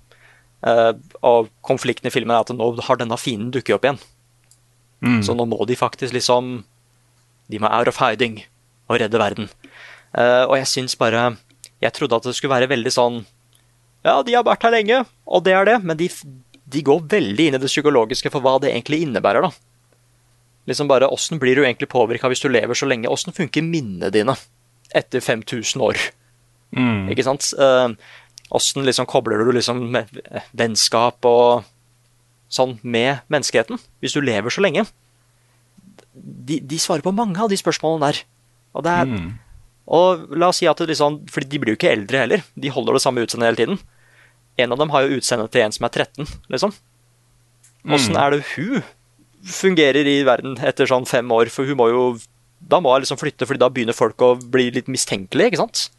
eh, 0.64 0.92
og 1.20 1.52
konflikten 1.60 2.08
i 2.08 2.14
filmen 2.14 2.32
er 2.32 2.46
at 2.46 2.56
nå 2.56 2.72
har 2.88 3.02
denne 3.02 3.20
fienden 3.20 3.52
dukket 3.52 3.76
opp 3.76 3.84
igjen. 3.90 4.04
Så 5.22 5.36
nå 5.36 5.44
må 5.44 5.60
de 5.68 5.76
faktisk 5.76 6.14
liksom 6.16 6.64
De 7.52 7.58
må 7.60 7.68
out 7.68 7.86
of 7.86 8.00
hiding 8.00 8.40
og 8.86 9.00
redde 9.02 9.20
verden. 9.20 9.48
Uh, 10.16 10.46
og 10.48 10.56
jeg 10.60 10.68
syns 10.70 10.94
bare 10.96 11.36
Jeg 11.82 11.92
trodde 11.92 12.16
at 12.16 12.24
det 12.24 12.32
skulle 12.36 12.54
være 12.54 12.70
veldig 12.70 12.92
sånn 12.94 13.16
Ja, 14.06 14.22
de 14.24 14.32
har 14.32 14.46
vært 14.46 14.62
her 14.64 14.72
lenge, 14.72 15.00
og 15.26 15.42
det 15.44 15.52
er 15.52 15.66
det, 15.68 15.74
men 15.84 15.98
de, 15.98 16.06
de 16.64 16.82
går 16.86 17.02
veldig 17.10 17.48
inn 17.48 17.58
i 17.58 17.60
det 17.60 17.68
psykologiske 17.68 18.30
for 18.32 18.44
hva 18.44 18.54
det 18.62 18.70
egentlig 18.70 19.02
innebærer, 19.04 19.44
da. 19.44 19.50
Liksom 20.70 20.88
bare, 20.88 21.10
Åssen 21.12 21.42
blir 21.42 21.58
du 21.58 21.64
egentlig 21.64 21.90
påvirka 21.90 22.30
hvis 22.30 22.42
du 22.42 22.48
lever 22.48 22.78
så 22.78 22.86
lenge? 22.88 23.10
Åssen 23.10 23.34
funker 23.34 23.66
minnene 23.66 24.12
dine 24.14 24.38
etter 24.94 25.20
5000 25.20 25.82
år? 25.82 25.98
Ikke 27.10 27.26
sant? 27.26 27.50
Åssen 28.54 28.86
liksom 28.86 29.08
kobler 29.10 29.42
du 29.42 29.52
liksom 29.54 29.82
med 29.94 30.10
vennskap 30.54 31.26
og 31.26 31.66
sånn 32.52 32.76
med 32.86 33.26
menneskeheten, 33.32 33.78
hvis 34.02 34.14
du 34.14 34.22
lever 34.22 34.54
så 34.54 34.62
lenge? 34.62 34.86
De, 36.14 36.60
de 36.62 36.78
svarer 36.80 37.04
på 37.04 37.14
mange 37.14 37.40
av 37.42 37.50
de 37.50 37.58
spørsmålene 37.58 38.10
der. 38.10 38.22
Og 38.76 38.84
det 38.86 38.92
er 38.92 39.06
Og 39.88 40.32
la 40.36 40.48
oss 40.50 40.58
si 40.58 40.66
at 40.66 40.76
det 40.82 40.88
liksom 40.90 41.20
Fordi 41.30 41.46
de 41.48 41.58
blir 41.62 41.72
jo 41.74 41.78
ikke 41.78 41.92
eldre 41.94 42.18
heller. 42.24 42.42
De 42.58 42.68
holder 42.74 42.96
det 42.98 43.02
samme 43.04 43.22
utseendet 43.22 43.48
hele 43.52 43.60
tiden. 43.60 43.78
En 44.58 44.72
av 44.72 44.78
dem 44.80 44.90
har 44.90 45.02
jo 45.06 45.18
utseendet 45.20 45.52
til 45.52 45.62
en 45.62 45.72
som 45.72 45.84
er 45.86 45.92
13, 45.94 46.26
liksom. 46.50 46.72
Åssen 47.86 48.16
er 48.18 48.30
det 48.34 48.44
hun 48.56 48.82
fungerer 49.46 50.08
i 50.10 50.24
verden 50.26 50.56
etter 50.58 50.86
sånn 50.90 51.06
fem 51.06 51.28
år? 51.30 51.50
For 51.54 51.64
hun 51.68 51.76
må 51.78 51.88
jo 51.92 52.18
Da 52.66 52.80
må 52.80 52.90
hun 52.94 53.04
liksom 53.04 53.18
flytte, 53.20 53.46
Fordi 53.46 53.60
da 53.62 53.68
begynner 53.70 53.94
folk 53.94 54.16
å 54.26 54.34
bli 54.40 54.70
litt 54.74 54.88
mistenkelige, 54.88 55.52
ikke 55.52 55.62
sant? 55.62 55.90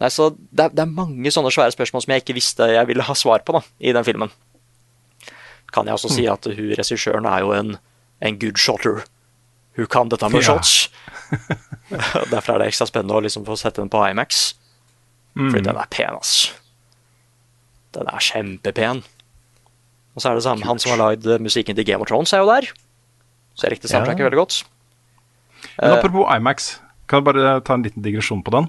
Nei, 0.00 0.08
så 0.10 0.30
det 0.50 0.64
er, 0.64 0.68
det 0.74 0.82
er 0.82 0.90
mange 0.90 1.30
sånne 1.30 1.50
svære 1.50 1.70
spørsmål 1.74 2.02
som 2.02 2.12
jeg 2.14 2.22
ikke 2.22 2.34
visste 2.38 2.66
jeg 2.72 2.86
ville 2.86 3.02
ha 3.06 3.14
svar 3.14 3.42
på 3.46 3.52
da, 3.54 3.60
i 3.80 3.92
den 3.94 4.04
filmen. 4.06 4.30
Kan 5.72 5.86
jeg 5.86 5.94
også 5.98 6.08
si 6.10 6.26
at 6.26 6.44
hun 6.46 6.72
regissøren 6.78 7.26
er 7.26 7.40
jo 7.44 7.52
en, 7.54 7.76
en 8.20 8.38
good 8.38 8.58
shotter. 8.58 9.04
Hun 9.78 9.86
kan 9.86 10.08
dette 10.10 10.28
med 10.32 10.42
Ja. 10.42 10.52
shots. 10.52 10.88
Derfor 12.32 12.56
er 12.56 12.58
det 12.64 12.70
ekstra 12.72 12.88
spennende 12.88 13.14
å 13.16 13.22
liksom 13.24 13.44
få 13.46 13.56
sette 13.58 13.80
den 13.80 13.90
på 13.92 14.00
Imax. 14.10 14.54
Fordi 15.38 15.62
den 15.62 15.76
er 15.78 15.86
pen, 15.92 16.16
ass. 16.18 16.50
Den 17.94 18.08
er 18.10 18.18
kjempepen. 18.24 19.04
Og 20.16 20.22
så 20.24 20.32
er 20.32 20.34
det 20.40 20.42
samme, 20.48 20.66
han 20.66 20.80
som 20.82 20.90
har 20.96 20.98
lagd 20.98 21.28
musikken 21.44 21.76
til 21.78 21.86
Game 21.86 22.02
of 22.02 22.10
Thrones, 22.10 22.32
er 22.34 22.42
jo 22.42 22.48
der. 22.50 22.66
Så 23.54 23.68
jeg 23.68 23.76
likte 23.76 23.88
soundtracket 23.92 24.24
Ja. 24.24 24.28
veldig 24.30 24.40
godt. 24.42 24.64
Men 25.78 25.90
Eh, 25.92 25.96
apropos 25.98 26.26
Imax, 26.36 26.80
kan 27.08 27.22
jeg 27.22 27.24
bare 27.34 27.60
ta 27.62 27.74
en 27.74 27.82
liten 27.86 28.02
digresjon 28.02 28.42
på 28.42 28.50
den? 28.50 28.68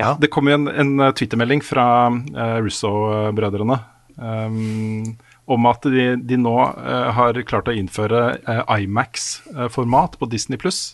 Ja. 0.00 0.14
Det 0.14 0.30
kom 0.30 0.48
jo 0.48 0.54
en, 0.54 0.68
en 0.68 1.00
eh, 1.00 1.12
twittermelding 1.12 1.60
fra 1.64 2.08
uh, 2.08 2.58
Russo-brødrene 2.64 3.78
um, 4.16 5.16
om 5.48 5.66
at 5.70 5.86
de, 5.88 6.12
de 6.20 6.36
nå 6.40 6.54
uh, 6.60 7.08
har 7.16 7.38
klart 7.48 7.70
å 7.70 7.74
innføre 7.76 8.22
uh, 8.44 8.74
Imax-format 8.76 10.18
på 10.20 10.28
Disney 10.28 10.60
pluss. 10.60 10.92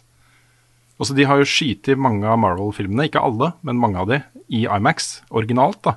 De 1.05 1.27
har 1.27 1.41
jo 1.41 1.49
skutt 1.49 1.91
mange 1.99 2.29
av 2.31 2.39
Marvel-filmene, 2.39 3.09
ikke 3.09 3.23
alle, 3.27 3.51
men 3.67 3.81
mange 3.83 3.99
av 4.01 4.13
de, 4.13 4.21
i 4.47 4.63
Imax, 4.65 5.25
originalt. 5.35 5.83
da. 5.87 5.97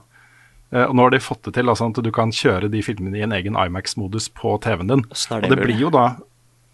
Uh, 0.73 0.87
og 0.87 0.97
nå 0.97 1.05
har 1.05 1.13
de 1.13 1.21
fått 1.23 1.45
det 1.47 1.53
til 1.59 1.69
altså, 1.69 1.91
at 1.93 2.01
du 2.03 2.11
kan 2.13 2.33
kjøre 2.33 2.71
de 2.73 2.81
filmene 2.83 3.21
i 3.21 3.25
en 3.27 3.35
egen 3.37 3.59
Imax-modus 3.61 4.31
på 4.33 4.57
TV-en 4.65 4.89
din. 4.95 5.05
Er 5.05 5.37
Og 5.37 5.47
det 5.47 5.53
det 5.53 5.69
blir 5.69 5.85
jo 5.85 5.93
da 5.93 6.09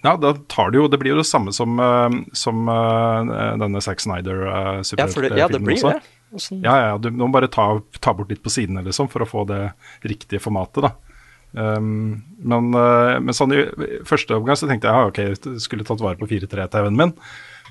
ja, 0.04 0.18
da 0.20 0.34
tar 0.52 0.74
det 0.74 0.82
jo, 0.82 0.90
det 0.92 0.98
blir 1.00 1.14
jo 1.14 1.22
det 1.22 1.30
samme 1.30 1.54
som, 1.56 1.78
som 2.36 2.66
denne 2.68 3.80
Zack 3.80 4.02
Snyder 4.04 4.42
uh, 4.50 4.82
ja, 5.00 5.06
ja, 5.32 5.48
det 5.48 5.62
blir 5.64 5.80
det. 5.80 6.02
Sånn. 6.36 6.60
Ja, 6.66 6.74
ja, 6.90 6.98
du 7.00 7.08
må 7.16 7.30
bare 7.32 7.48
ta, 7.48 7.78
ta 8.04 8.12
bort 8.18 8.34
litt 8.34 8.42
på 8.44 8.52
sidene 8.52 8.84
liksom, 8.84 9.08
for 9.12 9.24
å 9.24 9.30
få 9.30 9.46
det 9.48 9.62
riktige 10.04 10.44
formatet. 10.44 10.84
da. 10.84 11.13
Um, 11.54 12.24
men, 12.42 12.70
eh, 12.74 13.20
men 13.22 13.36
sånn 13.38 13.54
i 13.54 13.64
første 14.10 14.40
omgang 14.40 14.58
så 14.58 14.66
tenkte 14.70 14.90
jeg 14.90 14.98
ja, 14.98 15.10
ok, 15.10 15.20
jeg 15.22 15.62
skulle 15.62 15.86
tatt 15.86 16.02
vare 16.02 16.18
på 16.18 16.30
4-3-TV-en 16.32 16.98
min. 16.98 17.14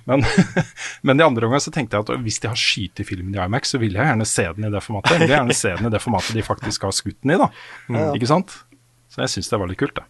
Men, 0.08 0.24
men 1.06 1.20
i 1.20 1.26
andre 1.26 1.46
omgang 1.46 1.62
så 1.62 1.72
tenkte 1.74 1.98
jeg 1.98 2.06
at 2.06 2.24
hvis 2.24 2.40
de 2.42 2.50
har 2.50 2.58
skytet 2.58 3.06
filmen 3.08 3.34
i 3.34 3.42
Imax, 3.42 3.74
så 3.74 3.82
vil 3.82 3.98
jeg 3.98 4.06
gjerne 4.06 4.26
se 4.28 4.46
den 4.56 4.68
i 4.68 4.72
det 4.72 4.82
formatet. 4.84 5.16
Jeg 5.16 5.26
vil 5.26 5.36
gjerne 5.36 5.58
se 5.58 5.74
den 5.78 5.90
i 5.90 5.94
det 5.94 6.02
formatet 6.02 6.38
de 6.38 6.46
faktisk 6.46 6.86
har 6.88 6.96
skutt 6.96 7.20
den 7.22 7.34
i. 7.34 7.40
da. 7.42 7.50
Ikke 8.16 8.30
sant? 8.30 8.56
Så 9.12 9.22
jeg 9.24 9.34
syns 9.34 9.52
det 9.52 9.60
var 9.60 9.70
litt 9.70 9.82
kult. 9.82 9.98
det. 9.98 10.08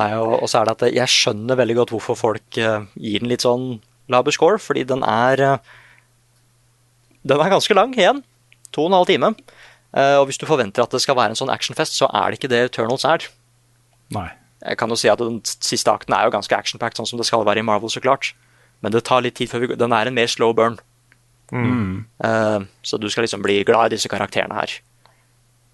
Nei, 0.00 0.10
og, 0.16 0.38
og 0.40 0.48
så 0.48 0.60
er 0.60 0.68
det 0.68 0.76
at 0.78 0.96
jeg 0.96 1.12
skjønner 1.12 1.58
veldig 1.60 1.76
godt 1.82 1.92
hvorfor 1.92 2.16
folk 2.16 2.58
uh, 2.58 2.88
gir 2.96 3.20
den 3.22 3.32
litt 3.32 3.44
sånn 3.44 3.76
laber 4.12 4.34
score, 4.34 4.60
fordi 4.60 4.86
den 4.88 5.04
er 5.04 5.42
uh, 5.44 5.72
Den 7.22 7.38
er 7.38 7.52
ganske 7.52 7.76
lang 7.76 7.92
igjen. 7.94 8.24
To 8.74 8.86
og 8.86 8.90
en 8.90 8.96
halv 8.96 9.10
time. 9.10 9.28
Eh, 9.94 10.16
og 10.20 10.26
hvis 10.30 10.38
du 10.40 10.46
forventer 10.48 10.82
at 10.86 10.90
det 10.94 11.02
skal 11.04 11.16
være 11.18 11.34
en 11.34 11.38
sånn 11.38 11.52
actionfest, 11.52 11.98
så 11.98 12.08
er 12.12 12.30
det 12.32 12.38
ikke 12.40 12.48
det 12.52 12.62
Eternals 12.70 13.04
er. 13.04 13.26
Nei. 14.14 14.30
Jeg 14.62 14.78
kan 14.78 14.88
jo 14.88 14.96
si 14.96 15.08
at 15.10 15.18
den 15.18 15.40
siste 15.44 15.90
akten 15.90 16.14
er 16.14 16.24
jo 16.28 16.32
ganske 16.36 16.54
actionpacked, 16.56 16.96
sånn 17.00 17.08
som 17.10 17.18
det 17.18 17.26
skal 17.26 17.44
være 17.44 17.60
i 17.60 17.66
Marvel, 17.66 17.90
så 17.90 18.00
klart. 18.00 18.32
Men 18.82 18.92
det 18.94 19.02
tar 19.04 19.20
litt 19.24 19.34
tid 19.38 19.50
før 19.50 19.60
vi 19.64 19.66
går 19.72 19.78
Den 19.78 19.92
er 19.92 20.06
en 20.10 20.14
mer 20.14 20.26
slow 20.30 20.52
burn. 20.54 20.78
Eh, 21.52 22.60
så 22.82 22.98
du 22.98 23.08
skal 23.12 23.26
liksom 23.26 23.42
bli 23.44 23.60
glad 23.68 23.90
i 23.92 23.96
disse 23.96 24.08
karakterene 24.10 24.56
her. 24.56 24.72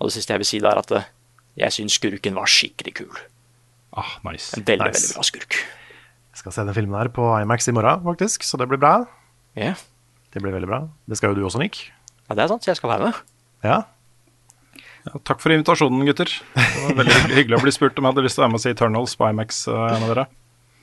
Og 0.00 0.08
det 0.08 0.16
siste 0.16 0.34
jeg 0.34 0.42
vil 0.42 0.48
si, 0.48 0.60
er 0.62 0.80
at 0.80 0.92
eh, 0.94 1.06
jeg 1.58 1.74
syns 1.74 1.96
skurken 1.98 2.34
var 2.38 2.50
skikkelig 2.50 2.94
kul. 3.02 3.20
Ah, 3.98 4.16
nice. 4.26 4.52
En 4.58 4.64
veldig, 4.66 4.88
Nice. 4.90 5.00
veldig 5.04 5.14
bra 5.18 5.26
skurk. 5.26 5.58
Jeg 6.32 6.42
skal 6.42 6.54
se 6.54 6.64
den 6.68 6.74
filmen 6.76 6.98
her 7.00 7.08
på 7.10 7.24
Imax 7.42 7.66
i 7.68 7.74
morgen, 7.74 8.04
faktisk, 8.06 8.44
så 8.46 8.58
det 8.60 8.68
blir 8.70 8.78
bra. 8.78 8.96
Ja. 9.58 9.74
Det 10.32 10.42
blir 10.44 10.52
veldig 10.54 10.68
bra. 10.70 10.82
Det 11.08 11.18
skal 11.18 11.32
jo 11.32 11.40
du 11.40 11.46
også, 11.48 11.58
Nick. 11.62 11.80
Ja, 12.28 12.34
det 12.36 12.44
er 12.44 12.48
sant. 12.52 12.62
så 12.64 12.70
Jeg 12.70 12.76
skal 12.78 12.90
være 12.92 13.08
med. 13.08 13.22
Ja. 13.64 13.80
Ja, 15.08 15.20
takk 15.24 15.40
for 15.40 15.54
invitasjonen, 15.54 16.04
gutter. 16.08 16.28
Det 16.54 16.66
var 16.84 16.98
veldig 17.00 17.16
hyggelig, 17.38 17.58
å 17.58 17.64
bli 17.64 17.72
spurt 17.74 17.98
om 18.00 18.04
jeg 18.08 18.14
hadde 18.14 18.26
lyst 18.26 18.36
til 18.38 18.42
å 18.42 18.46
være 18.46 18.52
med 18.54 18.60
og 18.60 18.64
si 18.66 18.74
Eternals 18.74 19.16
på 19.16 19.30
Imax. 19.32 19.62
eh, 19.72 19.96
en 19.96 20.04
av 20.04 20.12
dere. 20.12 20.26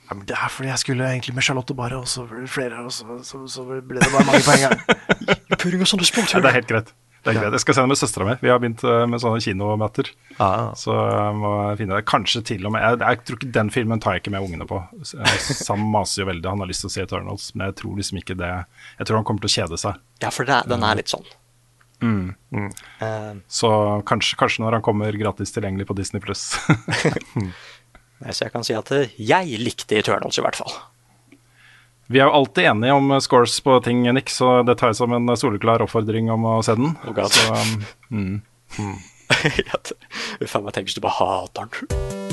ja 0.08 0.14
men 0.18 0.26
det 0.26 0.36
er 0.38 0.52
fordi 0.54 0.68
jeg 0.72 0.82
skulle 0.84 1.08
egentlig 1.14 1.34
med 1.38 1.46
Charlotte 1.46 1.74
bare, 1.78 1.98
og 2.02 2.06
så 2.10 2.26
ble 2.28 2.44
det 2.44 2.50
flere, 2.52 2.84
og 2.86 2.92
så, 2.94 3.18
så, 3.26 3.42
så 3.50 3.64
ble 3.66 3.98
det 4.00 4.12
bare 4.12 4.26
mange 4.28 4.44
på 4.46 4.54
en 4.54 4.64
gang. 4.66 5.42
Puring 5.58 5.82
og 5.82 5.90
sånne 5.90 6.06
Nei, 6.06 6.40
det 6.42 6.50
er 6.50 6.58
helt 6.60 6.70
greit. 6.74 6.92
Det 7.26 7.32
er 7.32 7.40
greit. 7.40 7.54
Jeg 7.56 7.62
skal 7.64 7.74
se 7.74 7.82
det 7.82 7.90
med 7.90 7.98
søstera 7.98 8.26
mi. 8.28 8.34
Vi 8.38 8.50
har 8.52 8.60
begynt 8.62 8.84
eh, 8.86 9.00
med 9.10 9.18
sånne 9.18 9.40
kinomøter. 9.42 10.10
Ah, 10.38 10.68
Så 10.78 10.94
jeg 10.94 11.32
må 11.40 11.50
finne 11.80 11.96
det. 11.98 12.04
Kanskje 12.06 12.42
til 12.46 12.68
og 12.68 12.74
med 12.76 12.84
jeg, 12.84 13.00
jeg 13.02 13.22
tror 13.26 13.40
ikke 13.40 13.48
Den 13.56 13.72
filmen 13.74 14.02
tar 14.02 14.14
jeg 14.14 14.22
ikke 14.22 14.34
med 14.36 14.46
ungene 14.46 14.68
på. 14.70 14.78
Eh, 15.02 15.40
Sam 15.58 15.82
maser 15.90 16.22
jo 16.22 16.28
veldig. 16.30 16.46
Han 16.52 16.62
har 16.62 16.70
lyst 16.70 16.84
til 16.84 16.90
å 16.92 16.94
se 16.94 17.02
Eternals, 17.02 17.48
men 17.56 17.66
jeg 17.72 17.78
tror 17.82 17.98
liksom 17.98 18.20
ikke 18.22 18.38
det 18.38 18.52
Jeg 19.00 19.08
tror 19.08 19.18
han 19.18 19.26
kommer 19.26 19.42
til 19.42 19.50
å 19.50 19.56
kjede 19.56 19.80
seg. 19.82 19.98
Ja, 20.22 20.30
for 20.30 20.46
det 20.46 20.60
den 20.70 20.86
er 20.86 21.02
litt 21.02 21.10
sånn. 21.10 21.26
Eh, 22.02 23.30
Så 23.48 23.70
kanskje, 24.06 24.36
kanskje 24.40 24.64
når 24.64 24.78
han 24.78 24.84
kommer 24.84 25.16
gratis 25.16 25.52
tilgjengelig 25.54 25.86
på 25.88 25.96
Disney 25.96 26.20
pluss. 26.22 26.56
nei, 28.20 28.32
så 28.32 28.46
jeg 28.46 28.52
kan 28.54 28.66
si 28.66 28.76
at 28.76 28.92
eh, 28.96 29.14
jeg 29.16 29.58
likte 29.62 29.98
Eternals, 29.98 30.38
i 30.38 30.44
hvert 30.44 30.58
fall. 30.60 30.76
Vi 32.06 32.20
er 32.20 32.28
jo 32.28 32.36
alltid 32.38 32.68
enige 32.70 32.98
om 32.98 33.10
eh, 33.16 33.22
scores 33.24 33.56
på 33.64 33.80
ting, 33.84 34.04
Nick, 34.14 34.30
så 34.30 34.60
det 34.66 34.78
tar 34.80 34.92
jeg 34.92 35.00
som 35.00 35.16
en 35.16 35.32
soleklar 35.38 35.82
oppfordring 35.86 36.30
om 36.34 36.46
å 36.46 36.58
se 36.66 36.76
den. 36.78 36.94
Oh 37.06 37.16
God. 37.16 37.32
så, 37.34 37.58
um, 38.12 38.38
mm. 38.78 38.94
Uff 40.40 40.54
a 40.54 40.62
meg, 40.62 40.72
tenk 40.76 40.86
hvis 40.90 41.00
du 41.00 41.02
bare 41.04 41.18
hater 41.18 41.72
den. 41.72 42.25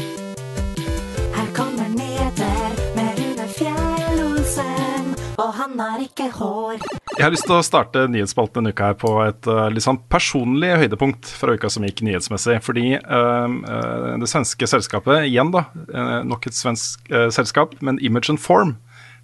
Han 5.74 5.82
har 5.82 6.02
ikke 6.04 6.28
hår. 6.36 6.82
Jeg 7.18 7.24
har 7.24 7.34
lyst 7.34 7.48
til 7.50 7.56
å 7.58 7.66
starte 7.66 8.06
nyhetsspalten 8.12 8.62
denne 8.62 8.74
uka 8.76 8.92
her 8.92 8.98
på 9.00 9.12
et 9.26 9.50
uh, 9.50 9.66
litt 9.74 9.86
sånn 9.86 10.00
personlig 10.12 10.70
høydepunkt 10.84 11.30
fra 11.40 11.56
uka 11.58 11.70
som 11.74 11.86
gikk 11.88 12.04
nyhetsmessig. 12.06 12.60
Fordi 12.66 12.86
uh, 13.00 14.18
det 14.22 14.30
svenske 14.30 14.70
selskapet, 14.70 15.26
igjen 15.30 15.54
da, 15.54 15.66
uh, 15.90 16.20
nok 16.28 16.46
et 16.50 16.58
svensk 16.58 17.10
selskap, 17.34 17.74
men 17.86 18.02
Image 18.06 18.30
and 18.34 18.42
Form, 18.42 18.76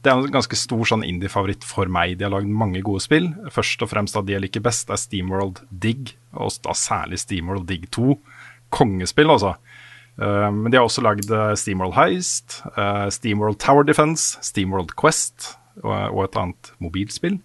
det 0.02 0.10
er 0.10 0.16
en 0.18 0.32
ganske 0.34 0.58
stor 0.58 0.88
sånn 0.88 1.04
indie-favoritt 1.06 1.66
for 1.68 1.92
meg. 1.92 2.16
De 2.18 2.26
har 2.26 2.34
lagd 2.34 2.50
mange 2.50 2.82
gode 2.88 3.04
spill. 3.04 3.30
Først 3.54 3.84
og 3.84 3.92
fremst 3.92 4.18
av 4.18 4.26
de 4.26 4.38
jeg 4.38 4.46
liker 4.46 4.64
best, 4.64 4.90
er 4.90 5.02
Steamworld 5.02 5.62
Dig, 5.70 6.16
og 6.34 6.56
da 6.64 6.74
særlig 6.78 7.20
Steamworld 7.20 7.68
Dig 7.70 7.90
2. 7.94 8.16
Kongespill, 8.74 9.34
altså. 9.34 9.58
Eh, 10.16 10.48
Men 10.56 10.72
de 10.72 10.80
har 10.80 10.88
også 10.88 11.04
lagd 11.04 11.28
Steamworld 11.60 11.98
Heist, 12.00 12.62
Steamworld 13.12 13.60
Tower 13.60 13.84
Defense, 13.84 14.40
Steamworld 14.46 14.96
Quest 14.96 15.58
og, 15.84 16.24
et 16.26 16.40
annet 16.40 16.74
mobilspill. 16.84 17.40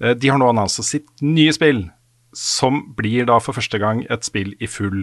Eh, 0.00 0.14
De 0.14 0.30
har 0.30 0.40
nå 0.40 0.50
annonset 0.52 0.88
sitt 0.88 1.24
nye 1.24 1.52
spill, 1.54 1.86
som 2.36 2.94
blir 2.96 3.26
da 3.28 3.38
for 3.42 3.56
første 3.56 3.78
gang 3.80 4.06
et 4.10 4.24
spill 4.24 4.54
i 4.62 4.68
full 4.70 5.02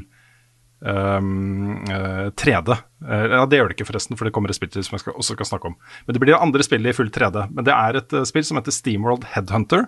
um, 0.82 1.84
eh, 1.90 2.30
3D. 2.34 2.78
Eh, 3.06 3.26
ja, 3.36 3.44
det 3.46 3.60
gjør 3.60 3.70
det 3.70 3.78
ikke, 3.78 3.90
forresten, 3.92 4.18
for 4.18 4.28
det 4.28 4.34
kommer 4.36 4.52
et 4.52 4.58
spill 4.58 4.72
til 4.74 4.86
som 4.86 4.98
jeg 4.98 5.06
skal, 5.06 5.18
også 5.20 5.38
skal 5.38 5.52
snakke 5.52 5.72
om. 5.72 5.78
Men 6.08 6.16
det 6.16 6.24
blir 6.24 6.34
det 6.34 6.42
andre 6.42 6.66
spillet 6.66 6.94
i 6.94 6.98
full 6.98 7.12
3D. 7.14 7.46
Men 7.54 7.68
det 7.68 7.76
er 7.76 8.00
et 8.02 8.16
eh, 8.18 8.28
spill 8.30 8.48
som 8.48 8.60
heter 8.60 8.76
Steamworld 8.76 9.28
Headhunter, 9.36 9.88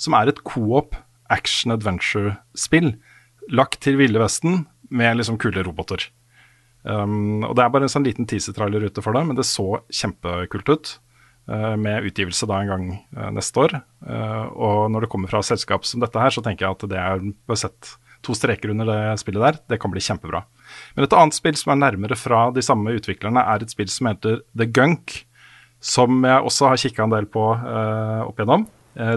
som 0.00 0.16
er 0.16 0.30
et 0.30 0.42
co-op 0.46 0.96
action 1.28 1.74
adventure-spill 1.74 2.94
lagt 3.52 3.82
til 3.84 3.98
Ville 4.00 4.20
Vesten 4.20 4.62
med 4.88 5.18
liksom 5.18 5.36
kule 5.40 5.64
roboter. 5.66 6.06
Um, 6.88 7.42
og 7.44 7.56
Det 7.58 7.64
er 7.64 7.72
bare 7.74 7.88
en 7.88 7.92
sånn 7.92 8.06
liten 8.06 8.28
teaser-trailer 8.28 8.86
ute 8.88 9.02
for 9.04 9.16
det, 9.16 9.24
men 9.28 9.36
det 9.36 9.44
så 9.48 9.82
kjempekult 9.92 10.72
ut. 10.72 10.92
Eh, 11.48 11.76
med 11.80 12.06
utgivelse 12.08 12.48
da 12.48 12.60
en 12.62 12.72
gang 12.72 12.84
eh, 12.96 13.30
neste 13.34 13.64
år. 13.64 13.78
Eh, 14.06 14.44
og 14.54 14.90
når 14.92 15.04
det 15.04 15.10
kommer 15.12 15.32
fra 15.32 15.42
selskap 15.44 15.86
som 15.88 16.02
dette 16.04 16.20
her, 16.20 16.34
så 16.34 16.44
tenker 16.44 16.66
jeg 16.66 16.76
at 16.76 16.86
det 16.92 17.00
er 17.00 17.24
bare 17.48 17.62
sett 17.64 17.96
to 18.26 18.34
streker 18.34 18.72
under 18.72 18.88
det 18.88 19.00
spillet 19.22 19.44
der. 19.44 19.60
Det 19.70 19.80
kan 19.80 19.92
bli 19.94 20.02
kjempebra. 20.02 20.42
Men 20.96 21.06
et 21.06 21.14
annet 21.16 21.36
spill 21.36 21.56
som 21.58 21.74
er 21.74 21.82
nærmere 21.84 22.18
fra 22.18 22.48
de 22.54 22.64
samme 22.64 22.96
utviklerne, 22.98 23.44
er 23.44 23.62
et 23.62 23.74
spill 23.74 23.90
som 23.92 24.10
heter 24.10 24.42
The 24.58 24.68
Gunk. 24.68 25.24
som 25.80 26.24
jeg 26.26 26.42
også 26.42 26.66
har 26.66 26.80
kikka 26.82 27.04
en 27.04 27.12
del 27.12 27.26
på 27.30 27.42
eh, 27.54 28.22
opp 28.26 28.40
igjennom. 28.40 28.64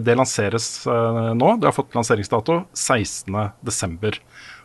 Det 0.06 0.14
lanseres 0.14 0.86
eh, 0.86 1.32
nå. 1.34 1.56
Det 1.58 1.66
har 1.66 1.74
fått 1.74 1.96
lanseringsdato 1.98 2.60
16.12. 2.78 4.20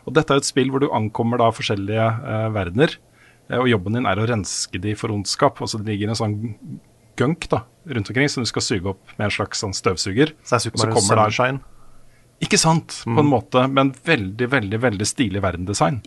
Og 0.05 0.13
dette 0.15 0.35
er 0.35 0.43
et 0.43 0.47
spill 0.47 0.69
hvor 0.69 0.83
du 0.83 0.91
ankommer 0.93 1.41
da 1.41 1.49
forskjellige 1.49 2.05
eh, 2.05 2.49
verdener. 2.53 2.93
og 3.57 3.67
jobben 3.71 3.97
din 3.97 4.05
er 4.05 4.19
å 4.19 4.27
renske 4.29 4.79
de 4.83 4.93
for 4.95 5.11
ondskap. 5.15 5.57
Altså 5.61 5.81
det 5.81 5.89
ligger 5.89 6.13
en 6.13 6.21
sånn 6.21 6.37
gunk 7.19 7.49
da, 7.51 7.63
rundt 7.89 8.11
omkring 8.11 8.29
som 8.31 8.45
du 8.45 8.49
skal 8.49 8.65
suge 8.65 8.93
opp 8.93 9.15
med 9.17 9.27
en 9.27 9.33
slags 9.33 9.63
sånn 9.63 9.75
støvsuger. 9.75 10.33
Så 10.43 10.55
det 10.55 10.59
er 10.59 10.65
Super 10.67 10.83
Mario 10.85 11.03
Sunshine. 11.07 11.61
Ikke 12.43 12.59
sant, 12.61 12.99
på 13.07 13.17
en 13.17 13.29
måte, 13.31 13.63
men 13.73 13.95
veldig, 14.05 14.47
veldig 14.51 14.79
veldig 14.83 15.07
stilig 15.09 15.41
verdendesign. 15.41 16.03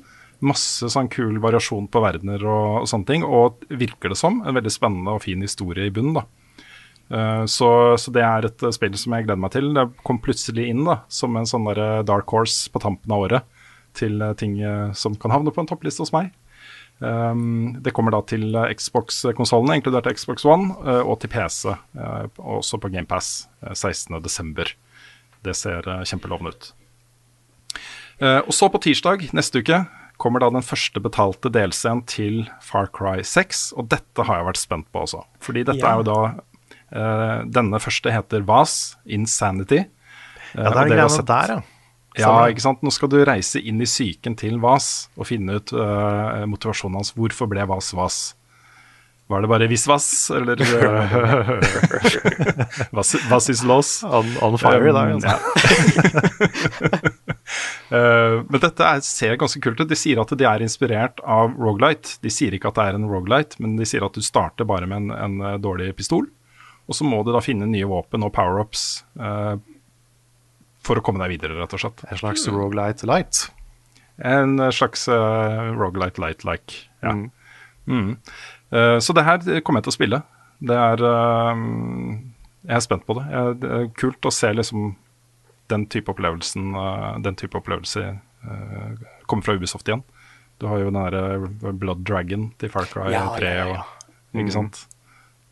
Masse 0.47 0.89
sånn 0.93 1.11
kul 1.13 1.41
variasjon 1.43 1.89
på 1.91 2.03
verdener 2.05 2.45
og, 2.47 2.83
og 2.85 2.91
sånne 2.91 3.09
ting, 3.09 3.25
og 3.27 3.65
virker 3.69 4.15
det 4.15 4.21
som 4.21 4.39
en 4.41 4.57
veldig 4.57 4.73
spennende 4.73 5.17
og 5.17 5.25
fin 5.27 5.43
historie 5.43 5.91
i 5.91 5.95
bunnen. 5.95 6.21
da. 6.21 6.27
Eh, 7.11 7.45
så, 7.51 7.71
så 7.99 8.15
det 8.15 8.23
er 8.23 8.47
et 8.47 8.63
eh, 8.63 8.73
spill 8.73 8.95
som 8.97 9.17
jeg 9.17 9.27
gleder 9.27 9.43
meg 9.43 9.57
til. 9.57 9.73
Det 9.75 9.89
kom 10.07 10.23
plutselig 10.23 10.69
inn 10.71 10.85
da, 10.87 11.01
som 11.11 11.35
en 11.37 11.51
sånn 11.51 11.67
der 11.73 12.07
dark 12.07 12.31
horse 12.31 12.71
på 12.71 12.83
tampen 12.87 13.17
av 13.17 13.27
året 13.27 13.57
til 13.97 14.21
eh, 14.23 14.37
ting 14.39 14.61
eh, 14.63 14.93
som 14.97 15.17
kan 15.19 15.35
havne 15.35 15.53
på 15.55 15.63
en 15.63 15.71
toppliste 15.71 16.05
hos 16.05 16.15
meg. 16.15 16.31
Um, 17.01 17.79
det 17.81 17.95
kommer 17.97 18.13
da 18.13 18.19
til 18.29 18.51
eh, 18.53 18.75
Xbox-konsollene, 18.77 19.79
inkludert 19.79 20.09
Xbox 20.13 20.45
One, 20.45 20.75
eh, 20.85 21.01
og 21.01 21.17
til 21.23 21.31
PC, 21.33 21.71
eh, 21.73 22.27
og 22.43 22.59
også 22.59 22.77
på 22.83 22.91
GamePass 22.93 23.47
16.12. 23.73 24.75
Det 25.41 25.55
ser 25.57 25.89
kjempelovende 26.05 26.53
ut. 26.53 26.69
Og 28.21 28.53
så 28.53 28.69
på 28.69 28.77
tirsdag 28.85 29.23
neste 29.33 29.63
uke 29.63 29.79
kommer 30.21 30.43
da 30.43 30.51
den 30.53 30.61
første 30.61 31.01
betalte 31.01 31.49
delscenen 31.49 32.03
til 32.05 32.43
Far 32.61 32.91
Cry 32.93 33.23
6, 33.25 33.71
og 33.81 33.89
dette 33.89 34.27
har 34.29 34.43
jeg 34.43 34.49
vært 34.51 34.61
spent 34.61 34.89
på 34.93 35.07
også. 35.07 35.23
Fordi 35.41 35.63
dette 35.65 35.81
Ja. 35.81 35.95
er 35.95 36.03
jo 36.03 36.09
da 36.11 36.21
Denne 37.47 37.79
første 37.79 38.11
heter 38.13 38.43
VAS, 38.45 38.97
Insanity. 39.07 39.85
Ja, 40.57 40.69
det 40.75 40.77
er 40.77 40.89
greiene 40.91 41.25
der, 41.25 41.53
ja. 41.55 41.61
Ja, 42.19 42.33
ikke 42.51 42.65
sant. 42.65 42.83
Nå 42.83 42.91
skal 42.95 43.11
du 43.13 43.21
reise 43.27 43.61
inn 43.63 43.81
i 43.83 43.89
psyken 43.89 44.35
til 44.39 44.59
Vas 44.63 45.09
og 45.15 45.29
finne 45.31 45.61
ut 45.61 45.73
uh, 45.77 46.43
motivasjonen 46.51 46.99
hans. 46.99 47.15
Hvorfor 47.15 47.51
ble 47.51 47.67
Vas 47.71 47.93
Vas? 47.95 48.21
Var 49.31 49.45
det 49.45 49.49
bare 49.49 49.67
Visvas, 49.71 50.31
eller 50.35 50.59
øh, 50.59 51.51
Vas, 52.97 53.15
vas 53.31 53.47
is 53.51 53.63
loss? 53.63 54.03
On, 54.03 54.27
on 54.43 54.59
fire 54.59 54.89
i 54.91 54.93
dag, 54.93 55.13
Um, 55.13 55.21
altså. 55.21 55.37
uh, 57.95 58.43
men 58.51 58.59
dette 58.59 58.89
er, 58.89 59.05
ser 59.07 59.39
ganske 59.39 59.63
kult 59.63 59.79
ut. 59.79 59.87
De 59.87 59.99
sier 59.99 60.19
at 60.19 60.35
de 60.35 60.49
er 60.51 60.65
inspirert 60.67 61.23
av 61.23 61.55
Rogalight. 61.55 62.17
De 62.27 62.31
sier 62.35 62.59
ikke 62.59 62.73
at 62.73 62.81
det 62.81 62.89
er 62.89 62.99
en 62.99 63.07
Rogalight, 63.07 63.55
men 63.63 63.79
de 63.79 63.87
sier 63.87 64.03
at 64.03 64.19
du 64.19 64.23
starter 64.25 64.67
bare 64.67 64.91
med 64.91 65.05
en, 65.05 65.15
en 65.15 65.47
eh, 65.47 65.59
dårlig 65.63 65.93
pistol. 65.95 66.27
Og 66.91 66.99
så 66.99 67.07
må 67.07 67.23
du 67.23 67.31
da 67.31 67.39
finne 67.45 67.71
nye 67.71 67.87
våpen 67.87 68.27
og 68.27 68.35
power-ups 68.35 69.05
eh, 69.15 69.55
for 70.91 70.99
å 70.99 71.07
komme 71.07 71.23
deg 71.23 71.37
videre, 71.37 71.55
rett 71.61 71.79
og 71.79 71.85
slett. 71.85 72.03
En 72.11 72.19
slags 72.19 72.49
Rogalight 72.51 73.07
Light. 73.07 73.47
En 74.21 74.59
eh, 74.61 74.73
slags 74.75 75.07
uh, 75.09 75.71
Rogalite 75.79 76.21
Light-like. 76.21 76.89
Ja. 77.01 77.15
Mm. 77.87 78.17
Eh, 78.71 78.99
så 78.99 79.15
det 79.17 79.25
her 79.25 79.61
kommer 79.65 79.81
jeg 79.81 79.89
til 79.89 79.95
å 79.95 79.97
spille. 79.97 80.23
Det 80.61 80.77
er 80.77 81.01
uh, 81.01 81.61
Jeg 82.67 82.77
er 82.77 82.85
spent 82.85 83.07
på 83.09 83.17
det. 83.17 83.25
Jeg, 83.33 83.55
det 83.63 83.71
er 83.77 83.87
kult 83.97 84.29
å 84.29 84.35
se 84.35 84.53
liksom 84.53 84.93
den 85.71 85.87
type 85.87 86.11
opplevelsen 86.11 86.75
uh, 86.75 87.15
Den 87.23 87.39
type 87.39 87.57
opplevelse 87.57 88.03
uh, 88.45 89.05
komme 89.31 89.47
fra 89.47 89.55
Ubisoft 89.57 89.89
igjen. 89.89 90.03
Du 90.61 90.67
har 90.69 90.83
jo 90.83 90.91
den 90.91 91.01
derre 91.01 91.73
Blood 91.81 92.05
Dragon 92.05 92.51
til 92.61 92.73
Far 92.75 92.91
Cry 92.91 93.15
Ja, 93.15 93.31
3. 93.39 93.55
ja, 93.57 93.69
ja. 93.79 93.85
Og, 94.35 94.43
ikke 94.43 94.53
sant? 94.59 94.83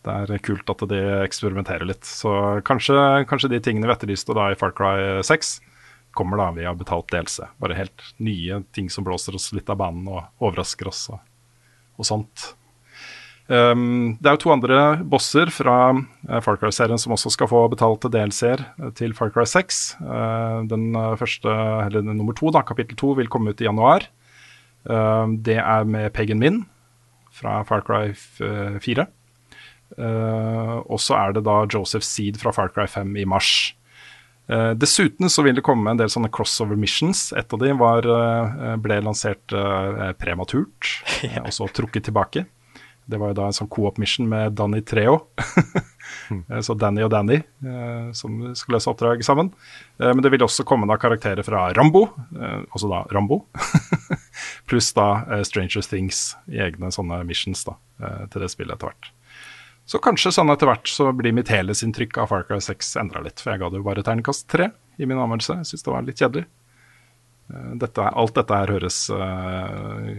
Det 0.09 0.39
er 0.39 0.45
kult 0.45 0.71
at 0.73 0.85
de 0.91 1.01
eksperimenterer 1.23 1.89
litt. 1.89 2.07
Så 2.09 2.31
kanskje, 2.67 2.97
kanskje 3.29 3.53
de 3.53 3.63
tingene 3.65 3.91
vi 3.91 3.95
etterlyste 3.95 4.37
da 4.37 4.51
i 4.53 4.59
Far 4.59 4.73
Cry 4.77 5.21
6, 5.27 5.59
kommer 6.17 6.41
da 6.41 6.51
via 6.57 6.73
betalt 6.75 7.11
delelse. 7.13 7.51
Bare 7.63 7.77
helt 7.79 8.05
nye 8.19 8.63
ting 8.75 8.89
som 8.91 9.07
blåser 9.07 9.37
oss 9.39 9.53
litt 9.55 9.69
av 9.71 9.79
banen 9.83 10.09
og 10.11 10.25
overrasker 10.43 10.89
oss 10.91 11.05
og, 11.13 11.21
og 12.01 12.09
sånt. 12.09 12.53
Um, 13.49 14.19
det 14.21 14.29
er 14.29 14.35
jo 14.37 14.43
to 14.43 14.51
andre 14.53 14.79
bosser 15.09 15.49
fra 15.49 15.77
uh, 15.97 16.41
Far 16.45 16.59
Cry-serien 16.61 17.01
som 17.01 17.15
også 17.15 17.31
skal 17.33 17.49
få 17.49 17.63
betalte 17.73 18.11
DLC-er 18.13 18.61
eh, 18.61 18.91
til 18.99 19.15
Far 19.17 19.31
Cry 19.33 19.47
6. 19.49 19.79
Uh, 20.03 20.67
den 20.69 20.91
uh, 20.93 21.15
første, 21.17 21.49
eller 21.87 22.03
den 22.03 22.19
nummer 22.19 22.37
to, 22.37 22.51
da, 22.53 22.61
kapittel 22.69 22.99
to, 23.01 23.15
vil 23.17 23.31
komme 23.33 23.55
ut 23.55 23.63
i 23.63 23.69
januar. 23.69 24.05
Uh, 24.85 25.33
det 25.45 25.57
er 25.63 25.89
med 25.89 26.13
Pagan 26.17 26.43
Min 26.43 26.67
fra 27.33 27.63
Far 27.65 27.87
Cry 27.87 28.11
f- 28.13 28.43
uh, 28.45 28.77
4. 28.85 29.07
Uh, 29.97 30.85
og 30.85 31.01
så 31.01 31.17
er 31.17 31.35
det 31.37 31.45
da 31.47 31.63
Joseph 31.71 32.05
Seed 32.07 32.39
fra 32.43 32.53
Far 32.55 32.73
Cry 32.75 32.87
5 32.91 33.17
i 33.23 33.27
mars. 33.29 33.53
Uh, 34.49 34.73
dessuten 34.79 35.29
så 35.33 35.45
vil 35.45 35.59
det 35.59 35.65
komme 35.67 35.93
en 35.93 36.01
del 36.01 36.11
sånne 36.13 36.31
crossover 36.33 36.79
missions. 36.81 37.29
Et 37.37 37.55
av 37.55 37.63
de 37.63 37.73
var, 37.81 38.09
uh, 38.09 38.77
ble 38.81 39.01
lansert 39.05 39.57
prematurt, 40.21 40.95
ja. 41.25 41.43
og 41.47 41.53
så 41.55 41.69
trukket 41.73 42.09
tilbake. 42.09 42.47
Det 43.09 43.17
var 43.17 43.31
jo 43.33 43.39
da 43.39 43.47
en 43.49 43.57
sånn 43.57 43.71
co-op 43.73 43.97
mission 44.01 44.29
med 44.29 44.59
Danny 44.59 44.85
Treo. 44.87 45.23
Eh, 46.09 46.61
så 46.65 46.73
Danny 46.73 47.03
og 47.05 47.11
Danny 47.13 47.37
som 48.17 48.39
skal 48.57 48.75
løse 48.75 48.89
oppdrag 48.89 49.21
sammen. 49.25 49.51
Men 50.01 50.23
det 50.25 50.31
vil 50.33 50.41
også 50.47 50.65
komme 50.65 50.89
da 50.89 50.97
karakterer 51.01 51.45
fra 51.45 51.67
Rambo, 51.77 52.07
også 52.73 52.89
da 52.89 53.03
Rambo. 53.13 53.43
Pluss 54.71 54.89
da 54.97 55.43
Stranger 55.45 55.85
Things 55.85 56.23
i 56.49 56.63
egne 56.65 56.89
sånne 56.97 57.21
missions 57.29 57.61
da, 57.69 57.77
til 58.33 58.41
det 58.41 58.49
spillet 58.55 58.79
etter 58.79 58.89
hvert. 58.89 59.13
Så 59.89 60.01
kanskje 60.05 60.35
sånn 60.37 60.53
etter 60.53 60.69
hvert 60.69 60.91
så 60.93 61.09
blir 61.17 61.33
mitt 61.33 61.49
helhetsinntrykk 61.49 62.19
av 62.21 62.29
Far 62.29 62.43
Cry 62.45 62.59
6 62.61 62.91
endra 63.01 63.23
litt. 63.25 63.41
For 63.41 63.55
jeg 63.55 63.63
ga 63.63 63.71
det 63.73 63.81
jo 63.81 63.87
bare 63.87 64.05
terningkast 64.05 64.45
tre 64.53 64.69
i 65.01 65.07
min 65.09 65.17
anmeldelse. 65.17 65.63
Jeg 65.63 65.71
syns 65.71 65.87
det 65.87 65.95
var 65.95 66.05
litt 66.05 66.21
kjedelig. 66.21 66.45
Eh, 67.49 67.71
Dette, 67.81 68.11
alt 68.23 68.35
dette 68.37 68.59
her 68.61 68.75
høres 68.75 68.99
uh, 69.09 70.13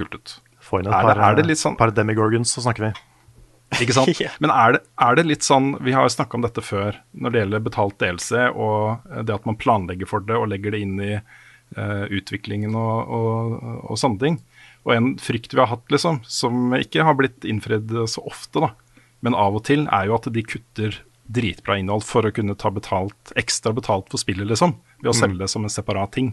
kult 0.00 0.16
ut. 0.16 0.34
Få 0.64 0.80
inn 0.80 0.88
et 0.88 0.96
par, 0.96 1.20
er 1.20 1.36
det 1.36 1.44
litt 1.50 1.60
sånn- 1.60 1.76
par 1.76 1.92
demigorgons, 1.96 2.54
så 2.56 2.64
snakker 2.64 2.88
vi. 2.88 2.92
Ikke 3.84 3.98
sant? 3.98 4.24
Men 4.42 4.56
er 4.56 4.78
det, 4.78 4.82
er 5.04 5.20
det 5.20 5.26
litt 5.28 5.44
sånn 5.46 5.68
Vi 5.84 5.92
har 5.94 6.02
jo 6.02 6.10
snakka 6.10 6.34
om 6.34 6.42
dette 6.42 6.64
før 6.64 6.96
når 7.12 7.30
det 7.30 7.42
gjelder 7.44 7.62
betalt 7.68 8.00
delelse 8.02 8.48
og 8.50 9.04
eh, 9.12 9.20
det 9.28 9.36
at 9.36 9.46
man 9.46 9.60
planlegger 9.60 10.08
for 10.10 10.24
det 10.26 10.40
og 10.40 10.48
legger 10.50 10.74
det 10.74 10.80
inn 10.86 10.96
i 11.04 11.12
uh, 11.20 12.06
utviklingen 12.08 12.72
og, 12.72 13.12
og, 13.20 13.58
og 13.84 14.00
sånne 14.00 14.24
ting. 14.24 14.40
Og 14.88 14.96
en 14.96 15.10
frykt 15.20 15.52
vi 15.52 15.60
har 15.60 15.68
hatt, 15.68 15.84
liksom, 15.92 16.22
som 16.24 16.72
ikke 16.80 17.04
har 17.04 17.20
blitt 17.20 17.44
innfridd 17.44 17.92
så 18.08 18.24
ofte, 18.24 18.64
da, 18.64 18.72
men 19.20 19.34
av 19.34 19.56
og 19.58 19.64
til, 19.68 19.86
er 19.92 20.06
jo 20.08 20.14
at 20.16 20.28
de 20.32 20.42
kutter 20.42 21.00
dritbra 21.30 21.76
innhold 21.78 22.02
for 22.02 22.26
å 22.26 22.32
kunne 22.34 22.56
ta 22.58 22.70
betalt, 22.74 23.32
ekstra 23.38 23.72
betalt 23.76 24.08
for 24.10 24.18
spillet, 24.18 24.48
liksom. 24.50 24.74
Ved 25.02 25.10
å 25.12 25.14
selge 25.16 25.38
det 25.44 25.50
som 25.52 25.62
en 25.64 25.70
separat 25.70 26.10
ting. 26.16 26.32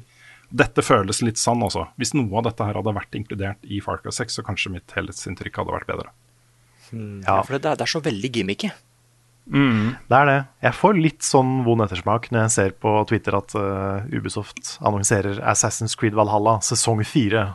Dette 0.49 0.81
føles 0.81 1.19
litt 1.21 1.37
sann, 1.37 1.61
også. 1.61 1.87
Hvis 1.99 2.13
noe 2.15 2.39
av 2.39 2.47
dette 2.47 2.63
her 2.65 2.73
hadde 2.79 2.93
vært 2.95 3.13
inkludert 3.19 3.59
i 3.67 3.81
Far 3.83 3.99
6, 3.99 4.39
så 4.39 4.43
kanskje 4.47 4.71
mitt 4.71 4.91
helhetsinntrykk 4.95 5.59
hadde 5.59 5.75
vært 5.75 5.87
bedre. 5.91 6.09
Ja, 7.27 7.41
for 7.43 7.57
det, 7.59 7.65
er- 7.67 7.75
det 7.75 7.83
er 7.83 7.91
så 7.91 7.99
veldig 8.01 8.31
gimmicky. 8.31 8.71
Det 10.07 10.15
er 10.17 10.25
det. 10.27 10.37
Jeg 10.63 10.75
får 10.75 10.97
litt 10.99 11.21
sånn 11.23 11.63
vond 11.63 11.81
ettersmak 11.85 12.25
når 12.31 12.41
jeg 12.47 12.51
ser 12.55 12.71
på 12.83 12.91
Twitter 13.07 13.35
at 13.37 13.53
uh, 13.55 14.03
Ubisoft 14.11 14.73
annonserer 14.83 15.39
Assassin's 15.39 15.95
Creed 15.99 16.15
Valhalla 16.17 16.57
sesong 16.63 17.03
fire. 17.07 17.53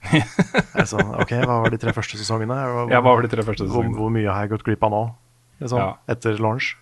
Sånn, 0.90 1.10
ok, 1.20 1.32
hva 1.44 1.58
var 1.64 1.70
de 1.74 1.78
tre 1.80 1.92
første 1.96 2.16
sesongene? 2.20 2.56
Hva, 2.56 2.84
Ja, 2.90 3.00
hva 3.04 3.14
var 3.18 3.22
de 3.26 3.30
tre 3.32 3.44
første 3.46 3.66
sesongene? 3.66 3.96
hvor 3.98 4.10
mye 4.14 4.28
har 4.32 4.46
jeg 4.46 4.54
gått 4.54 4.64
glipp 4.66 4.84
av 4.88 4.94
nå? 4.94 5.02
Sånn, 5.60 5.78
Ja. 5.82 5.90
Etter 6.08 6.38
launch. 6.40 6.74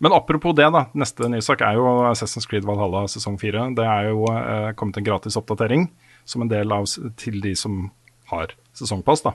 Men 0.00 0.14
apropos 0.16 0.54
det, 0.56 0.64
da. 0.72 0.86
Neste 0.96 1.28
nysak 1.28 1.60
er 1.60 1.74
jo 1.76 1.84
Assassin's 2.08 2.48
Creed 2.48 2.64
Valhalla 2.64 3.02
sesong 3.12 3.36
4. 3.38 3.66
Det 3.76 3.84
er 3.84 4.08
jo 4.08 4.24
eh, 4.32 4.70
kommet 4.72 4.96
en 4.96 5.04
gratis 5.04 5.36
oppdatering 5.36 5.90
som 6.24 6.40
en 6.46 6.48
del 6.48 6.72
av 6.72 6.86
til 7.20 7.36
de 7.44 7.52
som 7.54 7.90
har 8.32 8.54
sesongpass. 8.72 9.20
da. 9.26 9.34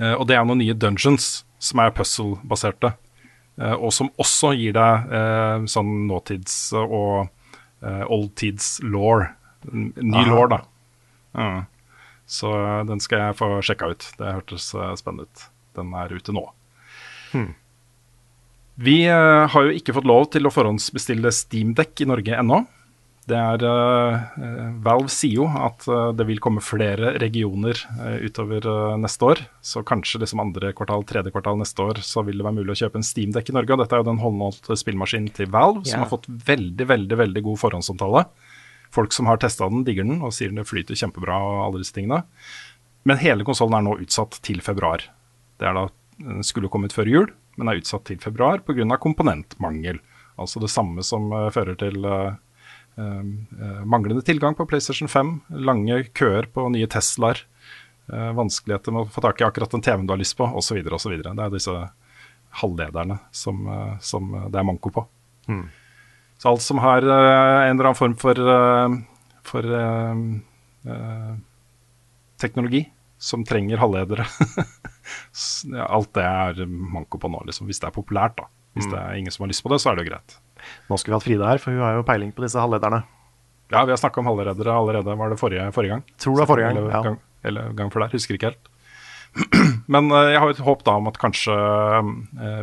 Eh, 0.00 0.14
og 0.16 0.24
det 0.30 0.36
er 0.38 0.46
noen 0.48 0.62
nye 0.62 0.72
dungeons 0.74 1.44
som 1.62 1.82
er 1.84 1.92
puzzle-baserte. 1.92 2.94
eh, 3.60 3.74
og 3.76 3.92
som 3.92 4.08
også 4.16 4.54
gir 4.56 4.72
deg 4.72 5.12
eh, 5.12 5.68
sånn 5.68 5.92
nåtids- 6.08 6.72
og 6.80 7.28
uh, 7.84 8.04
oldtids 8.08 8.78
law. 8.82 9.26
Ny 9.72 10.14
Aha. 10.22 10.30
law, 10.32 10.46
da. 10.48 10.60
Ja. 11.32 11.64
Så 12.32 12.50
den 12.88 13.02
skal 13.02 13.26
jeg 13.26 13.38
få 13.40 13.48
sjekka 13.64 13.92
ut. 13.92 14.06
Det 14.18 14.36
hørtes 14.38 14.70
eh, 14.76 14.92
spennende 15.00 15.28
ut. 15.28 15.48
Den 15.76 15.92
er 15.96 16.12
ute 16.12 16.34
nå. 16.36 16.46
Vi 18.82 19.02
uh, 19.08 19.48
har 19.52 19.66
jo 19.66 19.72
ikke 19.76 19.94
fått 19.96 20.08
lov 20.08 20.30
til 20.32 20.48
å 20.48 20.52
forhåndsbestille 20.52 21.32
Steamdekk 21.32 22.04
i 22.04 22.08
Norge 22.08 22.38
ennå. 22.40 22.62
Det 23.22 23.38
er 23.38 23.62
eh, 23.62 24.62
Valve 24.82 25.12
sier 25.12 25.44
jo 25.44 25.44
at 25.46 25.84
uh, 25.86 26.10
det 26.16 26.24
vil 26.26 26.40
komme 26.42 26.64
flere 26.64 27.12
regioner 27.22 27.78
utover 28.24 28.66
neste 28.98 29.28
år. 29.28 29.42
Så 29.62 29.84
kanskje 29.86 30.24
liksom 30.24 30.42
andre 30.42 30.72
kvartal, 30.74 31.04
tredje 31.06 31.30
kvartal 31.30 31.60
neste 31.60 31.84
år 31.84 32.00
så 32.02 32.24
vil 32.26 32.40
det 32.40 32.48
være 32.48 32.58
mulig 32.58 32.74
å 32.74 32.80
kjøpe 32.82 32.98
en 32.98 33.06
Steamdekk 33.06 33.52
i 33.52 33.56
Norge. 33.58 33.76
Og 33.76 33.84
dette 33.84 33.96
er 33.96 34.02
jo 34.02 34.08
den 34.10 34.22
håndholdte 34.24 34.78
spillmaskinen 34.80 35.30
til 35.36 35.52
Valve, 35.52 35.84
som 35.88 36.02
har 36.02 36.10
fått 36.10 36.26
veldig, 36.28 36.88
veldig, 36.96 37.20
veldig 37.22 37.44
god 37.46 37.62
forhåndsomtale. 37.62 38.26
Folk 38.92 39.14
som 39.16 39.28
har 39.30 39.40
testa 39.40 39.68
den, 39.70 39.84
digger 39.86 40.04
den 40.04 40.20
og 40.20 40.34
sier 40.36 40.52
den 40.52 40.68
flyter 40.68 40.98
kjempebra 40.98 41.38
og 41.40 41.58
alle 41.66 41.82
disse 41.82 41.96
tingene. 41.96 42.22
Men 43.08 43.20
hele 43.22 43.46
konsollen 43.46 43.78
er 43.78 43.86
nå 43.86 43.96
utsatt 44.04 44.38
til 44.44 44.60
februar. 44.64 45.04
Det 45.58 45.68
er 45.68 45.76
da 45.76 45.88
den 46.22 46.44
skulle 46.46 46.70
kommet 46.70 46.94
før 46.94 47.08
jul, 47.08 47.30
men 47.56 47.70
er 47.70 47.80
utsatt 47.80 48.04
til 48.08 48.20
februar 48.22 48.62
pga. 48.66 48.96
komponentmangel. 49.00 49.98
Altså 50.38 50.60
det 50.60 50.70
samme 50.70 51.02
som 51.02 51.32
uh, 51.32 51.50
fører 51.52 51.76
til 51.80 52.04
uh, 52.04 52.34
uh, 52.98 53.82
manglende 53.84 54.22
tilgang 54.22 54.54
på 54.54 54.66
PlayStation 54.68 55.08
5, 55.08 55.40
lange 55.64 56.04
køer 56.14 56.48
på 56.52 56.68
nye 56.72 56.86
Teslaer, 56.86 57.42
eh, 58.12 58.32
vanskeligheter 58.36 58.92
med 58.92 59.06
å 59.06 59.10
få 59.12 59.22
tak 59.24 59.40
i 59.40 59.44
akkurat 59.46 59.70
den 59.70 59.84
TV-en 59.84 60.06
du 60.06 60.14
har 60.14 60.20
lyst 60.20 60.36
på, 60.36 60.44
osv. 60.44 60.82
Det 60.82 61.32
er 61.32 61.52
disse 61.52 61.76
halvlederne 62.62 63.18
som, 63.30 63.66
eh, 63.68 63.98
som 64.00 64.32
det 64.50 64.58
er 64.58 64.66
manko 64.66 64.90
på. 64.90 65.06
Mm. 65.48 65.68
Så 66.42 66.50
alt 66.50 66.62
som 66.62 66.80
har 66.82 67.04
uh, 67.06 67.68
en 67.68 67.76
eller 67.76 67.84
annen 67.86 67.94
form 67.94 68.16
for, 68.18 68.34
uh, 68.34 68.90
for 69.46 69.62
uh, 69.62 71.36
teknologi 72.42 72.80
som 73.22 73.44
trenger 73.46 73.78
halvledere 73.78 74.26
Alt 75.86 76.10
det 76.18 76.24
er 76.26 76.64
manko 76.66 77.20
på 77.22 77.30
nå, 77.30 77.44
liksom, 77.46 77.68
hvis 77.70 77.78
det 77.78 77.86
er 77.86 77.94
populært. 77.94 78.34
da. 78.40 78.48
Hvis 78.74 78.88
det 78.90 78.98
er 78.98 79.20
ingen 79.20 79.34
som 79.34 79.44
har 79.44 79.52
lyst 79.52 79.62
på 79.62 79.70
det, 79.70 79.78
så 79.82 79.90
er 79.92 79.98
det 79.98 80.04
jo 80.04 80.10
greit. 80.10 80.34
Nå 80.90 80.98
skulle 80.98 81.12
vi 81.12 81.18
hatt 81.18 81.26
Frida 81.26 81.50
her, 81.50 81.60
for 81.62 81.74
hun 81.74 81.84
har 81.84 81.98
jo 82.00 82.04
peiling 82.06 82.32
på 82.34 82.42
disse 82.42 82.58
halvlederne. 82.58 83.02
Ja, 83.70 83.84
vi 83.86 83.94
har 83.94 84.00
snakka 84.00 84.22
om 84.22 84.30
halvledere 84.30 84.74
allerede. 84.74 85.16
Var 85.18 85.34
det 85.34 85.38
forrige, 85.38 85.66
forrige 85.76 85.94
gang? 85.94 86.04
Tror 86.22 86.34
det 86.34 86.42
var 86.42 86.50
forrige 86.50 86.70
gang, 86.70 86.80
Eller, 86.80 86.94
ja. 86.94 87.02
gang, 87.06 87.18
eller 87.50 87.76
gang 87.78 87.92
før 87.94 88.06
der. 88.06 88.16
Husker 88.18 88.38
ikke 88.38 88.50
helt. 88.50 88.72
Men 89.94 90.10
jeg 90.10 90.40
har 90.42 90.50
jo 90.50 90.56
et 90.56 90.66
håp 90.66 90.82
da 90.88 90.96
om 91.02 91.10
at 91.10 91.20
kanskje 91.22 91.58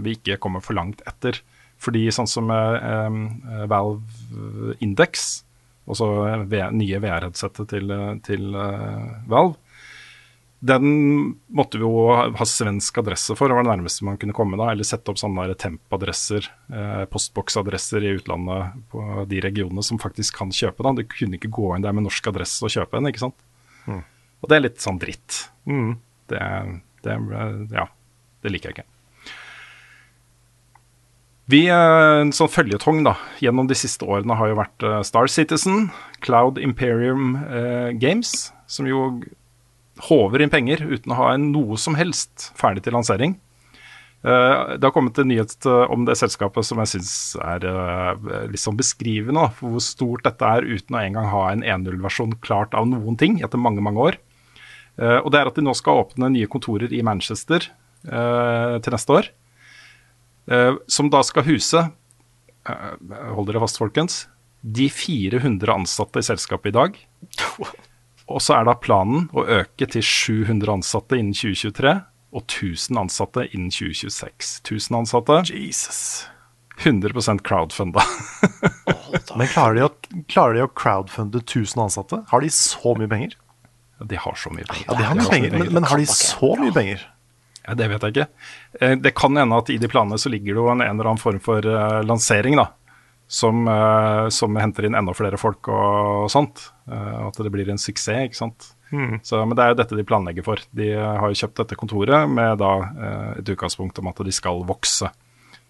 vi 0.03 0.17
ikke 0.19 0.39
kommer 0.43 0.63
for 0.65 0.75
langt 0.79 1.03
etter. 1.09 1.39
Fordi 1.79 2.09
sånn 2.11 2.27
som 2.27 2.49
eh, 2.51 2.89
eh, 2.91 3.65
Valve 3.71 4.75
Index, 4.83 5.29
altså 5.89 6.09
nye 6.75 6.99
VR-headsettet 7.01 7.71
til, 7.71 7.91
eh, 7.95 8.13
til 8.25 8.51
eh, 8.51 9.09
Valve, 9.31 9.57
den 10.59 11.37
måtte 11.55 11.79
vi 11.79 11.85
jo 11.87 12.09
ha 12.11 12.45
svensk 12.45 12.97
adresse 12.99 13.31
for, 13.39 13.47
det 13.47 13.55
var 13.55 13.63
det 13.63 13.71
nærmeste 13.71 14.03
man 14.03 14.17
kunne 14.19 14.35
komme 14.35 14.59
da. 14.59 14.73
Eller 14.73 14.87
sette 14.87 15.07
opp 15.11 15.21
sånne 15.21 15.45
temp-adresser, 15.55 16.49
eh, 16.75 17.05
postboksadresser 17.07 18.03
i 18.03 18.11
utlandet 18.17 18.75
på 18.91 19.23
de 19.31 19.39
regionene 19.45 19.85
som 19.87 20.01
faktisk 20.01 20.35
kan 20.41 20.51
kjøpe. 20.51 20.83
da. 20.83 20.91
Du 20.99 21.07
kunne 21.07 21.39
ikke 21.39 21.51
gå 21.55 21.71
inn 21.75 21.87
der 21.87 21.95
med 21.95 22.09
norsk 22.09 22.27
adresse 22.27 22.59
og 22.67 22.75
kjøpe 22.75 22.99
en, 22.99 23.07
ikke 23.07 23.23
sant. 23.23 23.39
Mm. 23.87 24.03
Og 24.43 24.51
det 24.51 24.57
er 24.57 24.65
litt 24.67 24.83
sånn 24.83 24.99
dritt. 24.99 25.39
Mm. 25.63 25.95
Det, 26.27 26.43
det, 27.07 27.17
ja, 27.71 27.87
det 28.43 28.51
liker 28.51 28.73
jeg 28.73 28.81
ikke. 28.81 28.98
Vi, 31.49 31.63
eh, 31.65 32.21
En 32.21 32.31
sånn 32.35 32.51
føljetong 32.51 33.03
da, 33.07 33.15
gjennom 33.41 33.67
de 33.69 33.77
siste 33.77 34.05
årene 34.05 34.37
har 34.37 34.51
jo 34.51 34.59
vært 34.59 34.85
eh, 34.85 35.01
Star 35.07 35.27
Citizen, 35.31 35.89
Cloud 36.21 36.59
Imperium 36.61 37.35
eh, 37.41 37.91
Games, 37.97 38.51
som 38.69 38.85
jo 38.85 39.21
håver 40.09 40.43
inn 40.43 40.53
penger 40.53 40.83
uten 40.85 41.11
å 41.11 41.17
ha 41.17 41.33
en 41.33 41.49
noe 41.51 41.77
som 41.81 41.97
helst 41.97 42.51
ferdig 42.59 42.85
til 42.85 42.93
lansering. 42.95 43.39
Eh, 44.19 44.75
det 44.75 44.83
har 44.83 44.91
kommet 44.91 45.17
en 45.17 45.29
nyhet 45.31 45.65
eh, 45.65 45.91
om 45.93 46.03
det 46.07 46.17
selskapet 46.19 46.67
som 46.67 46.81
jeg 46.83 46.91
syns 46.91 47.11
er 47.39 47.63
eh, 47.63 48.47
litt 48.51 48.59
sånn 48.59 48.79
beskrivende 48.79 49.45
for 49.55 49.77
hvor 49.77 49.83
stort 49.83 50.25
dette 50.27 50.43
er 50.43 50.67
uten 50.67 50.97
å 50.97 51.03
engang 51.05 51.29
ha 51.31 51.43
en 51.53 51.63
1.0-versjon 51.63 52.35
klart 52.43 52.75
av 52.75 52.89
noen 52.89 53.15
ting 53.19 53.39
etter 53.45 53.61
mange, 53.61 53.83
mange 53.85 54.09
år. 54.11 54.19
Og 54.99 55.29
det 55.31 55.39
er 55.39 55.47
at 55.47 55.55
de 55.55 55.63
nå 55.63 55.71
skal 55.79 56.01
åpne 56.01 56.27
nye 56.33 56.47
kontorer 56.51 56.91
i 56.91 56.99
Manchester 57.07 57.69
til 58.03 58.91
neste 58.91 59.13
år. 59.15 59.29
Eh, 60.51 60.73
som 60.87 61.11
da 61.13 61.21
skal 61.25 61.45
huse 61.47 61.85
eh, 61.85 62.89
Hold 63.35 63.49
dere 63.49 63.61
fast, 63.63 63.79
folkens. 63.81 64.23
De 64.61 64.89
400 64.91 65.71
ansatte 65.73 66.19
i 66.19 66.25
selskapet 66.25 66.73
i 66.73 66.77
dag. 66.77 66.97
Og 68.29 68.43
så 68.45 68.59
er 68.59 68.67
da 68.67 68.75
planen 68.77 69.29
å 69.33 69.45
øke 69.45 69.87
til 69.89 70.05
700 70.05 70.75
ansatte 70.79 71.17
innen 71.17 71.33
2023 71.33 71.95
og 72.29 72.43
1000 72.45 72.99
ansatte 73.01 73.47
innen 73.49 73.71
2026. 73.73 74.59
1000 74.61 74.97
ansatte. 74.99 75.39
Jesus. 75.49 76.27
100% 76.79 77.41
crowdfunda. 77.43 78.03
Men 79.39 79.49
klarer 79.49 79.75
de, 79.75 79.87
å, 79.87 80.23
klarer 80.31 80.59
de 80.59 80.65
å 80.67 80.71
crowdfunde 80.71 81.41
1000 81.41 81.83
ansatte? 81.87 82.21
Har 82.29 82.45
de 82.45 82.51
så 82.53 82.93
mye 82.99 83.09
penger? 83.09 83.33
De 83.99 84.19
har 84.19 84.37
så 84.39 84.51
mye 84.53 84.67
penger. 84.69 84.85
Ja, 84.87 84.99
de 84.99 85.07
har 85.09 85.17
mye 85.17 85.31
penger, 85.31 85.57
men, 85.57 85.73
men 85.75 85.89
har 85.89 85.99
de 85.99 86.05
så 86.07 86.53
mye 86.59 86.71
penger? 86.75 87.01
Ja, 87.69 87.75
det 87.77 87.87
vet 87.91 88.01
jeg 88.07 88.15
ikke. 88.15 88.27
Eh, 88.81 88.95
Det 88.97 89.11
kan 89.17 89.37
hende 89.37 89.57
at 89.61 89.69
i 89.69 89.77
de 89.77 89.87
planene 89.91 90.17
så 90.17 90.31
ligger 90.33 90.55
det 90.57 90.61
jo 90.63 90.69
en, 90.73 90.81
en 90.81 90.95
eller 90.97 91.11
annen 91.11 91.21
form 91.21 91.39
for 91.43 91.61
eh, 91.65 91.99
lansering, 92.07 92.57
da. 92.57 92.67
Som, 93.29 93.67
eh, 93.69 94.25
som 94.33 94.55
henter 94.57 94.87
inn 94.87 94.97
enda 94.97 95.13
flere 95.13 95.37
folk 95.37 95.67
og 95.69 96.25
sånt. 96.33 96.63
At 96.89 97.37
det 97.37 97.51
blir 97.53 97.69
en 97.69 97.77
suksess, 97.77 98.23
ikke 98.31 98.39
sant. 98.39 98.71
Mm. 98.89 99.19
Så, 99.21 99.37
men 99.45 99.53
det 99.53 99.61
er 99.67 99.75
jo 99.75 99.77
dette 99.83 99.97
de 99.99 100.05
planlegger 100.09 100.47
for. 100.47 100.63
De 100.73 100.87
har 100.97 101.29
jo 101.29 101.37
kjøpt 101.37 101.59
dette 101.61 101.77
kontoret 101.77 102.25
med 102.33 102.57
da 102.57 102.71
et 103.37 103.51
utgangspunkt 103.53 104.01
om 104.01 104.09
at 104.09 104.23
de 104.25 104.33
skal 104.33 104.63
vokse. 104.65 105.11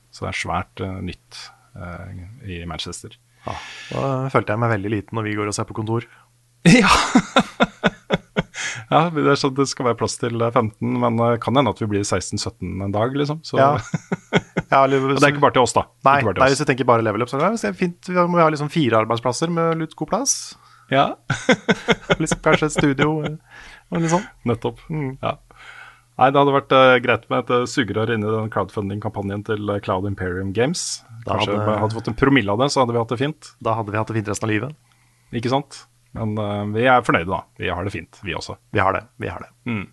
Så 0.08 0.24
det 0.24 0.30
er 0.32 0.40
svært 0.40 0.84
nytt 1.04 1.42
i 2.48 2.62
Manchester. 2.72 3.18
Ja, 3.44 3.58
da 3.92 4.06
følte 4.32 4.56
jeg 4.56 4.64
meg 4.64 4.72
veldig 4.78 4.94
liten 4.96 5.20
når 5.20 5.28
vi 5.28 5.36
går 5.42 5.52
og 5.52 5.58
ser 5.60 5.68
på 5.68 5.76
kontor. 5.82 6.08
Ja. 6.80 6.90
ja, 8.94 9.02
det 9.14 9.26
er 9.26 9.40
sånn 9.40 9.56
det 9.58 9.68
skal 9.70 9.90
være 9.90 10.00
plass 10.00 10.18
til 10.22 10.36
15, 10.38 10.76
men 11.04 11.20
det 11.20 11.30
kan 11.44 11.58
hende 11.58 11.74
at 11.74 11.82
vi 11.82 11.90
blir 11.92 12.06
16-17 12.06 12.86
en 12.86 12.96
dag, 12.96 13.18
liksom. 13.18 13.44
Så, 13.46 13.60
Ja. 13.62 13.76
Ja, 14.70 14.84
det 14.86 15.00
er 15.02 15.32
ikke 15.32 15.42
bare 15.42 15.56
til 15.56 15.66
oss, 15.66 15.74
da. 15.74 15.88
Nei, 16.06 16.20
oss. 16.22 16.36
nei 16.38 16.48
hvis 16.52 16.60
du 16.62 16.68
tenker 16.70 16.86
bare 16.86 17.02
level 17.02 17.24
up, 17.26 17.30
så 17.32 17.40
er 17.40 17.56
det 17.58 17.72
fint. 17.80 18.06
Vi 18.06 18.14
må 18.30 18.38
ha 18.38 18.52
liksom 18.54 18.70
fire 18.70 19.00
arbeidsplasser 19.02 19.50
med 19.50 19.80
litt 19.82 19.96
god 19.98 20.12
plass. 20.12 20.34
Ja. 20.94 21.16
liksom, 22.22 22.42
kanskje 22.46 22.70
et 22.70 22.76
studio 22.76 23.16
eller 23.26 24.04
litt 24.04 24.14
sånn. 24.14 24.28
Nettopp. 24.50 24.84
Mm. 24.94 25.16
Ja. 25.24 25.38
Nei, 26.20 26.30
det 26.36 26.42
hadde 26.42 26.54
vært 26.54 26.74
uh, 26.76 26.98
greit 27.02 27.26
med 27.32 27.46
et 27.46 27.52
uh, 27.56 27.66
sugerør 27.70 28.12
inni 28.14 28.28
den 28.28 28.50
crowdfunding-kampanjen 28.52 29.46
til 29.48 29.72
eh, 29.72 29.80
Cloud 29.86 30.06
Imperium 30.10 30.52
Games. 30.54 31.00
Da 31.24 31.38
Kanskje 31.38 31.54
vi 31.54 31.62
hadde... 31.62 31.78
hadde 31.86 31.96
fått 31.96 32.10
en 32.12 32.18
promille 32.20 32.52
av 32.52 32.60
det, 32.60 32.68
så 32.74 32.84
hadde 32.84 32.94
vi 32.94 33.00
hatt 33.00 33.14
det 33.14 33.20
fint. 33.22 33.52
Da 33.64 33.78
hadde 33.78 33.94
vi 33.94 34.02
hatt 34.02 34.12
det 34.12 34.18
fint 34.20 34.32
resten 34.34 34.50
av 34.50 34.52
livet. 34.52 34.76
Ikke 35.40 35.54
sant? 35.54 35.86
Men 36.18 36.36
uh, 36.40 36.66
vi 36.74 36.88
er 36.90 37.06
fornøyde, 37.06 37.30
da. 37.30 37.44
Vi 37.60 37.70
har 37.70 37.86
det 37.86 37.94
fint, 37.94 38.20
vi 38.26 38.36
også. 38.38 38.58
Vi 38.74 38.82
har 38.82 38.96
det. 38.96 39.06
vi 39.22 39.30
har 39.30 39.46
det. 39.46 39.52
Mm. 39.70 39.88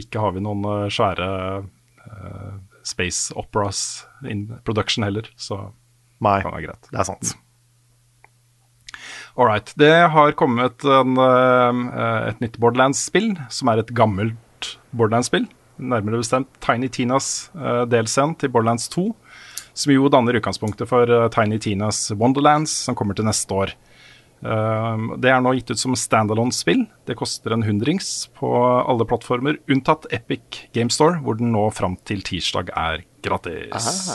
Ikke 0.00 0.22
har 0.22 0.34
vi 0.36 0.42
noen 0.44 0.64
uh, 0.66 0.88
svære 0.92 1.28
uh, 1.60 2.56
space 2.86 3.34
operas 3.38 4.06
in 4.26 4.48
production 4.64 5.06
heller, 5.06 5.28
så 5.36 5.70
Nei, 6.20 6.38
det 6.38 6.44
kan 6.44 6.54
være 6.54 6.66
greit. 6.68 6.90
det 6.90 7.00
er 7.00 7.08
sant. 7.08 7.36
All 9.38 9.46
right. 9.48 9.70
Det 9.78 9.94
har 10.12 10.34
kommet 10.36 10.84
en, 10.84 11.14
et 11.16 12.42
nytt 12.42 12.58
Borderlands-spill, 12.60 13.30
som 13.48 13.70
er 13.72 13.80
et 13.80 13.92
gammelt 13.96 14.74
Borderlands-spill. 14.92 15.46
Nærmere 15.80 16.20
bestemt 16.20 16.50
Tiny 16.60 16.90
Tinas 16.92 17.48
uh, 17.54 17.86
delscene 17.88 18.36
til 18.36 18.52
Borderlands 18.52 18.90
2, 18.92 19.06
som 19.72 19.94
jo 19.94 20.10
danner 20.12 20.36
utgangspunktet 20.36 20.90
for 20.90 21.08
Tiny 21.32 21.56
Tinas 21.62 22.10
Wonderlands, 22.12 22.74
som 22.84 22.98
kommer 22.98 23.16
til 23.16 23.24
neste 23.30 23.56
år. 23.56 23.72
Eh, 24.40 25.06
det 25.20 25.30
er 25.30 25.40
nå 25.44 25.52
gitt 25.58 25.72
ut 25.74 25.80
som 25.80 25.96
standalone-spill. 25.98 26.86
Det 27.08 27.16
koster 27.18 27.54
en 27.54 27.64
hundrings 27.66 28.30
på 28.38 28.50
alle 28.60 29.06
plattformer, 29.08 29.60
unntatt 29.70 30.08
Epic 30.14 30.64
Game 30.76 30.92
Store, 30.92 31.20
hvor 31.24 31.38
den 31.40 31.52
nå 31.54 31.66
fram 31.76 31.98
til 32.08 32.24
tirsdag 32.26 32.72
er 32.72 33.04
gratis. 33.24 34.14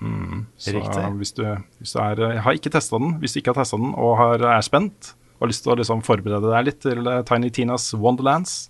Mm, 0.00 0.46
så. 0.60 0.74
Hvis 1.16 1.32
du, 1.36 1.44
hvis 1.80 1.94
du 1.94 2.00
er, 2.02 2.24
jeg 2.36 2.42
har 2.44 2.58
ikke 2.58 2.72
testa 2.74 3.00
den. 3.00 3.16
Hvis 3.22 3.36
du 3.36 3.40
ikke 3.40 3.54
har 3.54 3.62
testa 3.62 3.78
den 3.80 3.94
og 3.94 4.16
har, 4.20 4.42
er 4.58 4.66
spent 4.66 5.14
og 5.36 5.46
har 5.46 5.52
lyst 5.52 5.64
til 5.66 5.74
å 5.74 5.78
liksom 5.78 6.02
forberede 6.04 6.50
deg 6.52 6.68
litt 6.68 6.80
til 6.84 7.06
eh, 7.12 7.22
Tiny 7.28 7.52
Tinas 7.52 7.90
Wonderlands, 7.96 8.66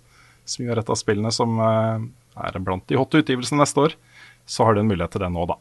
som 0.47 0.67
er 0.67 0.79
et 0.79 0.91
av 0.91 0.99
spillene 0.99 1.31
som 1.33 1.59
eh, 1.63 2.07
er 2.47 2.59
blant 2.63 2.85
de 2.91 2.99
hotte 2.99 3.23
utgivelsene 3.23 3.63
neste 3.63 3.87
år, 3.87 3.95
så 4.47 4.67
har 4.67 4.75
du 4.75 4.83
en 4.83 4.89
mulighet 4.91 5.15
til 5.15 5.23
det 5.23 5.31
nå, 5.33 5.47
da. 5.49 5.57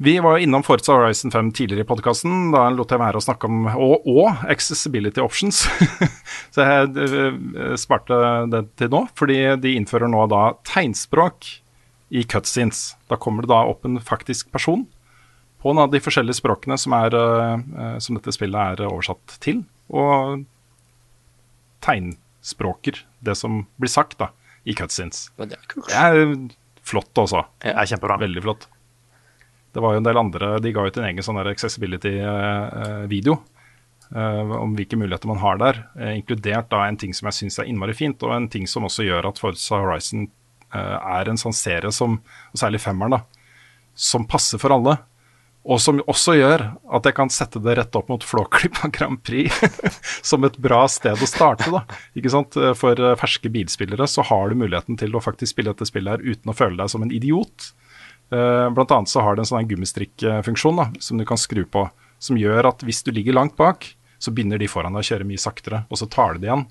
Vi 0.00 0.18
var 0.22 0.36
jo 0.36 0.44
innom 0.46 0.62
Forza 0.62 0.94
Horizon 0.94 1.32
5 1.34 1.48
tidligere 1.52 1.82
i 1.82 1.86
podkasten. 1.88 2.52
Da 2.54 2.68
lot 2.70 2.92
jeg 2.94 3.00
være 3.02 3.18
å 3.18 3.22
snakke 3.24 3.48
om 3.50 3.64
og, 3.66 4.04
og 4.06 4.44
accessibility 4.46 5.18
options. 5.18 5.64
så 6.54 6.66
jeg 6.68 6.92
eh, 7.02 7.72
sparte 7.80 8.18
det 8.52 8.60
til 8.78 8.92
nå, 8.94 9.00
fordi 9.18 9.40
de 9.58 9.72
innfører 9.74 10.06
nå 10.12 10.22
da 10.30 10.52
tegnspråk 10.70 11.50
i 12.14 12.22
cutscenes. 12.30 12.92
Da 13.10 13.18
kommer 13.18 13.42
det 13.42 13.50
da 13.50 13.64
opp 13.72 13.90
en 13.90 13.98
faktisk 13.98 14.54
person 14.54 14.86
på 15.58 15.74
en 15.74 15.82
av 15.82 15.90
de 15.90 15.98
forskjellige 15.98 16.38
språkene 16.38 16.78
som, 16.78 16.94
er, 16.94 17.18
eh, 17.18 17.98
som 17.98 18.14
dette 18.14 18.38
spillet 18.38 18.78
er 18.78 18.86
oversatt 18.86 19.34
til, 19.42 19.64
og 19.90 20.46
tegnspråker 21.82 23.02
det 23.26 23.34
som 23.42 23.64
blir 23.82 23.90
sagt 23.90 24.20
da, 24.22 24.30
i 24.62 24.78
cutscenes. 24.78 25.26
Det 25.42 25.58
er 25.58 25.70
kult. 25.74 25.90
Det 25.90 26.06
er 26.06 26.36
flott 26.86 27.26
også. 27.26 27.48
Det 27.66 27.74
er 27.74 27.90
kjempebra. 27.96 28.22
Veldig 28.22 28.46
flott. 28.46 28.70
Det 29.74 29.82
var 29.84 29.94
jo 29.94 30.00
en 30.00 30.06
del 30.06 30.18
andre 30.20 30.58
De 30.64 30.72
ga 30.74 30.86
ut 30.86 30.96
en 30.98 31.06
egen 31.10 31.24
sånn 31.24 31.40
accessibility-video 31.42 33.36
eh, 34.14 34.54
om 34.58 34.74
hvilke 34.76 34.98
muligheter 34.98 35.30
man 35.30 35.42
har 35.42 35.60
der, 35.60 35.82
eh, 35.98 36.16
inkludert 36.18 36.70
da 36.72 36.86
en 36.86 36.96
ting 37.00 37.14
som 37.14 37.28
jeg 37.28 37.40
syns 37.42 37.58
er 37.60 37.68
innmari 37.68 37.96
fint, 37.96 38.22
og 38.24 38.34
en 38.34 38.48
ting 38.48 38.66
som 38.66 38.86
også 38.88 39.06
gjør 39.06 39.28
at 39.30 39.40
Forza 39.42 39.82
Horizon 39.82 40.28
eh, 40.72 40.96
er 40.96 41.28
en 41.28 41.40
sånn 41.40 41.56
serie 41.56 41.92
som, 41.92 42.18
og 42.52 42.58
særlig 42.62 42.80
femmeren, 42.84 43.18
da, 43.18 43.54
som 43.94 44.26
passer 44.28 44.60
for 44.62 44.74
alle. 44.76 44.98
Og 45.68 45.80
som 45.82 45.98
også 46.08 46.36
gjør 46.38 46.62
at 46.96 47.04
jeg 47.04 47.16
kan 47.16 47.30
sette 47.32 47.60
det 47.60 47.74
rett 47.76 47.96
opp 47.98 48.08
mot 48.08 48.22
Flåklypa 48.24 48.88
Grand 48.94 49.20
Prix 49.26 49.52
som 50.30 50.46
et 50.46 50.56
bra 50.56 50.84
sted 50.88 51.18
å 51.18 51.28
starte. 51.28 51.68
da, 51.74 51.82
ikke 52.16 52.32
sant? 52.32 52.56
For 52.78 52.96
eh, 52.96 53.18
ferske 53.20 53.52
bilspillere 53.52 54.08
så 54.08 54.24
har 54.30 54.48
du 54.48 54.62
muligheten 54.62 54.96
til 55.00 55.12
å 55.12 55.22
faktisk 55.24 55.56
spille 55.56 55.74
dette 55.74 55.88
spillet 55.90 56.16
her 56.16 56.24
uten 56.24 56.54
å 56.54 56.56
føle 56.56 56.80
deg 56.80 56.94
som 56.94 57.04
en 57.04 57.12
idiot. 57.12 57.72
Uh, 58.28 58.68
blant 58.76 58.90
annet 58.92 59.08
så 59.08 59.22
har 59.24 59.36
det 59.36 59.46
en 59.46 59.50
sånn 59.52 59.68
gummistrikkfunksjon 59.70 60.82
som 61.00 61.20
du 61.20 61.24
kan 61.28 61.40
skru 61.40 61.62
på, 61.64 61.86
som 62.20 62.36
gjør 62.36 62.68
at 62.68 62.82
hvis 62.84 63.00
du 63.06 63.12
ligger 63.14 63.36
langt 63.38 63.56
bak, 63.56 63.86
så 64.18 64.34
begynner 64.34 64.60
de 64.60 64.68
foran 64.68 64.96
deg 64.96 65.04
å 65.04 65.08
kjøre 65.12 65.26
mye 65.28 65.40
saktere, 65.40 65.84
og 65.88 66.00
så 66.00 66.08
tar 66.10 66.34
du 66.34 66.42
det 66.42 66.50
igjen. 66.50 66.66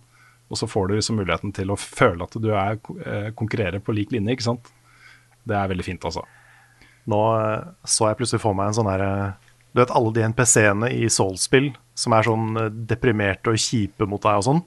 Og 0.48 0.60
så 0.60 0.68
får 0.70 0.88
du 0.88 0.96
liksom 0.96 1.18
muligheten 1.20 1.54
til 1.56 1.72
å 1.72 1.80
føle 1.80 2.24
at 2.24 2.36
du 2.40 2.50
er, 2.54 2.78
eh, 3.04 3.30
konkurrerer 3.36 3.84
på 3.84 3.96
lik 3.96 4.14
linje, 4.16 4.36
ikke 4.36 4.48
sant. 4.48 4.70
Det 5.48 5.56
er 5.56 5.72
veldig 5.72 5.84
fint, 5.84 6.06
altså. 6.08 6.24
Nå 7.08 7.20
eh, 7.40 7.68
så 7.88 8.10
jeg 8.10 8.20
plutselig 8.20 8.44
for 8.44 8.58
meg 8.58 8.72
en 8.72 8.80
sånn 8.80 8.92
her 8.92 9.04
eh, 9.04 9.52
Du 9.74 9.82
vet 9.82 9.94
alle 9.96 10.14
de 10.16 10.26
NPC-ene 10.28 10.92
i 10.96 11.08
Soul-spill 11.12 11.72
som 11.98 12.16
er 12.16 12.28
sånn 12.28 12.60
eh, 12.60 12.72
deprimerte 12.90 13.54
og 13.54 13.62
kjipe 13.62 14.08
mot 14.10 14.24
deg 14.24 14.42
og 14.42 14.48
sånn? 14.48 14.64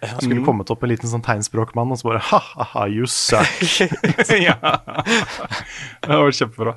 Skulle 0.00 0.44
kommet 0.44 0.70
opp 0.72 0.84
en 0.84 0.92
liten 0.92 1.10
sånn 1.10 1.24
tegnspråkmann 1.24 1.92
og 1.92 2.00
så 2.00 2.08
bare 2.08 2.24
ha-ha-ha, 2.30 2.86
you 2.88 3.08
suck. 3.10 3.48
ja. 4.48 4.56
Det 6.00 6.08
var 6.08 6.36
kjempebra. 6.36 6.76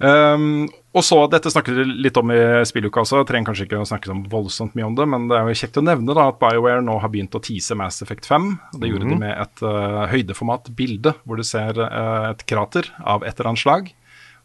Um, 0.00 0.64
og 0.96 1.04
så, 1.04 1.18
Dette 1.28 1.50
snakket 1.52 1.76
vi 1.76 1.84
litt 2.06 2.16
om 2.16 2.30
i 2.32 2.40
spilluka 2.66 3.02
også, 3.02 3.20
jeg 3.20 3.28
trenger 3.28 3.50
kanskje 3.50 3.66
ikke 3.66 3.82
å 3.82 3.88
snakke 3.88 4.08
så 4.08 4.16
voldsomt 4.32 4.72
mye 4.78 4.88
om 4.88 4.96
det, 4.96 5.06
men 5.12 5.26
det 5.28 5.36
er 5.36 5.50
jo 5.50 5.58
kjekt 5.60 5.76
å 5.76 5.84
nevne 5.84 6.16
da 6.16 6.30
at 6.30 6.40
BioWare 6.40 6.82
nå 6.86 6.96
har 7.02 7.12
begynt 7.12 7.36
å 7.36 7.42
tease 7.44 7.76
Mass 7.78 8.00
Effect 8.02 8.26
5. 8.30 8.48
og 8.72 8.80
Det 8.80 8.90
gjorde 8.90 9.10
de 9.12 9.20
med 9.20 9.34
et 9.34 9.62
uh, 9.66 10.06
høydeformat 10.10 10.72
bilde 10.78 11.12
hvor 11.22 11.38
du 11.38 11.44
ser 11.46 11.78
uh, 11.78 12.30
et 12.32 12.46
krater 12.48 12.88
av 13.04 13.26
et 13.26 13.34
eller 13.36 13.52
annet 13.52 13.62
slag, 13.62 13.92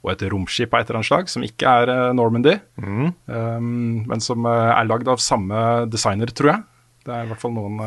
og 0.03 0.11
et 0.11 0.27
romskip 0.30 0.76
av 0.76 0.84
et 0.84 0.91
eller 0.91 1.02
annet 1.02 1.10
slag, 1.14 1.32
som 1.32 1.48
ikke 1.48 1.77
er 1.82 1.94
uh, 1.94 2.14
Normandy, 2.18 2.60
um, 2.77 4.03
men 4.06 4.22
som 4.22 4.45
er 4.52 4.90
lagd 4.91 5.10
av 5.10 5.23
samme 5.23 5.61
designer, 5.90 6.36
tror 6.36 6.52
jeg. 6.52 6.65
Det 7.06 7.14
er 7.14 7.23
i 7.26 7.30
hvert 7.30 7.41
fall 7.41 7.53
noen 7.53 7.77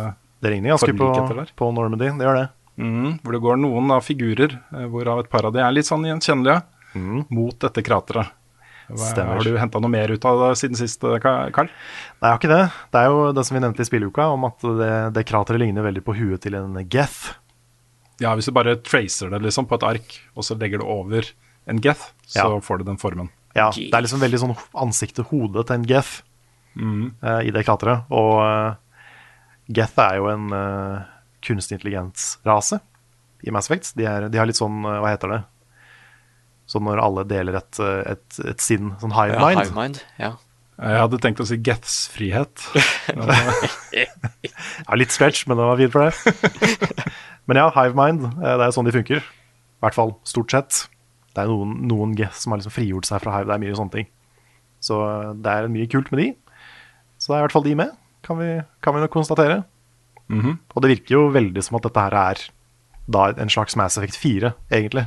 Det 0.40 0.52
ligner 0.52 0.76
ganske 0.76 0.94
på, 0.94 1.46
på 1.58 1.68
Normandy, 1.74 2.10
det 2.18 2.26
gjør 2.26 2.36
det. 2.38 2.48
mm, 2.78 3.18
hvor 3.24 3.34
det 3.34 3.40
går 3.42 3.56
noen 3.58 3.90
av 3.96 4.04
figurer, 4.06 4.58
hvorav 4.92 5.24
et 5.24 5.30
par 5.32 5.48
av 5.48 5.52
de 5.56 5.62
er 5.64 5.72
litt 5.74 5.88
sånn 5.88 6.04
gjenkjennelige, 6.06 6.62
mot 7.34 7.58
dette 7.58 7.82
krateret. 7.82 8.30
Stemmer. 8.88 9.34
har 9.36 9.44
du 9.44 9.56
henta 9.60 9.80
noe 9.84 9.90
mer 9.92 10.08
ut 10.08 10.24
av 10.24 10.38
det 10.46 10.52
siden 10.62 10.78
sist, 10.78 11.02
Carl? 11.20 11.50
Karl? 11.52 11.66
Nei, 11.68 12.22
jeg 12.22 12.30
har 12.32 12.38
ikke 12.38 12.48
det. 12.54 12.60
Det 12.94 13.00
er 13.02 13.10
jo 13.12 13.18
det 13.36 13.42
som 13.44 13.58
vi 13.58 13.60
nevnte 13.60 13.84
i 13.84 13.88
spilluka, 13.90 14.28
om 14.32 14.46
at 14.48 14.64
det, 14.78 14.92
det 15.18 15.26
krateret 15.28 15.60
ligner 15.60 15.84
veldig 15.84 16.00
på 16.06 16.14
huet 16.16 16.40
til 16.46 16.56
en 16.56 16.78
geth. 16.88 17.34
Ja, 18.22 18.32
hvis 18.38 18.48
du 18.48 18.54
bare 18.56 18.78
tracer 18.80 19.28
det 19.34 19.42
liksom 19.44 19.68
på 19.68 19.76
et 19.76 19.84
ark, 19.90 20.16
og 20.34 20.46
så 20.48 20.56
legger 20.58 20.80
du 20.80 20.86
over 20.88 21.28
en 21.68 21.82
geth, 21.84 22.08
så 22.24 22.46
Ja. 22.48 22.60
får 22.64 22.78
du 22.80 22.84
den 22.88 22.96
formen. 22.96 23.28
Ja, 23.54 23.68
det 23.76 23.92
er 23.92 24.00
liksom 24.06 24.22
veldig 24.24 24.40
sånn 24.40 24.56
ansiktet, 24.74 25.26
hodet 25.28 25.66
til 25.68 25.76
en 25.82 25.84
geth 25.86 26.22
eh, 26.80 27.40
i 27.44 27.52
det 27.52 27.66
krateret. 27.68 28.06
Og 28.08 28.40
eh, 28.40 28.74
geth 29.68 30.00
er 30.02 30.18
jo 30.18 30.28
en 30.32 30.50
uh, 30.54 31.06
kunstig 31.44 31.78
intelligens-rase 31.78 32.80
i 33.46 33.54
Mass 33.54 33.68
Effect. 33.70 33.92
De, 33.98 34.06
er, 34.08 34.28
de 34.32 34.40
har 34.40 34.48
litt 34.48 34.58
sånn, 34.58 34.80
eh, 34.82 34.98
hva 35.02 35.12
heter 35.12 35.30
det? 35.30 35.38
Sånn 36.68 36.84
når 36.84 37.00
alle 37.00 37.24
deler 37.28 37.60
et, 37.60 37.80
eh, 37.80 38.00
et, 38.14 38.40
et 38.52 38.64
sinn, 38.64 38.92
sånn 39.00 39.14
hive 39.14 39.38
Ja, 39.38 39.44
mind. 39.44 39.62
Hive 39.62 39.78
Mind. 39.78 40.02
Ja. 40.18 40.34
Jeg 40.78 41.02
hadde 41.02 41.18
tenkt 41.18 41.40
å 41.42 41.46
si 41.48 41.56
Geths 41.58 41.94
frihet. 42.14 42.66
Men, 43.10 43.32
Ja, 44.46 44.98
litt 44.98 45.14
stretch, 45.14 45.46
men 45.50 45.58
det 45.58 45.66
var 45.66 45.80
fint 45.80 45.94
for 45.94 46.06
det. 46.06 46.74
men 47.50 47.58
ja, 47.58 47.66
hive 47.74 47.98
mind, 47.98 48.28
det 48.38 48.52
er 48.62 48.74
sånn 48.76 48.86
de 48.86 48.94
funker. 48.94 49.24
I 49.24 49.82
hvert 49.82 49.96
fall 49.96 50.14
stort 50.28 50.54
sett. 50.54 50.84
Det 51.34 51.42
er 51.42 51.50
noen, 51.50 51.72
noen 51.90 52.14
geth 52.18 52.38
som 52.38 52.54
har 52.54 52.60
liksom 52.60 52.76
frigjort 52.76 53.08
seg 53.10 53.24
fra 53.24 53.34
hive. 53.34 53.48
Det 53.50 53.56
er 53.56 53.64
mye 53.64 53.78
sånne 53.80 53.94
ting. 53.96 54.08
Så 54.86 55.00
det 55.42 55.56
er 55.56 55.72
mye 55.72 55.90
kult 55.90 56.12
med 56.14 56.22
de. 56.22 56.28
Så 57.18 57.32
det 57.32 57.36
er 57.36 57.42
i 57.42 57.46
hvert 57.48 57.56
fall 57.56 57.66
de 57.66 57.74
med, 57.82 57.98
kan 58.28 58.38
vi, 58.38 58.48
kan 58.84 58.94
vi 58.94 59.00
nok 59.02 59.12
konstatere. 59.14 59.62
Og 60.28 60.82
det 60.84 60.90
virker 60.92 61.14
jo 61.16 61.20
veldig 61.32 61.62
som 61.64 61.78
at 61.78 61.86
dette 61.88 62.02
her 62.04 62.16
er 62.20 62.42
da 63.08 63.30
en 63.40 63.48
slags 63.48 63.76
Mass 63.80 63.96
Effect 63.96 64.18
4, 64.20 64.50
egentlig. 64.76 65.06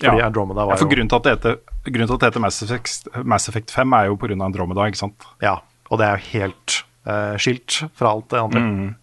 Fordi 0.00 0.18
Ja. 0.22 0.26
Andromeda 0.30 0.64
ja, 0.66 0.76
for 0.80 0.88
grunnen 0.88 1.10
til 1.12 1.28
heter, 1.28 1.58
grunnen 1.84 2.08
til 2.08 2.14
at 2.16 2.22
det 2.24 2.30
heter 2.30 2.40
Mass 2.42 2.62
Effect, 2.64 3.08
Mass 3.28 3.48
Effect 3.52 3.70
5, 3.70 3.92
er 3.98 4.06
jo 4.08 4.16
pga. 4.16 4.32
Andromeda, 4.46 4.86
ikke 4.88 5.02
sant? 5.02 5.26
Ja, 5.44 5.58
og 5.92 6.00
det 6.00 6.06
er 6.08 6.16
jo 6.16 6.30
helt 6.32 6.78
uh, 7.06 7.36
skilt 7.36 7.82
fra 7.94 8.14
alt 8.16 8.30
det 8.32 8.40
andre. 8.40 8.60
Mm. 8.64 8.94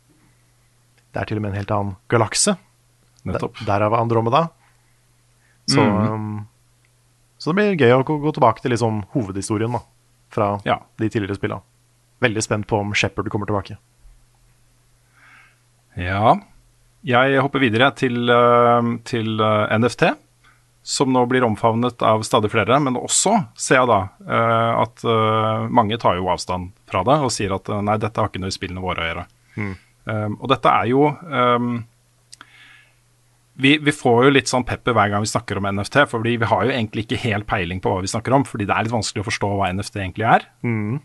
Det 1.14 1.22
er 1.22 1.30
til 1.30 1.38
og 1.38 1.46
med 1.46 1.54
en 1.54 1.60
helt 1.62 1.72
annen 1.78 1.96
galakse. 2.10 2.58
Nettopp. 3.30 3.62
Der- 3.62 3.70
Derav 3.70 3.94
Andromeda. 4.02 4.48
Så, 5.70 5.80
mm. 5.86 6.10
um, 6.10 6.48
så 7.38 7.54
det 7.54 7.56
blir 7.62 7.78
gøy 7.86 7.94
å 7.94 8.04
gå, 8.04 8.18
gå 8.26 8.34
tilbake 8.34 8.62
til 8.66 8.74
liksom 8.74 9.04
hovedhistorien 9.14 9.78
da, 9.78 9.84
fra 10.34 10.50
Ja. 10.66 10.80
de 10.98 11.08
tidligere 11.10 11.38
spillene. 11.38 11.62
Veldig 12.24 12.44
spent 12.44 12.68
på 12.68 12.80
om 12.84 12.96
Shepherd 12.96 13.30
kommer 13.32 13.50
tilbake. 13.50 13.78
Ja. 16.00 16.38
Jeg 17.08 17.40
hopper 17.40 17.64
videre 17.64 17.92
til, 17.96 18.28
eh, 18.30 18.90
til 19.08 19.40
eh, 19.40 19.78
NFT, 19.80 20.10
som 20.84 21.14
nå 21.16 21.24
blir 21.32 21.46
omfavnet 21.48 22.02
av 22.04 22.26
stadig 22.28 22.52
flere. 22.52 22.80
Men 22.84 23.00
også 23.00 23.36
ser 23.56 23.82
jeg 23.82 23.92
da 23.92 24.02
eh, 24.28 24.82
at 24.84 25.06
mange 25.72 26.00
tar 26.02 26.20
jo 26.20 26.32
avstand 26.32 26.74
fra 26.90 27.06
det 27.08 27.20
og 27.24 27.32
sier 27.36 27.56
at 27.56 27.72
nei, 27.84 28.00
dette 28.02 28.20
har 28.20 28.32
ikke 28.32 28.44
noe 28.44 28.52
i 28.52 28.58
spillene 28.58 28.84
våre 28.84 29.06
å 29.06 29.10
gjøre. 29.12 29.30
Um, 30.10 30.36
og 30.40 30.48
dette 30.50 30.72
er 30.72 30.88
jo 30.90 31.04
um, 31.12 31.82
vi, 33.60 33.74
vi 33.84 33.92
får 33.92 34.24
jo 34.24 34.32
litt 34.32 34.50
sånn 34.50 34.64
pepper 34.68 34.96
hver 34.96 35.12
gang 35.12 35.24
vi 35.24 35.30
snakker 35.30 35.60
om 35.60 35.68
NFT, 35.68 36.06
fordi 36.08 36.38
vi 36.40 36.48
har 36.48 36.64
jo 36.64 36.72
egentlig 36.72 37.04
ikke 37.06 37.20
helt 37.26 37.48
peiling 37.50 37.82
på 37.84 37.92
hva 37.92 38.04
vi 38.06 38.12
snakker 38.12 38.38
om, 38.38 38.46
fordi 38.48 38.68
det 38.70 38.76
er 38.76 38.88
litt 38.88 38.96
vanskelig 38.96 39.26
å 39.26 39.28
forstå 39.28 39.50
hva 39.60 39.68
NFT 39.76 40.00
egentlig 40.00 40.28
er. 40.30 40.46
Eh, 40.64 41.02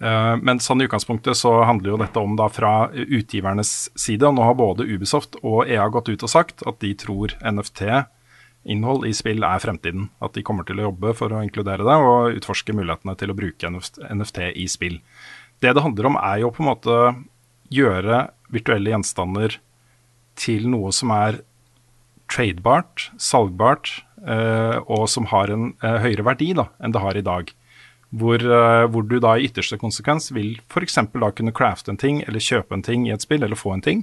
men 0.00 0.60
sånn 0.64 0.80
i 0.80 0.86
utgangspunktet 0.88 1.36
så 1.36 1.50
handler 1.68 1.92
jo 1.92 1.98
dette 2.00 2.20
om 2.22 2.32
da 2.38 2.46
fra 2.48 2.88
utgivernes 2.90 3.90
side, 3.92 4.24
og 4.24 4.38
nå 4.38 4.46
har 4.48 4.56
både 4.56 4.86
Ubisoft 4.88 5.36
og 5.42 5.68
EA 5.68 5.84
gått 5.92 6.08
ut 6.08 6.24
og 6.24 6.32
sagt 6.32 6.64
at 6.64 6.78
de 6.80 6.94
tror 6.96 7.34
NFT-innhold 7.44 9.04
i 9.04 9.12
spill 9.12 9.44
er 9.44 9.60
fremtiden. 9.60 10.08
At 10.24 10.38
de 10.38 10.44
kommer 10.46 10.64
til 10.64 10.80
å 10.80 10.86
jobbe 10.88 11.12
for 11.18 11.36
å 11.36 11.42
inkludere 11.44 11.84
det 11.84 11.98
og 12.00 12.38
utforske 12.38 12.72
mulighetene 12.76 13.16
til 13.20 13.34
å 13.34 13.36
bruke 13.36 13.74
NFT 13.74 14.40
i 14.54 14.64
spill. 14.72 14.96
Det 15.60 15.74
det 15.76 15.84
handler 15.84 16.08
om 16.08 16.16
er 16.16 16.40
jo 16.46 16.54
på 16.56 16.64
en 16.64 16.70
måte 16.70 16.98
gjøre 17.70 18.24
virtuelle 18.50 18.94
gjenstander 18.94 19.60
til 20.40 20.66
noe 20.72 20.92
som 20.94 21.12
er 21.14 21.42
tradebart, 22.30 23.10
salgbart, 23.18 23.90
eh, 24.22 24.76
og 24.86 25.08
som 25.10 25.26
har 25.32 25.50
en 25.52 25.72
eh, 25.82 25.98
høyere 26.04 26.26
verdi 26.30 26.52
da, 26.56 26.68
enn 26.80 26.94
det 26.94 27.02
har 27.02 27.18
i 27.18 27.26
dag. 27.26 27.50
Hvor, 28.10 28.42
eh, 28.42 28.86
hvor 28.90 29.06
du 29.06 29.20
da 29.22 29.36
i 29.38 29.46
ytterste 29.46 29.78
konsekvens 29.78 30.32
vil 30.34 30.56
f.eks. 30.66 30.98
da 31.12 31.30
kunne 31.30 31.54
crafte 31.54 31.92
en 31.92 32.00
ting, 32.00 32.24
eller 32.26 32.42
kjøpe 32.42 32.74
en 32.74 32.82
ting 32.86 33.06
i 33.06 33.14
et 33.14 33.22
spill, 33.22 33.44
eller 33.46 33.58
få 33.58 33.76
en 33.76 33.84
ting, 33.86 34.02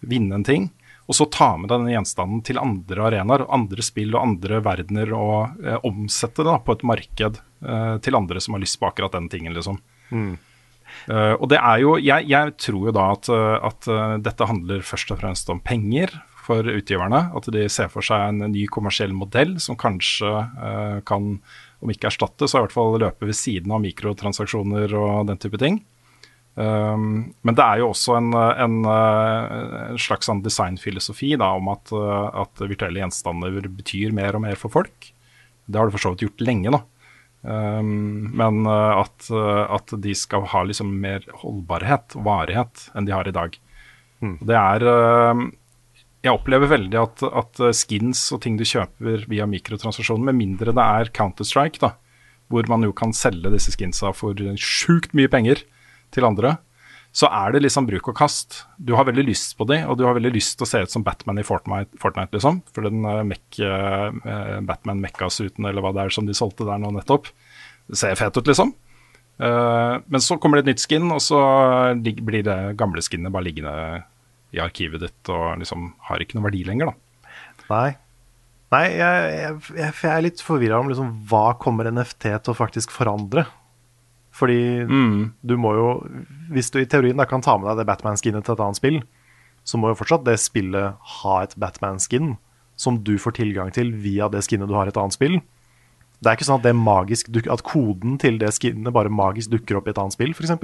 vinne 0.00 0.38
en 0.38 0.46
ting, 0.46 0.70
og 1.10 1.18
så 1.18 1.26
ta 1.26 1.56
med 1.58 1.72
denne 1.72 1.90
gjenstanden 1.90 2.44
til 2.46 2.60
andre 2.62 3.08
arenaer, 3.08 3.42
andre 3.50 3.82
spill 3.82 4.14
og 4.14 4.22
andre 4.22 4.62
verdener, 4.62 5.10
og 5.16 5.64
eh, 5.64 5.80
omsette 5.82 6.44
det 6.44 6.52
da 6.52 6.60
på 6.62 6.78
et 6.78 6.86
marked 6.86 7.42
eh, 7.42 7.96
til 8.06 8.18
andre 8.18 8.42
som 8.42 8.54
har 8.54 8.62
lyst 8.62 8.78
på 8.78 8.88
akkurat 8.88 9.18
den 9.18 9.28
tingen, 9.32 9.56
liksom. 9.58 9.82
Eh, 11.08 11.34
og 11.34 11.48
det 11.50 11.58
er 11.58 11.80
jo, 11.82 11.96
jeg, 12.00 12.28
jeg 12.30 12.54
tror 12.60 12.88
jo 12.88 12.94
da 12.94 13.08
at, 13.16 13.30
eh, 13.32 13.56
at 13.68 13.88
uh, 13.90 14.18
dette 14.22 14.48
handler 14.48 14.84
først 14.86 15.12
og 15.14 15.22
fremst 15.22 15.50
om 15.52 15.62
penger 15.64 16.12
for 16.42 16.66
utgiverne. 16.66 17.24
At 17.36 17.48
de 17.54 17.66
ser 17.72 17.90
for 17.92 18.06
seg 18.06 18.28
en 18.28 18.52
ny 18.52 18.66
kommersiell 18.70 19.14
modell 19.16 19.56
som 19.62 19.78
kanskje 19.78 20.30
uh, 20.30 20.98
kan, 21.08 21.36
om 21.82 21.90
ikke 21.90 22.10
erstatte, 22.10 22.46
så 22.48 22.60
i 22.60 22.64
hvert 22.66 22.74
fall 22.74 23.00
løpe 23.02 23.28
ved 23.28 23.36
siden 23.36 23.72
av 23.74 23.82
mikrotransaksjoner 23.82 24.94
og 24.98 25.26
den 25.30 25.40
type 25.42 25.58
ting. 25.60 25.82
Um, 26.54 27.32
men 27.40 27.56
det 27.56 27.64
er 27.64 27.80
jo 27.80 27.88
også 27.94 28.18
en, 28.18 28.28
en, 28.36 28.74
eh, 28.84 29.52
en 29.94 30.00
slags 30.00 30.28
sånn 30.28 30.42
designfilosofi 30.44 31.30
da, 31.40 31.54
om 31.56 31.70
at, 31.72 31.92
eh, 31.96 32.26
at 32.42 32.60
virtuelle 32.60 33.00
gjenstander 33.00 33.70
betyr 33.72 34.12
mer 34.12 34.36
og 34.36 34.44
mer 34.44 34.60
for 34.60 34.72
folk. 34.74 35.08
Det 35.64 35.80
har 35.80 35.88
det 35.88 35.96
for 35.96 36.04
så 36.04 36.12
vidt 36.12 36.26
gjort 36.26 36.44
lenge, 36.44 36.74
da. 36.74 36.82
Um, 37.42 38.28
men 38.38 38.60
uh, 38.68 39.00
at, 39.00 39.26
at 39.32 39.96
de 40.04 40.12
skal 40.14 40.44
ha 40.52 40.60
liksom 40.62 40.92
mer 41.02 41.24
holdbarhet 41.40 42.14
og 42.20 42.28
varighet 42.28 42.84
enn 42.94 43.08
de 43.08 43.16
har 43.16 43.26
i 43.26 43.34
dag. 43.34 43.56
Mm. 44.22 44.36
Det 44.46 44.58
er 44.60 44.86
uh, 44.86 45.40
Jeg 46.22 46.38
opplever 46.38 46.70
veldig 46.70 46.98
at, 47.00 47.22
at 47.26 47.60
uh, 47.62 47.72
skins 47.74 48.28
og 48.34 48.44
ting 48.44 48.54
du 48.58 48.62
kjøper 48.66 49.24
via 49.30 49.46
mikrotransaksjoner, 49.50 50.28
med 50.30 50.38
mindre 50.38 50.74
det 50.74 50.82
er 50.82 51.10
Counter-Strike, 51.16 51.82
da, 51.82 51.96
hvor 52.52 52.68
man 52.70 52.86
jo 52.86 52.92
kan 52.94 53.14
selge 53.16 53.50
disse 53.50 53.74
skinsa 53.74 54.12
for 54.14 54.38
sjukt 54.60 55.16
mye 55.18 55.30
penger 55.32 55.64
til 56.14 56.28
andre, 56.28 56.60
så 57.12 57.26
er 57.28 57.52
det 57.52 57.64
liksom 57.64 57.88
bruk 57.88 58.06
og 58.08 58.16
kast. 58.16 58.62
Du 58.78 58.94
har 58.96 59.04
veldig 59.08 59.24
lyst 59.26 59.56
på 59.58 59.66
de, 59.68 59.82
og 59.82 59.98
du 59.98 60.06
har 60.06 60.14
veldig 60.16 60.30
lyst 60.32 60.54
til 60.56 60.64
å 60.64 60.70
se 60.70 60.84
ut 60.86 60.94
som 60.94 61.02
Batman 61.04 61.42
i 61.42 61.44
Fortnite, 61.44 61.98
Fortnite 62.00 62.38
liksom. 62.38 62.62
For 62.72 62.86
den 62.86 63.02
uh, 63.04 63.24
mech, 63.26 63.42
uh, 63.58 64.14
Batman-mekka-suiten, 64.68 65.66
eller 65.68 65.84
hva 65.84 65.92
det 65.96 66.06
er 66.06 66.14
som 66.14 66.28
de 66.28 66.38
solgte 66.38 66.68
der 66.68 66.80
nå 66.80 66.94
nettopp, 66.94 67.28
det 67.90 67.98
ser 67.98 68.16
fet 68.16 68.38
ut, 68.38 68.46
liksom. 68.46 68.72
Men 69.42 70.22
så 70.22 70.36
kommer 70.38 70.60
det 70.60 70.62
et 70.62 70.68
nytt 70.70 70.82
skin, 70.84 71.08
og 71.10 71.18
så 71.24 71.38
blir 71.98 72.44
det 72.46 72.56
gamle 72.78 73.02
skinnet 73.02 73.32
bare 73.34 73.48
liggende 73.48 73.72
i 74.52 74.60
arkivet 74.62 75.02
ditt 75.04 75.32
og 75.32 75.58
liksom 75.62 75.92
har 76.08 76.22
ikke 76.22 76.38
noen 76.38 76.48
verdi 76.50 76.62
lenger, 76.68 76.92
da. 76.92 77.28
Nei. 77.72 77.90
Nei, 78.72 78.84
jeg, 78.96 79.32
jeg, 79.36 79.56
jeg, 79.76 79.94
jeg 80.00 80.12
er 80.12 80.24
litt 80.24 80.44
forvirra 80.44 80.78
om 80.80 80.88
liksom, 80.88 81.10
hva 81.28 81.52
kommer 81.60 81.90
NFT 81.92 82.28
til 82.30 82.52
å 82.52 82.56
faktisk 82.56 82.92
forandre. 82.94 83.44
Fordi 84.32 84.86
du 85.44 85.58
må 85.60 85.74
jo 85.76 85.88
Hvis 86.48 86.70
du 86.72 86.78
i 86.80 86.86
teorien 86.88 87.18
da 87.20 87.26
kan 87.28 87.42
ta 87.44 87.58
med 87.60 87.68
deg 87.68 87.82
det 87.82 87.88
Batman-skinnet 87.90 88.46
til 88.46 88.56
et 88.56 88.62
annet 88.64 88.80
spill, 88.80 89.02
så 89.68 89.78
må 89.78 89.92
jo 89.92 89.98
fortsatt 90.00 90.24
det 90.24 90.38
spillet 90.40 90.96
ha 91.18 91.34
et 91.44 91.52
Batman-skin 91.60 92.36
som 92.80 92.96
du 93.04 93.18
får 93.20 93.36
tilgang 93.36 93.68
til 93.76 93.92
via 93.92 94.30
det 94.32 94.40
skinnet 94.46 94.70
du 94.70 94.74
har 94.74 94.88
i 94.88 94.92
et 94.94 94.98
annet 94.98 95.14
spill. 95.14 95.36
Det 96.22 96.30
er 96.30 96.38
ikke 96.38 96.48
sånn 96.48 96.62
at, 96.62 96.66
det 96.66 96.72
magisk, 96.78 97.28
at 97.50 97.64
koden 97.66 98.16
til 98.22 98.40
det 98.40 98.54
skinnet 98.56 98.94
bare 98.94 99.12
magisk 99.12 99.52
dukker 99.52 99.78
opp 99.78 99.90
i 99.90 99.92
et 99.92 100.00
annet 100.00 100.16
spill, 100.16 100.32
f.eks. 100.32 100.54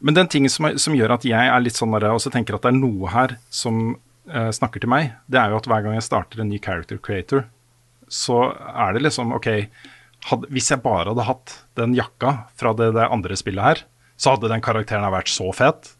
Men 0.00 0.16
den 0.18 0.30
tingen 0.32 0.52
som, 0.52 0.68
som 0.78 0.96
gjør 0.96 1.16
at 1.16 1.26
jeg 1.28 1.52
er 1.54 1.62
litt 1.64 1.78
sånn 1.78 1.94
der, 1.96 2.10
også 2.12 2.32
tenker 2.34 2.56
at 2.56 2.66
det 2.66 2.72
er 2.72 2.80
noe 2.80 3.12
her 3.12 3.36
som 3.52 3.94
uh, 3.94 4.50
snakker 4.54 4.82
til 4.82 4.92
meg, 4.92 5.14
det 5.30 5.40
er 5.40 5.52
jo 5.52 5.60
at 5.60 5.68
hver 5.70 5.84
gang 5.86 5.96
jeg 5.96 6.06
starter 6.08 6.42
en 6.42 6.50
ny 6.52 6.60
character 6.62 7.00
creator, 7.02 7.46
så 8.12 8.50
er 8.52 8.94
det 8.94 9.06
liksom 9.06 9.32
OK 9.32 9.48
hadde, 10.28 10.48
Hvis 10.52 10.68
jeg 10.70 10.82
bare 10.84 11.10
hadde 11.10 11.26
hatt 11.26 11.56
den 11.78 11.96
jakka 11.96 12.34
fra 12.60 12.74
det, 12.78 12.92
det 12.94 13.08
andre 13.08 13.38
spillet 13.38 13.64
her, 13.64 13.84
så 14.20 14.36
hadde 14.36 14.50
den 14.52 14.62
karakteren 14.62 15.10
vært 15.10 15.32
så 15.32 15.48
fet. 15.56 15.94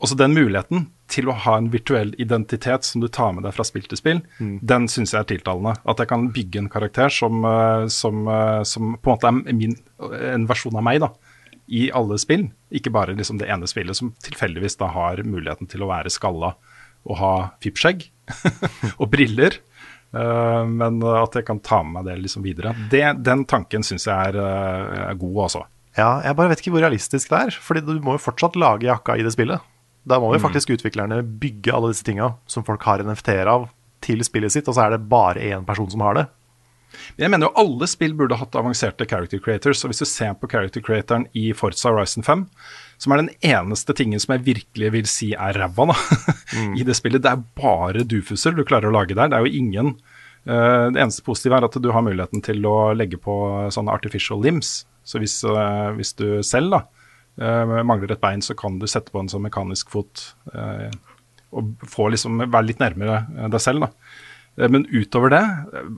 Også 0.00 0.16
den 0.18 0.34
muligheten 0.36 0.88
til 1.10 1.28
å 1.28 1.36
ha 1.44 1.56
en 1.58 1.70
virtuell 1.72 2.12
identitet 2.22 2.86
som 2.86 3.02
du 3.02 3.08
tar 3.12 3.32
med 3.34 3.44
deg 3.44 3.54
fra 3.56 3.66
spill 3.66 3.86
til 3.88 3.98
spill, 3.98 4.20
den 4.38 4.86
syns 4.92 5.14
jeg 5.14 5.24
er 5.24 5.28
tiltalende. 5.32 5.74
At 5.88 6.00
jeg 6.00 6.10
kan 6.12 6.28
bygge 6.34 6.62
en 6.62 6.70
karakter 6.72 7.12
som, 7.12 7.44
eh, 7.44 7.86
som, 7.88 8.28
eh, 8.28 8.62
som 8.62 8.96
på 8.96 9.10
en 9.10 9.16
måte 9.16 9.28
er 9.28 9.54
min, 9.54 9.76
en 10.32 10.46
versjon 10.46 10.76
av 10.76 10.86
meg, 10.86 11.00
da. 11.00 11.10
I 11.70 11.86
alle 11.94 12.18
spill, 12.18 12.48
ikke 12.74 12.92
bare 12.94 13.14
liksom 13.14 13.38
det 13.38 13.48
ene 13.50 13.68
spillet 13.70 13.98
som 13.98 14.12
tilfeldigvis 14.26 14.78
da 14.80 14.90
har 14.90 15.22
muligheten 15.22 15.70
til 15.70 15.84
å 15.84 15.90
være 15.90 16.10
skalla 16.10 16.56
og 17.06 17.18
ha 17.20 17.34
fippskjegg 17.62 18.08
og 19.00 19.06
briller. 19.12 19.60
Uh, 20.10 20.66
men 20.66 20.98
at 21.06 21.36
jeg 21.38 21.46
kan 21.46 21.60
ta 21.62 21.84
med 21.86 22.00
meg 22.00 22.08
det 22.08 22.16
liksom 22.24 22.42
videre. 22.42 22.74
Det, 22.90 23.04
den 23.22 23.46
tanken 23.48 23.86
syns 23.86 24.08
jeg 24.08 24.32
er, 24.32 24.40
eh, 24.42 25.04
er 25.12 25.20
god, 25.20 25.36
altså. 25.46 25.62
Ja, 25.98 26.20
jeg 26.24 26.36
bare 26.38 26.50
vet 26.52 26.62
ikke 26.62 26.74
hvor 26.74 26.84
realistisk 26.84 27.30
det 27.30 27.42
er. 27.46 27.60
Fordi 27.62 27.84
du 27.86 27.94
må 28.02 28.16
jo 28.16 28.22
fortsatt 28.22 28.58
lage 28.58 28.88
jakka 28.88 29.16
i 29.18 29.24
det 29.26 29.34
spillet. 29.34 29.62
Da 30.10 30.18
må 30.22 30.32
jo 30.34 30.42
faktisk 30.42 30.72
utviklerne 30.74 31.20
bygge 31.22 31.74
alle 31.76 31.92
disse 31.92 32.06
tinga 32.06 32.32
som 32.50 32.64
folk 32.66 32.82
har 32.88 33.02
NFT-er 33.04 33.50
av, 33.52 33.68
til 34.00 34.22
spillet 34.24 34.54
sitt, 34.54 34.68
og 34.70 34.76
så 34.76 34.86
er 34.86 34.94
det 34.94 35.08
bare 35.10 35.42
én 35.52 35.66
person 35.68 35.90
som 35.92 36.02
har 36.06 36.16
det. 36.16 36.26
Men 37.16 37.24
Jeg 37.24 37.32
mener 37.32 37.48
jo 37.48 37.62
alle 37.62 37.88
spill 37.90 38.14
burde 38.18 38.38
hatt 38.40 38.56
avanserte 38.58 39.06
character 39.08 39.40
creators. 39.42 39.82
Og 39.84 39.92
hvis 39.92 40.02
du 40.02 40.08
ser 40.08 40.36
på 40.38 40.50
character 40.50 40.84
creatoren 40.84 41.26
i 41.36 41.50
Forza 41.56 41.90
Horizon 41.90 42.26
5, 42.26 42.46
som 43.00 43.12
er 43.12 43.22
den 43.22 43.32
eneste 43.46 43.96
tingen 43.96 44.20
som 44.20 44.34
jeg 44.34 44.46
virkelig 44.50 44.92
vil 44.96 45.10
si 45.10 45.32
er 45.32 45.56
ræva 45.56 45.90
da, 45.92 45.98
i 46.78 46.86
det 46.86 46.96
spillet, 46.98 47.24
det 47.24 47.32
er 47.32 47.44
bare 47.58 48.06
dufuser 48.08 48.56
du 48.56 48.64
klarer 48.68 48.90
å 48.90 48.96
lage 48.98 49.16
der. 49.16 49.30
Det 49.32 49.38
er 49.38 49.46
jo 49.46 49.60
ingen 49.62 49.92
uh, 49.94 50.88
Det 50.92 51.00
eneste 51.00 51.26
positive 51.26 51.58
er 51.58 51.68
at 51.68 51.80
du 51.80 51.90
har 51.94 52.06
muligheten 52.06 52.44
til 52.44 52.64
å 52.68 52.92
legge 52.96 53.20
på 53.20 53.34
sånne 53.72 53.94
artificial 53.94 54.42
limbs. 54.44 54.84
Så 55.04 55.22
hvis, 55.22 55.40
uh, 55.48 55.90
hvis 55.96 56.12
du 56.18 56.42
selv 56.46 56.76
da 56.76 56.84
uh, 57.40 57.80
mangler 57.86 58.12
et 58.12 58.22
bein, 58.22 58.44
så 58.44 58.56
kan 58.58 58.78
du 58.80 58.88
sette 58.90 59.14
på 59.14 59.22
en 59.22 59.30
sånn 59.32 59.46
mekanisk 59.46 59.92
fot 59.92 60.30
og 61.50 61.86
få 61.90 62.04
liksom 62.12 62.44
være 62.44 62.68
litt 62.68 62.82
nærmere 62.82 63.48
deg 63.50 63.62
selv. 63.62 63.82
da. 63.82 64.28
Eh, 64.60 64.68
Men 64.68 64.84
utover 64.92 65.30
det, 65.32 65.42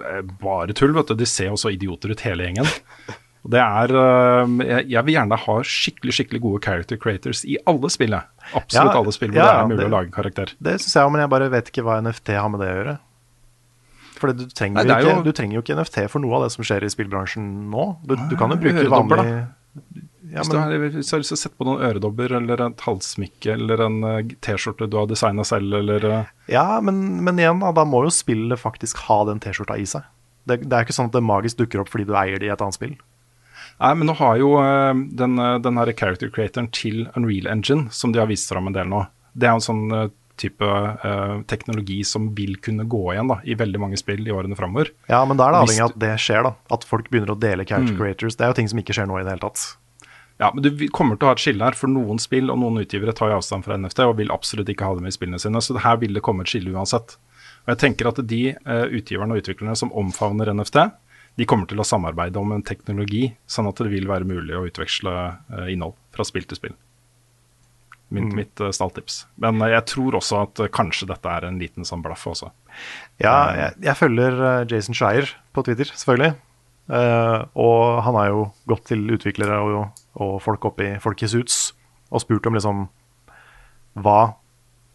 eh, 0.09 0.23
bare 0.43 0.73
tull. 0.73 0.93
vet 0.95 1.09
du. 1.09 1.15
De 1.19 1.27
ser 1.27 1.51
jo 1.51 1.59
så 1.61 1.73
idioter 1.75 2.11
ut, 2.15 2.21
hele 2.21 2.47
gjengen. 2.47 2.67
Og 3.43 3.51
det 3.51 3.59
er, 3.59 3.91
eh, 3.99 4.83
jeg, 4.87 5.05
vil 5.05 5.15
gjerne 5.17 5.37
ha 5.45 5.55
skikkelig 5.67 6.13
skikkelig 6.15 6.41
gode 6.45 6.63
character 6.63 6.97
creators 6.97 7.45
i 7.45 7.57
alle 7.67 7.91
spill. 7.91 8.15
Absolutt 8.55 8.93
Ja, 8.95 9.01
alle 9.01 9.13
spill 9.17 9.33
hvor 9.33 9.41
ja, 9.43 9.47
det 9.49 9.63
er 9.65 9.71
mulig 9.73 9.81
det- 9.83 9.89
å 9.91 9.95
lage 9.97 10.07
en 10.07 10.13
karakter. 10.13 10.53
Det 10.63 10.77
syns 10.79 10.95
jeg 10.95 11.03
òg, 11.09 11.13
men 11.13 11.21
jeg 11.25 11.31
bare 11.31 11.49
vet 11.51 11.73
ikke 11.73 11.83
hva 11.85 11.99
NFT 12.03 12.37
har 12.39 12.49
med 12.49 12.61
det 12.61 12.69
å 12.71 12.77
gjøre. 12.79 12.99
For 14.23 14.33
du 14.33 14.45
trenger, 14.47 14.85
Nei, 14.87 14.95
er 14.95 15.03
ikke, 15.03 15.17
jo- 15.17 15.23
du 15.27 15.33
trenger 15.33 15.55
jo 15.59 15.63
ikke 15.63 15.77
NFT 15.81 16.09
for 16.09 16.21
noe 16.21 16.35
av 16.37 16.43
det 16.45 16.53
som 16.53 16.63
skjer 16.63 16.85
i 16.87 16.93
spillbransjen 16.95 17.71
nå. 17.73 17.87
Du, 18.07 18.15
du 18.31 18.37
kan 18.39 18.51
jo 18.55 18.57
bruke 18.63 18.87
vanlig 18.87 19.49
ja, 20.33 20.43
men, 20.49 20.57
har, 20.59 20.73
hvis 20.97 21.11
du 21.11 21.15
har 21.15 21.23
lyst 21.23 21.33
til 21.35 21.39
å 21.39 21.43
sette 21.43 21.59
på 21.61 21.67
noen 21.69 21.85
øredobber 21.85 22.33
eller 22.39 22.65
et 22.65 22.85
halssmykke 22.87 23.55
eller 23.55 23.85
en 23.85 23.99
eh, 24.09 24.35
T-skjorte 24.45 24.89
du 24.89 24.97
har 24.97 25.11
designa 25.11 25.45
selv, 25.47 25.77
eller 25.83 26.07
eh, 26.09 26.33
ja, 26.55 26.67
men, 26.85 27.03
men 27.25 27.41
igjen, 27.41 27.61
da, 27.63 27.73
da 27.77 27.85
må 27.89 28.05
jo 28.07 28.15
spillet 28.15 28.61
faktisk 28.61 29.05
ha 29.09 29.23
den 29.29 29.43
T-skjorta 29.45 29.77
i 29.81 29.87
seg. 29.89 30.07
Det, 30.49 30.63
det 30.65 30.75
er 30.75 30.87
ikke 30.87 30.97
sånn 30.97 31.11
at 31.13 31.17
det 31.19 31.25
magisk 31.27 31.61
dukker 31.61 31.83
opp 31.83 31.93
fordi 31.93 32.09
du 32.09 32.17
eier 32.19 32.41
det 32.41 32.49
i 32.49 32.55
et 32.55 32.65
annet 32.65 32.79
spill. 32.79 32.97
Nei, 33.83 33.93
men 33.99 34.09
nå 34.09 34.17
har 34.19 34.41
jo 34.41 34.57
eh, 34.63 35.05
den, 35.21 35.37
den 35.65 35.81
her 35.81 35.93
character 35.93 36.33
creatoren 36.33 36.73
til 36.75 37.05
Unreal 37.13 37.51
Engine, 37.53 37.93
som 37.95 38.15
de 38.15 38.23
har 38.23 38.33
vist 38.33 38.51
fram 38.51 38.71
en 38.71 38.77
del 38.79 38.91
nå, 38.91 39.05
det 39.37 39.49
er 39.49 39.57
en 39.57 39.65
sånn 39.65 39.87
type 40.41 40.65
eh, 41.05 41.37
teknologi 41.51 42.01
som 42.05 42.31
vil 42.35 42.57
kunne 42.65 42.87
gå 42.89 43.03
igjen 43.13 43.31
da, 43.31 43.39
i 43.45 43.57
veldig 43.59 43.81
mange 43.83 44.01
spill 44.01 44.25
i 44.27 44.33
årene 44.35 44.57
framover. 44.59 44.93
Ja, 45.13 45.23
men 45.29 45.39
da 45.39 45.49
er 45.49 45.55
det 45.55 45.63
avhengig 45.67 45.85
av 45.85 45.93
at 45.93 46.01
det 46.03 46.13
skjer, 46.25 46.49
da. 46.49 46.55
At 46.75 46.87
folk 46.89 47.11
begynner 47.13 47.35
å 47.35 47.39
dele 47.39 47.67
character 47.69 47.99
creators. 47.99 48.39
Det 48.39 48.47
er 48.47 48.53
jo 48.53 48.59
ting 48.59 48.71
som 48.73 48.81
ikke 48.83 48.97
skjer 48.97 49.09
nå 49.11 49.21
i 49.21 49.25
det 49.27 49.35
hele 49.35 49.45
tatt. 49.45 49.67
Ja, 50.41 50.51
men 50.55 50.65
du 50.65 50.71
kommer 50.95 51.19
til 51.19 51.29
å 51.29 51.33
ha 51.33 51.37
et 51.37 51.43
skille 51.43 51.67
her, 51.67 51.77
for 51.79 51.93
noen 51.93 52.21
spill 52.23 52.51
og 52.51 52.59
noen 52.63 52.81
utgivere 52.83 53.15
tar 53.17 53.31
jo 53.31 53.39
avstand 53.39 53.67
fra 53.67 53.77
NFT 53.79 54.05
og 54.09 54.17
vil 54.19 54.33
absolutt 54.35 54.71
ikke 54.73 54.89
ha 54.89 54.97
det 54.97 55.05
med 55.05 55.13
i 55.13 55.17
spillene 55.17 55.41
sine, 55.43 55.61
så 55.63 55.77
her 55.79 56.01
vil 56.03 56.17
det 56.17 56.25
komme 56.25 56.47
et 56.47 56.53
skille 56.53 56.73
uansett. 56.75 57.17
Og 57.63 57.75
jeg 57.75 57.83
tenker 57.85 58.11
at 58.11 58.21
de 58.27 58.43
uh, 58.67 58.87
utgiverne 58.91 59.37
og 59.37 59.43
utviklerne 59.43 59.77
som 59.79 59.93
omfavner 59.99 60.51
NFT, 60.55 60.81
de 61.39 61.49
kommer 61.49 61.69
til 61.71 61.81
å 61.81 61.87
samarbeide 61.87 62.41
om 62.41 62.51
en 62.53 62.65
teknologi, 62.67 63.31
sånn 63.49 63.71
at 63.71 63.79
det 63.81 63.93
vil 63.93 64.09
være 64.11 64.29
mulig 64.29 64.57
å 64.57 64.65
utveksle 64.69 65.13
uh, 65.13 65.69
innhold 65.71 65.95
fra 66.13 66.27
spill 66.29 66.49
til 66.49 66.59
spill. 66.59 66.75
Mitt, 68.13 68.33
mitt 68.37 68.61
uh, 68.61 68.69
stalltips. 68.75 69.23
Men 69.41 69.63
jeg 69.63 69.87
tror 69.89 70.19
også 70.19 70.43
at 70.43 70.67
kanskje 70.75 71.09
dette 71.15 71.31
er 71.31 71.47
en 71.49 71.61
liten 71.63 71.87
sånn 71.89 72.03
blaff 72.05 72.27
også. 72.29 72.51
Ja, 73.23 73.37
jeg, 73.57 73.79
jeg 73.87 73.99
følger 74.01 74.67
Jason 74.69 74.97
Shire 74.97 75.31
på 75.55 75.65
Twitter, 75.65 75.89
selvfølgelig. 75.93 76.35
Og 76.93 77.83
han 78.05 78.17
har 78.19 78.33
jo 78.33 78.41
gått 78.69 78.89
til 78.91 79.07
utviklere 79.15 79.61
og, 79.63 80.02
og 80.23 80.39
folk 80.45 80.65
oppi 80.71 80.93
i 80.95 81.01
folk 81.03 81.23
i 81.27 81.29
suits 81.31 81.73
og 82.13 82.23
spurt 82.25 82.47
om 82.49 82.57
liksom 82.57 82.83
hva, 84.03 84.19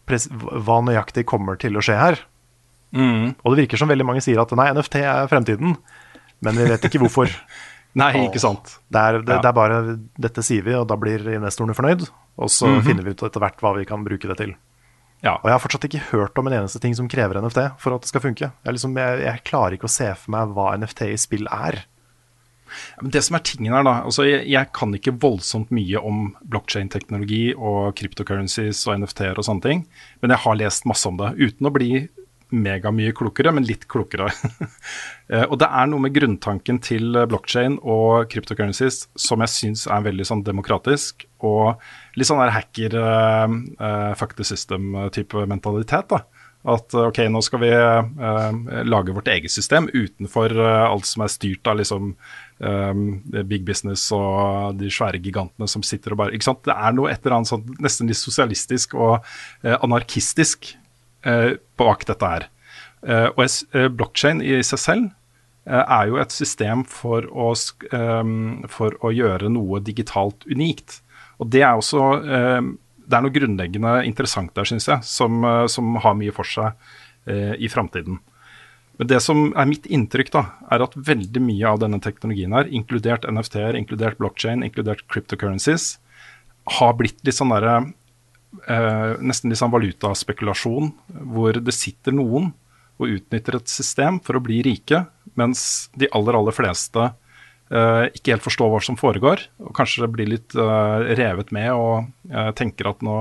hva 0.08 0.78
nøyaktig 0.86 1.26
kommer 1.30 1.58
til 1.62 1.78
å 1.78 1.84
skje 1.86 1.98
her. 2.00 2.20
Og 2.98 3.54
det 3.54 3.66
virker 3.66 3.82
som 3.82 3.90
veldig 3.92 4.06
mange 4.08 4.24
sier 4.26 4.40
at 4.42 4.54
nei, 4.58 4.70
NFT 4.74 5.02
er 5.04 5.28
fremtiden, 5.30 5.76
men 6.46 6.58
vi 6.58 6.68
vet 6.70 6.86
ikke 6.88 7.02
hvorfor. 7.04 7.32
Nei, 7.98 8.12
ikke 8.28 8.38
sant. 8.44 8.76
Det 8.94 9.02
er, 9.02 9.16
det, 9.26 9.32
Ja. 9.34 9.42
det 9.42 9.50
er 9.50 9.56
bare 9.58 9.78
dette 10.22 10.44
sier 10.46 10.62
vi, 10.62 10.74
og 10.78 10.84
da 10.86 10.94
blir 11.02 11.24
investorene 11.34 11.74
fornøyd. 11.74 12.04
Og 12.38 12.52
så 12.54 12.70
finner 12.86 13.02
vi 13.02 13.16
ut 13.16 13.24
etter 13.26 13.42
hvert 13.42 13.58
hva 13.64 13.72
vi 13.74 13.88
kan 13.90 14.04
bruke 14.06 14.30
det 14.30 14.36
til. 14.38 14.52
Ja. 15.26 15.40
Og 15.40 15.48
jeg 15.50 15.56
har 15.56 15.64
fortsatt 15.64 15.88
ikke 15.88 16.04
hørt 16.12 16.38
om 16.38 16.46
en 16.46 16.54
eneste 16.60 16.78
ting 16.84 16.94
som 16.94 17.08
krever 17.10 17.40
NFT 17.42 17.64
for 17.82 17.96
at 17.96 18.06
det 18.06 18.12
skal 18.12 18.22
funke. 18.22 18.52
Jeg, 18.54 18.76
liksom, 18.76 18.94
jeg, 19.02 19.24
jeg 19.26 19.42
klarer 19.50 19.74
ikke 19.80 19.90
å 19.90 19.94
se 19.96 20.12
for 20.14 20.36
meg 20.36 20.54
hva 20.54 20.68
NFT 20.78 21.08
i 21.10 21.18
spill 21.18 21.50
er. 21.50 21.80
Det 23.02 23.24
som 23.26 23.38
er 23.38 23.46
tingen 23.48 23.76
her 23.76 23.86
da, 23.88 24.00
altså 24.08 24.28
jeg, 24.28 24.46
jeg 24.52 24.72
kan 24.76 24.94
ikke 24.98 25.16
voldsomt 25.22 25.74
mye 25.76 26.02
om 26.02 26.30
blockchain-teknologi 26.52 27.52
og 27.56 27.98
cryptocurrencies 28.00 28.84
og 28.88 29.02
NFT-er 29.04 29.40
og 29.40 29.48
sånne 29.48 29.66
ting, 29.66 29.84
men 30.22 30.34
jeg 30.34 30.44
har 30.46 30.62
lest 30.62 30.88
masse 30.90 31.10
om 31.10 31.20
det, 31.20 31.34
uten 31.40 31.70
å 31.70 31.74
bli 31.74 31.92
megamye 32.50 33.12
klokere, 33.12 33.52
men 33.52 33.68
litt 33.68 33.88
klokere. 33.92 34.32
Eh, 35.28 35.44
og 35.44 35.58
det 35.60 35.68
er 35.68 35.90
noe 35.92 36.00
med 36.00 36.14
grunntanken 36.16 36.78
til 36.80 37.18
blockchain 37.28 37.74
og 37.84 38.30
cryptocurrencies 38.32 39.02
som 39.20 39.42
jeg 39.44 39.52
syns 39.52 39.82
er 39.92 40.06
veldig 40.06 40.24
sånn 40.30 40.44
demokratisk, 40.48 41.26
og 41.44 41.82
litt 42.16 42.30
sånn 42.30 42.40
der 42.40 42.54
hacker, 42.56 42.96
uh, 42.96 44.14
fuck 44.16 44.38
the 44.38 44.48
system-type 44.48 45.44
mentalitet. 45.52 46.08
da. 46.16 46.22
At 46.64 46.96
ok, 46.96 47.20
nå 47.28 47.42
skal 47.44 47.62
vi 47.66 47.74
uh, 47.76 48.56
lage 48.88 49.18
vårt 49.20 49.28
eget 49.36 49.52
system 49.52 49.92
utenfor 49.92 50.56
uh, 50.56 50.88
alt 50.88 51.12
som 51.12 51.28
er 51.28 51.36
styrt 51.36 51.68
av 51.68 51.82
liksom 51.82 52.14
eh, 52.60 53.44
big 53.44 53.66
business 53.68 54.08
og 54.16 54.78
de 54.80 54.90
svære 54.94 55.22
gigantene 55.24 55.70
som 55.70 55.86
sitter 55.86 56.16
og 56.16 56.24
bare 56.24 56.36
ikke 56.38 56.50
sant? 56.50 56.64
Det 56.66 56.76
er 56.76 56.98
noe 56.98 57.12
et 57.12 57.24
eller 57.24 57.40
annet 57.40 57.52
sånn 57.52 57.66
nesten 57.84 58.10
litt 58.10 58.20
sosialistisk 58.20 58.98
og 58.98 59.18
eh, 59.64 59.78
anarkistisk 59.78 60.74
eh, 61.28 61.58
bak 61.80 62.08
dette 62.10 62.34
her. 62.34 62.50
Eh, 63.06 63.30
og 63.36 63.44
eh, 63.46 63.88
blockchain 63.94 64.42
i 64.42 64.60
seg 64.66 64.82
selv 64.82 65.14
er 65.68 66.08
jo 66.08 66.16
et 66.22 66.32
system 66.32 66.86
for 66.88 67.26
å, 67.28 67.50
ehm, 67.92 68.62
for 68.72 68.94
å 69.04 69.10
gjøre 69.12 69.50
noe 69.52 69.82
digitalt 69.84 70.46
unikt. 70.48 71.02
Og 71.44 71.50
det 71.52 71.60
er 71.68 71.76
også 71.76 72.04
eh, 72.24 72.70
Det 73.08 73.16
er 73.16 73.24
noe 73.24 73.36
grunnleggende 73.36 73.92
interessant 74.04 74.54
der, 74.56 74.68
syns 74.68 74.88
jeg, 74.88 75.04
som, 75.08 75.44
som 75.72 75.96
har 76.04 76.16
mye 76.20 76.34
for 76.36 76.44
seg 76.44 76.76
i 77.56 77.70
framtiden. 77.72 78.18
Men 78.98 79.10
det 79.12 79.20
som 79.22 79.52
er 79.54 79.70
mitt 79.70 79.86
inntrykk, 79.86 80.32
da, 80.34 80.44
er 80.74 80.84
at 80.84 80.98
veldig 80.98 81.42
mye 81.44 81.70
av 81.70 81.82
denne 81.84 82.00
teknologien 82.04 82.56
her, 82.58 82.70
inkludert 82.74 83.28
NFT-er, 83.30 83.78
inkludert 83.78 84.18
blockchain, 84.22 84.66
inkludert 84.66 85.06
cryptocurrencies, 85.12 85.98
har 86.80 86.96
blitt 87.00 87.22
litt 87.24 87.38
sånn 87.38 87.54
derre 87.54 87.76
eh, 88.68 89.14
Nesten 89.24 89.54
litt 89.54 89.62
sånn 89.62 89.72
valutaspekulasjon, 89.72 90.90
hvor 91.30 91.62
det 91.62 91.76
sitter 91.76 92.16
noen 92.18 92.52
og 92.98 93.14
utnytter 93.14 93.60
et 93.60 93.70
system 93.70 94.18
for 94.26 94.40
å 94.40 94.44
bli 94.44 94.64
rike, 94.66 95.06
mens 95.38 95.88
de 95.94 96.10
aller, 96.18 96.38
aller 96.40 96.56
fleste 96.56 97.06
eh, 97.70 98.08
ikke 98.18 98.34
helt 98.34 98.46
forstår 98.46 98.72
hva 98.74 98.82
som 98.84 98.98
foregår, 99.00 99.46
og 99.62 99.76
kanskje 99.78 100.10
blir 100.12 100.32
litt 100.34 100.58
eh, 100.58 101.14
revet 101.20 101.54
med 101.56 101.70
og 101.76 102.10
eh, 102.32 102.52
tenker 102.58 102.92
at 102.92 103.06
nå 103.06 103.20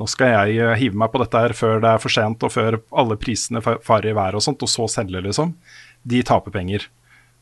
nå 0.00 0.08
skal 0.10 0.32
jeg 0.32 0.58
eh, 0.58 0.74
hive 0.80 0.98
meg 0.98 1.12
på 1.12 1.20
dette 1.22 1.40
her 1.44 1.54
før 1.56 1.80
det 1.84 1.92
er 1.92 2.02
for 2.02 2.10
sent, 2.14 2.42
og 2.42 2.52
før 2.54 2.80
alle 2.90 3.16
prisene 3.20 3.62
farer 3.62 4.10
i 4.10 4.16
været 4.16 4.38
og 4.40 4.44
sånt, 4.46 4.62
og 4.66 4.70
så 4.70 4.88
selge, 4.90 5.22
liksom. 5.22 5.54
De 6.04 6.22
taper 6.26 6.54
penger. 6.54 6.88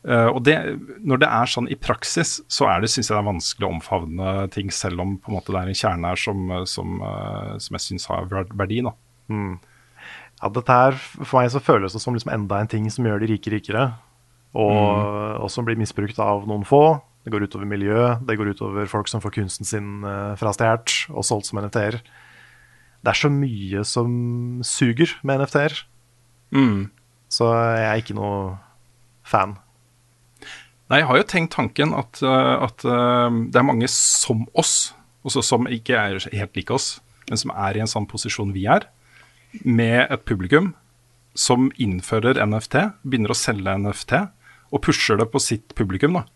Eh, 0.05 0.29
og 0.29 0.41
det, 0.45 0.57
når 1.01 1.23
det 1.23 1.29
er 1.31 1.49
sånn 1.49 1.69
i 1.71 1.79
praksis, 1.79 2.37
så 2.51 2.67
er 2.69 2.83
det, 2.83 2.91
synes 2.93 3.09
jeg 3.09 3.15
det 3.15 3.21
er 3.23 3.29
vanskelig 3.31 3.67
å 3.67 3.73
omfavne 3.77 4.33
ting, 4.53 4.71
selv 4.75 5.01
om 5.01 5.15
på 5.17 5.31
en 5.31 5.37
måte 5.39 5.55
det 5.55 5.61
er 5.63 5.71
en 5.73 5.81
kjerne 5.81 6.11
her 6.13 6.23
som, 6.27 6.43
eh, 6.51 6.65
som, 6.69 6.97
som 7.63 7.79
jeg 7.79 7.85
syns 7.87 8.09
har 8.11 8.27
ver- 8.31 8.53
verdi. 8.53 8.83
da. 8.85 8.93
Ja, 10.43 10.49
dette 10.51 10.75
her, 10.75 10.97
For 10.99 11.39
meg 11.39 11.53
så 11.53 11.61
føles 11.63 11.93
det 11.95 12.01
som 12.03 12.15
liksom 12.15 12.33
enda 12.35 12.59
en 12.59 12.69
ting 12.69 12.89
som 12.91 13.05
gjør 13.07 13.23
de 13.23 13.29
rike 13.31 13.53
rikere, 13.53 13.85
og, 14.53 15.39
og 15.41 15.49
som 15.49 15.65
blir 15.65 15.79
misbrukt 15.79 16.19
av 16.21 16.43
noen 16.49 16.65
få. 16.67 16.99
Det 17.23 17.31
går 17.31 17.45
utover 17.47 17.65
miljøet, 17.69 18.25
det 18.27 18.35
går 18.37 18.51
utover 18.51 18.89
folk 18.91 19.07
som 19.07 19.23
får 19.23 19.31
kunsten 19.37 19.65
sin 19.65 20.03
uh, 20.03 20.35
frastjålet 20.35 21.05
og 21.15 21.23
solgt 21.23 21.47
som 21.47 21.61
NFT-er. 21.63 22.01
Det 23.03 23.11
er 23.11 23.19
så 23.19 23.29
mye 23.31 23.83
som 23.83 24.11
suger 24.63 25.11
med 25.27 25.41
NFT-er, 25.43 25.75
så 27.33 27.49
jeg 27.75 27.87
er 27.89 27.99
ikke 27.99 28.15
noe 28.15 28.57
fan. 29.27 29.57
Nei, 30.91 30.99
jeg 31.01 31.07
har 31.09 31.17
jo 31.17 31.25
tenkt 31.27 31.55
tanken 31.55 31.95
at, 31.97 32.21
eh, 32.21 32.55
at 32.67 32.83
eh, 32.85 33.39
det 33.49 33.59
er 33.59 33.65
mange 33.65 33.89
som 33.91 34.45
oss, 34.53 34.93
også 35.25 35.41
som 35.43 35.67
ikke 35.67 35.97
er 35.97 36.19
helt 36.31 36.55
like 36.59 36.73
oss, 36.75 37.01
men 37.29 37.39
som 37.39 37.51
er 37.55 37.75
i 37.75 37.83
en 37.83 37.89
sånn 37.89 38.07
posisjon 38.07 38.53
vi 38.55 38.67
er, 38.69 38.85
med 39.63 40.11
et 40.11 40.23
publikum 40.27 40.73
som 41.33 41.71
innfører 41.81 42.39
NFT, 42.45 42.77
begynner 43.03 43.33
å 43.33 43.37
selge 43.37 43.73
NFT, 43.79 44.13
og 44.73 44.83
pusher 44.85 45.17
det 45.17 45.29
på 45.33 45.41
sitt 45.41 45.73
publikum, 45.77 46.19
da. 46.19 46.27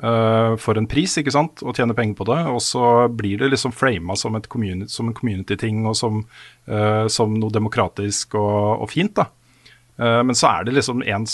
Eh, 0.00 0.54
for 0.56 0.78
en 0.78 0.88
pris, 0.88 1.18
ikke 1.20 1.34
sant, 1.34 1.62
og 1.62 1.76
tjener 1.76 1.96
penger 1.96 2.16
på 2.18 2.26
det. 2.30 2.40
Og 2.50 2.62
så 2.64 3.08
blir 3.12 3.42
det 3.42 3.52
liksom 3.52 3.74
frama 3.76 4.16
som, 4.18 4.38
community, 4.48 4.90
som 4.92 5.10
en 5.10 5.16
community-ting, 5.16 5.84
og 5.86 5.96
som, 5.98 6.22
uh, 6.70 7.06
som 7.12 7.36
noe 7.36 7.52
demokratisk 7.52 8.38
og, 8.40 8.82
og 8.84 8.90
fint, 8.92 9.14
da. 9.18 9.28
Uh, 10.00 10.22
men 10.24 10.36
så 10.38 10.48
er 10.48 10.66
det 10.66 10.78
liksom 10.78 11.04
en, 11.04 11.26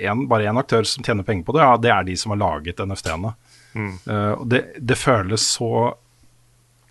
en, 0.00 0.24
bare 0.30 0.48
én 0.48 0.58
aktør 0.58 0.88
som 0.88 1.04
tjener 1.04 1.26
penger 1.26 1.44
på 1.46 1.56
det, 1.56 1.66
ja, 1.66 1.76
det 1.76 1.92
er 1.92 2.08
de 2.08 2.16
som 2.18 2.32
har 2.32 2.40
laget 2.40 2.80
NFT-ene. 2.80 3.36
Eh, 3.76 4.32
og 4.32 4.46
det, 4.48 4.62
det 4.80 4.96
føles 4.96 5.42
så 5.58 5.70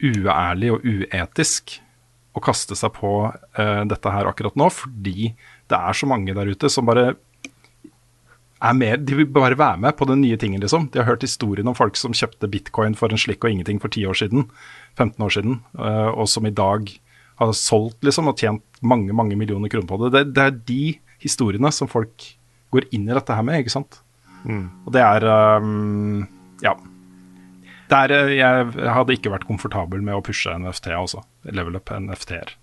uærlig 0.05 0.69
og 0.75 0.83
uetisk 0.85 1.79
å 2.35 2.43
kaste 2.43 2.75
seg 2.77 2.91
på 2.93 3.11
uh, 3.31 3.83
dette 3.89 4.11
her 4.11 4.27
akkurat 4.29 4.57
nå, 4.59 4.67
fordi 4.69 5.31
det 5.71 5.77
er 5.79 5.97
så 5.97 6.09
mange 6.09 6.35
der 6.35 6.51
ute 6.51 6.69
som 6.69 6.85
bare 6.85 7.15
er 8.65 8.77
mer 8.77 8.97
De 8.97 9.15
vil 9.19 9.27
bare 9.31 9.57
være 9.57 9.79
med 9.81 9.95
på 9.97 10.07
den 10.09 10.21
nye 10.21 10.37
tingen, 10.41 10.61
liksom. 10.63 10.89
De 10.91 10.99
har 11.01 11.07
hørt 11.09 11.25
historien 11.25 11.67
om 11.67 11.75
folk 11.77 11.97
som 11.99 12.13
kjøpte 12.15 12.49
bitcoin 12.51 12.95
for 12.97 13.13
en 13.13 13.21
slikk 13.21 13.43
og 13.45 13.51
ingenting 13.53 13.81
for 13.83 13.89
10 13.93 14.05
år 14.11 14.19
siden, 14.21 14.47
15 14.97 15.25
år 15.25 15.33
siden, 15.37 15.59
eh, 15.79 16.09
og 16.13 16.27
som 16.31 16.45
i 16.45 16.53
dag 16.55 16.89
har 17.41 17.51
solgt 17.57 18.03
liksom 18.07 18.29
og 18.31 18.37
tjent 18.39 18.63
mange, 18.81 19.11
mange 19.13 19.35
millioner 19.35 19.71
kroner 19.71 19.87
på 19.89 19.99
det. 20.05 20.11
Det, 20.15 20.23
det 20.37 20.43
er 20.43 20.57
de 20.71 20.81
historiene 21.25 21.71
som 21.75 21.89
folk 21.91 22.29
går 22.71 22.87
inn 22.95 23.09
i 23.09 23.15
dette 23.15 23.35
her 23.35 23.43
med, 23.45 23.59
ikke 23.63 23.75
sant. 23.75 24.01
Og 24.85 24.91
det 24.93 25.01
er 25.01 25.25
um, 25.59 26.27
Ja. 26.63 26.75
Det 27.89 27.97
er, 27.97 28.11
eh, 28.17 28.35
jeg 28.39 28.91
hadde 28.95 29.13
ikke 29.13 29.33
vært 29.33 29.47
komfortabel 29.49 30.01
med 30.01 30.15
å 30.17 30.23
pushe 30.25 30.53
NFT 30.57 30.93
også. 30.97 31.21
Level 31.51 31.75
up 31.77 31.91
NFT-er. 31.93 32.55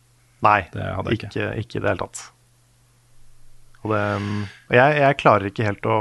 Nei, 0.42 0.62
Det 0.72 0.82
ikke. 1.14 1.30
ikke 1.62 1.78
i 1.78 1.82
det 1.82 1.88
hele 1.92 2.02
tatt. 2.02 2.22
Og 3.82 3.90
det, 3.90 4.00
og 4.70 4.76
jeg, 4.78 4.98
jeg 5.02 5.16
klarer 5.18 5.48
ikke 5.50 5.64
helt 5.66 5.86
å, 5.90 5.96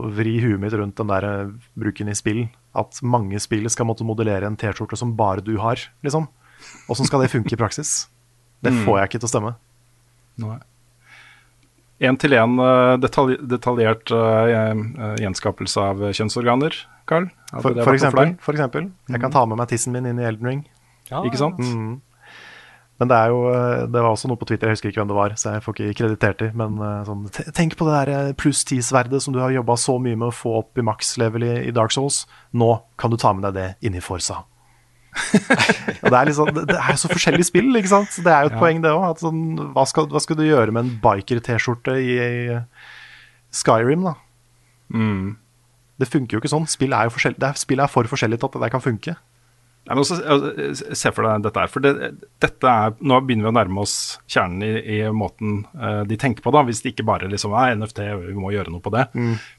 å 0.00 0.08
vri 0.16 0.38
huet 0.40 0.60
mitt 0.62 0.72
rundt 0.78 0.96
den 1.00 1.10
der 1.12 1.26
eh, 1.28 1.50
bruken 1.78 2.08
i 2.08 2.16
spill. 2.16 2.46
At 2.74 2.98
mange 3.04 3.38
spill 3.42 3.68
skal 3.70 3.86
måtte 3.86 4.06
modellere 4.08 4.48
en 4.48 4.56
T-skjorte 4.58 4.96
som 4.98 5.12
bare 5.18 5.44
du 5.44 5.56
har, 5.62 5.78
liksom. 6.06 6.26
Åssen 6.90 7.06
skal 7.06 7.20
det 7.24 7.30
funke 7.34 7.52
i 7.54 7.60
praksis? 7.60 8.06
Det 8.64 8.72
Mm. 8.72 8.84
får 8.86 8.98
jeg 9.02 9.08
ikke 9.10 9.20
til 9.20 9.28
å 9.28 9.34
stemme. 9.34 9.52
Én 12.04 12.16
til 12.18 12.32
én 12.34 12.56
detalj, 13.00 13.36
detaljert 13.46 14.10
eh, 14.10 14.54
eh, 14.54 15.14
gjenskapelse 15.22 15.78
av 15.80 16.00
kjønnsorganer, 16.16 16.74
Carl. 17.06 17.28
For, 17.52 17.70
for, 17.84 17.94
eksempel, 17.94 18.32
for, 18.34 18.48
for 18.48 18.56
eksempel. 18.56 18.88
Jeg 19.12 19.20
kan 19.22 19.30
ta 19.30 19.44
med 19.46 19.60
meg 19.60 19.68
tissen 19.70 19.92
min 19.94 20.08
inn 20.10 20.18
i 20.18 20.26
Elden 20.26 20.48
Ring. 20.48 20.64
Ikke 21.28 21.38
sant? 21.38 21.60
Ja. 21.60 21.70
Mm. 21.76 22.00
Men 23.02 23.08
det 23.10 23.16
er 23.18 23.28
jo 23.32 23.38
eh, 23.50 23.86
Det 23.90 23.98
var 24.04 24.12
også 24.14 24.28
noe 24.30 24.38
på 24.38 24.46
Twitter, 24.46 24.68
jeg 24.70 24.76
husker 24.76 24.88
ikke 24.92 25.00
hvem 25.02 25.08
det 25.10 25.16
var, 25.18 25.32
så 25.40 25.56
jeg 25.56 25.62
får 25.64 25.74
ikke 25.74 25.96
kreditert 25.98 26.38
dem. 26.44 26.52
men 26.60 26.76
eh, 26.78 27.00
sånn 27.08 27.52
Tenk 27.56 27.74
på 27.80 27.88
det 27.88 27.94
der 27.98 28.12
eh, 28.28 28.32
pluss 28.38 28.62
ti-sverdet 28.68 29.22
som 29.24 29.34
du 29.34 29.40
har 29.42 29.50
jobba 29.50 29.74
så 29.80 29.96
mye 29.98 30.14
med 30.20 30.28
å 30.30 30.34
få 30.34 30.52
opp 30.60 30.78
i 30.78 30.84
maks-level 30.86 31.42
i, 31.42 31.54
i 31.68 31.74
Dark 31.74 31.90
Souls. 31.96 32.20
Nå 32.54 32.70
kan 33.00 33.10
du 33.10 33.16
ta 33.18 33.32
med 33.34 33.48
deg 33.48 33.54
det 33.58 33.88
inn 33.90 33.98
i 33.98 34.04
Forsa. 34.04 34.44
det 36.02 36.10
er 36.10 36.26
liksom 36.26 36.48
Det 36.54 36.64
det 36.72 36.78
er 36.80 36.96
så 36.98 37.10
forskjellige 37.10 37.46
spill, 37.50 37.68
ikke 37.78 37.90
sant? 37.92 38.10
Så 38.14 38.22
Det 38.26 38.32
er 38.34 38.46
jo 38.46 38.52
et 38.52 38.56
Ja. 38.56 38.62
poeng, 38.62 38.80
det 38.82 38.90
òg. 38.94 39.18
Sånn, 39.22 39.42
hva, 39.74 39.84
hva 39.86 40.20
skal 40.22 40.38
du 40.38 40.46
gjøre 40.46 40.74
med 40.74 40.84
en 40.86 40.96
biker-T-skjorte 41.02 41.94
i, 42.02 42.16
i 42.18 42.58
Skyrim, 43.54 44.06
da? 44.06 44.14
Mm. 44.94 45.36
Det 46.02 46.08
funker 46.10 46.36
jo 46.36 46.42
ikke 46.42 46.50
sånn. 46.50 46.66
Spill 46.70 46.94
er 46.94 47.06
jo 47.06 47.14
forskjell- 47.14 47.38
er, 47.42 47.54
spill 47.58 47.82
er 47.82 47.90
for 47.90 48.06
forskjellig 48.10 48.38
til 48.42 48.50
at 48.50 48.56
det 48.58 48.64
der 48.66 48.72
kan 48.74 48.82
funke. 48.82 49.14
Nei, 49.84 49.92
men 49.92 50.00
også, 50.00 50.16
altså, 50.24 50.94
se 50.96 51.10
for 51.12 51.26
deg 51.26 51.42
dette 51.44 51.60
her. 51.60 51.68
For 51.68 51.84
det, 51.84 51.90
dette 52.40 52.70
er, 52.70 52.94
nå 53.04 53.18
begynner 53.20 53.44
vi 53.44 53.50
å 53.50 53.56
nærme 53.58 53.82
oss 53.82 53.96
kjernen 54.32 54.64
i, 54.64 54.70
i 54.96 55.00
måten 55.12 55.58
uh, 55.76 56.00
de 56.08 56.16
tenker 56.20 56.44
på, 56.44 56.52
da, 56.56 56.62
hvis 56.64 56.80
det 56.80 56.94
ikke 56.94 57.04
bare 57.10 57.28
liksom 57.28 57.52
er 57.60 57.76
NFT, 57.76 58.00
vi 58.22 58.36
må 58.38 58.54
gjøre 58.54 58.72
noe 58.72 58.84
på 58.84 58.94
det. 58.94 59.04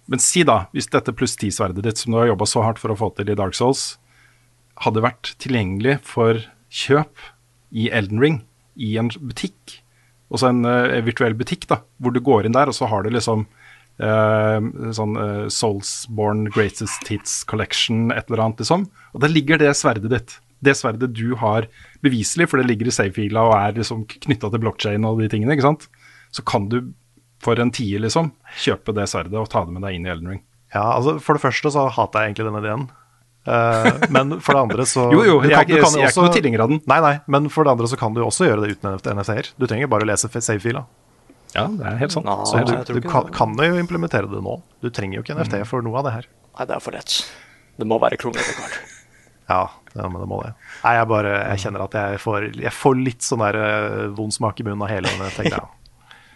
Men 0.09 0.23
si 0.23 0.41
da, 0.47 0.63
hvis 0.73 0.89
dette 0.93 1.13
pluss 1.13 1.37
ti-sverdet 1.37 1.85
ditt, 1.85 2.01
som 2.01 2.15
du 2.15 2.19
har 2.23 2.31
jobba 2.31 2.49
så 2.49 2.65
hardt 2.65 2.81
for 2.81 2.93
å 2.93 2.97
få 2.97 3.11
til 3.13 3.29
i 3.29 3.37
Dark 3.37 3.57
Souls, 3.57 3.99
hadde 4.81 5.05
vært 5.05 5.35
tilgjengelig 5.43 5.99
for 6.07 6.41
kjøp 6.73 7.29
i 7.75 7.91
Elden 7.93 8.23
Ring, 8.23 8.41
i 8.75 8.95
en 8.99 9.13
butikk, 9.13 9.77
også 10.33 10.49
en 10.49 10.65
uh, 10.65 11.05
virtuell 11.05 11.37
butikk, 11.37 11.69
da, 11.69 11.83
hvor 12.01 12.15
du 12.15 12.23
går 12.25 12.49
inn 12.49 12.57
der, 12.57 12.73
og 12.73 12.75
så 12.77 12.89
har 12.89 13.05
du 13.05 13.13
liksom 13.13 13.45
eh, 13.45 13.64
sånn 13.99 15.13
eh, 15.21 15.45
Soulsborne 15.53 16.49
Greatest 16.51 17.07
Hits 17.07 17.43
Collection, 17.47 18.09
et 18.11 18.27
eller 18.29 18.43
annet, 18.47 18.63
liksom. 18.65 18.87
Og 19.15 19.21
der 19.23 19.31
ligger 19.31 19.61
det 19.61 19.71
sverdet 19.79 20.11
ditt. 20.11 20.35
Det 20.65 20.73
sverdet 20.79 21.13
du 21.13 21.35
har 21.39 21.67
beviselig, 22.03 22.47
for 22.49 22.59
det 22.59 22.67
ligger 22.67 22.89
i 22.89 22.95
save-fila 22.95 23.43
og 23.47 23.55
er 23.59 23.77
liksom 23.79 24.03
knytta 24.09 24.49
til 24.51 24.63
blockchain 24.63 25.05
og 25.07 25.21
de 25.21 25.29
tingene, 25.31 25.55
ikke 25.55 25.67
sant. 25.69 25.87
Så 26.35 26.43
kan 26.47 26.67
du 26.71 26.81
for 27.43 27.59
en 27.61 27.71
tier, 27.75 27.99
liksom, 28.01 28.31
kjøpe 28.63 28.95
det 28.97 29.07
sverdet 29.11 29.37
og 29.37 29.49
ta 29.51 29.61
det 29.67 29.75
med 29.75 29.83
deg 29.85 29.97
inn 29.99 30.07
i 30.07 30.11
Elden 30.11 30.31
Ring. 30.33 30.43
Ja, 30.73 30.95
altså 30.97 31.19
For 31.23 31.37
det 31.37 31.43
første 31.43 31.71
så 31.71 31.85
hater 31.93 32.23
jeg 32.25 32.33
egentlig 32.33 32.47
den 32.49 32.61
ideen. 32.63 32.85
Uh, 33.45 34.01
men 34.09 34.39
for 34.41 34.57
det 34.57 34.61
andre 34.63 34.85
så 34.89 35.03
Jo, 35.13 35.19
jo, 35.21 35.35
jeg, 35.45 35.53
kan- 35.53 35.69
jo 35.69 35.77
jeg 35.77 36.07
er 36.07 36.09
ikke 36.09 36.23
noen 36.23 36.33
tilhenger 36.33 36.63
av 36.65 36.71
den. 36.71 36.79
Nei, 36.89 36.97
nei, 37.05 37.13
men 37.29 37.51
for 37.53 37.67
det 37.67 37.75
andre 37.75 37.89
så 37.91 37.99
kan 37.99 38.15
du 38.15 38.23
også 38.25 38.47
gjøre 38.49 38.63
det 38.65 38.73
uten 38.79 38.97
NFT-er. 39.19 39.51
Du 39.61 39.67
trenger 39.69 39.91
bare 39.91 40.07
å 40.07 40.09
lese 40.09 40.31
save-fila. 40.33 40.81
Ja, 41.55 41.65
det 41.71 41.85
er 41.87 41.97
helt 42.01 42.11
sant. 42.15 42.25
Nå, 42.27 42.35
Så 42.49 42.59
du, 42.67 42.99
du 42.99 43.05
kan, 43.07 43.29
kan 43.31 43.53
jo 43.55 43.77
implementere 43.79 44.27
det 44.31 44.41
nå. 44.43 44.57
Du 44.83 44.89
trenger 44.91 45.19
jo 45.21 45.23
ikke 45.23 45.37
NFT 45.39 45.61
for 45.69 45.85
noe 45.85 46.01
av 46.01 46.07
det 46.09 46.13
her. 46.17 46.27
Nei, 46.57 46.65
det 46.67 46.75
er 46.75 46.83
for 46.83 46.95
lett. 46.97 47.15
Det 47.79 47.87
må 47.87 47.97
være 48.03 48.19
kronglete, 48.19 48.55
Carl. 48.59 48.75
Ja, 49.45 49.61
ja, 49.95 50.07
men 50.09 50.17
det 50.23 50.27
må 50.27 50.39
det. 50.43 50.51
Nei, 50.83 50.93
jeg 50.97 51.07
bare 51.11 51.31
jeg 51.53 51.61
kjenner 51.63 51.83
at 51.85 51.95
jeg 51.99 52.19
får, 52.23 52.47
jeg 52.65 52.73
får 52.73 52.95
litt 52.99 53.23
sånn 53.25 53.43
der 53.45 53.57
eh, 53.61 54.05
vond 54.17 54.33
smak 54.35 54.59
i 54.59 54.65
munnen 54.67 54.83
av 54.83 54.91
hele 54.91 55.11
denne 55.11 55.31
greia. 55.37 55.63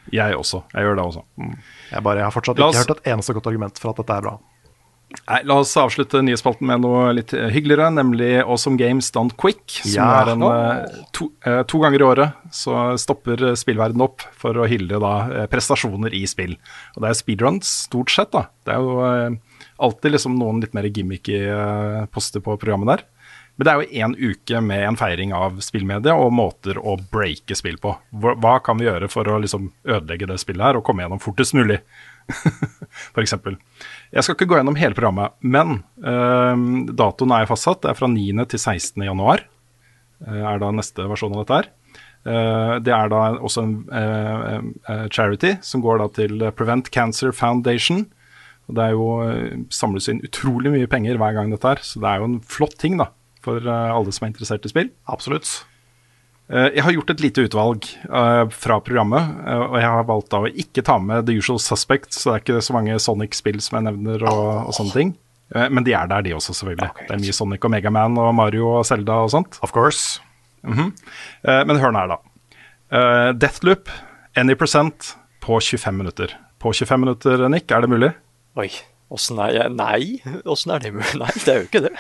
Jeg 0.10 0.34
også. 0.34 0.64
Jeg 0.74 0.82
gjør 0.88 0.96
det 0.98 1.04
også. 1.06 1.22
Jeg, 1.92 2.00
bare, 2.02 2.18
jeg 2.18 2.26
har 2.26 2.34
fortsatt 2.34 2.58
ikke 2.58 2.70
oss- 2.72 2.80
hørt 2.80 2.94
et 2.96 3.10
eneste 3.12 3.34
godt 3.38 3.46
argument 3.52 3.78
for 3.78 3.92
at 3.92 4.00
dette 4.00 4.16
er 4.16 4.24
bra. 4.26 4.32
Nei, 5.10 5.40
La 5.50 5.56
oss 5.58 5.72
avslutte 5.82 6.20
nyhetsspalten 6.22 6.68
med 6.70 6.84
noe 6.84 7.08
litt 7.18 7.32
hyggeligere, 7.34 7.88
nemlig 7.94 8.44
Awesome 8.44 8.78
Games 8.78 9.10
Done 9.14 9.34
Quick. 9.42 9.80
Som 9.82 9.96
Ja. 9.96 10.22
er 10.22 10.32
en 10.36 10.44
eh, 10.46 11.00
to, 11.12 11.32
eh, 11.46 11.64
to 11.64 11.80
ganger 11.82 12.00
i 12.04 12.06
året 12.06 12.34
så 12.54 12.96
stopper 13.02 13.42
spillverden 13.58 14.02
opp 14.06 14.22
for 14.38 14.54
å 14.54 14.68
hylle 14.70 15.00
da 15.02 15.14
eh, 15.32 15.48
prestasjoner 15.50 16.14
i 16.14 16.26
spill. 16.30 16.54
Og 16.96 17.02
det 17.02 17.10
er 17.10 17.18
speedruns, 17.18 17.72
stort 17.90 18.14
sett. 18.14 18.32
da. 18.32 18.46
Det 18.66 18.76
er 18.76 18.78
jo 18.86 19.40
alltid 19.80 20.12
liksom 20.14 20.38
noen 20.38 20.62
litt 20.62 20.74
mer 20.78 20.84
gimmicky 20.94 21.42
poster 22.14 22.40
på 22.46 22.58
programmet 22.60 22.88
der. 23.00 23.04
Men 23.58 23.66
det 23.66 23.72
er 23.74 23.82
jo 23.82 24.06
én 24.08 24.14
uke 24.32 24.62
med 24.64 24.84
en 24.88 24.96
feiring 24.96 25.34
av 25.36 25.58
spillmedia 25.60 26.14
og 26.16 26.32
måter 26.32 26.78
å 26.80 26.94
breake 27.12 27.58
spill 27.60 27.76
på. 27.82 27.92
Hva, 28.16 28.38
hva 28.40 28.54
kan 28.64 28.78
vi 28.80 28.86
gjøre 28.86 29.10
for 29.12 29.28
å 29.28 29.40
liksom 29.42 29.72
ødelegge 29.84 30.30
det 30.30 30.38
spillet 30.40 30.64
her 30.64 30.78
og 30.80 30.86
komme 30.88 31.04
gjennom 31.04 31.20
fortest 31.20 31.54
mulig? 31.58 31.82
eksempel. 33.24 33.58
Jeg 34.14 34.26
skal 34.26 34.36
ikke 34.36 34.50
gå 34.50 34.60
gjennom 34.60 34.78
hele 34.80 34.98
programmet, 34.98 35.36
men 35.42 35.82
uh, 36.04 36.56
datoen 36.98 37.34
er 37.36 37.50
fastsatt. 37.50 37.84
Det 37.84 37.92
er 37.92 38.00
fra 38.00 38.10
9. 38.12 38.46
til 38.52 38.62
16. 38.62 39.06
januar. 39.06 39.44
Uh, 40.26 40.44
er 40.54 40.62
da 40.62 40.72
neste 40.76 41.08
versjon 41.10 41.36
av 41.36 41.44
dette 41.44 41.60
her. 41.60 41.70
Uh, 42.28 42.76
det 42.84 42.94
er 42.96 43.12
da 43.12 43.22
også 43.40 43.62
en 43.64 43.76
eh, 43.96 45.06
charity 45.08 45.54
som 45.64 45.80
går 45.86 46.02
da 46.02 46.10
til 46.18 46.44
Prevent 46.58 46.90
Cancer 46.94 47.32
Foundation. 47.36 48.04
Og 48.70 48.76
det 48.78 48.86
er 48.86 48.94
jo 48.94 49.08
samles 49.74 50.10
inn 50.12 50.20
utrolig 50.26 50.74
mye 50.74 50.90
penger 50.90 51.18
hver 51.18 51.34
gang 51.34 51.50
dette 51.50 51.72
er, 51.72 51.80
så 51.82 52.02
det 52.04 52.10
er 52.12 52.22
jo 52.22 52.28
en 52.28 52.42
flott 52.46 52.76
ting 52.78 53.00
da, 53.00 53.08
for 53.42 53.66
alle 53.66 54.14
som 54.14 54.28
er 54.28 54.30
interessert 54.30 54.68
i 54.68 54.70
spill. 54.70 54.92
Absolutt. 55.10 55.50
Eh, 56.50 56.70
Jeg 56.76 56.84
har 56.86 56.96
gjort 56.96 57.12
et 57.14 57.22
lite 57.22 57.44
utvalg 57.46 57.86
eh, 58.10 58.44
fra 58.50 58.80
programmet, 58.82 59.34
eh, 59.46 59.64
og 59.70 59.76
jeg 59.78 59.90
har 59.94 60.08
valgt 60.10 60.32
da 60.34 60.40
å 60.44 60.50
ikke 60.50 60.84
ta 60.88 60.96
med 61.02 61.28
The 61.28 61.36
Usual 61.38 61.60
Suspects, 61.62 62.24
så 62.24 62.32
det 62.32 62.36
er 62.40 62.44
ikke 62.46 62.62
så 62.66 62.74
mange 62.78 62.98
Sonic-spill 63.02 63.60
som 63.62 63.78
jeg 63.80 63.88
nevner 63.92 64.26
og, 64.30 64.46
og 64.70 64.74
sånne 64.78 64.96
ting. 64.96 65.12
Men 65.50 65.82
de 65.82 65.96
er 65.98 66.06
der, 66.06 66.22
de 66.22 66.36
også, 66.38 66.54
selvfølgelig. 66.54 66.92
Det 67.08 67.14
er 67.16 67.22
mye 67.24 67.34
Sonic 67.34 67.64
og 67.66 67.72
Megaman 67.74 68.18
og 68.22 68.28
Mario 68.38 68.68
og 68.78 68.84
Zelda 68.86 69.16
og 69.26 69.32
sånt. 69.34 69.58
Of 69.66 69.72
course. 69.74 70.20
Eh, 70.62 71.64
men 71.66 71.80
hør 71.82 71.96
nå 71.96 72.04
her, 72.04 72.12
da. 72.12 72.20
Deathloop, 73.34 73.90
any 74.38 74.54
percent, 74.58 75.16
på 75.42 75.58
25 75.58 75.98
minutter. 75.98 76.36
På 76.62 76.70
25 76.70 77.02
minutter, 77.02 77.48
Nick, 77.50 77.72
er 77.74 77.82
det 77.82 77.90
mulig? 77.90 78.12
Oi, 78.62 78.68
åssen 79.10 79.42
er 79.42 79.56
jeg 79.58 79.74
Nei, 79.74 80.20
åssen 80.54 80.76
er 80.76 80.86
det 80.86 80.94
mulig? 81.00 81.18
Nei, 81.18 81.32
det 81.42 81.54
er 81.56 81.62
jo 81.64 81.68
ikke 81.72 81.82
det. 81.88 81.96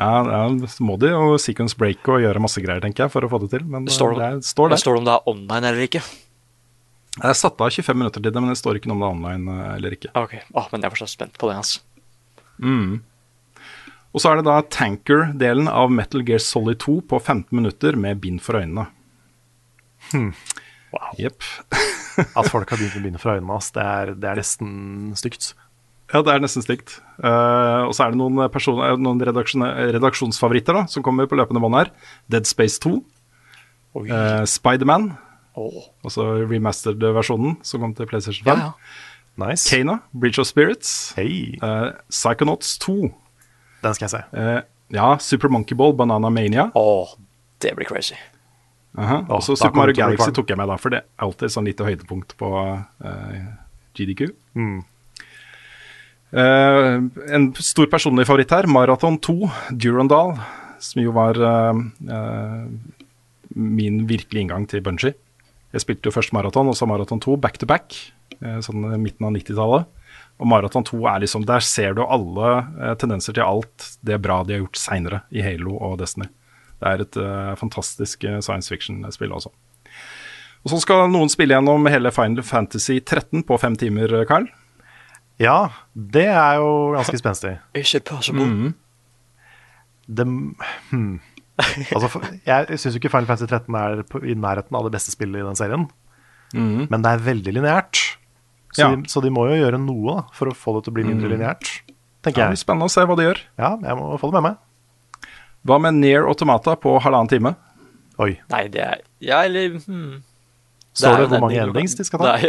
Ja, 0.00 0.24
ja 0.24 0.68
så 0.72 0.86
må 0.86 0.96
de 1.00 1.12
jo 1.12 1.36
sequence 1.42 1.76
break 1.76 2.08
og 2.08 2.22
gjøre 2.24 2.40
masse 2.42 2.62
greier, 2.64 2.80
tenker 2.82 3.04
jeg, 3.06 3.12
for 3.12 3.26
å 3.26 3.30
få 3.30 3.42
det 3.44 3.50
til. 3.52 3.66
Men 3.68 3.84
Det 3.86 3.94
står, 3.94 4.16
det 4.16 4.48
står 4.48 4.70
det 4.70 4.78
der. 4.78 4.82
står 4.84 4.96
det 4.96 5.02
om 5.02 5.08
det 5.10 5.14
er 5.16 5.30
online 5.34 5.72
eller 5.72 5.86
ikke. 5.86 6.02
Jeg 7.20 7.36
satt 7.36 7.60
av 7.60 7.74
25 7.74 7.98
minutter 7.98 8.22
til 8.22 8.32
det, 8.32 8.40
men 8.40 8.52
det 8.52 8.58
står 8.60 8.78
ikke 8.78 8.88
noe 8.92 8.96
om 8.96 9.02
det 9.02 9.08
er 9.10 9.14
online 9.18 9.54
eh, 9.56 9.70
eller 9.76 9.96
ikke. 9.96 10.12
Ok, 10.16 10.34
oh, 10.54 10.68
men 10.72 10.80
jeg 10.80 10.88
er 10.88 10.94
fortsatt 10.94 11.12
spent 11.12 11.38
på 11.40 11.50
det. 11.50 11.56
altså. 11.60 11.82
Og 14.10 14.22
så 14.22 14.30
er 14.30 14.40
det 14.40 14.46
da 14.48 14.56
Tanker-delen 14.74 15.68
av 15.70 15.92
Metal 15.94 16.24
Gear 16.26 16.42
Solid 16.42 16.80
2 16.82 16.96
på 17.10 17.20
15 17.20 17.50
minutter 17.54 17.98
med 17.98 18.22
bind 18.22 18.40
for 18.42 18.58
øynene. 18.58 18.88
Wow. 20.90 21.12
Jepp. 21.20 21.44
At 22.34 22.48
folk 22.50 22.72
har 22.72 22.80
begynt 22.80 22.96
å 22.98 23.02
begynne 23.04 23.20
for 23.22 23.36
øynene 23.36 23.58
ass. 23.58 23.70
det 23.76 23.84
er, 23.84 24.14
det 24.18 24.30
er 24.30 24.40
nesten 24.40 24.72
stygt. 25.18 25.52
Ja, 26.12 26.22
det 26.26 26.32
er 26.34 26.40
nesten 26.42 26.64
slikt. 26.64 26.96
Uh, 27.22 27.86
og 27.86 27.94
så 27.94 28.04
er 28.06 28.10
det 28.14 28.18
noen, 28.18 28.40
person- 28.50 28.80
eh, 28.82 28.96
noen 28.98 29.20
redaksjon 29.22 29.62
redaksjonsfavoritter 29.94 30.74
da, 30.74 30.86
som 30.90 31.04
kommer 31.06 31.28
på 31.30 31.36
løpende 31.38 31.60
bånd 31.62 31.76
her. 31.78 31.90
Dead 32.28 32.46
Space 32.50 32.80
2, 32.82 32.96
Oi. 34.00 34.08
uh, 34.10 34.42
Spiderman, 34.48 35.12
Åh. 35.56 35.78
altså 36.04 36.26
remastered-versjonen 36.50 37.58
som 37.62 37.80
kom 37.84 37.94
til 37.94 38.06
PlayStation 38.10 38.44
5. 38.48 38.58
Ja, 38.58 38.72
ja. 38.72 39.46
Nice. 39.46 39.70
Kana, 39.70 40.00
Bridge 40.12 40.40
of 40.42 40.46
Spirits, 40.50 41.12
Hey. 41.16 41.54
uh, 41.62 41.92
Psychonauts 42.10 42.76
2, 42.82 43.10
den 43.84 43.94
skal 43.94 44.08
jeg 44.08 44.10
se. 44.10 44.22
Uh, 44.34 44.60
ja, 44.92 45.16
Super 45.22 45.48
Monkey 45.48 45.76
Ball, 45.78 45.94
Banana 45.96 46.28
Mania. 46.28 46.70
Åh, 46.74 47.14
det 47.62 47.76
blir 47.76 47.86
crazy. 47.86 48.14
Uh 48.98 49.04
-huh. 49.04 49.30
Og 49.30 49.42
så 49.42 49.54
Super 49.56 49.76
Mario 49.76 49.94
Galaxy 49.94 50.30
tok 50.30 50.48
jeg 50.50 50.56
med, 50.56 50.66
da, 50.68 50.76
for 50.76 50.88
det 50.90 50.98
er 50.98 51.24
alltid 51.24 51.48
sånn 51.50 51.64
lite 51.64 51.84
høydepunkt 51.84 52.36
på 52.36 52.48
eh, 53.04 53.44
GDQ. 53.94 54.30
Mm. 54.54 54.82
Eh, 56.30 56.96
en 57.34 57.48
stor 57.58 57.88
personlig 57.90 58.26
favoritt 58.28 58.52
her, 58.54 58.68
Marathon 58.70 59.18
2, 59.18 59.50
Durandal, 59.82 60.36
som 60.80 61.02
jo 61.02 61.12
var 61.12 61.36
uh, 61.36 61.76
uh, 62.08 62.68
min 63.50 64.04
virkelige 64.08 64.46
inngang 64.46 64.66
til 64.70 64.82
Bungie. 64.84 65.16
Jeg 65.74 65.84
spilte 65.84 66.08
jo 66.08 66.14
først 66.14 66.32
Marathon, 66.32 66.70
og 66.70 66.78
så 66.78 66.86
Marathon 66.88 67.20
2 67.22 67.36
back 67.42 67.58
to 67.60 67.68
back, 67.68 67.94
sånn 68.64 68.86
midten 69.02 69.26
av 69.28 69.34
90-tallet. 69.34 69.84
Og 70.40 70.48
Marathon 70.48 70.86
2 70.88 70.98
er 71.12 71.20
liksom 71.22 71.44
Der 71.46 71.60
ser 71.62 71.92
du 71.94 72.00
alle 72.00 72.94
tendenser 72.98 73.36
til 73.36 73.44
alt 73.44 73.90
det 74.00 74.16
bra 74.24 74.40
de 74.42 74.56
har 74.56 74.62
gjort 74.64 74.80
seinere 74.80 75.20
i 75.28 75.44
Halo 75.44 75.76
og 75.76 75.98
Destiny. 76.00 76.26
Det 76.80 76.88
er 76.88 77.04
et 77.04 77.18
fantastisk 77.60 78.24
science 78.40 78.72
fiction-spill 78.72 79.36
også. 79.36 79.52
Og 80.64 80.72
så 80.72 80.80
skal 80.82 81.12
noen 81.12 81.30
spille 81.30 81.54
gjennom 81.54 81.86
hele 81.92 82.10
Final 82.16 82.46
Fantasy 82.46 82.98
13 82.98 83.44
på 83.46 83.60
fem 83.60 83.76
timer, 83.78 84.16
Carl. 84.26 84.48
Ja, 85.40 85.70
det 85.94 86.26
er 86.28 86.60
jo 86.60 86.92
ganske 86.98 87.18
spenstig. 87.20 87.54
It 87.74 88.04
possible? 88.04 88.74
Det, 90.10 90.26
hmm. 90.90 91.20
altså, 91.94 92.20
jeg 92.46 92.78
syns 92.80 92.94
jo 92.94 93.00
ikke 93.00 93.12
Final 93.12 93.28
Fantasy 93.30 93.48
13 93.48 93.78
er 93.78 94.02
i 94.26 94.36
nærheten 94.36 94.76
av 94.76 94.86
det 94.86 94.94
beste 94.96 95.14
spillet 95.14 95.40
i 95.40 95.46
den 95.46 95.58
serien. 95.58 95.88
Men 96.52 97.04
det 97.04 97.12
er 97.14 97.28
veldig 97.30 97.54
lineært. 97.60 98.00
Så, 98.70 98.84
Ja. 98.84 98.90
de, 98.94 99.08
så 99.10 99.22
de 99.22 99.30
må 99.34 99.48
jo 99.50 99.56
gjøre 99.58 99.78
noe 99.82 100.20
for 100.36 100.50
å 100.50 100.54
få 100.54 100.76
det 100.76 100.84
til 100.86 100.92
å 100.92 100.98
bli 100.98 101.04
mindre 101.08 101.30
lineært, 101.32 101.70
Ja, 101.88 102.30
jeg. 102.30 102.34
det 102.36 102.48
blir 102.52 102.60
spennende 102.60 102.86
å 102.86 102.92
se 102.92 103.02
hva 103.02 103.16
de 103.18 103.24
gjør. 103.26 103.40
Ja, 103.58 103.70
jeg 103.82 103.96
må 103.98 104.18
få 104.20 104.30
det 104.30 104.38
med 104.38 104.44
meg. 104.50 105.30
Hva 105.66 105.78
med 105.82 105.94
Near 105.98 106.28
Automata 106.28 106.76
på 106.76 106.94
halvannen 107.02 107.28
time? 107.28 107.54
Oi. 108.20 108.38
Nei, 108.52 108.68
det 108.68 108.82
er 108.84 109.00
Ja, 109.20 109.42
eller 109.44 109.78
hmm. 109.80 110.22
Står 110.92 111.12
er 111.14 111.20
det 111.22 111.28
hvor 111.30 111.40
mange 111.44 111.60
endings 111.62 111.94
de 111.94 112.04
skal 112.04 112.18
ta? 112.18 112.32
Nei, 112.34 112.48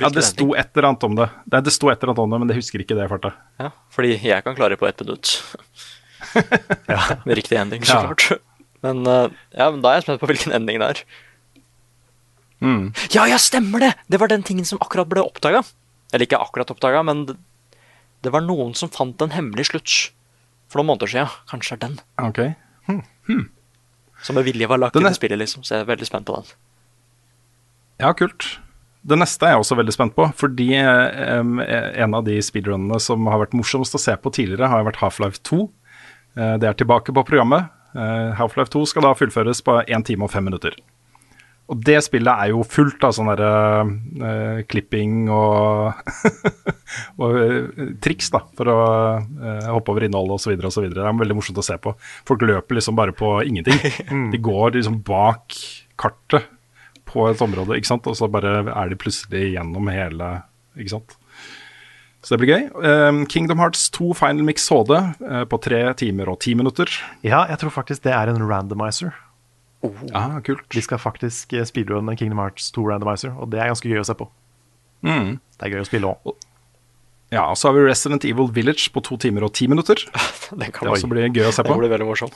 Ja, 0.00 0.08
Det 0.08 0.22
sto 0.24 0.54
et 0.56 0.70
eller 0.74 0.88
annet 0.88 1.04
om 1.04 1.14
det. 1.18 1.26
Nei, 1.52 1.60
det 1.60 1.72
sto 1.74 1.90
et 1.92 1.98
eller 2.00 2.14
annet 2.14 2.22
om 2.24 2.30
det, 2.32 2.38
men 2.40 2.48
jeg 2.54 2.56
husker 2.62 2.80
ikke 2.80 2.96
det 2.96 3.04
i 3.04 3.10
farta. 3.12 3.34
Ja, 3.60 3.68
fordi 3.92 4.14
jeg 4.24 4.44
kan 4.46 4.56
klare 4.56 4.78
på 4.80 4.88
ett 4.88 5.00
minutt. 5.04 5.34
Med 7.26 7.36
riktig 7.40 7.58
ending, 7.60 7.84
så 7.84 7.98
Ja. 8.00 8.06
klart. 8.08 8.40
Men, 8.84 9.06
eh, 9.06 9.28
ja, 9.56 9.70
men 9.70 9.80
da 9.84 9.90
er 9.92 10.00
jeg 10.00 10.06
spent 10.08 10.20
på 10.20 10.28
hvilken 10.28 10.52
ending 10.56 10.80
det 10.80 10.88
er. 10.94 11.02
Mm. 12.64 12.94
Ja, 13.12 13.26
ja, 13.28 13.36
stemmer 13.40 13.80
det! 13.80 13.92
Det 14.08 14.20
var 14.20 14.28
den 14.32 14.42
tingen 14.42 14.64
som 14.64 14.78
akkurat 14.80 15.08
ble 15.08 15.20
oppdaga. 15.24 15.60
Eller 16.12 16.24
ikke 16.26 16.40
akkurat 16.40 16.70
oppdaga, 16.72 17.02
men 17.04 17.26
det, 17.28 17.36
det 18.24 18.32
var 18.32 18.40
noen 18.44 18.72
som 18.74 18.88
fant 18.92 19.20
en 19.24 19.32
hemmelig 19.36 19.68
slutt 19.72 19.94
for 20.72 20.80
noen 20.80 20.94
måneder 20.94 21.10
siden. 21.12 21.32
Kanskje 21.50 21.76
det 21.76 21.84
er 21.84 21.88
den. 21.88 21.98
Ok. 22.24 23.00
Som 24.24 24.38
med 24.38 24.46
vilje 24.48 24.68
var 24.70 24.80
lagt 24.80 24.94
Den 24.96 25.02
inn 25.04 25.10
er- 25.12 25.16
i 25.16 25.20
spillet, 25.20 25.38
liksom. 25.38 25.64
Så 25.64 25.74
jeg 25.76 25.84
er 25.84 25.90
veldig 25.92 26.06
spent 26.08 26.24
på 26.28 26.36
den. 26.40 26.48
Ja, 28.02 28.12
kult. 28.16 28.58
Det 29.04 29.18
neste 29.20 29.46
er 29.46 29.54
jeg 29.54 29.64
også 29.64 29.76
veldig 29.76 29.92
spent 29.94 30.14
på, 30.16 30.26
fordi 30.38 30.70
um, 30.80 31.58
en 31.60 32.16
av 32.16 32.24
de 32.24 32.38
speedrunnene 32.42 32.96
som 33.02 33.28
har 33.28 33.42
vært 33.42 33.56
morsomst 33.56 33.96
å 33.96 34.00
se 34.00 34.14
på 34.16 34.32
tidligere, 34.32 34.70
har 34.72 34.86
vært 34.86 35.02
Half-Life 35.02 35.42
2. 35.44 35.60
Uh, 36.38 36.54
det 36.62 36.70
er 36.70 36.78
tilbake 36.80 37.12
på 37.12 37.26
programmet. 37.28 37.68
Uh, 37.92 38.32
Half-Life 38.38 38.72
2 38.72 38.86
skal 38.90 39.04
da 39.04 39.12
fullføres 39.18 39.60
på 39.66 39.76
1 39.84 40.08
time 40.08 40.24
og 40.24 40.32
5 40.32 40.48
minutter. 40.48 40.78
Og 41.72 41.78
det 41.80 41.96
spillet 42.04 42.28
er 42.28 42.50
jo 42.52 42.64
fullt 42.68 43.04
av 43.06 43.12
sånn 43.16 43.28
derre 43.30 43.52
uh, 43.84 44.58
klipping 44.68 45.30
og, 45.32 46.00
og 47.24 47.38
uh, 47.38 47.86
triks 48.04 48.28
da, 48.34 48.42
for 48.56 48.72
å 48.72 48.80
uh, 49.20 49.70
hoppe 49.70 49.94
over 49.94 50.04
innholdet 50.04 50.40
osv. 50.40 50.56
osv. 50.60 50.90
Det 50.92 51.00
er 51.00 51.22
veldig 51.22 51.38
morsomt 51.38 51.60
å 51.60 51.64
se 51.64 51.78
på. 51.80 51.94
Folk 52.28 52.44
løper 52.44 52.80
liksom 52.80 52.98
bare 52.98 53.16
på 53.16 53.38
ingenting. 53.48 53.80
De 54.32 54.42
går 54.44 54.76
liksom 54.76 55.00
bak 55.06 55.56
kartet 56.00 56.50
på 57.14 57.28
et 57.30 57.42
område, 57.44 57.78
ikke 57.78 57.92
sant? 57.94 58.08
og 58.10 58.18
så 58.18 58.28
bare 58.30 58.64
er 58.66 58.90
de 58.90 58.98
plutselig 58.98 59.54
gjennom 59.54 59.90
hele 59.92 60.30
ikke 60.74 60.96
sant? 60.96 61.14
Så 62.24 62.34
det 62.34 62.40
blir 62.40 62.54
gøy. 62.54 62.62
Um, 62.80 63.18
Kingdom 63.28 63.60
Hearts 63.60 63.90
2 63.92 64.14
Final 64.16 64.46
Mix 64.48 64.64
HD 64.72 64.94
uh, 64.96 65.42
på 65.44 65.58
tre 65.60 65.82
timer 66.00 66.30
og 66.32 66.38
ti 66.40 66.54
minutter. 66.56 66.88
Ja, 67.20 67.42
jeg 67.50 67.60
tror 67.60 67.74
faktisk 67.74 68.06
det 68.06 68.14
er 68.16 68.32
en 68.32 68.40
randomizer. 68.48 69.12
Ja, 70.08 70.40
kult. 70.40 70.64
Vi 70.72 70.80
skal 70.80 70.98
faktisk 71.02 71.50
spille 71.52 71.66
speedrunne 71.68 72.16
Kingdom 72.16 72.40
Hearts 72.40 72.70
2 72.72 72.86
randomizer, 72.88 73.34
og 73.36 73.52
det 73.52 73.60
er 73.60 73.68
ganske 73.68 73.90
gøy 73.92 74.00
å 74.00 74.06
se 74.08 74.16
på. 74.16 74.30
Mm. 75.04 75.36
Det 75.36 75.68
er 75.68 75.74
gøy 75.76 75.84
å 75.84 75.88
spille 75.90 76.14
òg. 76.14 76.32
Ja, 77.34 77.44
og 77.50 77.58
så 77.58 77.68
har 77.68 77.76
vi 77.76 77.84
Resident 77.84 78.24
Evil 78.24 78.48
Village 78.54 78.88
på 78.94 79.02
to 79.04 79.18
timer 79.20 79.44
og 79.44 79.52
ti 79.58 79.68
minutter. 79.68 80.00
Det 80.60 80.70
kan 80.72 80.88
også 80.88 81.10
blir 81.10 81.28
gøy 81.28 81.48
å 81.50 81.52
se 81.52 81.64
på. 81.64 81.74
på. 81.74 81.80
blir 81.82 81.92
veldig 81.92 82.08
morsom. 82.08 82.32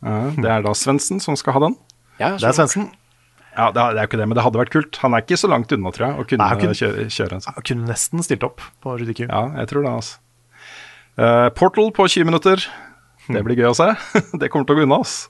Ja, 0.00 0.30
det 0.32 0.48
er 0.48 0.62
da 0.64 0.72
Svendsen 0.72 1.20
som 1.20 1.36
skal 1.36 1.58
ha 1.58 1.66
den. 1.66 1.74
Ja, 2.16 2.36
Det 2.40 2.48
er 2.48 2.56
Svendsen. 2.56 2.88
Ja, 3.56 3.70
det 3.74 3.82
er 3.82 3.96
jo 3.98 4.06
ikke 4.08 4.18
det, 4.20 4.26
men 4.30 4.36
det 4.38 4.44
hadde 4.46 4.60
vært 4.60 4.70
kult. 4.74 4.96
Han 5.02 5.14
er 5.16 5.24
ikke 5.24 5.38
så 5.40 5.48
langt 5.50 5.72
unna, 5.74 5.90
tror 5.92 6.06
jeg, 6.06 6.18
å 6.22 6.26
kunne 6.30 6.46
Nei, 6.46 6.58
kunne- 6.60 6.76
kjøre, 6.78 7.06
kjøre 7.10 7.32
en 7.36 7.40
sånn. 7.44 7.54
Han 7.56 7.66
kunne 7.66 7.88
nesten 7.90 8.22
stilt 8.22 8.44
opp 8.46 8.60
på 8.84 8.94
GDQ. 9.00 9.24
Ja, 9.28 9.42
jeg 9.58 9.68
tror 9.72 9.82
det, 9.82 9.90
altså. 9.90 10.18
Uh, 11.18 11.48
Portal 11.50 11.90
på 11.92 12.06
20 12.08 12.24
minutter. 12.30 12.62
Det 13.30 13.42
blir 13.44 13.58
gøy 13.58 13.70
å 13.72 13.76
se. 13.76 13.88
det 14.40 14.50
kommer 14.50 14.66
til 14.66 14.76
å 14.76 14.80
gå 14.80 14.86
unna, 14.86 15.00
altså. 15.02 15.28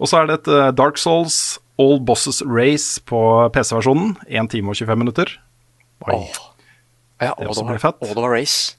Og 0.00 0.08
så 0.10 0.22
er 0.22 0.26
det 0.26 0.38
et 0.40 0.48
uh, 0.50 0.70
Dark 0.74 0.96
Souls 0.98 1.58
All 1.78 2.00
Bosses 2.00 2.40
Race 2.46 2.98
på 3.06 3.20
PC-versjonen. 3.54 4.16
1 4.26 4.48
time 4.50 4.72
og 4.72 4.78
25 4.80 4.98
minutter. 5.04 5.30
Åh. 6.08 6.24
Ja, 7.22 7.34
Det 7.38 7.46
også 7.48 7.64
var, 7.68 7.78
fett. 7.78 8.00
og 8.02 8.10
det 8.10 8.16
var 8.24 8.32
race. 8.34 8.74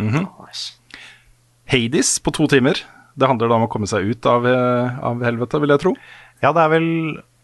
Mhm. 0.00 0.24
nice. 0.40 0.72
Hades 1.70 2.18
på 2.24 2.32
to 2.34 2.46
timer. 2.50 2.80
Det 3.16 3.28
handler 3.28 3.48
da 3.52 3.54
om 3.60 3.66
å 3.66 3.70
komme 3.70 3.86
seg 3.86 4.08
ut 4.08 4.26
av, 4.26 4.46
eh, 4.48 4.98
av 5.04 5.20
helvete, 5.22 5.60
vil 5.60 5.68
jeg 5.74 5.80
tro. 5.84 5.92
Ja, 6.42 6.50
det 6.52 6.62
er 6.64 6.68
vel 6.72 6.88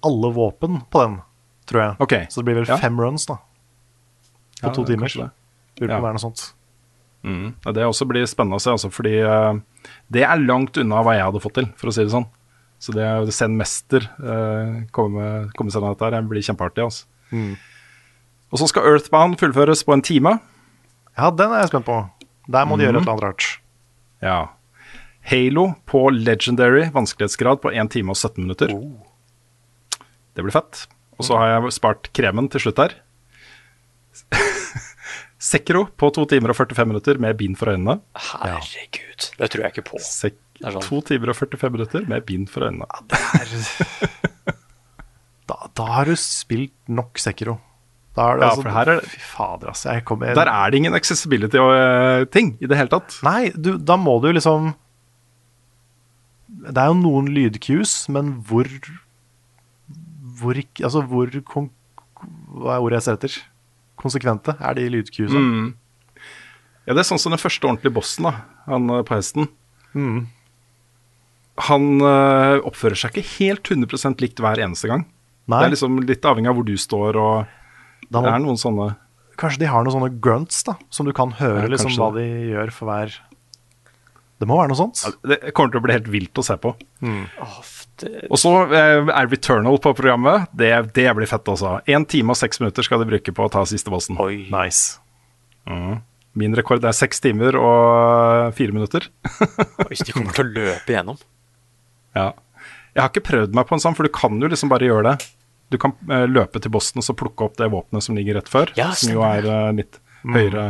alle 0.05 0.31
våpen 0.35 0.81
på 0.91 1.03
den, 1.05 1.21
tror 1.67 1.83
jeg. 1.83 1.97
Ok. 2.01 2.13
Så 2.31 2.37
det 2.41 2.45
blir 2.45 2.55
vel 2.61 2.67
Ja. 2.69 2.77
fem 2.77 2.99
runs, 3.01 3.27
da. 3.27 3.35
På 4.63 4.69
Ja, 4.69 4.71
to 4.75 4.85
timer. 4.85 5.09
det. 5.09 5.31
Lurer 5.81 5.89
på 5.89 5.91
Ja. 5.91 5.97
om 5.97 6.03
det 6.03 6.09
er 6.09 6.13
noe 6.13 6.19
sånt. 6.33 6.53
Mm. 7.25 7.55
Det 7.75 7.83
også 7.85 8.07
blir 8.07 8.25
spennende 8.27 8.57
å 8.57 8.61
se, 8.61 8.71
altså, 8.71 8.91
fordi 8.91 9.21
uh, 9.23 9.61
det 10.11 10.23
er 10.23 10.37
langt 10.39 10.77
unna 10.79 11.03
hva 11.03 11.15
jeg 11.17 11.25
hadde 11.25 11.43
fått 11.43 11.55
til, 11.55 11.67
for 11.77 11.89
å 11.89 11.93
si 11.93 12.05
det 12.05 12.13
sånn. 12.13 12.27
Så 12.81 12.93
det 12.95 13.03
å 13.05 13.33
se 13.33 13.45
en 13.45 13.57
mester 13.59 14.01
uh, 14.23 14.87
komme, 14.93 15.51
komme 15.57 15.71
seg 15.71 15.83
gjennom 15.83 15.97
dette 15.97 16.05
her, 16.05 16.21
det 16.23 16.29
blir 16.31 16.43
kjempeartig. 16.47 16.85
Altså. 16.85 17.05
Mm. 17.33 17.57
Og 18.53 18.59
så 18.59 18.69
skal 18.69 18.85
Earthbound 18.87 19.37
fullføres 19.39 19.83
på 19.85 19.93
en 19.93 20.03
time. 20.03 20.41
Ja, 21.19 21.31
den 21.31 21.51
er 21.51 21.61
jeg 21.65 21.69
spent 21.73 21.85
på. 21.87 22.09
Der 22.49 22.65
må 22.65 22.79
de 22.79 22.85
Mhm. 22.87 22.95
gjøre 22.95 22.97
et 22.97 23.03
eller 23.03 23.13
annet 23.13 23.23
rart. 23.25 23.59
Ja. 24.23 24.49
Halo 25.29 25.75
på 25.87 26.09
legendary 26.25 26.89
vanskelighetsgrad 26.91 27.61
på 27.61 27.75
1 27.75 27.91
time 27.91 28.11
og 28.11 28.17
17 28.17 28.45
minutter. 28.47 28.69
Det 30.39 30.45
blir 30.47 30.55
fett. 30.55 30.85
Og 31.19 31.27
så 31.27 31.35
har 31.41 31.51
jeg 31.57 31.73
spart 31.75 32.13
kremen 32.15 32.47
til 32.53 32.63
slutt 32.63 32.79
her. 32.79 32.93
Sekro 35.39 35.85
på 35.99 36.11
2 36.15 36.25
timer 36.33 36.51
og 36.55 36.59
45 36.59 36.89
minutter 36.91 37.19
med 37.23 37.37
bind 37.39 37.59
for 37.59 37.71
øynene. 37.75 37.99
Herregud. 38.19 39.29
Det 39.39 39.49
tror 39.51 39.65
jeg 39.67 39.75
ikke 39.75 39.85
på. 39.93 40.01
Sek 40.03 40.35
Det 40.59 40.67
er 40.67 40.75
sånn. 40.79 40.87
2 40.89 40.99
timer 41.13 41.31
og 41.35 41.39
45 41.39 41.75
minutter 41.75 42.07
med 42.11 42.27
bind 42.27 42.49
for 42.53 42.67
øynene. 42.69 42.87
Da, 45.49 45.57
da 45.81 45.85
har 45.89 46.05
du 46.05 46.13
spilt 46.21 46.75
nok 46.93 47.17
Sekiro. 47.23 47.55
Da 48.19 48.27
er 48.35 48.37
det, 48.37 48.43
Ja, 48.45 48.49
altså, 48.51 48.65
for 48.67 48.75
her 48.75 48.89
er 48.93 48.99
det- 49.01 49.09
Fy 49.09 49.21
fader, 49.25 49.69
altså. 49.71 49.87
Jeg 49.95 50.05
kommer, 50.05 50.35
Der 50.37 50.51
er 50.53 50.71
det 50.71 50.77
ingen 50.77 50.93
accessibility-ting 50.99 52.51
i 52.61 52.67
det 52.69 52.77
hele 52.77 52.91
tatt. 52.93 53.17
Nei, 53.25 53.49
du, 53.57 53.79
da 53.79 53.97
må 53.97 54.19
du 54.21 54.29
liksom 54.37 54.75
Det 56.69 56.77
er 56.77 56.91
jo 56.93 56.99
noen 57.01 57.31
lydcues, 57.33 57.95
men 58.13 58.43
hvor 58.45 58.69
Hvor 60.39 60.59
Altså, 60.59 61.03
hvor 61.11 61.35
kon, 61.49 61.71
Hva 62.55 62.77
er 62.77 62.85
ordet 62.85 62.99
jeg 63.01 63.07
ser 63.09 63.19
etter? 63.19 63.37
Konsekvente 63.99 64.55
er 64.59 64.79
de 64.79 64.89
lydcuesa. 64.95 65.39
Mm. 65.39 65.69
Ja, 66.89 66.95
det 66.95 67.03
er 67.03 67.09
sånn 67.09 67.21
som 67.21 67.35
den 67.35 67.43
første 67.43 67.67
ordentlige 67.67 67.93
bossen, 67.99 68.29
da. 68.29 68.35
Han 68.71 68.89
eh, 68.95 69.05
på 69.05 69.17
hesten. 69.19 69.49
Mm. 69.93 70.27
Han 71.69 71.89
eh, 72.01 72.61
oppfører 72.69 72.99
seg 72.99 73.17
ikke 73.17 73.35
helt 73.35 73.71
100% 73.75 74.23
likt 74.23 74.41
hver 74.43 74.63
eneste 74.63 74.91
gang. 74.91 75.05
Nei. 75.49 75.63
Det 75.63 75.67
er 75.67 75.75
liksom 75.75 76.01
litt 76.07 76.27
avhengig 76.29 76.51
av 76.51 76.59
hvor 76.59 76.67
du 76.69 76.75
står, 76.79 77.19
og 77.19 78.09
Da 78.13 78.21
det 78.25 78.33
er 78.35 78.43
noen 78.45 78.59
sånne 78.61 78.93
Kanskje 79.39 79.63
de 79.63 79.69
har 79.71 79.85
noen 79.87 79.95
sånne 79.95 80.11
grunts, 80.21 80.65
da, 80.67 80.75
som 80.91 81.07
du 81.07 81.13
kan 81.15 81.31
høre 81.39 81.69
Ja, 81.69 81.71
liksom 81.71 81.95
hva 81.95 82.09
de 82.17 82.25
gjør 82.51 82.73
for 82.75 82.91
hver 82.91 83.15
Det 84.43 84.49
må 84.51 84.59
være 84.59 84.73
noe 84.73 84.79
sånt. 84.81 85.05
Det 85.23 85.39
kommer 85.55 85.73
til 85.73 85.81
å 85.81 85.85
bli 85.87 85.95
helt 85.95 86.11
vilt 86.11 86.41
å 86.41 86.45
se 86.47 86.57
på. 86.63 86.73
Åh, 86.75 87.55
det, 87.63 87.78
Og 88.31 88.39
så 88.41 88.53
eh, 88.69 89.11
er 89.11 89.31
Returnal 89.31 89.79
på 89.83 89.93
programmet. 89.99 90.49
Det, 90.57 90.71
det 90.97 91.09
blir 91.19 91.31
fett 91.31 91.49
altså. 91.51 91.79
Én 91.91 92.07
time 92.09 92.35
og 92.35 92.41
seks 92.41 92.61
minutter 92.63 92.87
skal 92.87 93.03
de 93.03 93.09
bruke 93.11 93.35
på 93.35 93.47
å 93.47 93.53
ta 93.53 93.65
siste 93.69 93.93
bossen. 93.93 94.19
oi. 94.23 94.47
Nice. 94.53 94.99
Min 96.39 96.55
rekord 96.57 96.85
er 96.87 96.95
seks 96.97 97.21
timer 97.25 97.57
og 97.59 98.55
fire 98.57 98.75
minutter. 98.75 99.09
Hvis 99.89 100.05
de 100.07 100.15
kommer 100.15 100.37
til 100.37 100.47
å 100.47 100.53
løpe 100.55 100.95
gjennom. 100.95 101.19
Ja. 102.17 102.31
Jeg 102.95 103.03
har 103.03 103.11
ikke 103.13 103.27
prøvd 103.29 103.57
meg 103.57 103.69
på 103.69 103.77
en 103.77 103.83
sånn, 103.83 103.97
for 103.99 104.07
du 104.07 104.13
kan 104.15 104.39
jo 104.43 104.51
liksom 104.51 104.71
bare 104.73 104.89
gjøre 104.89 105.13
det. 105.13 105.29
Du 105.73 105.77
kan 105.81 105.93
eh, 106.09 106.25
løpe 106.31 106.63
til 106.65 106.73
bossen 106.73 107.03
og 107.03 107.05
så 107.05 107.15
plukke 107.19 107.45
opp 107.45 107.59
det 107.61 107.69
våpenet 107.73 108.07
som 108.07 108.17
ligger 108.17 108.39
rett 108.39 108.49
før. 108.51 108.73
Ja, 108.79 108.91
som 108.97 109.13
jo 109.13 109.25
er 109.27 109.45
eh, 109.45 109.73
litt 109.83 110.01
høyere 110.25 110.65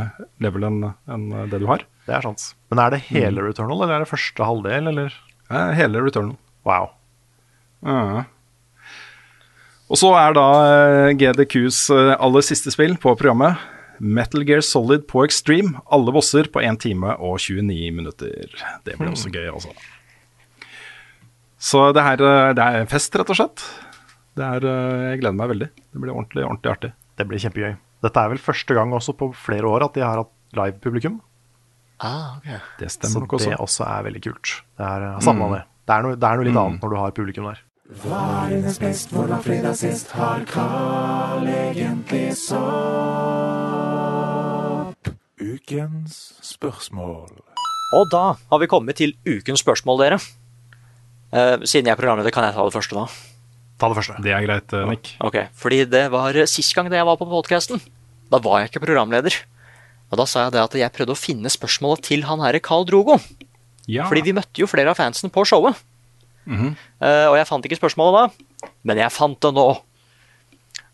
level 0.45 0.67
enn 0.69 0.83
en 1.09 1.29
det 1.51 1.61
du 1.63 1.69
har. 1.71 1.85
Det 2.09 2.17
er 2.19 2.25
sant. 2.27 2.51
Men 2.73 2.83
er 2.83 2.95
det 2.97 3.05
hele 3.11 3.45
Returnal, 3.45 3.83
eller 3.85 3.99
er 3.99 4.05
det 4.05 4.11
første 4.11 4.45
halvdel, 4.49 4.91
eller? 4.93 5.15
Eh, 5.49 5.71
hele 5.79 6.03
Returnal. 6.05 6.35
Wow. 6.69 6.91
Ja. 7.87 8.25
Og 9.89 9.97
så 9.97 10.13
er 10.21 10.37
da 10.37 10.47
eh, 10.69 11.17
GDQs 11.17 11.81
eh, 11.95 12.15
aller 12.21 12.45
siste 12.45 12.73
spill 12.75 12.99
på 13.01 13.15
programmet 13.17 13.61
Metal 13.99 14.45
Gear 14.47 14.63
Solid 14.63 15.07
på 15.11 15.25
Extreme. 15.25 15.81
Alle 15.91 16.13
bosser 16.15 16.51
på 16.53 16.63
1 16.63 16.81
time 16.85 17.15
og 17.17 17.39
29 17.41 17.95
minutter. 17.97 18.53
Det 18.87 18.99
blir 18.99 19.11
også 19.11 19.33
gøy, 19.33 19.49
altså. 19.51 19.73
Så 21.59 21.89
det 21.97 22.05
her 22.05 22.23
eh, 22.23 22.55
det 22.59 22.67
er 22.67 22.91
fest, 22.91 23.17
rett 23.19 23.33
og 23.33 23.41
slett. 23.41 23.65
Det 24.39 24.47
er, 24.47 24.67
jeg 25.11 25.23
gleder 25.23 25.39
meg 25.39 25.55
veldig. 25.55 25.71
Det 25.75 26.03
blir 26.03 26.15
ordentlig, 26.15 26.45
ordentlig 26.47 26.75
artig. 26.75 26.93
Det 27.19 27.27
blir 27.27 27.43
kjempegøy. 27.43 27.73
Dette 28.07 28.23
er 28.23 28.31
vel 28.31 28.43
første 28.43 28.77
gang 28.77 28.93
også 28.95 29.17
på 29.19 29.33
flere 29.35 29.67
år 29.67 29.89
at 29.89 29.97
de 29.97 30.05
har 30.05 30.21
hatt 30.21 30.35
live-publikum. 30.55 31.19
Ah, 31.99 32.37
okay. 32.37 32.61
Det 32.79 32.93
Så 32.93 33.01
stemmer 33.01 33.25
nok 33.25 33.33
også. 33.41 33.51
det 33.51 33.59
også 33.59 33.89
er 33.89 34.05
veldig 34.07 34.23
kult. 34.29 34.53
Det 34.79 34.87
er, 34.87 35.09
mm. 35.19 35.43
det. 35.57 35.65
Det 35.89 35.97
er, 35.97 36.05
noe, 36.05 36.15
det 36.21 36.29
er 36.29 36.39
noe 36.39 36.47
litt 36.47 36.61
annet 36.61 36.85
når 36.85 36.93
du 36.95 36.99
har 37.01 37.17
publikum 37.17 37.49
der. 37.49 37.65
Ukens 45.41 46.19
spørsmål. 46.45 47.33
Og 47.97 48.05
da 48.13 48.37
har 48.37 48.61
vi 48.61 48.69
kommet 48.69 49.01
til 49.01 49.17
ukens 49.25 49.65
spørsmål, 49.65 50.03
dere. 50.05 50.21
Eh, 51.33 51.65
siden 51.65 51.89
jeg 51.89 51.97
er 51.97 51.97
programleder, 51.97 52.29
kan 52.29 52.45
jeg 52.45 52.53
ta 52.59 52.69
det 52.69 52.77
første 52.77 52.93
da. 52.93 53.09
Ta 53.81 53.89
det 53.89 53.97
første. 54.03 54.21
Det 54.21 54.37
er 54.37 54.45
greit, 54.45 54.69
eh, 54.77 54.85
Nick. 54.93 55.17
Ok, 55.25 55.49
Fordi 55.57 55.89
det 55.89 56.11
var 56.13 56.37
eh, 56.37 56.45
sist 56.45 56.77
gang 56.77 56.93
jeg 56.93 57.09
var 57.09 57.17
på 57.17 57.25
podkasten. 57.25 57.81
Da 58.29 58.37
var 58.37 58.61
jeg 58.61 58.69
ikke 58.69 58.85
programleder. 58.85 59.33
Og 60.13 60.21
da 60.21 60.29
sa 60.29 60.45
jeg 60.45 60.53
det 60.53 60.61
at 60.61 60.75
jeg 60.77 60.93
prøvde 60.93 61.17
å 61.17 61.25
finne 61.25 61.49
spørsmålet 61.49 62.05
til 62.05 62.29
han 62.29 62.45
herre 62.45 62.61
Carl 62.61 62.85
Drogo. 62.85 63.17
Ja. 63.89 64.05
Fordi 64.05 64.21
vi 64.29 64.37
møtte 64.37 64.61
jo 64.61 64.69
flere 64.69 64.93
av 64.93 65.01
fansen 65.01 65.33
på 65.33 65.41
showet. 65.49 65.88
Eh, 66.49 67.27
og 67.29 67.37
jeg 67.39 67.49
fant 67.49 67.69
ikke 67.69 67.79
spørsmålet 67.81 68.17
da, 68.17 68.69
men 68.89 69.01
jeg 69.03 69.15
fant 69.15 69.41
det 69.45 69.53
nå. 69.57 69.69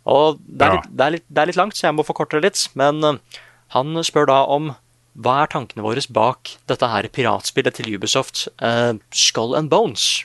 Og 0.05 0.41
det 0.45 0.67
er, 0.67 0.75
litt, 0.77 0.89
det, 0.91 1.05
er 1.05 1.15
litt, 1.17 1.27
det 1.29 1.43
er 1.43 1.51
litt 1.51 1.61
langt, 1.61 1.79
så 1.79 1.87
jeg 1.87 1.97
må 1.97 2.05
forkorte 2.05 2.41
det 2.41 2.51
litt. 2.51 2.65
Men 2.79 3.01
eh, 3.07 3.41
han 3.77 3.97
spør 4.05 4.29
da 4.31 4.41
om 4.51 4.73
hva 5.15 5.37
er 5.45 5.51
tankene 5.53 5.85
våre 5.85 6.03
bak 6.11 6.57
dette 6.67 6.91
her 6.91 7.07
piratspillet 7.15 7.79
til 7.79 7.93
Ubisoft, 7.95 8.49
uh, 8.59 8.99
Skull 9.15 9.55
and 9.55 9.71
Bones? 9.71 10.25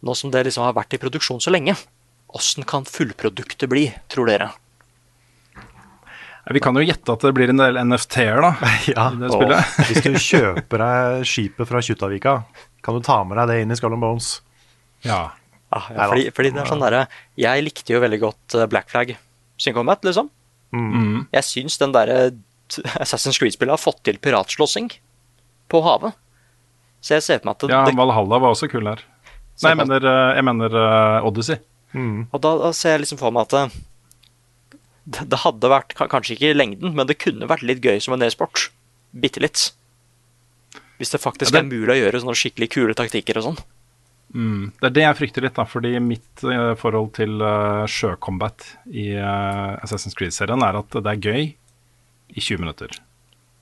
Nå 0.00 0.16
som 0.16 0.32
det 0.32 0.46
liksom 0.46 0.64
har 0.64 0.72
vært 0.78 0.96
i 0.96 1.00
produksjon 1.02 1.42
så 1.44 1.52
lenge. 1.52 1.76
Åssen 2.32 2.64
kan 2.64 2.88
fullproduktet 2.88 3.68
bli, 3.68 3.90
tror 4.08 4.32
dere? 4.32 4.48
Vi 6.50 6.62
kan 6.64 6.74
jo 6.74 6.82
gjette 6.82 7.12
at 7.12 7.22
det 7.22 7.30
blir 7.36 7.52
en 7.52 7.60
del 7.60 7.76
NFT-er, 7.84 8.40
da. 8.42 8.52
Ja. 8.90 9.10
I 9.14 9.20
det 9.20 9.30
spillet. 9.30 9.76
Hvis 9.90 10.02
du 10.02 10.16
kjøper 10.16 10.82
deg 10.82 11.28
skipet 11.28 11.68
fra 11.68 11.82
Kjuttaviga, 11.84 12.34
kan 12.82 12.98
du 12.98 13.04
ta 13.04 13.22
med 13.26 13.38
deg 13.40 13.50
det 13.50 13.58
inn 13.62 13.74
i 13.74 13.78
Skull 13.78 13.94
and 13.96 14.04
Bones. 14.04 14.34
Ja. 15.06 15.22
Ah, 15.72 15.88
ja, 15.88 16.06
fordi, 16.10 16.26
fordi 16.36 16.50
det 16.52 16.60
er 16.62 16.68
sånn 16.68 16.82
derre 16.84 17.06
Jeg 17.40 17.62
likte 17.64 17.94
jo 17.94 18.00
veldig 18.02 18.18
godt 18.20 18.56
eh, 18.58 18.66
Black 18.68 18.90
Flag 18.92 19.14
sin 19.56 19.72
combat, 19.72 20.02
liksom. 20.04 20.28
Mm. 20.74 21.28
Jeg 21.32 21.46
syns 21.48 21.78
den 21.80 21.94
derre 21.94 22.18
Assassin's 23.00 23.38
Creed-spillet 23.40 23.72
har 23.72 23.80
fått 23.80 24.02
til 24.06 24.18
piratslåssing 24.20 24.90
på 25.72 25.80
havet. 25.84 26.16
Så 27.02 27.16
jeg 27.16 27.24
ser 27.26 27.40
for 27.40 27.50
meg 27.50 27.56
at 27.56 27.64
det, 27.64 27.72
ja, 27.74 27.96
Valhalla 27.98 28.40
var 28.42 28.54
også 28.54 28.68
kul 28.72 28.88
her. 28.88 29.02
Nei, 29.62 29.72
jeg 29.72 29.78
mener, 29.82 30.06
eh, 30.08 30.34
jeg 30.38 30.46
mener 30.48 30.76
uh, 30.76 31.28
Odyssey. 31.28 31.60
Og 31.94 32.38
da, 32.40 32.52
da 32.62 32.70
ser 32.76 32.96
jeg 32.96 33.04
liksom 33.04 33.20
for 33.20 33.34
meg 33.34 33.48
at 33.48 33.54
det, 33.54 33.82
det, 35.04 35.26
det 35.28 35.40
hadde 35.42 35.68
vært 35.68 35.92
Kanskje 35.98 36.38
ikke 36.38 36.52
i 36.52 36.56
lengden, 36.56 36.94
men 36.96 37.08
det 37.08 37.20
kunne 37.20 37.48
vært 37.50 37.64
litt 37.68 37.84
gøy 37.84 38.00
som 38.00 38.16
en 38.16 38.24
e-sport. 38.24 38.70
Bitte 39.12 39.42
litt. 39.44 39.70
Hvis 41.02 41.10
det 41.10 41.18
faktisk 41.22 41.50
Ja, 41.50 41.58
det- 41.60 41.66
er 41.66 41.70
mulig 41.74 41.96
å 41.96 42.00
gjøre 42.04 42.20
sånne 42.22 42.38
skikkelig 42.38 42.68
kule 42.70 42.94
taktikker 42.94 43.40
og 43.42 43.48
sånn. 43.48 43.58
Mm. 44.32 44.72
Det 44.80 44.86
er 44.88 44.94
det 44.96 45.02
jeg 45.02 45.16
frykter 45.18 45.42
litt, 45.44 45.54
da, 45.58 45.64
fordi 45.68 45.90
mitt 46.00 46.44
uh, 46.46 46.72
forhold 46.78 47.10
til 47.18 47.42
uh, 47.42 47.82
sjøcombat 47.90 48.64
i 48.88 49.10
uh, 49.18 49.76
Assassin's 49.82 50.14
Creed-serien 50.16 50.62
er 50.64 50.78
at 50.78 50.88
det 50.94 51.10
er 51.10 51.20
gøy 51.20 51.42
i 52.32 52.40
20 52.40 52.62
minutter. 52.62 52.94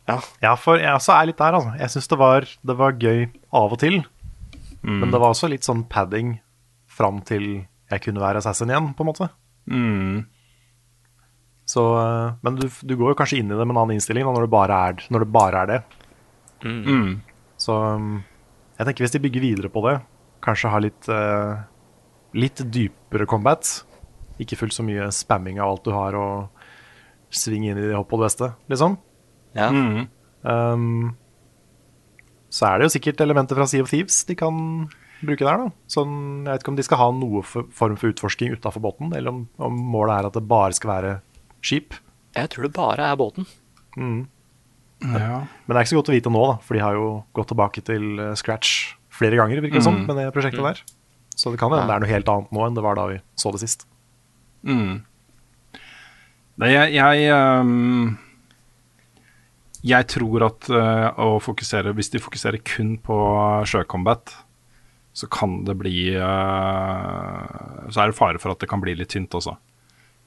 Ja. 0.06 0.20
Ja, 0.44 0.52
for 0.60 0.78
jeg 0.78 0.92
også 0.94 1.16
er 1.16 1.26
litt 1.26 1.40
der, 1.40 1.56
altså. 1.58 1.72
Jeg 1.80 1.90
syns 1.96 2.08
det, 2.12 2.18
var- 2.20 2.46
det 2.70 2.76
var 2.78 2.92
gøy 2.92 3.24
av 3.52 3.72
og 3.74 3.78
til. 3.82 3.98
Mm. 4.84 5.00
Men 5.00 5.10
det 5.10 5.20
var 5.20 5.32
også 5.34 5.48
litt 5.50 5.66
sånn 5.66 5.82
padding 5.90 6.36
fram 6.86 7.18
til 7.26 7.66
jeg 7.90 8.00
kunne 8.04 8.22
være 8.22 8.38
assassin 8.38 8.70
igjen, 8.70 8.92
på 8.94 9.02
en 9.02 9.10
måte. 9.10 9.26
Mm. 9.66 10.26
Så, 11.70 11.82
eh, 11.98 12.32
men 12.42 12.56
du, 12.58 12.68
du 12.82 12.94
går 12.98 13.12
jo 13.12 13.18
kanskje 13.18 13.38
inn 13.42 13.50
i 13.50 13.56
det 13.58 13.66
med 13.66 13.74
en 13.74 13.82
annen 13.82 13.96
innstilling 13.98 14.24
da, 14.26 14.32
når, 14.34 14.46
det 14.46 14.54
bare 14.54 14.78
er, 14.90 15.02
når 15.10 15.24
det 15.24 15.30
bare 15.34 15.60
er 15.64 15.66
det. 15.70 15.80
Mm. 16.66 17.20
Så 17.60 17.76
um, 17.76 18.20
jeg 18.78 18.88
tenker 18.88 19.04
hvis 19.04 19.14
de 19.14 19.22
bygger 19.22 19.44
videre 19.44 19.70
på 19.72 19.82
det, 19.84 19.98
kanskje 20.44 20.72
ha 20.72 20.80
litt, 20.80 21.08
uh, 21.12 21.60
litt 22.36 22.62
dypere 22.72 23.28
combat. 23.28 23.72
Ikke 24.40 24.56
fullt 24.56 24.76
så 24.76 24.86
mye 24.86 25.10
spamming 25.12 25.60
av 25.60 25.74
alt 25.74 25.84
du 25.84 25.92
har, 25.92 26.16
og 26.16 27.34
sving 27.34 27.68
inn 27.68 27.78
i 27.78 27.90
det 27.90 27.96
hopp 27.96 28.08
på 28.10 28.18
det 28.18 28.30
beste, 28.30 28.52
liksom. 28.72 28.96
Ja. 29.56 29.68
Mm. 29.70 30.08
Um, 30.40 31.12
så 32.50 32.66
er 32.66 32.80
det 32.80 32.88
jo 32.88 32.94
sikkert 32.96 33.20
elementer 33.22 33.58
fra 33.58 33.68
Sea 33.70 33.84
of 33.84 33.90
Thieves 33.92 34.24
de 34.26 34.34
kan 34.38 34.56
bruke 35.20 35.44
der. 35.44 35.66
da. 35.66 35.68
Sånn, 35.90 36.14
jeg 36.46 36.50
vet 36.50 36.64
ikke 36.64 36.72
om 36.72 36.78
de 36.80 36.86
skal 36.86 37.00
ha 37.02 37.08
noe 37.14 37.44
for, 37.46 37.68
form 37.76 37.98
for 38.00 38.14
utforsking 38.14 38.56
utafor 38.56 38.82
båten, 38.82 39.12
eller 39.14 39.34
om, 39.34 39.44
om 39.62 39.80
målet 39.92 40.16
er 40.16 40.30
at 40.30 40.38
det 40.38 40.46
bare 40.50 40.76
skal 40.76 40.94
være 40.94 41.14
skip. 41.60 41.98
Jeg 42.36 42.50
tror 42.52 42.66
det 42.66 42.74
bare 42.76 43.10
er 43.10 43.18
båten. 43.20 43.46
Ja. 45.00 45.42
Men 45.64 45.72
det 45.72 45.78
er 45.78 45.84
ikke 45.84 45.94
så 45.94 46.00
godt 46.00 46.10
å 46.12 46.16
vite 46.16 46.32
nå, 46.32 46.46
da, 46.52 46.56
for 46.64 46.76
de 46.76 46.82
har 46.84 46.96
jo 46.98 47.10
gått 47.36 47.50
tilbake 47.52 47.84
til 47.86 48.08
eh, 48.20 48.34
scratch 48.38 48.96
flere 49.20 49.38
ganger 49.40 49.60
virker 49.60 49.80
det 49.80 49.84
som, 49.84 50.00
med 50.06 50.16
det 50.16 50.30
prosjektet 50.34 50.64
der. 50.64 50.80
Så 51.36 51.52
det 51.52 51.60
kan 51.60 51.72
hende 51.72 51.88
det 51.88 51.96
er 51.96 52.04
noe 52.04 52.10
helt 52.10 52.32
annet 52.32 52.52
nå 52.54 52.66
enn 52.66 52.76
det 52.76 52.84
var 52.84 52.98
da 52.98 53.06
vi 53.10 53.20
så 53.38 53.52
det 53.54 53.62
sist. 53.62 53.86
Mm. 54.64 55.00
Nei, 56.60 56.68
jeg 56.74 56.98
jeg, 56.98 57.32
um, 57.32 58.18
jeg 59.86 60.08
tror 60.12 60.44
at 60.50 60.68
uh, 60.68 61.08
å 61.16 61.38
fokusere 61.40 61.94
Hvis 61.96 62.12
de 62.12 62.20
fokuserer 62.20 62.60
kun 62.60 62.98
på 63.00 63.16
sjøcombat, 63.64 64.34
så 65.16 65.28
kan 65.32 65.62
det 65.64 65.78
bli 65.80 66.10
uh, 66.20 67.88
Så 67.88 68.02
er 68.02 68.10
det 68.10 68.18
fare 68.18 68.42
for 68.42 68.52
at 68.52 68.60
det 68.60 68.68
kan 68.68 68.84
bli 68.84 68.98
litt 68.98 69.14
tynt 69.14 69.32
også. 69.38 69.56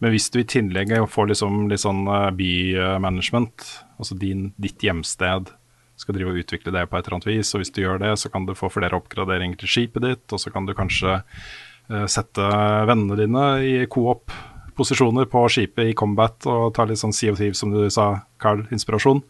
Men 0.01 0.15
hvis 0.15 0.31
du 0.33 0.41
i 0.41 0.47
tillegg 0.49 0.95
får 1.13 1.29
liksom 1.29 1.67
litt 1.69 1.83
sånn 1.85 2.07
uh, 2.09 2.31
bymanagement, 2.33 3.69
altså 4.03 4.17
din, 4.19 4.51
ditt 4.61 4.83
hjemsted, 4.83 5.53
skal 5.99 6.17
drive 6.17 6.33
og 6.33 6.39
utvikle 6.41 6.73
det 6.73 6.87
på 6.89 6.97
et 6.97 7.05
eller 7.05 7.19
annet 7.19 7.29
vis, 7.29 7.53
og 7.53 7.61
hvis 7.61 7.73
du 7.73 7.83
gjør 7.83 8.01
det, 8.01 8.15
så 8.19 8.31
kan 8.33 8.47
du 8.47 8.55
få 8.57 8.71
flere 8.73 8.97
oppgraderinger 8.97 9.59
til 9.61 9.71
skipet 9.75 10.05
ditt, 10.05 10.25
og 10.33 10.41
så 10.41 10.51
kan 10.53 10.65
du 10.67 10.73
kanskje 10.77 11.19
uh, 11.21 12.07
sette 12.09 12.49
vennene 12.89 13.17
dine 13.19 13.45
i 13.61 13.73
co-op-posisjoner 13.93 15.29
på 15.31 15.43
skipet 15.53 15.91
i 15.91 15.97
combat 15.97 16.49
og 16.49 16.71
ta 16.75 16.87
litt 16.89 17.01
sånn 17.01 17.13
Sea 17.15 17.33
of 17.33 17.39
Thieves, 17.39 17.61
som 17.61 17.73
du 17.73 17.83
sa, 17.93 18.25
Carl, 18.41 18.65
inspirasjon. 18.73 19.21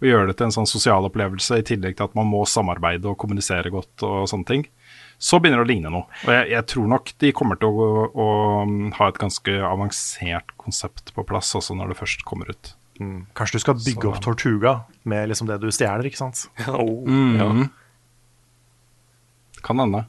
Og 0.00 0.08
gjøre 0.10 0.32
det 0.32 0.38
til 0.40 0.48
en 0.48 0.56
sånn 0.58 0.70
sosial 0.70 1.06
opplevelse, 1.08 1.60
i 1.60 1.66
tillegg 1.70 1.96
til 1.98 2.10
at 2.10 2.18
man 2.18 2.28
må 2.30 2.42
samarbeide 2.50 3.12
og 3.12 3.18
kommunisere 3.22 3.72
godt 3.72 4.06
og 4.06 4.26
sånne 4.30 4.50
ting. 4.50 4.66
Så 5.18 5.40
begynner 5.42 5.64
det 5.64 5.66
å 5.66 5.70
ligne 5.72 5.90
noe. 5.90 6.06
Og 6.26 6.30
jeg, 6.30 6.50
jeg 6.52 6.66
tror 6.70 6.90
nok 6.92 7.10
de 7.18 7.32
kommer 7.34 7.58
til 7.58 7.74
å, 7.74 7.86
å, 8.06 8.26
å, 8.26 8.26
ha 9.00 9.08
et 9.10 9.18
ganske 9.18 9.54
avansert 9.66 10.54
konsept 10.60 11.10
på 11.14 11.24
plass 11.26 11.50
også 11.58 11.74
når 11.78 11.92
det 11.92 11.98
først 11.98 12.22
kommer 12.28 12.52
ut. 12.54 12.74
Kanskje 12.98 13.58
du 13.58 13.62
skal 13.62 13.74
bygge 13.78 14.02
Så- 14.02 14.08
opp 14.10 14.20
Tortuga 14.24 14.72
med 15.04 15.28
liksom 15.30 15.46
det 15.46 15.60
du 15.62 15.68
stjeler, 15.70 16.04
ikke 16.08 16.18
sant? 16.18 16.46
Oh, 16.68 17.04
Mm. 17.06 17.36
ja. 17.38 17.68
Kan 19.62 19.78
hende. 19.82 20.04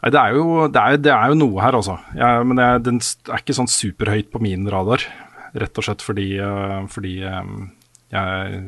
Nei, 0.00 0.10
det 0.10 0.16
er, 0.20 0.32
jo, 0.34 0.68
det, 0.72 0.80
er, 0.80 0.96
det 0.96 1.12
er 1.12 1.28
jo 1.28 1.36
noe 1.36 1.60
her, 1.60 1.76
altså. 1.76 1.98
Jeg, 2.16 2.46
men 2.48 2.56
jeg, 2.62 2.82
den 2.86 3.00
er 3.02 3.42
ikke 3.42 3.56
sånn 3.58 3.68
superhøyt 3.68 4.30
på 4.32 4.40
min 4.40 4.64
radar. 4.72 5.02
Rett 5.60 5.76
og 5.76 5.84
slett 5.84 6.00
fordi, 6.06 6.28
uh, 6.40 6.86
fordi 6.88 7.18
um, 7.28 7.66
jeg 8.14 8.62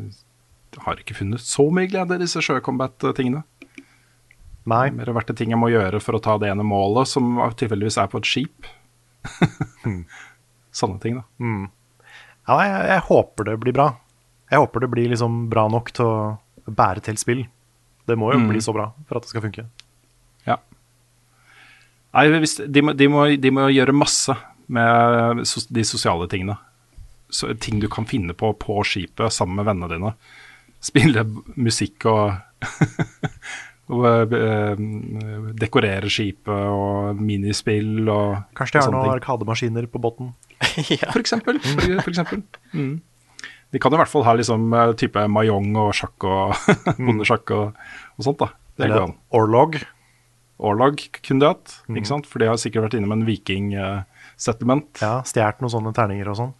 har 0.85 1.01
ikke 1.01 1.17
funnet 1.17 1.41
så 1.41 1.65
mye 1.73 1.89
glede 1.89 2.19
i 2.19 2.23
disse 2.25 2.43
sjøcombat-tingene. 2.45 3.43
Nei. 4.69 4.85
Mer 4.95 5.09
har 5.11 5.17
vært 5.17 5.31
en 5.33 5.39
ting 5.41 5.51
jeg 5.55 5.59
må 5.63 5.71
gjøre 5.73 5.99
for 6.05 6.15
å 6.19 6.23
ta 6.23 6.37
det 6.39 6.51
ene 6.53 6.63
målet, 6.67 7.09
som 7.11 7.39
tilfeldigvis 7.59 7.97
er 8.03 8.11
på 8.13 8.21
et 8.21 8.29
skip. 8.29 8.69
Sånne 10.83 11.01
ting, 11.03 11.17
da. 11.19 11.25
Mm. 11.43 11.65
Ja, 12.49 12.57
nei, 12.59 12.67
jeg, 12.69 12.87
jeg 12.91 13.05
håper 13.09 13.45
det 13.51 13.57
blir 13.63 13.75
bra. 13.77 13.89
Jeg 14.51 14.59
håper 14.61 14.81
det 14.85 14.91
blir 14.93 15.09
liksom 15.13 15.49
bra 15.53 15.69
nok 15.71 15.93
til 15.95 16.05
å 16.09 16.17
bære 16.69 17.03
til 17.07 17.17
spill. 17.21 17.45
Det 18.07 18.17
må 18.19 18.33
jo 18.35 18.41
Mm. 18.43 18.49
bli 18.51 18.61
så 18.61 18.73
bra 18.75 18.89
for 19.09 19.17
at 19.17 19.23
det 19.23 19.31
skal 19.31 19.45
funke. 19.47 19.65
Ja. 20.47 20.57
Nei, 22.13 22.25
de, 22.29 22.83
må, 22.83 22.93
de, 22.99 23.09
må, 23.09 23.23
de 23.41 23.51
må 23.55 23.69
gjøre 23.73 23.95
masse 23.97 24.35
med 24.73 25.45
de 25.71 25.85
sosiale 25.87 26.27
tingene. 26.29 26.59
Så, 27.33 27.55
ting 27.63 27.79
du 27.81 27.89
kan 27.89 28.05
finne 28.05 28.35
på 28.37 28.51
på 28.61 28.83
skipet 28.85 29.33
sammen 29.33 29.57
med 29.57 29.65
vennene 29.71 29.89
dine. 29.95 30.13
Spille 30.83 31.23
musikk 31.57 32.05
og, 32.11 32.35
dekorere 35.61 36.11
skipet 36.13 36.49
og 36.73 37.21
minispill 37.21 38.09
og 38.09 38.43
Kanskje 38.59 38.79
de 38.79 38.85
har 38.87 38.95
noen 38.95 39.15
arkademaskiner 39.15 39.89
på 39.93 40.01
båten. 40.03 40.33
For 41.13 41.21
eksempel. 41.21 41.59
For, 41.61 41.97
for 42.01 42.13
eksempel. 42.13 42.45
Mm. 42.73 43.01
De 43.73 43.81
kan 43.81 43.95
i 43.95 43.99
hvert 44.01 44.11
fall 44.13 44.25
ha 44.27 44.35
liksom 44.37 44.73
eh, 44.77 44.93
type 45.01 45.23
mayong 45.33 45.73
og 45.81 45.95
sjakk 45.97 46.27
og 46.29 46.53
bondesjakk 47.07 47.55
og, 47.57 47.79
og 48.19 48.27
sånt, 48.27 48.43
da. 48.43 48.53
Det 48.77 48.87
går 48.87 48.91
Eller 48.91 49.07
an. 49.07 49.15
Orlog. 49.37 49.79
Orlog 50.63 51.01
kunne 51.25 51.43
de 51.43 51.49
hatt, 51.51 51.79
ikke 51.91 52.09
sant? 52.09 52.29
For 52.29 52.43
de 52.43 52.51
har 52.51 52.61
sikkert 52.61 52.87
vært 52.87 52.99
innom 52.99 53.17
en 53.17 53.25
viking-settlement. 53.27 55.01
Ja, 55.03 55.15
Stjålet 55.27 55.65
noen 55.65 55.73
sånne 55.73 55.95
terninger 55.97 56.31
og 56.31 56.39
sånn. 56.39 56.53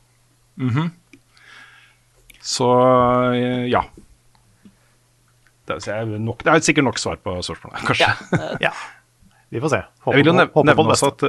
Så 2.43 2.69
eh, 3.37 3.69
ja. 3.71 3.85
Det 5.69 5.79
er, 5.89 6.17
nok, 6.19 6.43
det 6.43 6.51
er 6.51 6.65
sikkert 6.67 6.89
nok 6.89 6.99
svar 6.99 7.21
på 7.23 7.37
spørsmålet, 7.45 7.85
kanskje. 7.89 8.11
Ja. 8.65 8.73
Vi 9.53 9.61
får 9.61 9.75
se. 9.75 9.81
Håper, 10.03 10.17
Jeg 10.17 10.25
vil 10.25 10.33
jo 10.33 10.37
nevne, 10.41 10.67
nevne 10.73 10.95
også 10.97 11.13
at 11.13 11.27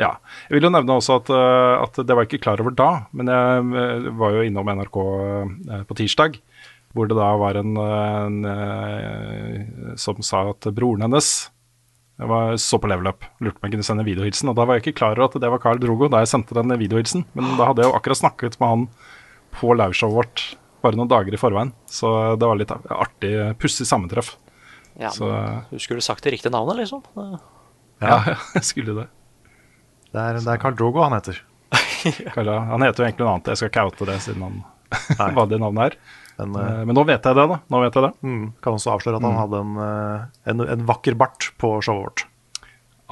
ja, 0.00 0.14
jeg 0.48 0.56
vil 0.56 0.66
jo 0.66 0.72
nevne 0.72 0.94
også 0.96 1.18
at, 1.20 1.30
eh, 1.36 1.74
at 1.84 1.98
det 2.00 2.14
var 2.16 2.24
jeg 2.24 2.32
ikke 2.32 2.44
klar 2.46 2.60
over 2.64 2.72
da, 2.76 2.90
men 3.12 3.28
jeg 3.28 3.64
eh, 3.82 4.06
var 4.16 4.36
jo 4.38 4.44
innom 4.48 4.70
NRK 4.72 4.98
eh, 5.04 5.82
på 5.88 5.96
tirsdag, 5.98 6.38
hvor 6.96 7.08
det 7.08 7.16
da 7.18 7.28
var 7.40 7.58
en, 7.60 7.76
en 7.76 8.38
som 10.00 10.18
sa 10.24 10.42
at 10.50 10.68
broren 10.76 11.04
hennes 11.04 11.28
var, 12.20 12.56
så 12.60 12.76
på 12.80 12.88
level 12.92 13.08
up, 13.08 13.24
lurte 13.40 13.56
på 13.56 13.64
om 13.64 13.68
jeg 13.68 13.74
kunne 13.76 13.88
sende 13.88 14.04
videohilsen, 14.06 14.50
og 14.52 14.56
da 14.58 14.66
var 14.68 14.76
jeg 14.76 14.86
ikke 14.86 14.98
klar 15.00 15.16
over 15.16 15.30
at 15.30 15.40
det 15.40 15.52
var 15.52 15.62
Carl 15.62 15.80
Drogo 15.80 16.10
da 16.12 16.20
jeg 16.22 16.32
sendte 16.34 16.56
den 16.56 16.72
videohilsen, 16.80 17.24
men 17.32 17.54
da 17.56 17.70
hadde 17.70 17.84
jeg 17.84 17.88
jo 17.92 17.96
akkurat 17.96 18.20
snakket 18.20 18.58
med 18.60 18.72
han 18.72 18.84
på 19.56 19.72
liveshowet 19.76 20.18
vårt 20.20 20.44
bare 20.82 20.98
noen 20.98 21.10
dager 21.10 21.34
i 21.34 21.40
forveien, 21.40 21.72
så 21.86 22.10
det 22.38 22.48
var 22.48 22.58
litt 22.60 22.72
artig, 22.74 23.32
pussig 23.62 23.86
sammentreff. 23.88 24.34
Ja, 25.00 25.08
Så 25.14 25.28
Du 25.70 25.78
skulle 25.80 26.04
sagt 26.04 26.24
det 26.24 26.34
riktige 26.34 26.52
navnet, 26.52 26.82
liksom. 26.82 27.02
ja, 28.02 28.18
jeg 28.58 28.64
skulle 28.68 28.96
det. 29.00 29.08
Det 30.12 30.20
er, 30.20 30.40
det 30.42 30.50
er 30.52 30.60
Carl 30.60 30.74
Drogo 30.76 31.00
han 31.06 31.16
heter. 31.16 31.38
Kalla, 32.34 32.58
han 32.68 32.84
heter 32.84 33.02
jo 33.02 33.08
egentlig 33.08 33.24
noe 33.24 33.36
annet, 33.38 33.54
jeg 33.54 33.62
skal 33.62 33.72
caute 33.78 34.08
det 34.10 34.18
siden 34.20 34.42
han 34.44 34.60
hva 35.38 35.46
det 35.48 35.62
navnet 35.62 35.92
er. 35.92 35.96
Men 35.96 36.20
Eh, 36.32 36.66
eh, 36.80 36.84
Men 36.88 36.96
nå 36.96 37.02
vet 37.06 37.24
jeg 37.28 37.36
det, 37.36 37.42
da. 37.48 37.56
Nå 37.70 37.80
vet 37.84 37.96
jeg 37.96 38.02
det. 38.06 38.12
mm, 38.24 38.44
kan 38.64 38.74
også 38.76 38.94
avsløre 38.94 39.18
at 39.20 39.24
han 39.26 39.36
hadde 39.36 39.58
en, 39.62 39.72
eh, 39.84 40.22
en, 40.50 40.62
en 40.74 40.86
vakker 40.88 41.14
bart 41.20 41.50
på 41.60 41.74
showet 41.84 42.02
vårt. 42.06 42.22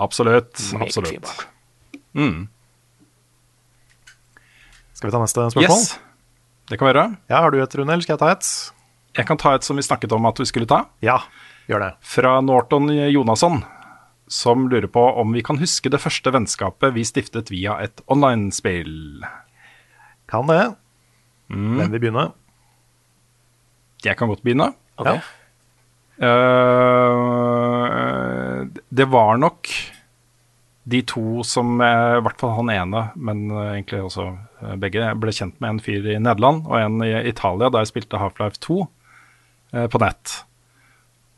Absolutt. 0.00 0.56
Absolutt. 0.80 1.28
Mm. 2.16 2.48
Skal 4.96 5.10
vi 5.10 5.14
ta 5.14 5.20
neste 5.22 5.44
spørsmål? 5.52 5.84
Yes, 5.84 5.98
det 6.70 6.78
kan 6.78 6.86
vi 6.86 6.92
gjøre. 6.92 7.16
Ja, 7.30 7.40
Har 7.42 7.50
du 7.50 7.58
et, 7.58 7.74
Rune, 7.74 7.90
eller 7.92 8.04
skal 8.06 8.14
jeg 8.14 8.22
ta 8.22 8.30
et? 8.30 8.46
Jeg 9.18 9.26
kan 9.26 9.38
ta 9.42 9.54
et 9.56 9.66
som 9.66 9.76
vi 9.78 9.82
snakket 9.82 10.12
om 10.14 10.26
at 10.30 10.38
vi 10.38 10.46
skulle 10.46 10.70
ta. 10.70 10.84
Ja, 11.02 11.18
gjør 11.66 11.82
det. 11.82 11.92
Fra 12.06 12.36
Norton 12.46 12.86
Jonasson, 13.10 13.64
som 14.30 14.68
lurer 14.70 14.86
på 14.86 15.02
om 15.18 15.34
vi 15.34 15.42
kan 15.42 15.58
huske 15.58 15.90
det 15.90 15.98
første 16.02 16.30
vennskapet 16.30 16.94
vi 16.94 17.02
stiftet 17.06 17.50
via 17.50 17.74
et 17.82 18.00
online-spill. 18.06 19.26
Kan 20.30 20.46
det. 20.46 20.74
Mm. 21.50 21.74
Hvem 21.80 21.90
vil 21.90 22.02
begynne? 22.06 22.30
Jeg 24.06 24.14
kan 24.16 24.30
godt 24.30 24.44
begynne. 24.46 24.70
Okay. 25.00 25.18
Ja. 25.18 25.20
Uh, 26.20 27.80
det 28.94 29.06
var 29.10 29.40
nok 29.40 29.68
de 30.84 31.02
to 31.04 31.42
som 31.44 31.80
eh, 31.84 32.18
I 32.18 32.22
hvert 32.24 32.40
fall 32.40 32.56
han 32.56 32.72
ene, 32.72 33.06
men 33.16 33.50
eh, 33.50 33.74
egentlig 33.76 34.04
også 34.06 34.30
begge. 34.60 34.78
begge, 34.80 35.08
ble 35.20 35.34
kjent 35.34 35.58
med 35.60 35.74
en 35.74 35.82
fyr 35.82 36.06
i 36.14 36.18
Nederland 36.20 36.64
og 36.68 36.78
en 36.80 37.02
i 37.04 37.12
Italia 37.28 37.70
da 37.70 37.82
jeg 37.82 37.92
spilte 37.92 38.20
Half-Life 38.20 38.60
2 38.64 38.78
eh, 39.74 39.86
på 39.92 40.00
nett. 40.02 40.40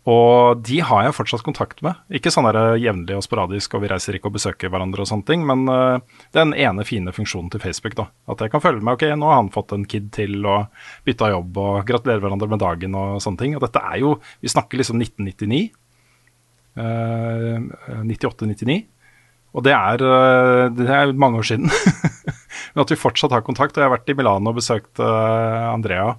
Og 0.02 0.58
de 0.66 0.80
har 0.82 1.04
jeg 1.06 1.14
fortsatt 1.14 1.44
kontakt 1.46 1.78
med. 1.86 1.98
Ikke 2.10 2.30
sånn 2.34 2.48
jevnlig 2.82 3.14
og 3.14 3.22
sporadisk, 3.22 3.76
og 3.76 3.84
vi 3.84 3.90
reiser 3.92 4.16
ikke 4.18 4.32
og 4.32 4.34
besøker 4.34 4.72
hverandre 4.72 5.04
og 5.04 5.06
sånne 5.06 5.26
ting, 5.28 5.44
men 5.46 5.62
eh, 5.70 6.22
den 6.34 6.54
ene 6.58 6.86
fine 6.86 7.14
funksjonen 7.14 7.52
til 7.52 7.62
Facebook, 7.62 7.94
da. 7.98 8.08
At 8.26 8.42
jeg 8.42 8.50
kan 8.50 8.64
følge 8.64 8.82
med. 8.82 8.96
Ok, 8.96 9.06
nå 9.14 9.30
har 9.30 9.38
han 9.38 9.52
fått 9.54 9.74
en 9.76 9.86
kid 9.86 10.10
til 10.14 10.40
og 10.42 10.72
bytta 11.06 11.30
jobb 11.34 11.60
og 11.62 11.86
gratulerer 11.86 12.24
hverandre 12.24 12.50
med 12.50 12.62
dagen 12.62 12.98
og 12.98 13.22
sånne 13.22 13.44
ting. 13.44 13.54
Og 13.58 13.62
dette 13.62 13.82
er 13.82 14.02
jo 14.02 14.16
Vi 14.42 14.50
snakker 14.50 14.82
liksom 14.82 14.98
1999. 14.98 15.62
eh, 16.82 18.02
98-99. 18.02 18.80
Og 19.52 19.64
det 19.66 19.74
er, 19.76 20.00
eh, 20.00 20.66
det 20.72 20.88
er 20.88 21.12
mange 21.12 21.42
år 21.42 21.48
siden. 21.48 21.68
Men 22.72 22.84
at 22.84 22.92
vi 22.92 23.00
fortsatt 23.00 23.34
har 23.34 23.44
kontakt. 23.44 23.76
Og 23.76 23.82
jeg 23.82 23.88
har 23.88 23.96
vært 23.96 24.08
i 24.12 24.16
Milano 24.16 24.52
og 24.52 24.58
besøkt 24.60 25.02
eh, 25.02 25.66
Andrea, 25.68 26.14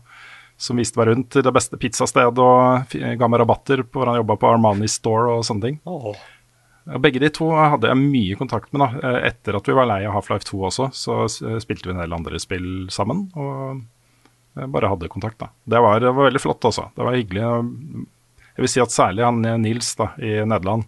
som 0.61 0.77
viste 0.77 0.99
meg 0.99 1.10
rundt 1.10 1.31
til 1.34 1.45
det 1.45 1.53
beste 1.55 1.80
pizzastedet 1.81 2.39
og 2.39 2.93
ga 2.93 3.30
meg 3.30 3.41
rabatter 3.41 3.81
på 3.88 3.99
hvor 3.99 4.11
han 4.11 4.19
jobba 4.22 4.38
på 4.39 4.51
Armani 4.53 4.89
Store 4.91 5.39
og 5.39 5.47
sånne 5.47 5.65
ting. 5.65 5.81
Oh. 5.89 6.14
Begge 7.01 7.22
de 7.23 7.31
to 7.34 7.47
hadde 7.55 7.89
jeg 7.89 7.99
mye 7.99 8.38
kontakt 8.38 8.69
med. 8.76 8.84
da. 8.85 9.01
Eh, 9.01 9.19
Etter 9.31 9.57
at 9.57 9.68
vi 9.72 9.77
var 9.80 9.89
lei 9.89 10.03
av 10.05 10.14
Half-Life 10.19 10.45
2 10.51 10.61
også, 10.69 10.89
så 10.93 11.19
spilte 11.64 11.89
vi 11.89 11.97
en 11.97 12.03
del 12.03 12.15
andre 12.15 12.41
spill 12.43 12.69
sammen. 12.93 13.26
Og 13.34 13.81
bare 14.69 14.91
hadde 14.91 15.10
kontakt, 15.10 15.39
da. 15.41 15.49
Det 15.65 15.80
var, 15.81 16.03
det 16.03 16.11
var 16.14 16.27
veldig 16.30 16.41
flott, 16.43 16.61
altså. 16.69 16.91
Det 16.93 17.01
var 17.07 17.15
hyggelig. 17.18 17.41
Jeg 18.53 18.61
vil 18.61 18.69
si 18.69 18.84
at 18.84 18.93
særlig 18.93 19.23
han 19.26 19.39
Nils 19.64 19.95
da, 19.97 20.11
i 20.22 20.35
Nederland, 20.45 20.85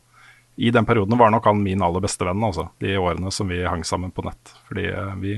i 0.56 0.72
den 0.72 0.86
perioden 0.86 1.18
var 1.18 1.32
nok 1.32 1.46
han 1.46 1.64
min 1.64 1.82
aller 1.84 2.04
beste 2.04 2.24
venn, 2.24 2.44
altså. 2.44 2.70
De 2.80 2.94
årene 2.98 3.32
som 3.34 3.50
vi 3.52 3.60
hang 3.68 3.84
sammen 3.84 4.12
på 4.16 4.24
nett. 4.24 4.54
Fordi 4.70 4.86
eh, 4.88 5.16
vi 5.20 5.34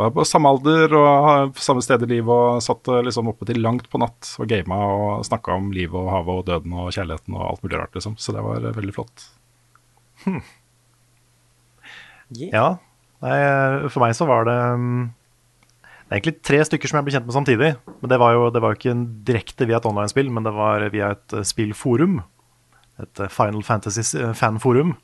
var 0.00 0.10
på 0.14 0.24
samme 0.26 0.50
alder 0.50 0.94
og 0.98 1.60
samme 1.60 1.84
sted 1.86 2.02
i 2.02 2.08
livet 2.16 2.32
og 2.34 2.62
satt 2.64 2.90
eh, 2.90 3.02
liksom 3.06 3.30
oppe 3.30 3.46
til 3.46 3.60
langt 3.62 3.86
på 3.92 4.00
natt 4.02 4.32
og 4.42 4.50
gama 4.50 4.80
og 4.90 5.26
snakka 5.28 5.54
om 5.54 5.70
livet 5.74 5.94
og 5.94 6.10
havet 6.10 6.40
og 6.40 6.48
døden 6.48 6.74
og 6.74 6.90
kjærligheten 6.96 7.36
og 7.38 7.46
alt 7.46 7.62
mulig 7.62 7.78
rart, 7.78 7.94
liksom. 7.94 8.18
Så 8.18 8.34
det 8.34 8.42
var 8.46 8.66
eh, 8.66 8.74
veldig 8.80 8.96
flott. 8.96 9.28
Ja. 12.40 12.66
Nei, 13.22 13.38
for 13.90 14.02
meg 14.02 14.14
så 14.16 14.24
var 14.24 14.46
det 14.48 14.54
mm, 14.80 15.00
Det 15.82 16.06
er 16.08 16.14
egentlig 16.16 16.36
tre 16.46 16.60
stykker 16.64 16.88
som 16.88 16.96
jeg 16.98 17.06
ble 17.06 17.14
kjent 17.14 17.26
med 17.26 17.36
samtidig. 17.36 17.70
Men 18.02 18.10
det 18.12 18.18
var 18.22 18.34
jo, 18.34 18.44
det 18.50 18.62
var 18.64 18.74
jo 18.74 18.80
ikke 18.80 18.98
direkte 19.30 19.70
via 19.70 19.78
et 19.78 19.88
online-spill, 19.90 20.30
men 20.34 20.46
det 20.46 20.54
var 20.58 20.86
via 20.90 21.14
et 21.14 21.38
spillforum. 21.46 22.20
Et 23.00 23.22
eh, 23.22 23.32
Final 23.32 23.62
Fantasy-fanforum. 23.66 24.94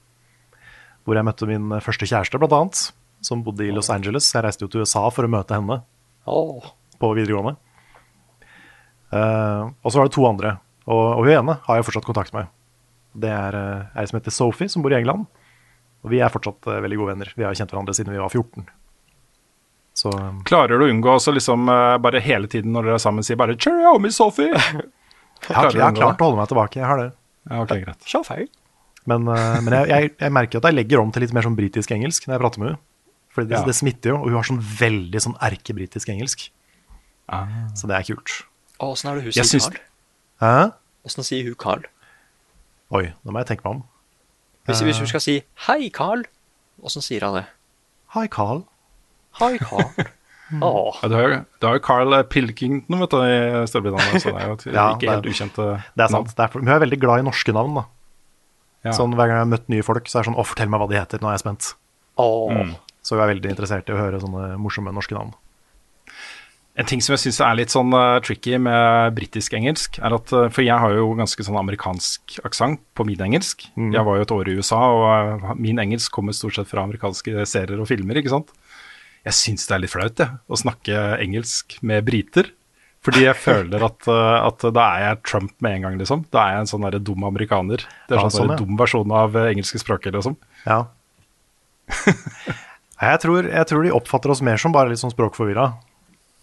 Hvor 1.06 1.18
jeg 1.18 1.27
møtte 1.27 1.48
min 1.48 1.77
første 1.85 2.09
kjæreste, 2.09 2.40
blant 2.43 2.56
annet. 2.56 2.82
Som 3.24 3.44
bodde 3.47 3.66
i 3.66 3.73
Los 3.74 3.90
Angeles. 3.93 4.28
Jeg 4.35 4.44
reiste 4.44 4.66
jo 4.66 4.70
til 4.73 4.85
USA 4.85 5.06
for 5.14 5.27
å 5.27 5.32
møte 5.32 5.56
henne 5.56 5.81
oh. 6.28 6.66
på 7.01 7.12
videregående. 7.16 7.56
Uh, 9.14 9.70
og 9.86 9.93
så 9.93 10.01
var 10.01 10.09
det 10.09 10.16
to 10.16 10.27
andre. 10.28 10.56
Og, 10.86 11.02
og 11.18 11.24
hun 11.24 11.32
ene 11.32 11.56
har 11.64 11.78
jeg 11.78 11.86
fortsatt 11.89 12.09
kontakt 12.09 12.35
med. 12.36 12.51
Det 13.16 13.31
er 13.32 13.56
uh, 13.56 13.98
ei 13.98 14.06
som 14.10 14.18
heter 14.18 14.35
Sophie, 14.35 14.70
som 14.70 14.85
bor 14.85 14.93
i 14.93 14.98
England. 14.98 15.24
Og 16.05 16.12
vi 16.12 16.20
er 16.23 16.32
fortsatt 16.32 16.68
uh, 16.68 16.81
veldig 16.85 16.98
gode 17.01 17.14
venner. 17.14 17.32
Vi 17.39 17.47
har 17.47 17.56
kjent 17.56 17.73
hverandre 17.73 17.94
siden 17.97 18.14
vi 18.14 18.20
var 18.20 18.35
14. 18.35 18.66
Så 19.97 20.12
um, 20.12 20.43
Klarer 20.47 20.77
du 20.77 20.85
å 20.85 20.90
unngå 20.93 21.14
å 21.16 21.32
liksom 21.32 21.70
uh, 21.73 21.97
bare 22.02 22.20
hele 22.20 22.51
tiden 22.52 22.74
når 22.77 22.90
dere 22.90 22.98
er 22.98 23.05
sammen 23.06 23.24
si 23.24 23.39
bare 23.39 23.56
'Cheerio, 23.56 23.97
Miss 24.02 24.20
Sophie'? 24.20 24.52
jeg 24.52 25.56
har, 25.56 25.70
jeg 25.73 25.82
har 25.82 25.97
klart 25.97 26.20
å 26.20 26.28
holde 26.28 26.43
meg 26.43 26.51
tilbake. 26.52 26.82
Jeg 26.82 26.90
har 26.90 27.01
det. 27.01 27.10
Ja, 27.51 27.60
ok, 27.62 27.68
greit. 27.85 28.02
Så 28.06 28.23
feil. 28.27 28.48
Men, 29.06 29.27
eh, 29.31 29.60
men 29.62 29.73
jeg, 29.73 29.89
jeg, 29.89 30.10
jeg 30.18 30.32
merker 30.35 30.59
at 30.59 30.64
jeg 30.64 30.74
legger 30.74 31.01
om 31.01 31.12
til 31.14 31.23
litt 31.23 31.32
mer 31.36 31.43
sånn 31.47 31.56
britisk-engelsk 31.59 32.27
når 32.27 32.35
jeg 32.35 32.43
prater 32.43 32.59
med 32.62 32.68
henne. 32.73 32.81
Fordi 33.36 33.48
det, 33.52 33.59
Ja. 33.59 33.64
det 33.68 33.74
smitter 33.77 34.10
jo, 34.10 34.16
og 34.16 34.24
hun 34.31 34.35
har 34.39 34.43
sånn 34.48 34.62
veldig 34.81 35.20
sånn 35.23 35.36
erkebritisk 35.44 36.09
engelsk. 36.09 36.48
Ah. 37.28 37.47
Så 37.77 37.86
det 37.86 37.97
er 37.98 38.02
kult. 38.14 38.32
Åssen 38.81 39.10
er 39.10 39.14
det 39.20 39.24
hun 39.24 39.32
sier 39.32 39.44
syns- 39.44 39.68
Carl? 39.70 39.82
Hæ? 40.40 40.73
Åssen 41.06 41.24
sier 41.24 41.44
hun 41.44 41.55
Carl? 41.55 41.85
Oi, 42.90 43.12
nå 43.24 43.32
må 43.35 43.39
jeg 43.43 43.47
tenke 43.52 43.64
meg 43.66 43.77
om. 43.77 43.85
Hvis, 44.66 44.81
hvis 44.82 44.97
Eh. 44.97 44.98
hun 44.98 45.06
skal 45.06 45.20
si 45.20 45.43
'hei, 45.66 45.90
Carl', 45.90 46.24
åssen 46.82 47.02
sier 47.02 47.20
han 47.23 47.35
det? 47.35 47.47
Hei, 48.14 48.27
Carl. 48.27 48.64
Hei, 49.39 49.59
Carl. 49.59 49.93
Åh, 50.52 50.98
Ja, 51.02 51.09
du, 51.10 51.14
har 51.16 51.23
jo, 51.27 51.39
du 51.60 51.66
har 51.66 51.78
jo 51.78 51.82
Carl 51.82 52.16
Pilkington 52.31 53.01
vet 53.01 53.10
du, 53.10 53.18
i 53.27 53.66
Storbritannia, 53.66 54.20
så 54.23 54.31
det 54.31 54.43
er 54.43 54.47
jo 54.47 54.55
et 54.55 54.66
Ja, 54.77 54.86
ikke 54.94 55.10
helt 55.10 55.27
ukjente 55.32 55.66
Det 55.97 56.05
er 56.05 56.12
sant. 56.12 56.31
Det 56.36 56.44
er, 56.44 56.55
men 56.55 56.68
hun 56.70 56.77
er 56.77 56.85
veldig 56.85 57.01
glad 57.02 57.23
i 57.23 57.27
norske 57.27 57.55
navn. 57.56 57.81
da 57.81 57.86
Ja. 58.86 58.93
Sånn 58.94 59.16
Hver 59.18 59.27
gang 59.27 59.40
jeg 59.40 59.47
har 59.47 59.51
møtt 59.56 59.68
nye 59.73 59.82
folk, 59.82 60.06
så 60.06 60.20
er 60.20 60.23
det 60.23 60.31
sånn 60.31 60.39
'Å, 60.39 60.47
fortell 60.47 60.70
meg 60.70 60.81
hva 60.81 60.89
de 60.93 61.01
heter'. 61.01 61.23
Nå 61.23 61.32
er 61.32 61.35
jeg 61.35 61.44
spent. 61.47 61.74
åh. 62.23 62.77
Så 63.02 63.14
hun 63.14 63.23
er 63.23 63.35
veldig 63.35 63.51
interessert 63.55 63.89
i 63.90 63.94
å 63.94 63.98
høre 63.98 64.18
sånne 64.23 64.56
morsomme 64.59 64.90
norske 64.94 65.14
navn. 65.14 65.35
En 66.77 66.85
ting 66.85 67.01
som 67.01 67.14
jeg 67.14 67.23
syns 67.23 67.39
er 67.40 67.55
litt 67.56 67.73
sånn 67.73 67.89
uh, 67.97 68.18
tricky 68.20 68.59
med 68.60 69.14
britisk-engelsk, 69.16 69.97
er 70.05 70.12
at 70.12 70.32
uh, 70.36 70.48
For 70.52 70.60
jeg 70.60 70.77
har 70.77 70.93
jo 70.93 71.14
ganske 71.16 71.40
sånn 71.47 71.56
amerikansk 71.56 72.36
aksent 72.44 72.82
på 72.94 73.06
min 73.09 73.23
engelsk. 73.24 73.64
Jeg 73.94 74.05
var 74.05 74.18
jo 74.18 74.27
et 74.27 74.35
år 74.35 74.51
i 74.52 74.56
USA, 74.60 74.81
og 74.93 75.44
uh, 75.47 75.55
min 75.56 75.78
engelsk 75.81 76.12
kommer 76.12 76.36
stort 76.36 76.59
sett 76.59 76.68
fra 76.68 76.85
amerikanske 76.85 77.47
serier 77.48 77.81
og 77.81 77.89
filmer, 77.89 78.20
ikke 78.20 78.35
sant. 78.35 78.52
Jeg 79.27 79.35
syns 79.35 79.66
det 79.66 79.74
er 79.74 79.82
litt 79.82 79.93
flaut, 79.93 80.23
jeg, 80.23 80.39
å 80.47 80.59
snakke 80.61 81.03
engelsk 81.23 81.78
med 81.86 82.07
briter. 82.07 82.53
Fordi 83.07 83.23
jeg 83.23 83.39
føler 83.39 83.85
at, 83.86 84.07
eh, 84.11 84.36
at 84.48 84.65
da 84.74 84.85
er 84.97 85.03
jeg 85.05 85.23
Trump 85.28 85.53
med 85.62 85.78
en 85.78 85.86
gang, 85.86 85.98
liksom. 86.01 86.24
Da 86.35 86.43
er 86.43 86.57
jeg 86.57 86.65
en 86.65 86.70
sånn 86.73 86.86
dum 87.07 87.27
amerikaner. 87.28 87.85
Det 88.09 88.16
er 88.16 88.19
Ja, 88.19 88.27
sånn, 88.27 88.35
sånn, 88.35 88.55
ja. 88.55 88.59
dum 88.59 88.78
versjon 88.81 89.12
av 89.15 89.36
eh, 89.39 89.51
engelske 89.53 89.78
språket, 89.82 90.16
liksom. 90.19 90.39
Ja. 90.66 90.86
Jeg, 92.97 93.20
tror, 93.20 93.44
jeg 93.44 93.69
tror 93.69 93.82
de 93.85 93.90
oppfatter 93.93 94.32
oss 94.32 94.40
mer 94.40 94.57
som 94.57 94.73
bare 94.73 94.89
litt 94.89 95.03
sånn 95.03 95.12
språkforvirra. 95.12 95.66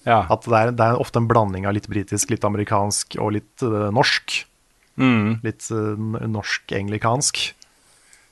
Ja. 0.05 0.19
At 0.29 0.45
det 0.45 0.53
er, 0.59 0.71
det 0.77 0.85
er 0.85 0.99
ofte 1.01 1.17
en 1.17 1.25
blanding 1.25 1.65
av 1.65 1.73
litt 1.73 1.87
britisk, 1.89 2.29
litt 2.29 2.45
amerikansk 2.45 3.17
og 3.17 3.31
litt 3.39 3.63
uh, 3.65 3.87
norsk. 3.89 4.35
Mm. 5.01 5.39
Litt 5.41 5.65
uh, 5.73 5.97
norsk-englikansk. 6.29 7.41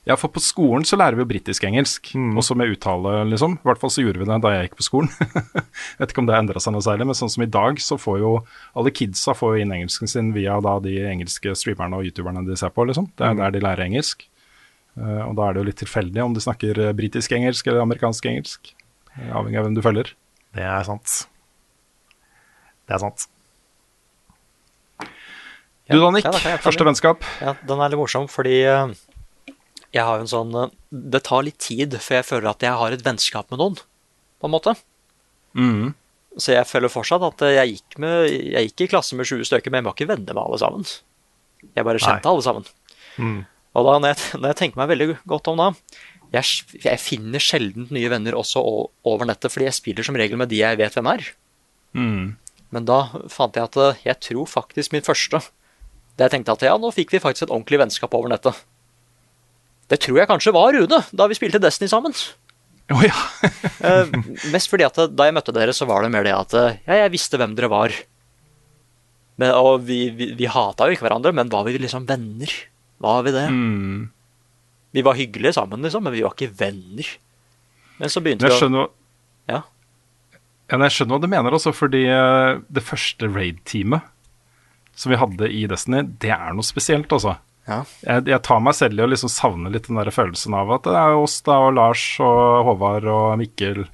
Ja, 0.10 0.16
for 0.18 0.32
på 0.34 0.42
skolen 0.42 0.82
så 0.88 0.98
lærer 0.98 1.14
vi 1.14 1.22
jo 1.22 1.30
britisk-engelsk, 1.30 2.08
også 2.42 2.56
med 2.58 2.72
uttale, 2.74 3.20
liksom. 3.30 3.60
I 3.60 3.68
hvert 3.70 3.78
fall 3.84 3.92
så 3.94 4.02
gjorde 4.02 4.18
vi 4.24 4.26
det 4.26 4.38
da 4.42 4.52
jeg 4.56 4.66
gikk 4.66 4.80
på 4.80 4.86
skolen. 4.88 5.12
Vet 6.00 6.10
ikke 6.14 6.24
om 6.24 6.30
det 6.30 6.40
endra 6.40 6.64
seg 6.64 6.74
noe 6.74 6.82
særlig, 6.82 7.06
men 7.06 7.18
sånn 7.20 7.30
som 7.30 7.44
i 7.46 7.50
dag, 7.54 7.78
så 7.78 8.00
får 8.02 8.18
jo 8.24 8.32
alle 8.74 8.94
kidsa 8.98 9.36
får 9.38 9.54
jo 9.54 9.62
inn 9.62 9.74
engelsken 9.76 10.10
sin 10.10 10.32
via 10.34 10.56
da 10.66 10.80
de 10.82 10.96
engelske 11.06 11.54
streamerne 11.54 12.00
og 12.00 12.10
youtuberne 12.10 12.42
de 12.48 12.58
ser 12.58 12.74
på, 12.74 12.88
liksom. 12.90 13.12
Det 13.14 13.28
er 13.28 13.38
der 13.44 13.54
de 13.54 13.62
lærer 13.62 13.86
engelsk. 13.86 14.26
Uh, 14.98 15.22
og 15.28 15.36
da 15.38 15.46
er 15.46 15.54
det 15.54 15.62
jo 15.62 15.68
litt 15.70 15.80
tilfeldig 15.84 16.24
om 16.26 16.34
de 16.36 16.42
snakker 16.44 16.82
eh, 16.88 16.96
britisk-engelsk 16.98 17.70
eller 17.70 17.86
amerikansk-engelsk. 17.86 18.74
eh, 19.20 19.30
Avhengig 19.30 19.62
av 19.62 19.70
hvem 19.70 19.78
du 19.78 19.84
følger. 19.86 20.10
Det 20.58 20.66
er 20.66 20.84
sant. 20.90 21.14
Det 22.90 22.98
er 22.98 23.06
sant. 23.06 23.30
Du 25.92 26.00
da, 26.00 26.10
Nick. 26.12 26.26
Ja, 26.26 26.34
da 26.34 26.42
jeg 26.56 26.60
første 26.66 26.86
vennskap. 26.88 27.24
Ja, 27.44 27.54
den 27.68 27.82
er 27.84 27.92
litt 27.94 28.00
morsom, 28.02 28.28
fordi 28.32 28.58
eh, 28.66 28.92
jeg 29.92 30.08
har 30.08 30.20
jo 30.20 30.26
en 30.26 30.32
sånn 30.32 30.54
eh, 30.56 30.74
Det 31.14 31.24
tar 31.28 31.46
litt 31.48 31.60
tid 31.62 31.98
før 32.00 32.22
jeg 32.22 32.28
føler 32.30 32.52
at 32.54 32.66
jeg 32.66 32.80
har 32.82 32.96
et 32.96 33.06
vennskap 33.06 33.52
med 33.52 33.62
noen, 33.62 33.80
på 34.40 34.50
en 34.50 34.54
måte. 34.54 34.76
Mm. 35.58 35.92
Så 36.40 36.56
jeg 36.56 36.68
føler 36.70 36.92
fortsatt 36.92 37.26
at 37.28 37.44
eh, 37.48 37.58
jeg 37.58 37.76
gikk, 37.76 37.98
med, 38.04 38.30
jeg 38.32 38.70
gikk 38.70 38.86
i 38.86 38.92
klasse 38.96 39.18
med 39.20 39.28
20 39.28 39.50
stykker, 39.50 39.74
men 39.74 39.82
jeg 39.82 39.90
var 39.90 39.98
ikke 39.98 40.12
venner 40.14 40.38
med 40.38 40.44
alle 40.46 40.62
sammen. 40.62 40.88
Jeg 41.76 41.88
bare 41.88 42.02
kjente 42.02 42.24
Nei. 42.26 42.32
alle 42.32 42.46
sammen. 42.48 42.72
Mm. 43.18 43.40
Og 43.72 43.88
da, 43.88 44.00
når 44.04 44.14
jeg, 44.14 44.40
når 44.40 44.52
jeg 44.52 44.60
tenker 44.62 44.82
meg 44.82 44.92
veldig 44.92 45.08
godt 45.32 45.52
om 45.52 45.60
da 45.62 45.70
jeg, 46.32 46.80
jeg 46.80 47.00
finner 47.04 47.44
sjelden 47.44 47.90
nye 47.92 48.10
venner 48.12 48.38
også 48.40 48.62
over 48.64 49.28
nettet, 49.28 49.52
fordi 49.52 49.68
jeg 49.68 49.78
spiller 49.78 50.08
som 50.08 50.18
regel 50.20 50.40
med 50.40 50.52
de 50.52 50.62
jeg 50.62 50.80
vet 50.80 50.96
hvem 50.96 51.10
er. 51.12 51.26
Mm. 51.98 52.38
Men 52.72 52.88
da 52.88 53.02
fant 53.32 53.58
jeg 53.60 53.68
at 53.68 53.80
eh, 53.84 54.04
jeg 54.08 54.20
tror 54.24 54.48
faktisk 54.48 54.94
min 54.94 55.04
første 55.04 55.42
Det 56.16 56.24
jeg 56.24 56.32
tenkte 56.32 56.56
at 56.56 56.64
ja, 56.64 56.78
nå 56.80 56.92
fikk 56.96 57.12
vi 57.12 57.20
faktisk 57.20 57.50
et 57.50 57.52
ordentlig 57.52 57.82
vennskap 57.82 58.16
over 58.16 58.32
nettet. 58.32 58.56
Det 59.90 60.00
tror 60.04 60.22
jeg 60.22 60.30
kanskje 60.30 60.54
var 60.56 60.76
Rune, 60.76 61.02
da 61.12 61.28
vi 61.28 61.38
spilte 61.38 61.60
Destiny 61.62 61.90
sammen. 61.92 62.16
Oh, 62.92 63.04
ja. 63.06 63.18
Eh, 63.82 64.12
mest 64.54 64.70
fordi 64.70 64.86
at 64.86 64.98
da 65.10 65.26
jeg 65.26 65.34
møtte 65.34 65.54
dere, 65.56 65.74
så 65.74 65.88
var 65.90 66.04
det 66.06 66.12
mer 66.14 66.26
det 66.28 66.36
at 66.38 66.52
eh, 66.54 66.76
ja, 66.86 67.00
jeg 67.00 67.14
visste 67.16 67.40
hvem 67.42 67.56
dere 67.58 67.72
var. 67.72 67.96
Men, 69.42 69.56
og 69.58 69.88
vi, 69.88 70.04
vi, 70.14 70.28
vi 70.38 70.50
hata 70.54 70.86
jo 70.86 70.94
ikke 70.94 71.08
hverandre, 71.08 71.32
men 71.34 71.50
var 71.50 71.66
vi 71.66 71.80
liksom 71.82 72.06
venner? 72.06 72.54
Var 73.02 73.24
vi 73.26 73.34
det? 73.34 73.48
Mm. 73.50 74.04
Vi 74.94 75.04
var 75.08 75.18
hyggelige 75.18 75.56
sammen, 75.58 75.82
liksom, 75.82 76.06
men 76.06 76.14
vi 76.14 76.22
var 76.22 76.36
ikke 76.36 76.52
venner. 76.60 77.10
Men 77.98 78.14
så 78.14 78.22
begynte 78.22 78.46
vi 78.46 78.54
å 78.54 78.86
Ja. 79.50 79.64
Ja, 80.72 80.78
jeg 80.78 80.94
skjønner 80.94 81.18
hva 81.18 81.24
du 81.26 81.32
mener 81.34 81.58
også, 81.58 81.74
fordi 81.76 82.06
eh, 82.06 82.62
det 82.70 82.86
første 82.86 83.28
raid-teamet 83.34 84.06
som 84.96 85.12
vi 85.12 85.18
hadde 85.20 85.50
i 85.50 85.66
Destiny, 85.72 86.04
det 86.22 86.32
er 86.36 86.54
noe 86.54 86.68
spesielt, 86.68 87.10
altså. 87.12 87.40
Ja. 87.72 87.80
Jeg, 88.04 88.28
jeg 88.34 88.44
tar 88.46 88.62
meg 88.64 88.76
selv 88.78 89.00
i 89.00 89.06
å 89.06 89.10
liksom 89.10 89.32
savne 89.32 89.72
litt 89.74 89.88
den 89.88 90.00
der 90.00 90.12
følelsen 90.14 90.56
av 90.58 90.72
at 90.76 90.86
det 90.88 90.96
er 91.00 91.18
oss 91.18 91.40
da, 91.48 91.58
og 91.68 91.76
Lars 91.78 92.04
og 92.24 92.68
Håvard 92.68 93.08
og 93.12 93.28
Mikkel, 93.42 93.86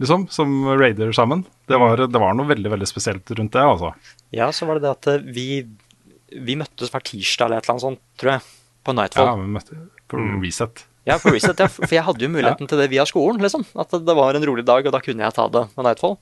liksom, 0.00 0.26
som 0.32 0.52
raider 0.80 1.12
sammen. 1.16 1.46
Det 1.70 1.78
var, 1.80 2.04
det 2.06 2.22
var 2.22 2.36
noe 2.36 2.50
veldig, 2.50 2.74
veldig 2.76 2.88
spesielt 2.90 3.32
rundt 3.38 3.56
det, 3.56 3.64
altså. 3.64 3.94
Ja, 4.36 4.50
så 4.54 4.68
var 4.68 4.78
det 4.78 4.86
det 4.86 4.92
at 4.96 5.10
eh, 5.14 5.26
vi, 5.34 5.48
vi 6.36 6.58
møttes 6.60 6.92
hver 6.92 7.04
tirsdag 7.06 7.48
eller 7.48 7.60
et 7.60 7.66
eller 7.66 7.76
annet 7.76 7.86
sånt, 7.88 8.04
tror 8.20 8.36
jeg. 8.36 8.46
På 8.86 8.94
Nightfall. 8.96 9.28
Ja, 9.28 9.36
vi 9.36 9.50
møtte 9.56 9.80
på 10.10 10.20
Reset. 10.40 10.84
Ja, 11.08 11.16
på 11.20 11.32
Reset, 11.34 11.58
ja, 11.60 11.68
for 11.78 11.96
jeg 11.96 12.04
hadde 12.06 12.24
jo 12.24 12.32
muligheten 12.32 12.70
til 12.70 12.80
det 12.80 12.90
via 12.92 13.04
skolen, 13.08 13.42
liksom. 13.44 13.66
At 13.80 13.92
det 13.92 14.16
var 14.16 14.36
en 14.36 14.46
rolig 14.48 14.64
dag, 14.68 14.86
og 14.86 14.94
da 14.96 15.02
kunne 15.04 15.26
jeg 15.26 15.36
ta 15.36 15.48
det 15.52 15.66
med 15.74 15.86
Nightfall. 15.88 16.16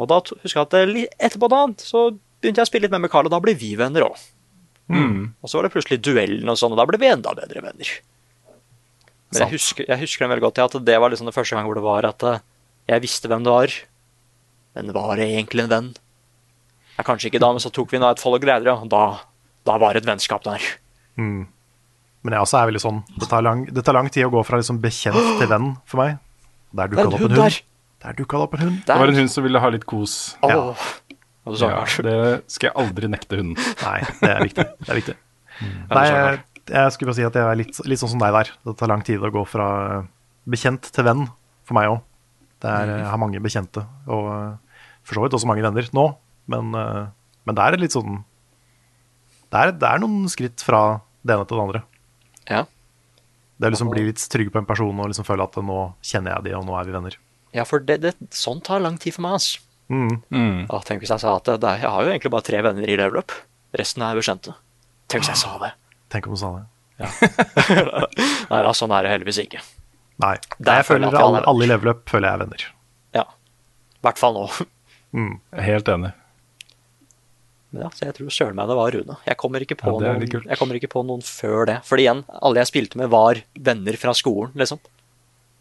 Og 0.00 0.08
da 0.10 0.20
husker 0.24 0.56
jeg 0.62 0.66
at 0.68 0.76
eh, 0.80 1.06
etterpå 1.28 1.50
da, 1.52 1.64
så 1.82 2.10
begynte 2.40 2.62
jeg 2.62 2.68
å 2.68 2.70
spille 2.70 2.86
litt 2.88 2.94
mer 2.94 3.04
med 3.04 3.12
Carl, 3.12 3.28
og 3.28 3.34
da 3.34 3.40
ble 3.42 3.54
vi 3.58 3.74
venner 3.78 4.06
òg. 4.08 4.20
Og 4.90 5.50
så 5.50 5.58
var 5.58 5.66
det 5.66 5.74
plutselig 5.74 6.00
duellen 6.02 6.50
og 6.50 6.58
sånn, 6.58 6.74
og 6.74 6.80
da 6.80 6.86
ble 6.88 6.98
vi 7.00 7.10
enda 7.10 7.34
bedre 7.36 7.62
venner. 7.64 7.92
Men 9.30 9.44
jeg 9.44 9.54
husker, 9.54 9.86
jeg 9.86 10.02
husker 10.02 10.24
den 10.24 10.32
veldig 10.34 10.46
godt, 10.48 10.58
ja, 10.58 10.66
at 10.66 10.86
det 10.86 10.96
var 10.98 11.12
liksom 11.12 11.28
det 11.30 11.36
første 11.36 11.54
gang 11.54 11.68
hvor 11.68 11.78
det 11.78 11.84
var 11.86 12.08
at 12.08 12.24
eh, 12.26 12.42
jeg 12.90 13.04
visste 13.04 13.30
hvem 13.30 13.44
det 13.46 13.52
var, 13.54 13.74
men 14.74 14.90
var 14.96 15.12
det 15.20 15.28
egentlig 15.28 15.66
en 15.66 15.70
venn? 15.70 15.90
Ja, 16.96 17.04
kanskje 17.06 17.30
ikke 17.30 17.42
da, 17.42 17.52
men 17.54 17.62
så 17.62 17.70
tok 17.74 17.94
vi 17.94 18.00
Nightfall 18.02 18.36
og 18.36 18.42
greier, 18.42 18.66
ja, 18.66 18.74
og 18.82 18.90
da, 18.90 19.04
da 19.68 19.76
var 19.80 19.94
det 19.94 20.02
et 20.02 20.10
vennskap 20.10 20.42
der. 20.48 20.66
Mm. 21.20 21.46
Men 22.20 22.36
jeg 22.36 22.44
også 22.44 22.58
er 22.58 22.66
veldig 22.68 22.80
sånn 22.82 22.98
Det 23.16 23.26
tar 23.30 23.44
lang, 23.44 23.62
det 23.72 23.82
tar 23.84 23.96
lang 23.96 24.08
tid 24.12 24.26
å 24.26 24.32
gå 24.32 24.42
fra 24.44 24.58
liksom 24.60 24.80
bekjent 24.82 25.16
til 25.40 25.48
venn 25.50 25.70
for 25.88 26.02
meg. 26.02 26.18
Der 26.76 26.90
dukka 26.90 27.06
det 27.06 27.06
en 27.06 27.14
opp 27.14 27.20
en 27.20 27.30
hund. 27.30 27.38
der! 27.40 27.60
Der 28.00 28.18
dukka 28.18 28.40
det 28.40 28.46
opp 28.48 28.56
en 28.56 28.62
hund. 28.64 28.82
Det 28.88 28.98
var 29.02 29.12
en 29.12 29.18
hund 29.20 29.32
som 29.32 29.46
ville 29.46 29.62
ha 29.62 29.70
litt 29.72 29.86
kos. 29.88 30.16
Åh. 30.44 30.52
Ja. 30.52 31.09
Og 31.46 31.54
du 31.54 31.60
sa 31.60 31.70
Ja, 31.72 31.82
det 32.04 32.16
skal 32.52 32.70
jeg 32.70 32.76
aldri 32.82 33.10
nekte 33.10 33.40
hunden. 33.40 33.58
Nei, 33.80 33.98
det 34.20 34.30
er 34.30 34.44
viktig. 34.44 34.66
Det 34.80 34.92
er 34.92 35.00
viktig. 35.00 35.16
Nei, 35.90 36.04
jeg, 36.06 36.40
jeg 36.70 36.94
skulle 36.94 37.10
bare 37.10 37.18
si 37.18 37.26
at 37.26 37.36
jeg 37.38 37.46
er 37.48 37.60
litt, 37.60 37.80
litt 37.88 38.00
sånn 38.02 38.12
som 38.14 38.22
deg 38.22 38.34
der. 38.36 38.52
Det 38.66 38.76
tar 38.80 38.92
lang 38.92 39.04
tid 39.06 39.24
å 39.24 39.32
gå 39.32 39.44
fra 39.48 39.68
bekjent 40.50 40.90
til 40.92 41.06
venn 41.06 41.26
for 41.68 41.78
meg 41.78 41.92
òg. 41.92 42.02
Jeg 42.60 43.06
har 43.08 43.20
mange 43.20 43.40
bekjente, 43.40 43.86
og 44.04 44.26
eh, 44.34 44.80
for 45.06 45.16
så 45.16 45.22
vidt 45.24 45.36
også 45.38 45.48
mange 45.48 45.64
venner 45.64 45.86
nå. 45.96 46.10
Men, 46.52 46.74
eh, 46.76 47.06
men 47.48 47.56
det 47.56 47.64
er 47.64 47.80
litt 47.80 47.96
sånn 47.96 48.20
det 49.50 49.62
er, 49.62 49.72
det 49.74 49.88
er 49.88 50.02
noen 50.02 50.28
skritt 50.30 50.62
fra 50.62 51.00
det 51.26 51.34
ene 51.34 51.46
til 51.48 51.58
det 51.58 51.64
andre. 51.64 51.80
Ja. 52.46 52.60
Det 53.58 53.66
er 53.66 53.74
liksom 53.74 53.90
bli 53.90 54.04
litt 54.06 54.22
trygg 54.32 54.52
på 54.54 54.60
en 54.60 54.68
person 54.68 55.02
og 55.02 55.10
liksom 55.10 55.26
føle 55.26 55.44
at 55.44 55.58
nå 55.58 55.80
kjenner 56.06 56.36
jeg 56.36 56.46
de, 56.46 56.54
og 56.58 56.68
nå 56.68 56.76
er 56.78 56.86
vi 56.86 56.94
venner. 56.94 57.16
Ja, 57.56 57.64
for 57.66 57.82
det, 57.82 57.98
det, 58.04 58.14
sånt 58.30 58.62
tar 58.68 58.82
lang 58.84 59.00
tid 59.02 59.16
for 59.16 59.26
meg, 59.26 59.40
altså. 59.40 59.64
Mm. 59.90 60.20
Mm. 60.30 60.58
Ja, 60.70 60.80
tenk 60.86 61.02
hvis 61.02 61.10
jeg 61.10 61.22
sa 61.22 61.34
at 61.36 61.48
det, 61.48 61.56
det, 61.64 61.76
jeg 61.82 61.90
har 61.90 62.06
jo 62.06 62.12
egentlig 62.12 62.30
bare 62.32 62.46
tre 62.46 62.60
venner 62.62 62.86
i 62.86 62.96
level 62.98 63.22
up. 63.24 63.34
Resten 63.76 64.04
er 64.06 64.18
bekjente. 64.18 64.54
Tenk 65.10 65.24
hvis 65.24 65.32
jeg 65.32 65.42
sa 65.42 65.56
det. 65.62 65.72
Tenk 66.14 66.28
om 66.30 66.36
du 66.36 66.40
sa 66.40 66.52
det. 66.58 66.66
Nei 68.50 68.60
da, 68.66 68.72
sånn 68.76 68.92
er 68.94 69.06
det 69.06 69.14
heldigvis 69.14 69.40
ikke. 69.46 69.62
Nei. 70.20 70.36
Der 70.60 70.82
jeg 70.82 70.88
føler 70.90 71.08
jeg 71.08 71.16
at 71.16 71.24
alle 71.24 71.42
alle, 71.42 71.64
er 71.64 71.68
i 71.68 71.72
level 71.72 71.92
up 71.94 72.02
føler 72.10 72.28
jeg 72.28 72.36
er 72.38 72.42
venner. 72.44 72.64
Ja. 73.16 73.26
I 73.98 74.06
hvert 74.06 74.20
fall 74.20 74.36
nå. 74.36 74.46
Mm. 75.16 75.32
Jeg 75.50 75.62
er 75.62 75.66
Helt 75.66 75.92
enig. 75.94 76.12
Men 77.70 77.84
ja, 77.86 77.90
så 77.94 78.08
jeg 78.08 78.16
tror 78.16 78.32
søren 78.34 78.56
meg 78.58 78.70
det 78.70 78.76
var 78.78 78.94
Rune. 78.94 79.16
Jeg 79.26 79.38
kommer, 79.38 79.62
ikke 79.62 79.78
på 79.78 79.90
Ja, 79.92 79.98
det 80.02 80.08
er 80.10 80.22
noen, 80.22 80.46
jeg 80.50 80.58
kommer 80.58 80.78
ikke 80.78 80.90
på 80.90 81.02
noen 81.06 81.22
før 81.22 81.68
det. 81.70 81.76
For 81.86 82.02
igjen, 82.02 82.24
alle 82.42 82.62
jeg 82.62 82.70
spilte 82.72 82.98
med, 82.98 83.10
var 83.12 83.38
venner 83.54 83.98
fra 84.00 84.14
skolen, 84.18 84.54
liksom. 84.58 84.80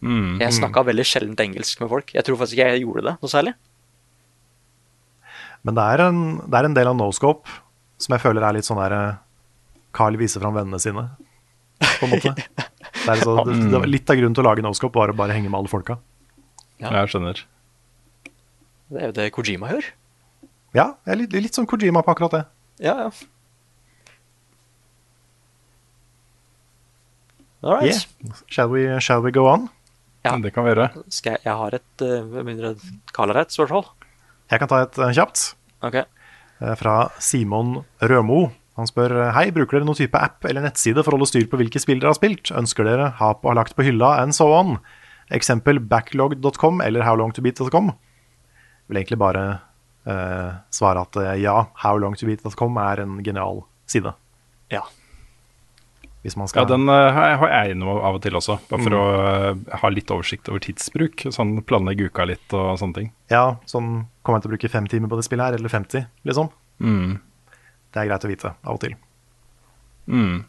Mm. 0.02 0.40
Jeg 0.42 0.56
snakka 0.56 0.86
veldig 0.88 1.06
sjeldent 1.06 1.42
engelsk 1.44 1.82
med 1.84 1.92
folk. 1.92 2.14
Jeg 2.16 2.26
tror 2.26 2.40
faktisk 2.40 2.58
ikke 2.58 2.70
jeg 2.72 2.86
gjorde 2.86 3.06
det 3.10 3.16
noe 3.20 3.32
særlig. 3.32 3.54
Men 5.70 5.78
det 5.78 5.86
er 5.86 6.02
en, 6.08 6.22
det 6.50 6.58
er 6.58 6.66
en 6.66 6.76
del 6.76 6.90
av 6.90 6.96
noscope 6.98 7.60
som 8.02 8.16
jeg 8.16 8.24
føler 8.24 8.42
er 8.42 8.56
litt 8.58 8.66
sånn 8.66 8.80
der 8.82 8.96
eh, 8.96 9.18
Carl 9.94 10.18
viser 10.18 10.42
fram 10.42 10.56
vennene 10.58 10.80
sine, 10.82 11.04
på 11.84 12.08
en 12.08 12.16
måte. 12.16 12.34
Det 13.00 13.14
er 13.14 13.22
så, 13.22 13.34
det, 13.46 13.54
det, 13.70 13.80
var 13.80 13.88
litt 13.88 14.10
av 14.12 14.18
grunnen 14.18 14.34
til 14.36 14.44
å 14.44 14.48
lage 14.48 14.64
noscope 14.66 14.98
var 15.00 15.12
å 15.14 15.16
bare 15.16 15.34
henge 15.36 15.48
med 15.48 15.56
alle 15.60 15.70
folka. 15.72 15.96
Ja. 16.82 16.90
Jeg 16.98 17.12
skjønner. 17.14 17.40
Det 18.90 19.00
er 19.00 19.06
jo 19.08 19.14
det 19.16 19.28
Kojima 19.34 19.70
gjør. 19.72 19.88
Ja, 20.76 20.86
jeg 21.06 21.14
er 21.14 21.20
litt, 21.22 21.36
litt 21.46 21.58
sånn 21.58 21.68
Kojima 21.70 22.04
på 22.06 22.12
akkurat 22.14 22.36
det. 22.36 22.42
Ja, 22.84 22.96
ja. 23.06 23.12
All 27.64 27.78
right. 27.78 27.94
Yeah. 27.94 28.42
Shall, 28.50 28.74
we, 28.74 28.84
shall 29.00 29.24
we 29.24 29.32
go 29.36 29.48
on? 29.52 29.70
Ja. 30.26 30.36
Det 30.44 30.52
kan 30.56 30.68
vi 30.68 30.74
gjøre. 30.74 30.90
Skal 31.14 31.38
jeg, 31.38 31.46
jeg 31.46 31.58
har 31.62 31.80
et 31.80 32.06
uh, 32.06 32.44
mindre 32.44 32.74
Karl 33.16 33.32
har 33.34 33.46
et 33.46 33.56
spørsmål? 33.56 33.88
Jeg 34.52 34.64
kan 34.64 34.74
ta 34.74 34.84
et 34.84 35.02
uh, 35.02 35.14
kjapt 35.16 35.52
Ok. 35.86 35.96
eh, 35.96 36.76
fra 36.80 36.96
Simon 37.20 37.84
Rømo. 38.02 38.50
Han 38.80 38.88
spør 38.88 39.34
Hei, 39.36 39.50
bruker 39.52 39.80
dere 39.80 39.88
noen 39.88 39.98
type 40.00 40.16
app 40.16 40.46
eller 40.48 40.64
nettside 40.64 41.04
for 41.04 41.12
å 41.12 41.18
holde 41.18 41.28
styr 41.28 41.48
på 41.52 41.60
hvilke 41.60 41.82
spill 41.84 42.00
dere 42.00 42.14
har 42.14 42.20
spilt? 42.20 42.52
Ønsker 42.56 42.88
dere 42.88 43.10
ha 43.20 43.34
på, 43.36 43.50
har 43.52 43.58
lagt 43.60 43.76
på 43.76 43.84
hylla 43.84 44.14
and 44.22 44.36
so 44.36 44.48
on? 44.56 44.78
Eksempel 45.36 45.82
backlog.com 45.84 46.80
eller 46.82 47.04
howlongtobeat.com. 47.06 47.92
vil 48.90 48.98
egentlig 49.02 49.20
bare 49.22 49.44
eh, 50.10 50.54
svare 50.74 51.04
at 51.06 51.20
eh, 51.22 51.36
ja, 51.44 51.58
howlongtobeat.com 51.84 52.80
er 52.82 53.04
en 53.04 53.20
genial 53.26 53.64
side. 53.90 54.16
Ja. 54.74 54.86
Hvis 56.24 56.36
man 56.36 56.50
Ja, 56.54 56.66
den 56.68 56.90
eh, 56.90 57.12
har 57.14 57.48
jeg- 57.48 57.72
innom 57.72 58.02
av 58.04 58.16
og 58.16 58.22
til 58.22 58.34
også, 58.36 58.60
bare 58.68 58.84
for 58.84 58.92
å 58.92 59.04
eh, 59.24 59.78
ha 59.78 59.90
litt 59.90 60.12
oversikt 60.12 60.50
over 60.50 60.60
tidsbruk. 60.60 61.16
Sånn 61.32 61.64
planlegge 61.64 62.10
uka 62.12 62.26
litt 62.28 62.54
og 62.54 62.78
sånne 62.78 62.94
ting. 62.94 63.12
Ja, 63.32 63.56
sånn 63.66 64.08
kommer 64.22 64.40
jeg 64.40 64.44
til 64.44 64.52
å 64.52 64.56
bruke 64.58 64.70
fem 64.70 64.88
timer 64.88 65.08
på 65.08 65.16
det 65.16 65.24
spillet 65.30 65.46
her, 65.46 65.54
eller 65.54 65.70
50, 65.70 66.08
liksom. 66.26 66.52
Mm. 66.82 67.20
Det 67.94 68.02
er 68.02 68.10
greit 68.10 68.26
å 68.26 68.28
vite 68.28 68.52
av 68.66 68.74
og 68.74 68.82
til. 68.82 68.96
Mm. 70.10 70.44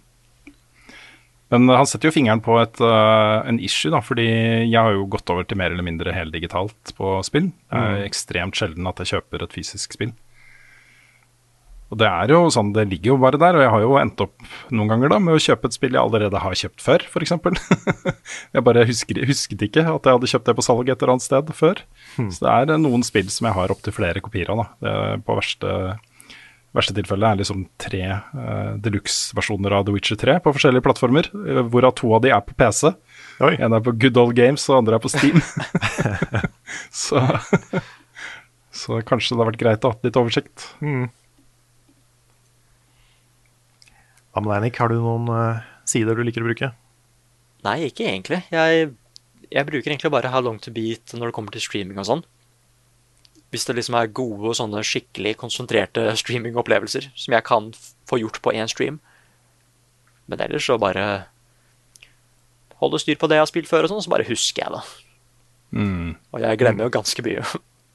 Men 1.50 1.68
han 1.68 1.86
setter 1.86 2.08
jo 2.10 2.14
fingeren 2.14 2.42
på 2.42 2.60
et, 2.62 2.78
uh, 2.80 3.42
en 3.46 3.58
issue, 3.58 3.90
da, 3.90 4.00
fordi 4.00 4.26
jeg 4.70 4.78
har 4.78 4.92
jo 4.94 5.06
gått 5.10 5.30
over 5.30 5.44
til 5.44 5.58
mer 5.58 5.72
eller 5.74 5.82
mindre 5.86 6.14
heldigitalt 6.14 6.92
på 6.94 7.16
spill. 7.26 7.50
Det 7.70 7.78
er 7.78 8.04
ekstremt 8.06 8.54
sjelden 8.54 8.86
at 8.86 9.02
jeg 9.02 9.16
kjøper 9.16 9.42
et 9.42 9.56
fysisk 9.56 9.96
spill. 9.96 10.12
Og 11.90 11.98
det 11.98 12.06
er 12.06 12.30
jo 12.30 12.44
sånn, 12.54 12.70
det 12.74 12.84
ligger 12.86 13.12
jo 13.12 13.16
bare 13.22 13.38
der, 13.40 13.56
og 13.58 13.64
jeg 13.64 13.72
har 13.74 13.82
jo 13.82 13.96
endt 13.98 14.22
opp 14.22 14.44
noen 14.70 14.92
ganger 14.92 15.10
da 15.10 15.18
med 15.22 15.34
å 15.34 15.42
kjøpe 15.42 15.66
et 15.66 15.74
spill 15.74 15.96
jeg 15.96 16.02
allerede 16.02 16.42
har 16.42 16.58
kjøpt 16.60 16.84
før, 16.84 17.06
f.eks. 17.10 17.34
jeg 18.54 18.66
bare 18.66 18.84
husker, 18.86 19.22
husket 19.26 19.64
ikke 19.66 19.82
at 19.90 20.06
jeg 20.06 20.18
hadde 20.18 20.30
kjøpt 20.30 20.50
det 20.50 20.54
på 20.60 20.66
salg 20.66 20.92
et 20.92 21.02
eller 21.02 21.16
annet 21.16 21.26
sted 21.26 21.50
før. 21.56 21.82
Så 22.30 22.46
det 22.46 22.52
er 22.52 22.78
noen 22.78 23.02
spill 23.06 23.32
som 23.34 23.50
jeg 23.50 23.58
har 23.58 23.74
opptil 23.74 23.96
flere 23.96 24.22
kopier 24.22 24.54
av. 24.54 24.62
da. 24.62 24.68
Det 24.86 24.94
på 25.26 25.36
verste, 25.40 25.74
verste 26.78 26.94
tilfelle 26.94 27.26
er 27.26 27.42
liksom 27.42 27.66
tre 27.82 28.04
uh, 28.06 28.72
deluxe-versjoner 28.86 29.74
av 29.80 29.88
The 29.88 29.96
Witcher 29.96 30.20
3 30.20 30.38
på 30.44 30.54
forskjellige 30.54 30.86
plattformer, 30.86 31.26
eh, 31.42 31.62
hvorav 31.66 31.96
to 31.98 32.14
av 32.14 32.22
de 32.22 32.30
er 32.30 32.44
på 32.46 32.54
PC. 32.54 32.92
Oi. 33.42 33.54
En 33.58 33.74
er 33.74 33.82
på 33.82 33.96
Good 33.98 34.20
Old 34.20 34.38
Games, 34.38 34.68
og 34.70 34.84
andre 34.84 35.00
er 35.00 35.02
på 35.02 35.10
Steam. 35.10 35.42
så, 37.02 37.26
så 38.70 39.02
kanskje 39.02 39.34
det 39.34 39.42
har 39.42 39.50
vært 39.50 39.64
greit 39.64 39.88
å 39.88 39.90
ha 39.90 40.06
litt 40.06 40.22
oversikt. 40.22 40.70
Hva 40.78 41.08
Nick? 44.36 44.78
Har 44.78 44.90
du 44.90 45.00
noen 45.00 45.28
uh, 45.28 45.62
sider 45.88 46.14
du 46.14 46.22
liker 46.26 46.44
å 46.44 46.50
bruke? 46.50 46.72
Nei, 47.66 47.76
ikke 47.90 48.06
egentlig. 48.08 48.42
Jeg, 48.52 48.92
jeg 49.50 49.68
bruker 49.68 49.90
egentlig 49.90 50.12
bare 50.14 50.30
How 50.32 50.44
Long 50.44 50.60
To 50.62 50.72
Beat 50.72 51.12
når 51.16 51.30
det 51.30 51.36
kommer 51.36 51.54
til 51.54 51.64
streaming 51.64 51.98
og 52.00 52.08
sånn. 52.08 52.22
Hvis 53.50 53.66
det 53.66 53.74
liksom 53.76 53.96
er 53.98 54.12
gode 54.14 54.52
og 54.52 54.56
sånne 54.56 54.84
skikkelig 54.86 55.34
konsentrerte 55.40 56.06
streamingopplevelser 56.22 57.10
som 57.14 57.36
jeg 57.36 57.46
kan 57.46 57.72
få 58.08 58.20
gjort 58.22 58.40
på 58.44 58.54
én 58.54 58.70
stream. 58.70 59.00
Men 60.30 60.46
ellers 60.46 60.68
så 60.70 60.78
bare 60.78 61.26
holde 62.80 63.00
styr 63.02 63.18
på 63.20 63.28
det 63.28 63.36
jeg 63.36 63.44
har 63.44 63.50
spilt 63.50 63.68
før, 63.68 63.84
og 63.84 63.92
sånn, 63.92 64.04
så 64.06 64.12
bare 64.12 64.28
husker 64.28 64.62
jeg 64.62 64.72
det. 64.72 64.84
Mm. 65.76 66.14
Og 66.32 66.44
jeg 66.44 66.60
glemmer 66.62 66.86
jo 66.86 66.94
ganske 66.94 67.24
mye. 67.26 67.44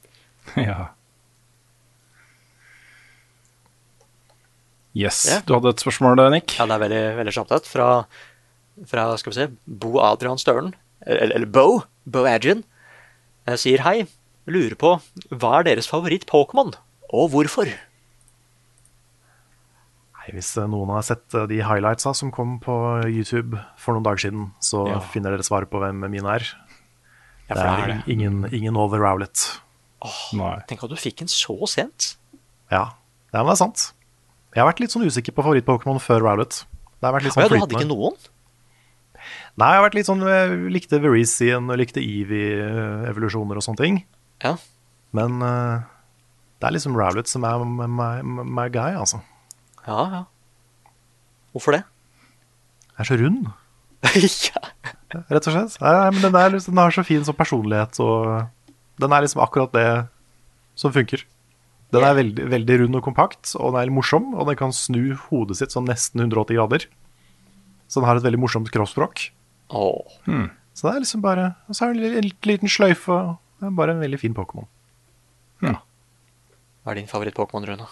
ja. 0.68 0.78
Yes. 4.96 5.18
Ja. 5.28 5.40
Du 5.44 5.52
hadde 5.56 5.74
et 5.74 5.82
spørsmål, 5.82 6.22
Nick? 6.32 6.54
Ja, 6.56 6.64
det 6.70 6.76
er 6.78 6.82
veldig, 6.86 7.02
veldig 7.18 7.34
kjapt 7.36 7.52
et. 7.58 7.66
Fra, 7.68 7.88
fra 8.88 9.02
skal 9.20 9.32
vi 9.32 9.36
se, 9.36 9.46
Bo 9.66 9.98
Adrian 10.00 10.40
Støren, 10.40 10.70
eller, 11.04 11.34
eller 11.36 11.50
Bo, 11.52 11.82
Bo 12.08 12.22
Adrian, 12.30 12.62
eh, 13.46 13.58
sier 13.60 13.84
hei. 13.84 14.06
Lurer 14.46 14.76
på 14.78 14.92
hva 15.34 15.50
er 15.58 15.66
deres 15.66 15.88
favoritt-Pokémon, 15.90 16.70
og 17.10 17.30
hvorfor? 17.32 17.66
Nei, 20.16 20.30
Hvis 20.36 20.52
eh, 20.58 20.68
noen 20.70 20.92
har 20.94 21.04
sett 21.06 21.34
eh, 21.36 21.48
de 21.50 21.58
highlightsa 21.66 22.12
som 22.16 22.30
kom 22.34 22.56
på 22.62 22.76
YouTube 23.10 23.58
for 23.80 23.96
noen 23.96 24.06
dager 24.06 24.26
siden, 24.28 24.46
så 24.64 24.86
Ja. 24.90 25.00
finner 25.12 25.34
dere 25.34 25.46
svaret 25.46 25.70
på 25.72 25.82
hvem 25.82 26.06
mine 26.10 26.30
er. 26.38 26.46
Ja, 27.50 27.54
Det 27.54 27.58
er 27.58 27.76
det 27.76 27.82
er 27.84 27.92
det. 27.92 27.98
ingen, 28.16 28.38
ingen 28.52 28.76
Over 28.76 28.98
Rowlet. 29.02 29.60
Åh, 30.02 30.62
Tenk 30.68 30.82
at 30.84 30.90
du 30.90 30.96
fikk 30.96 31.22
en 31.22 31.28
så 31.30 31.54
sent. 31.70 32.16
Ja, 32.70 32.92
ja, 33.32 33.42
men 33.42 33.46
det 33.52 33.54
er 33.60 33.64
sant. 33.66 33.92
Jeg 34.56 34.62
har 34.64 34.70
vært 34.70 34.78
litt 34.80 34.94
sånn 34.94 35.04
usikker 35.04 35.34
på 35.36 35.44
favoritt-Pokémon 35.44 35.98
før 36.00 36.22
Rowlet. 36.24 36.62
Det 36.96 37.04
har 37.04 37.12
vært 37.12 37.26
litt 37.26 37.34
sånn 37.34 37.44
ja, 37.44 37.48
du 37.52 37.58
hadde 37.60 37.76
ikke 37.76 37.90
noen? 37.90 38.14
Nei, 39.60 39.68
jeg 39.68 39.76
har 39.76 39.84
vært 39.84 39.96
litt 39.98 40.08
sånn 40.08 40.22
jeg 40.24 40.54
likte 40.72 41.00
Verizien 41.02 41.68
og 41.72 41.76
likte 41.76 42.00
Eevee-evolusjoner 42.00 43.60
og 43.60 43.66
sånne 43.66 43.80
ting. 43.82 43.98
Ja. 44.44 44.54
Men 45.16 45.44
uh, 45.44 45.84
det 46.56 46.70
er 46.70 46.76
liksom 46.78 46.96
Rowlet 46.96 47.28
som 47.28 47.44
er 47.44 47.60
my, 47.68 47.88
my, 48.00 48.46
my 48.48 48.66
guy, 48.72 48.96
altså. 48.96 49.20
Ja, 49.84 50.00
ja. 50.14 50.22
Hvorfor 51.52 51.76
det? 51.76 51.82
Den 52.96 53.04
er 53.04 53.08
så 53.10 53.20
rund, 53.20 53.52
ja. 54.16 54.64
rett 55.28 55.48
og 55.48 55.52
slett. 55.52 55.76
Nei, 55.84 55.92
nei, 56.00 56.10
men 56.16 56.22
den, 56.24 56.40
er, 56.40 56.52
liksom- 56.56 56.72
den 56.72 56.80
har 56.80 56.96
så 56.96 57.04
fin 57.04 57.28
sånn 57.28 57.36
personlighet, 57.36 58.00
og 58.00 58.72
den 59.04 59.12
er 59.12 59.24
liksom 59.24 59.44
akkurat 59.44 59.76
det 59.76 59.88
som 60.80 60.96
funker. 60.96 61.28
Den 61.94 62.02
er 62.02 62.16
veldig, 62.18 62.46
veldig 62.50 62.76
rund 62.82 62.96
og 62.98 63.04
kompakt, 63.06 63.52
og 63.60 63.72
den 63.72 63.80
er 63.80 63.86
litt 63.86 63.94
morsom, 63.94 64.32
og 64.34 64.46
den 64.48 64.56
kan 64.58 64.72
snu 64.74 65.14
hodet 65.28 65.56
sitt 65.60 65.70
sånn 65.74 65.86
nesten 65.86 66.20
180 66.24 66.56
grader. 66.58 66.86
Så 67.86 68.00
den 68.00 68.08
har 68.08 68.16
et 68.18 68.24
veldig 68.26 68.40
morsomt 68.42 68.70
kroppsspråk. 68.74 69.28
Åh. 69.70 70.16
Så 70.74 70.88
det 70.88 70.94
er 70.96 71.00
liksom 71.04 71.22
bare 71.22 71.54
Og 71.68 71.74
så 71.78 71.86
er 71.88 71.94
det 71.94 72.10
en 72.18 72.30
liten- 72.42 72.68
sløyfe, 72.68 73.08
og 73.08 73.38
det 73.60 73.66
er 73.68 73.70
bare 73.78 73.90
en 73.94 74.00
veldig 74.02 74.18
fin 74.20 74.34
Pokémon. 74.34 74.66
Hva 75.62 76.92
er 76.92 76.94
din 77.00 77.06
favoritt-Pokémon, 77.10 77.66
Rune? 77.66 77.86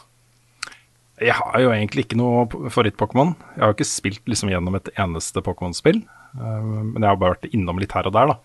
Jeg 1.23 1.33
har 1.39 1.61
jo 1.63 1.71
egentlig 1.71 2.05
ikke 2.07 2.17
noe 2.19 2.47
favoritt-Pokémon. 2.71 3.35
Jeg 3.55 3.63
har 3.63 3.73
jo 3.73 3.77
ikke 3.79 3.87
spilt 3.91 4.25
liksom 4.31 4.51
gjennom 4.51 4.77
et 4.79 4.91
eneste 4.99 5.43
Pokémon-spill. 5.43 6.03
eh, 6.03 6.63
Men 6.63 7.01
jeg 7.03 7.09
har 7.09 7.17
bare 7.17 7.35
vært 7.37 7.53
innom 7.55 7.79
litt 7.79 7.93
her 7.93 8.07
og 8.07 8.13
der, 8.13 8.27
da. 8.27 8.39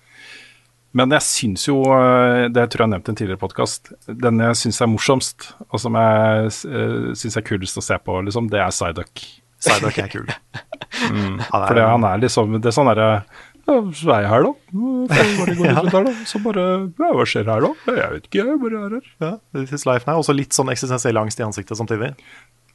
Men 0.98 1.12
jeg 1.14 1.22
syns 1.22 1.68
jo, 1.68 1.76
eh, 1.94 2.48
det 2.50 2.64
tror 2.74 2.82
jeg 2.82 2.88
jeg 2.88 2.94
nevnte 2.96 3.12
i 3.12 3.14
en 3.14 3.20
tidligere 3.20 3.42
podkast, 3.44 3.92
den 4.10 4.40
jeg 4.42 4.58
syns 4.58 4.80
er 4.82 4.90
morsomst, 4.90 5.52
og 5.70 5.78
som 5.84 5.94
jeg 6.00 6.48
uh, 6.50 7.12
syns 7.14 7.38
er 7.38 7.46
kulest 7.46 7.78
å 7.78 7.84
se 7.86 7.98
på, 8.02 8.16
liksom, 8.26 8.48
det 8.50 8.58
er 8.64 8.74
Psyduck. 8.74 9.22
Psyduck 9.62 10.00
er 10.02 10.10
kul. 10.10 10.26
Mm. 11.12 11.38
Han 11.52 11.62
er- 11.62 11.68
Fordi 11.68 11.84
han 11.86 12.04
er 12.08 12.22
liksom 12.24 12.54
Det 12.58 12.72
er 12.72 12.74
sånn 12.76 12.88
derre 12.90 13.10
ja, 13.70 13.76
så 13.94 14.10
er 14.16 14.24
jeg 14.24 14.30
her, 14.32 14.46
da. 14.48 14.52
Går 14.74 15.50
rundt 15.60 15.94
her, 15.94 16.06
da. 16.08 16.14
Så 16.26 16.40
bare 16.42 16.64
Ja, 16.98 17.10
hva 17.14 17.26
skjer 17.30 17.46
her, 17.52 17.62
da? 17.68 17.70
Jeg 18.00 18.14
vet 18.16 18.24
ikke, 18.32 18.46
jeg 18.48 18.62
bare 18.64 18.80
er 18.88 18.96
her. 18.96 19.10
Ja, 19.22 19.30
This 19.54 19.74
is 19.78 19.86
life 19.86 20.10
now. 20.10 20.18
Også 20.24 20.34
litt 20.34 20.56
sånn 20.58 20.72
eksistensiell 20.74 21.20
angst 21.22 21.38
i 21.38 21.46
ansiktet 21.46 21.78
samtidig. 21.78 22.16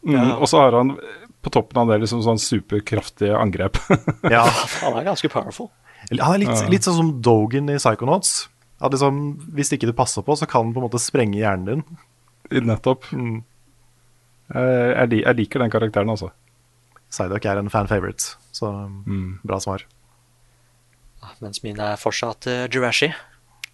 Mm, 0.07 0.37
Og 0.39 0.47
så 0.47 0.61
har 0.63 0.77
han 0.79 0.95
på 1.43 1.51
toppen 1.51 1.81
av 1.83 1.91
det 1.91 1.99
liksom 2.05 2.23
sånn 2.23 2.39
superkraftige 2.39 3.35
angrep. 3.35 3.81
Ja, 4.31 4.45
Han 4.85 5.01
er 5.01 5.09
ganske 5.11 5.33
powerful. 5.33 5.73
Han 6.13 6.35
er 6.35 6.43
litt, 6.45 6.69
litt 6.71 6.87
sånn 6.87 6.99
som 6.99 7.11
Dogan 7.25 7.71
i 7.73 7.79
Psychonauts. 7.81 8.49
At 8.85 8.93
liksom, 8.93 9.21
hvis 9.57 9.73
ikke 9.73 9.89
du 9.89 9.95
passer 9.97 10.25
på, 10.27 10.37
så 10.37 10.49
kan 10.51 10.67
den 10.67 10.75
på 10.77 10.83
en 10.83 10.89
måte 10.89 11.01
sprenge 11.01 11.39
hjernen 11.39 11.85
din. 12.51 12.65
Nettopp. 12.69 13.07
Mm. 13.13 13.43
Jeg, 14.53 14.91
jeg, 14.93 15.21
jeg 15.23 15.39
liker 15.41 15.63
den 15.65 15.73
karakteren, 15.73 16.13
altså. 16.13 16.33
Psyduck 17.15 17.47
er 17.49 17.61
en 17.61 17.71
fan 17.73 17.89
favorite, 17.89 18.35
så 18.53 18.73
Mm. 19.07 19.39
bra 19.47 19.61
svar. 19.61 19.87
Mens 21.41 21.63
mine 21.63 21.81
er 21.95 21.97
fortsatt 22.01 22.47
uh, 22.47 22.67
Jirashi. 22.69 23.13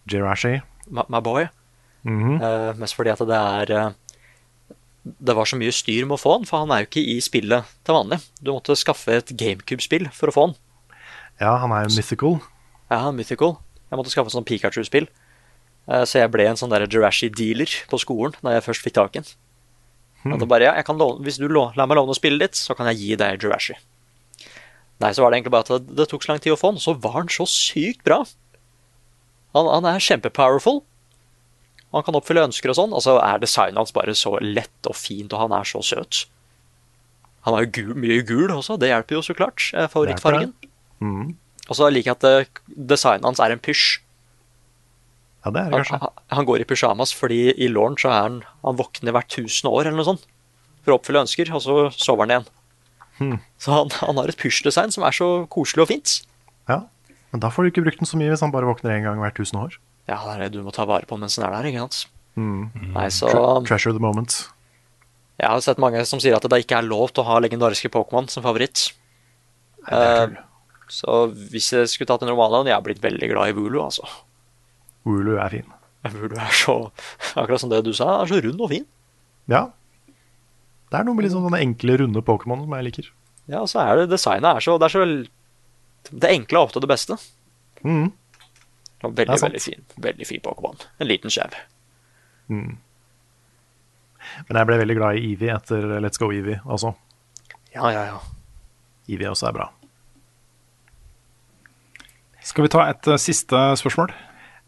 Jirashi. 0.07 0.61
my, 0.89 1.03
my 1.09 1.21
boy. 1.21 1.49
Mm 2.05 2.23
-hmm. 2.23 2.71
uh, 2.71 2.77
mest 2.79 2.95
fordi 2.95 3.11
at 3.11 3.19
det 3.19 3.37
er 3.37 3.87
uh, 3.87 3.93
Det 5.21 5.37
var 5.37 5.45
så 5.45 5.57
mye 5.57 5.73
styr 5.73 6.05
med 6.07 6.15
å 6.15 6.21
få 6.21 6.33
han, 6.33 6.47
for 6.47 6.59
han 6.59 6.71
er 6.71 6.79
jo 6.79 6.87
ikke 6.87 7.17
i 7.17 7.21
spillet 7.21 7.65
til 7.85 7.95
vanlig. 7.95 8.19
Du 8.41 8.53
måtte 8.53 8.77
skaffe 8.77 9.13
et 9.13 9.33
GameCube-spill 9.33 10.09
for 10.13 10.29
å 10.29 10.33
få 10.33 10.47
han. 10.47 10.55
Ja, 11.41 11.55
han 11.63 11.73
er 11.73 11.87
jo 11.89 11.95
mythical. 11.97 12.39
Ja, 12.91 12.99
han 13.05 13.15
er 13.15 13.19
Mythical. 13.21 13.55
Jeg 13.91 13.99
måtte 13.99 14.11
skaffe 14.13 14.29
et 14.31 14.35
sånt 14.35 14.47
Pikachu-spill. 14.49 15.07
Eh, 15.89 16.03
Så 16.05 16.19
jeg 16.21 16.31
ble 16.35 16.45
en 16.51 16.59
sånn 16.59 16.71
der 16.73 16.85
Jurassic-dealer 16.87 17.71
på 17.91 17.99
skolen 18.03 18.35
da 18.43 18.57
jeg 18.57 18.65
først 18.67 18.83
fikk 18.85 18.95
tak 18.99 19.17
i 19.17 19.23
den. 19.23 19.31
Hmm. 20.23 20.37
Bare, 20.51 20.67
ja, 20.69 20.75
jeg 20.77 20.85
kan 20.85 20.99
låne, 21.01 21.23
hvis 21.25 21.39
du 21.41 21.47
lå, 21.49 21.71
lar 21.79 21.87
meg 21.89 21.97
låne 21.97 22.13
spillet 22.19 22.41
ditt, 22.45 22.59
så 22.61 22.75
kan 22.77 22.91
jeg 22.91 22.99
gi 23.01 23.17
deg 23.17 23.41
Jurassic. 23.41 23.79
Nei, 25.01 25.13
så 25.17 25.23
var 25.25 25.31
det 25.33 25.39
egentlig 25.41 25.55
bare 25.55 25.65
at 25.65 25.87
det, 25.87 25.97
det 25.97 26.09
tok 26.11 26.23
så 26.27 26.33
lang 26.35 26.43
tid 26.45 26.53
å 26.53 26.59
få 26.61 26.75
den, 26.75 26.83
så 26.83 26.93
var 27.01 27.15
han 27.23 27.31
så 27.33 27.47
sykt 27.49 28.03
bra. 28.05 28.19
Han, 29.57 29.67
han 29.73 29.87
er 29.89 30.03
kjempepowerful. 30.05 30.83
Han 31.95 32.05
kan 32.07 32.15
oppfylle 32.19 32.45
ønsker 32.51 32.71
og 32.71 32.77
sånn, 32.77 32.93
og 32.95 33.01
så 33.03 33.17
er 33.25 33.41
designet 33.43 33.81
hans 33.81 33.95
bare 33.97 34.13
så 34.15 34.35
lett 34.45 34.87
og 34.87 34.95
fint, 34.99 35.33
og 35.33 35.41
han 35.47 35.55
er 35.57 35.65
så 35.67 35.81
søt. 35.83 36.27
Han 37.49 37.57
er 37.57 37.65
jo 37.65 37.73
gul, 37.79 37.95
mye 37.99 38.21
gul 38.29 38.53
også, 38.53 38.77
det 38.79 38.93
hjelper 38.93 39.17
jo 39.17 39.23
så 39.25 39.35
klart. 39.39 39.71
eh, 39.73 39.89
Favorittfargen. 39.89 40.53
Mhm. 41.01 41.35
Og 41.71 41.77
så 41.79 41.87
liker 41.93 42.11
jeg 42.11 42.19
at 42.19 42.27
eh, 42.27 42.63
designet 42.91 43.29
hans 43.29 43.41
er 43.43 43.55
en 43.55 43.63
pysj. 43.63 44.01
Ja, 45.45 45.53
det 45.55 45.61
er 45.61 45.71
det 45.73 45.79
kanskje. 45.81 45.99
han, 46.03 46.17
han 46.37 46.47
går 46.49 46.61
i 46.61 46.69
pysjamas 46.69 47.15
fordi 47.17 47.41
i 47.57 47.69
låren 47.73 47.95
så 47.97 48.11
er 48.11 48.19
han 48.27 48.35
Han 48.61 48.77
våkner 48.77 49.15
hvert 49.17 49.31
tusen 49.33 49.71
år 49.71 49.87
eller 49.87 49.97
noe 49.97 50.09
sånt 50.11 50.27
for 50.85 50.93
å 50.93 50.97
oppfylle 50.99 51.23
ønsker, 51.25 51.49
og 51.53 51.61
så 51.61 51.75
sover 51.93 52.25
han 52.25 52.33
igjen. 52.35 52.47
Hmm. 53.19 53.39
Så 53.61 53.73
han, 53.75 53.91
han 54.01 54.17
har 54.17 54.31
et 54.33 54.39
pysjdesign 54.41 54.93
som 54.95 55.05
er 55.05 55.13
så 55.13 55.29
koselig 55.53 55.85
og 55.85 55.91
fint. 55.91 56.15
Ja. 56.73 56.79
Men 57.31 57.43
da 57.45 57.51
får 57.53 57.67
du 57.67 57.71
ikke 57.71 57.85
brukt 57.85 58.01
den 58.01 58.09
så 58.09 58.17
mye 58.17 58.33
hvis 58.33 58.41
han 58.41 58.53
bare 58.55 58.69
våkner 58.69 58.97
én 58.97 59.05
gang 59.05 59.21
hvert 59.21 59.37
tusen 59.37 59.61
år. 59.61 59.77
Ja, 60.09 60.17
det 60.25 60.33
er 60.33 60.41
det 60.47 60.55
du 60.57 60.65
må 60.65 60.73
ta 60.75 60.87
vare 60.89 61.07
på 61.07 61.19
mens 61.21 61.37
den 61.37 61.45
er 61.47 61.53
der, 61.53 61.69
ikke 61.69 61.85
sant. 61.85 62.01
Mm. 62.41 62.95
Nei, 62.97 63.09
så 63.13 63.29
treasure 63.69 63.93
the 63.93 64.03
moment. 64.03 64.39
Jeg 65.41 65.49
har 65.49 65.61
sett 65.65 65.81
mange 65.81 66.01
som 66.09 66.21
sier 66.21 66.37
at 66.37 66.49
det 66.49 66.63
ikke 66.65 66.81
er 66.81 66.89
lov 66.89 67.13
til 67.13 67.23
å 67.23 67.29
ha 67.29 67.39
legendariske 67.45 67.93
Pokémon 67.93 68.29
som 68.33 68.45
favoritt. 68.45 68.91
Nei, 69.85 69.93
det 69.93 70.09
er 70.09 70.33
kul. 70.33 70.41
Så 70.91 71.21
hvis 71.53 71.71
jeg 71.73 71.89
skulle 71.91 72.11
tatt 72.11 72.25
en 72.27 72.33
roman, 72.33 72.67
jeg 72.67 72.75
har 72.75 72.85
blitt 72.85 73.03
veldig 73.03 73.31
glad 73.31 73.53
i 73.53 73.57
Vulu, 73.57 73.79
altså. 73.83 74.07
Wooloo 75.07 75.39
er 75.41 75.55
fin. 75.55 75.69
Hvor 76.01 76.33
er 76.33 76.55
så 76.57 76.75
Akkurat 77.37 77.61
som 77.61 77.71
det 77.73 77.83
du 77.85 77.93
sa, 77.97 78.23
er 78.23 78.31
så 78.31 78.41
rund 78.41 78.61
og 78.61 78.71
fin. 78.73 78.87
Ja. 79.53 79.67
Det 80.91 80.99
er 80.99 81.07
noe 81.07 81.17
med 81.17 81.29
sånn 81.31 81.45
sånne 81.47 81.61
enkle, 81.63 81.99
runde 82.01 82.23
Pokémon 82.27 82.65
som 82.65 82.77
jeg 82.77 82.87
liker. 82.89 83.11
Ja, 83.51 83.63
og 83.63 83.71
så 83.71 83.83
er 83.85 84.01
det 84.01 84.11
designet 84.13 84.49
er 84.59 84.65
så 84.65 84.77
Det 84.79 84.87
er 84.87 84.95
så 84.95 85.05
Det 86.21 86.31
enkle 86.31 86.59
er 86.59 86.69
ofte 86.69 86.83
det 86.83 86.91
beste. 86.91 87.17
Mm. 87.83 88.11
Og 89.01 89.11
er 89.11 89.17
veldig, 89.23 89.41
veldig 89.43 89.63
fin. 89.65 89.85
Veldig 89.97 90.29
fin 90.29 90.43
Pokémon. 90.45 90.81
En 91.01 91.09
liten 91.09 91.33
skjev. 91.33 91.57
Mm. 92.53 92.79
Men 94.49 94.59
jeg 94.61 94.69
ble 94.69 94.81
veldig 94.83 94.97
glad 94.99 95.17
i 95.17 95.31
Eevee 95.31 95.55
etter 95.55 95.87
Let's 96.05 96.21
Go 96.21 96.31
Eevee 96.33 96.61
også. 96.65 96.93
Ja, 97.75 97.89
ja, 97.95 98.05
ja. 98.11 98.19
Eevee 99.09 99.31
også 99.31 99.49
er 99.49 99.57
bra. 99.57 99.71
Skal 102.47 102.67
vi 102.67 102.73
ta 102.73 102.87
et 102.89 103.09
uh, 103.11 103.19
siste 103.21 103.59
spørsmål? 103.81 104.13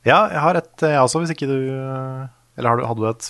Ja, 0.03 0.27
jeg 0.33 0.43
har 0.43 0.59
et, 0.59 0.73
jeg 0.83 0.99
også, 0.99 1.23
hvis 1.23 1.33
ikke 1.35 1.47
du 1.47 1.57
eh, 1.71 2.23
Eller 2.59 2.73
har 2.73 2.81
du, 2.81 2.87
hadde 2.89 3.03
du 3.03 3.07
et? 3.07 3.29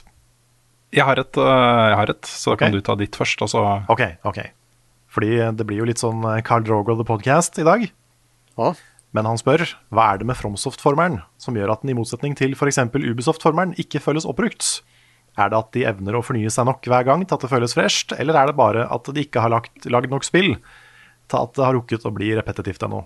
Jeg 0.96 1.04
har 1.04 1.20
et, 1.20 1.36
eh, 1.40 1.82
jeg 1.92 1.98
har 2.00 2.12
et 2.12 2.28
så 2.28 2.54
okay. 2.54 2.66
kan 2.66 2.76
du 2.76 2.80
ta 2.84 2.96
ditt 2.96 3.16
først. 3.16 3.44
Altså, 3.44 3.64
Ok, 3.92 4.02
ok. 4.28 4.40
Fordi 5.12 5.36
det 5.52 5.66
blir 5.68 5.82
jo 5.82 5.88
litt 5.88 6.00
sånn 6.00 6.24
eh, 6.24 6.40
Carl 6.44 6.64
Drogo 6.64 6.96
the 6.96 7.04
podcast 7.08 7.60
i 7.60 7.66
dag. 7.68 7.84
Ja. 8.56 8.72
Men 9.12 9.28
han 9.28 9.40
spør 9.40 9.66
hva 9.92 10.06
er 10.14 10.22
det 10.22 10.28
med 10.30 10.38
FromSoft-formelen 10.40 11.20
som 11.40 11.56
gjør 11.56 11.74
at 11.74 11.84
den 11.84 11.92
i 11.92 11.96
motsetning 11.98 12.36
til 12.38 12.56
f.eks. 12.56 12.80
Ubisoft-formelen 12.88 13.76
ikke 13.80 14.00
føles 14.00 14.24
oppbrukt? 14.28 14.80
Er 15.36 15.52
det 15.52 15.60
at 15.60 15.72
de 15.76 15.84
evner 15.88 16.16
å 16.16 16.24
fornye 16.24 16.52
seg 16.52 16.68
nok 16.68 16.88
hver 16.88 17.04
gang 17.08 17.24
til 17.24 17.36
at 17.36 17.44
det 17.44 17.52
føles 17.52 17.76
fresht, 17.76 18.12
eller 18.16 18.36
er 18.36 18.48
det 18.48 18.56
bare 18.56 18.88
at 18.92 19.12
de 19.12 19.24
ikke 19.24 19.44
har 19.44 19.52
lagt, 19.52 19.84
lagd 19.88 20.12
nok 20.12 20.24
spill 20.28 20.54
til 20.56 21.38
at 21.38 21.52
det 21.56 21.64
har 21.64 21.76
rukket 21.76 22.08
å 22.08 22.12
bli 22.12 22.32
repetitivt 22.36 22.84
ennå? 22.88 23.04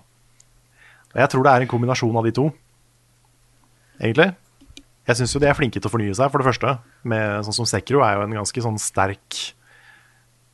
Jeg 1.15 1.31
tror 1.31 1.45
det 1.45 1.53
er 1.53 1.63
en 1.63 1.71
kombinasjon 1.71 2.19
av 2.19 2.27
de 2.27 2.33
to, 2.35 2.49
egentlig. 4.01 4.31
Jeg 5.07 5.21
syns 5.21 5.33
jo 5.33 5.39
de 5.39 5.47
er 5.47 5.55
flinke 5.55 5.79
til 5.79 5.87
å 5.87 5.93
fornye 5.93 6.15
seg, 6.17 6.31
for 6.33 6.43
det 6.43 6.49
første. 6.49 6.73
Med, 7.07 7.45
sånn 7.47 7.61
som 7.61 7.69
Sekro 7.69 8.01
er 8.03 8.17
jo 8.17 8.25
en 8.25 8.35
ganske 8.41 8.63
sånn 8.63 8.79
sterk 8.81 9.37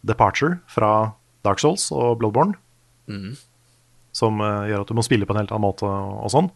departure 0.06 0.60
fra 0.70 1.14
Dark 1.46 1.62
Souls 1.64 1.88
og 1.96 2.20
Bloodborne. 2.22 2.54
Som 4.14 4.44
uh, 4.44 4.68
gjør 4.70 4.84
at 4.84 4.92
du 4.92 4.98
må 4.98 5.06
spille 5.06 5.26
på 5.26 5.34
en 5.34 5.42
helt 5.42 5.54
annen 5.54 5.66
måte 5.66 5.88
og, 5.90 6.30
sånn. 6.32 6.52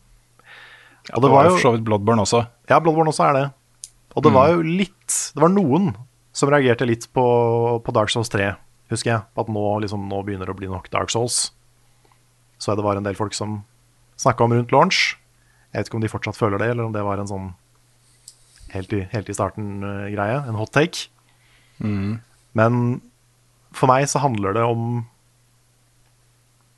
Og 1.15 1.23
det 1.23 1.31
var 1.31 1.47
jo 1.47 1.55
for 1.55 1.63
så 1.63 1.71
vidt 1.73 1.87
Bloodborne 1.87 2.21
også. 2.27 2.43
Ja, 2.69 2.77
Bloodborne 2.83 3.13
også 3.13 3.25
er 3.29 3.37
det. 3.37 3.45
Og 4.17 4.25
det 4.25 4.33
var 4.33 4.49
jo 4.49 4.63
litt 4.65 5.13
Det 5.35 5.41
var 5.43 5.51
noen 5.53 5.91
som 6.37 6.49
reagerte 6.49 6.87
litt 6.89 7.05
på, 7.13 7.23
på 7.81 7.93
Dark 7.95 8.11
Souls 8.13 8.29
3, 8.33 8.51
husker 8.93 9.11
jeg. 9.11 9.25
At 9.25 9.49
nå, 9.49 9.65
liksom, 9.81 10.05
nå 10.09 10.21
begynner 10.25 10.49
det 10.49 10.53
å 10.53 10.59
bli 10.59 10.69
nok 10.69 10.89
Dark 10.93 11.09
Souls. 11.13 11.47
Så 12.61 12.75
det 12.77 12.85
var 12.85 12.99
en 12.99 13.05
del 13.05 13.17
folk 13.17 13.33
som 13.37 13.63
snakka 14.17 14.45
om 14.45 14.55
rundt 14.55 14.73
launch. 14.75 15.15
Jeg 15.71 15.81
vet 15.81 15.89
ikke 15.89 15.99
om 15.99 16.05
de 16.05 16.11
fortsatt 16.11 16.39
føler 16.39 16.61
det, 16.61 16.71
eller 16.73 16.87
om 16.87 16.95
det 16.95 17.03
var 17.05 17.21
en 17.21 17.29
sånn 17.29 17.47
helt 18.73 18.93
i, 18.95 19.03
helt 19.11 19.29
i 19.29 19.35
starten-greie. 19.35 20.39
En 20.47 20.57
hot 20.59 20.73
take. 20.75 21.07
Men 22.57 23.01
for 23.75 23.91
meg 23.91 24.07
så 24.09 24.21
handler 24.23 24.55
det 24.57 24.63
om 24.65 25.05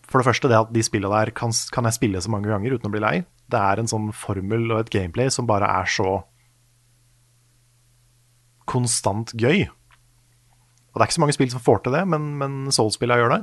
For 0.09 0.19
det 0.19 0.25
første 0.25 0.49
det 0.49 0.57
at 0.57 0.71
de 0.73 0.81
spillene 0.83 1.13
der 1.13 1.29
kan, 1.37 1.53
kan 1.71 1.85
jeg 1.85 1.99
spille 1.99 2.21
så 2.21 2.31
mange 2.33 2.49
ganger 2.49 2.73
uten 2.73 2.89
å 2.89 2.93
bli 2.93 3.01
lei. 3.03 3.17
Det 3.49 3.59
er 3.61 3.77
en 3.77 3.89
sånn 3.89 4.07
formel 4.11 4.71
og 4.73 4.79
et 4.81 4.89
gameplay 4.89 5.29
som 5.29 5.45
bare 5.45 5.69
er 5.69 5.85
så 5.85 6.23
konstant 8.69 9.35
gøy. 9.37 9.67
Og 9.69 10.97
det 10.97 11.03
er 11.03 11.07
ikke 11.07 11.17
så 11.19 11.21
mange 11.21 11.37
spill 11.37 11.51
som 11.53 11.61
får 11.61 11.83
til 11.85 11.93
det, 11.93 12.01
men, 12.09 12.25
men 12.41 12.57
Soul-spillene 12.73 13.21
gjør 13.21 13.35
det. 13.35 13.41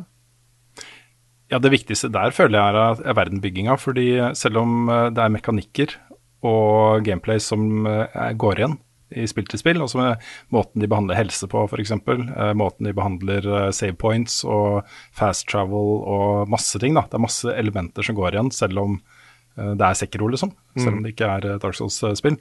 Ja, 1.53 1.61
Det 1.63 1.71
viktigste 1.71 2.11
der 2.11 2.35
føler 2.35 2.59
jeg 2.59 2.75
er, 2.75 3.03
er 3.07 3.15
verdenbygginga. 3.15 3.77
fordi 3.79 4.09
selv 4.35 4.59
om 4.65 4.89
eh, 4.89 5.11
det 5.15 5.23
er 5.23 5.35
mekanikker 5.35 5.95
og 6.43 7.05
gameplay 7.07 7.39
som 7.39 7.87
eh, 7.87 8.33
går 8.35 8.61
igjen 8.61 8.79
i 9.15 9.27
spill 9.31 9.47
til 9.47 9.61
spill, 9.61 9.83
altså 9.83 10.01
med 10.01 10.25
måten 10.55 10.83
de 10.83 10.89
behandler 10.91 11.19
helse 11.19 11.47
på 11.51 11.63
f.eks., 11.69 11.93
eh, 11.95 12.53
måten 12.59 12.89
de 12.89 12.95
behandler 12.97 13.47
eh, 13.47 13.69
save 13.75 13.95
points 14.01 14.41
og 14.45 14.87
fast 15.15 15.47
travel 15.51 16.01
og 16.03 16.51
masse 16.51 16.81
ting. 16.83 16.97
da. 16.97 17.05
Det 17.07 17.19
er 17.19 17.27
masse 17.27 17.55
elementer 17.55 18.07
som 18.07 18.19
går 18.19 18.35
igjen, 18.35 18.51
selv 18.55 18.83
om 18.83 18.99
eh, 18.99 19.73
det 19.79 19.87
er 19.87 20.01
Sekiro, 20.01 20.31
liksom. 20.33 20.53
Selv 20.75 20.97
om 20.97 21.05
det 21.05 21.15
ikke 21.15 21.31
er 21.37 21.63
Dark 21.63 21.79
Souls-spill. 21.79 22.41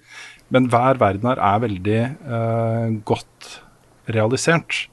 Men 0.54 0.72
hver 0.74 0.98
verden 1.02 1.30
her 1.30 1.40
er 1.42 1.62
veldig 1.64 2.02
uh, 2.26 2.90
godt 3.08 3.54
realisert. 4.12 4.86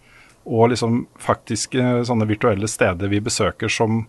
Og 0.44 0.72
liksom 0.72 1.04
faktisk 1.22 1.76
eh, 1.78 2.02
sånne 2.06 2.26
virtuelle 2.30 2.68
steder 2.68 3.10
vi 3.12 3.22
besøker 3.22 3.70
som 3.70 4.06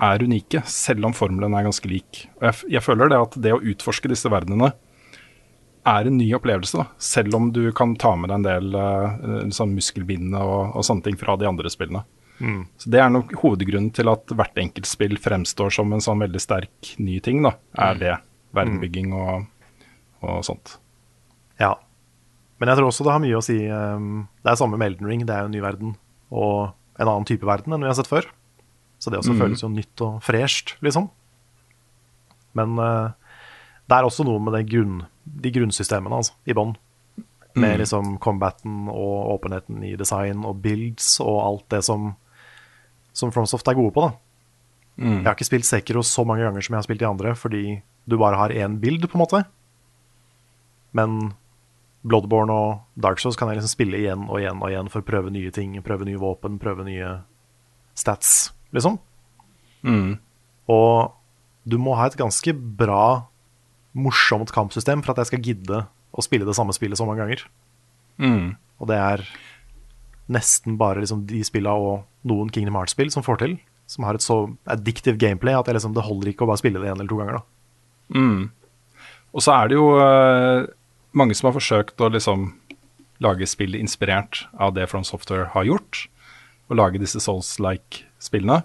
er 0.00 0.22
unike, 0.24 0.62
selv 0.64 1.10
om 1.10 1.16
formelen 1.16 1.54
er 1.56 1.66
ganske 1.66 1.88
lik. 1.88 2.24
Og 2.38 2.46
jeg, 2.48 2.70
jeg 2.76 2.84
føler 2.86 3.10
det 3.12 3.18
at 3.20 3.36
det 3.44 3.52
å 3.52 3.60
utforske 3.60 4.08
disse 4.08 4.30
verdenene 4.32 4.72
er 5.90 6.08
en 6.08 6.16
ny 6.16 6.28
opplevelse, 6.36 6.76
da. 6.76 6.86
selv 7.00 7.36
om 7.36 7.50
du 7.52 7.66
kan 7.76 7.94
ta 8.00 8.14
med 8.16 8.30
deg 8.30 8.38
en 8.38 8.46
del 8.46 8.76
uh, 8.76 9.52
sånn 9.52 9.72
muskelbindende 9.76 10.40
og, 10.44 10.74
og 10.76 10.84
sånne 10.84 11.04
ting 11.04 11.20
fra 11.20 11.36
de 11.40 11.48
andre 11.48 11.72
spillene. 11.72 12.02
Så 12.80 12.90
Det 12.90 13.00
er 13.00 13.10
nok 13.12 13.32
hovedgrunnen 13.42 13.90
til 13.92 14.08
at 14.08 14.32
hvert 14.32 14.56
enkelt 14.60 14.88
spill 14.88 15.18
fremstår 15.20 15.72
som 15.76 15.92
en 15.92 16.00
sånn 16.04 16.22
veldig 16.24 16.40
sterk 16.40 16.94
ny 16.96 17.18
ting. 17.20 17.42
da, 17.44 17.54
Er 17.76 17.98
det 18.00 18.14
verdenbygging 18.56 19.12
og, 19.12 19.44
og 20.24 20.44
sånt. 20.46 20.78
Ja. 21.60 21.74
Men 22.60 22.70
jeg 22.70 22.78
tror 22.78 22.90
også 22.90 23.06
det 23.06 23.14
har 23.14 23.22
mye 23.24 23.38
å 23.38 23.44
si 23.44 23.56
um, 23.72 24.26
Det 24.44 24.52
er 24.52 24.58
samme 24.60 24.76
med 24.76 24.90
Elden 24.90 25.08
Ring, 25.08 25.24
det 25.24 25.32
er 25.34 25.46
jo 25.46 25.50
en 25.50 25.56
ny 25.56 25.62
verden. 25.64 25.94
Og 26.30 27.00
en 27.00 27.08
annen 27.08 27.28
type 27.28 27.48
verden 27.48 27.72
enn 27.72 27.86
vi 27.86 27.88
har 27.88 27.96
sett 27.96 28.10
før. 28.10 28.28
Så 29.00 29.08
det 29.08 29.22
også 29.22 29.32
føles 29.38 29.62
jo 29.64 29.70
nytt 29.72 30.02
og 30.04 30.18
fresht, 30.20 30.74
liksom. 30.84 31.08
Men 32.58 32.76
uh, 32.76 33.16
det 33.88 33.96
er 33.96 34.06
også 34.06 34.26
noe 34.28 34.42
med 34.44 34.52
det 34.58 34.66
grunn, 34.68 35.00
de 35.24 35.52
grunnsystemene 35.54 36.20
altså, 36.20 36.36
i 36.44 36.56
bånn. 36.56 36.76
Med 37.58 37.80
liksom 37.80 38.18
combaten 38.22 38.84
og 38.92 39.32
åpenheten 39.32 39.80
i 39.88 39.96
design 39.98 40.44
og 40.46 40.60
builds 40.62 41.16
og 41.24 41.38
alt 41.42 41.64
det 41.72 41.80
som, 41.82 42.12
som 43.16 43.32
FromSoft 43.34 43.66
er 43.72 43.78
gode 43.78 43.94
på. 43.96 44.04
da. 44.04 44.12
Jeg 45.00 45.24
har 45.24 45.34
ikke 45.34 45.48
spilt 45.48 45.66
Sekiro 45.66 46.04
så 46.04 46.26
mange 46.28 46.44
ganger 46.44 46.62
som 46.62 46.76
jeg 46.76 46.82
har 46.82 46.86
spilt 46.86 47.00
de 47.00 47.08
andre, 47.08 47.32
fordi 47.34 47.64
du 48.04 48.18
bare 48.20 48.36
har 48.36 48.52
én 48.52 48.76
build, 48.82 49.08
på 49.08 49.16
en 49.16 49.24
måte. 49.24 49.42
Men 50.92 51.32
Bloodborne 52.06 52.52
og 52.54 52.80
Dark 52.96 53.20
Souls 53.20 53.36
kan 53.36 53.48
jeg 53.50 53.58
liksom 53.60 53.74
spille 53.74 53.98
igjen 54.00 54.22
og 54.30 54.38
igjen 54.40 54.60
og 54.62 54.70
igjen 54.70 54.88
for 54.92 55.02
å 55.02 55.08
prøve 55.08 55.30
nye 55.34 55.50
ting, 55.52 55.74
prøve 55.84 56.06
nye 56.08 56.20
våpen, 56.20 56.58
prøve 56.62 56.84
nye 56.86 57.18
stats, 57.98 58.52
liksom. 58.72 58.96
Og 60.70 61.12
du 61.68 61.76
må 61.78 61.94
ha 61.98 62.06
et 62.08 62.16
ganske 62.16 62.54
bra, 62.54 63.26
morsomt 63.92 64.52
kampsystem 64.54 65.02
for 65.02 65.12
at 65.12 65.18
jeg 65.24 65.26
skal 65.32 65.42
gidde 65.44 65.80
å 66.16 66.22
spille 66.24 66.46
det 66.48 66.54
samme 66.56 66.72
spillet 66.72 66.96
så 66.98 67.04
mange 67.08 67.20
ganger. 67.24 67.44
Og 68.80 68.88
det 68.88 68.96
er 68.96 69.24
nesten 70.30 70.76
bare 70.78 71.00
liksom 71.02 71.24
de 71.26 71.42
spilla 71.44 71.72
og 71.74 72.04
noen 72.24 72.50
Kingdom 72.54 72.76
Hearts-spill 72.78 73.10
som 73.10 73.24
får 73.26 73.40
til. 73.42 73.58
Som 73.90 74.04
har 74.06 74.14
et 74.14 74.22
så 74.22 74.44
addictive 74.70 75.18
gameplay 75.18 75.52
at 75.58 75.66
jeg 75.66 75.74
liksom, 75.74 75.92
det 75.96 76.04
holder 76.06 76.30
ikke 76.30 76.46
å 76.46 76.50
bare 76.52 76.60
spille 76.62 76.78
det 76.80 76.88
én 76.92 76.96
eller 77.00 77.10
to 77.10 77.18
ganger. 77.18 77.40
da. 77.40 77.42
Og 79.34 79.42
så 79.42 79.52
er 79.56 79.68
det 79.68 79.76
jo 79.76 79.86
eh, 79.98 80.66
mange 81.16 81.36
som 81.36 81.50
har 81.50 81.56
forsøkt 81.56 82.00
å 82.00 82.10
liksom 82.12 82.50
lage 83.20 83.48
spill 83.48 83.76
inspirert 83.76 84.46
av 84.56 84.74
det 84.76 84.88
From 84.90 85.04
Software 85.04 85.50
har 85.54 85.66
gjort, 85.68 86.06
og 86.70 86.78
lage 86.78 87.00
disse 87.02 87.20
Souls-like-spillene. 87.20 88.62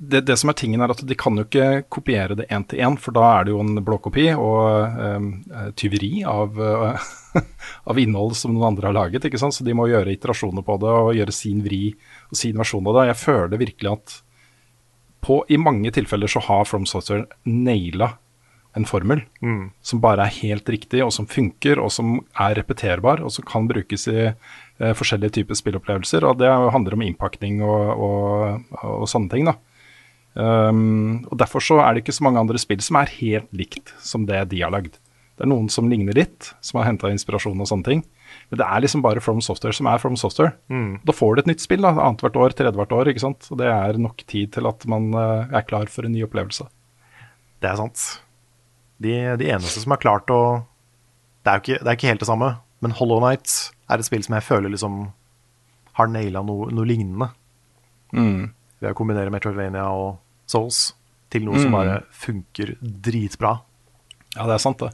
Det, 0.00 0.22
det 0.24 0.36
som 0.40 0.48
er 0.48 0.56
tingen 0.56 0.80
er 0.80 0.94
at 0.94 1.02
De 1.04 1.16
kan 1.18 1.36
jo 1.36 1.42
ikke 1.44 1.82
kopiere 1.92 2.36
det 2.38 2.46
én 2.48 2.64
til 2.68 2.80
én, 2.80 2.96
for 2.96 3.12
da 3.12 3.24
er 3.34 3.44
det 3.44 3.52
jo 3.52 3.60
en 3.60 3.82
blåkopi 3.84 4.30
og 4.32 4.96
um, 4.96 5.26
tyveri 5.76 6.22
av, 6.24 6.56
uh, 6.56 7.10
av 7.90 8.00
innhold 8.00 8.32
som 8.38 8.54
noen 8.54 8.70
andre 8.70 8.88
har 8.88 8.96
laget. 8.96 9.26
ikke 9.28 9.40
sant? 9.40 9.56
Så 9.56 9.66
de 9.66 9.76
må 9.76 9.90
gjøre 9.90 10.14
iterasjoner 10.14 10.64
på 10.64 10.78
det 10.80 10.94
og 11.02 11.12
gjøre 11.18 11.36
sin 11.36 11.60
vri 11.66 11.82
og 12.30 12.40
sin 12.40 12.56
versjon 12.56 12.88
av 12.88 12.96
det. 12.96 13.10
Jeg 13.10 13.22
føler 13.26 13.60
virkelig 13.60 13.92
at 13.92 14.16
på, 15.20 15.42
i 15.52 15.60
mange 15.60 15.92
tilfeller 15.92 16.32
så 16.32 16.40
har 16.48 16.64
From 16.64 16.88
Software 16.88 17.26
naila 17.44 18.14
en 18.78 18.86
formel 18.86 19.22
som 19.82 20.00
bare 20.02 20.26
er 20.26 20.36
helt 20.44 20.68
riktig, 20.70 21.02
og 21.04 21.12
som 21.14 21.26
funker, 21.26 21.80
og 21.82 21.90
som 21.90 22.20
er 22.38 22.54
repeterbar, 22.60 23.22
og 23.24 23.32
som 23.34 23.46
kan 23.46 23.66
brukes 23.70 24.06
i 24.10 24.18
eh, 24.30 24.92
forskjellige 24.94 25.40
typer 25.40 25.58
spillopplevelser. 25.58 26.26
Og 26.28 26.38
det 26.38 26.50
handler 26.50 26.94
om 26.94 27.02
innpakning 27.02 27.62
og, 27.66 27.90
og, 27.98 28.78
og 28.84 29.08
sånne 29.10 29.32
ting, 29.32 29.50
da. 29.50 29.56
Um, 30.38 31.26
og 31.26 31.40
Derfor 31.40 31.64
så 31.64 31.80
er 31.82 31.94
det 31.94 32.04
ikke 32.04 32.14
så 32.14 32.22
mange 32.22 32.38
andre 32.38 32.60
spill 32.62 32.78
som 32.86 33.00
er 33.00 33.10
helt 33.18 33.48
likt 33.50 33.90
som 33.98 34.28
det 34.28 34.44
de 34.52 34.62
har 34.62 34.70
lagd. 34.70 34.94
Det 35.34 35.46
er 35.46 35.50
noen 35.50 35.70
som 35.72 35.88
ligner 35.90 36.14
litt, 36.14 36.52
som 36.62 36.78
har 36.78 36.86
henta 36.90 37.10
inspirasjon 37.10 37.58
og 37.58 37.66
sånne 37.66 37.86
ting. 37.86 38.02
Men 38.52 38.60
det 38.60 38.66
er 38.66 38.82
liksom 38.84 39.02
bare 39.02 39.22
From 39.24 39.40
Software 39.42 39.74
som 39.74 39.88
er 39.90 39.98
From 39.98 40.18
Software. 40.20 40.52
Da 41.02 41.14
får 41.16 41.34
du 41.34 41.42
et 41.42 41.50
nytt 41.50 41.64
spill 41.64 41.82
da, 41.82 41.94
annethvert 41.96 42.36
år, 42.38 42.54
tredjehvert 42.54 42.92
år. 42.94 43.10
ikke 43.10 43.24
sant? 43.24 43.48
Og 43.50 43.58
det 43.58 43.70
er 43.72 43.98
nok 43.98 44.22
tid 44.28 44.52
til 44.54 44.68
at 44.70 44.84
man 44.90 45.10
uh, 45.16 45.48
er 45.48 45.66
klar 45.66 45.90
for 45.90 46.06
en 46.06 46.14
ny 46.14 46.22
opplevelse. 46.28 46.68
Det 47.60 47.72
er 47.72 47.80
sant. 47.80 48.04
De, 49.00 49.14
de 49.40 49.48
eneste 49.48 49.80
som 49.80 49.94
har 49.94 50.02
klart 50.02 50.30
å 50.34 50.40
det 51.40 51.48
er, 51.54 51.60
ikke, 51.62 51.78
det 51.80 51.88
er 51.88 51.96
ikke 51.96 52.10
helt 52.10 52.20
det 52.20 52.28
samme, 52.28 52.48
men 52.84 52.92
Hollow 52.98 53.20
Knight 53.22 53.48
er 53.88 54.00
et 54.02 54.04
spill 54.04 54.22
som 54.26 54.34
jeg 54.36 54.44
føler 54.44 54.72
liksom 54.74 54.98
har 55.96 56.10
naila 56.12 56.42
noe, 56.44 56.68
noe 56.74 56.84
lignende. 56.88 57.30
Ved 58.80 58.90
å 58.92 58.96
kombinere 58.98 59.32
Metroidvania 59.32 59.86
og 59.88 60.18
Souls 60.50 60.90
til 61.32 61.46
noe 61.46 61.56
som 61.62 61.72
bare 61.78 62.00
funker 62.12 62.74
dritbra. 62.82 63.54
Ja, 64.36 64.44
det 64.46 64.58
er 64.58 64.62
sant, 64.62 64.82
det. 64.84 64.92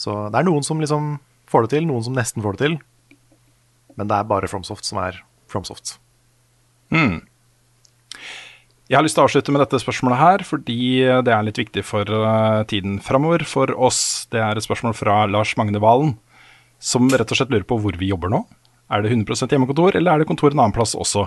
Så 0.00 0.16
det 0.32 0.40
er 0.40 0.48
noen 0.48 0.66
som 0.66 0.80
liksom 0.82 1.14
får 1.50 1.66
det 1.66 1.70
til, 1.76 1.86
noen 1.86 2.02
som 2.06 2.16
nesten 2.16 2.42
får 2.42 2.56
det 2.58 2.64
til. 2.66 2.76
Men 3.94 4.10
det 4.10 4.16
er 4.18 4.26
bare 4.34 4.50
FromSoft 4.50 4.84
som 4.88 4.98
er 4.98 5.20
FromSoft. 5.52 5.98
Jeg 8.84 8.98
har 8.98 9.04
lyst 9.06 9.16
til 9.16 9.22
å 9.22 9.24
avslutte 9.24 9.52
med 9.54 9.62
dette 9.62 9.78
spørsmålet 9.80 10.20
her, 10.20 10.42
fordi 10.44 10.76
det 11.24 11.32
er 11.32 11.44
litt 11.46 11.56
viktig 11.56 11.80
for 11.88 12.04
eh, 12.04 12.64
tiden 12.68 12.98
framover 13.00 13.40
for 13.48 13.70
oss. 13.80 14.26
Det 14.28 14.42
er 14.44 14.60
et 14.60 14.66
spørsmål 14.66 14.92
fra 14.98 15.22
Lars 15.24 15.54
Magne 15.56 15.80
Valen, 15.80 16.18
som 16.76 17.08
rett 17.08 17.32
og 17.32 17.38
slett 17.38 17.54
lurer 17.54 17.64
på 17.64 17.78
hvor 17.80 17.96
vi 17.96 18.10
jobber 18.10 18.34
nå. 18.34 18.42
Er 18.92 19.00
det 19.00 19.14
100% 19.14 19.54
hjemmekontor, 19.56 19.96
eller 19.96 20.12
er 20.12 20.20
det 20.20 20.28
kontor 20.28 20.52
en 20.52 20.60
annen 20.66 20.76
plass 20.76 20.92
også? 20.92 21.24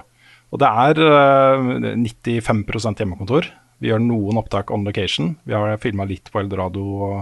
Og 0.53 0.61
det 0.61 0.69
er 0.69 1.01
eh, 1.01 1.97
95% 1.97 3.01
hjemmekontor. 3.01 3.49
Vi 3.81 3.89
gjør 3.89 4.05
noen 4.05 4.37
opptak 4.37 4.69
on 4.69 4.85
location. 4.85 5.33
Vi 5.49 5.57
har 5.57 5.81
filma 5.81 6.05
litt 6.05 6.29
på 6.29 6.43
Eldorado 6.43 6.85
og, 7.09 7.17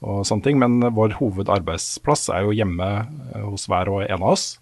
og 0.00 0.24
sånne 0.24 0.48
ting, 0.48 0.60
men 0.62 0.80
vår 0.96 1.18
hovedarbeidsplass 1.20 2.30
er 2.32 2.48
jo 2.48 2.56
hjemme 2.56 2.88
eh, 3.04 3.44
hos 3.44 3.68
hver 3.68 3.92
og 3.92 4.06
en 4.08 4.24
av 4.24 4.32
oss. 4.38 4.54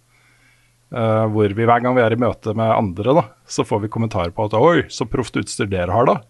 Eh, 0.94 1.24
hvor 1.34 1.50
vi 1.50 1.64
hver 1.66 1.80
gang 1.82 1.96
vi 1.96 2.02
er 2.04 2.14
i 2.14 2.18
møte 2.22 2.52
med 2.54 2.70
andre, 2.70 3.14
da, 3.16 3.22
så 3.50 3.64
får 3.66 3.80
vi 3.82 3.88
kommentarer 3.90 4.30
på 4.34 4.44
at 4.46 4.52
'oi, 4.54 4.84
så 4.86 5.08
proft 5.10 5.34
utstyr 5.40 5.66
dere 5.66 5.90
har', 5.90 6.06
da. 6.06 6.20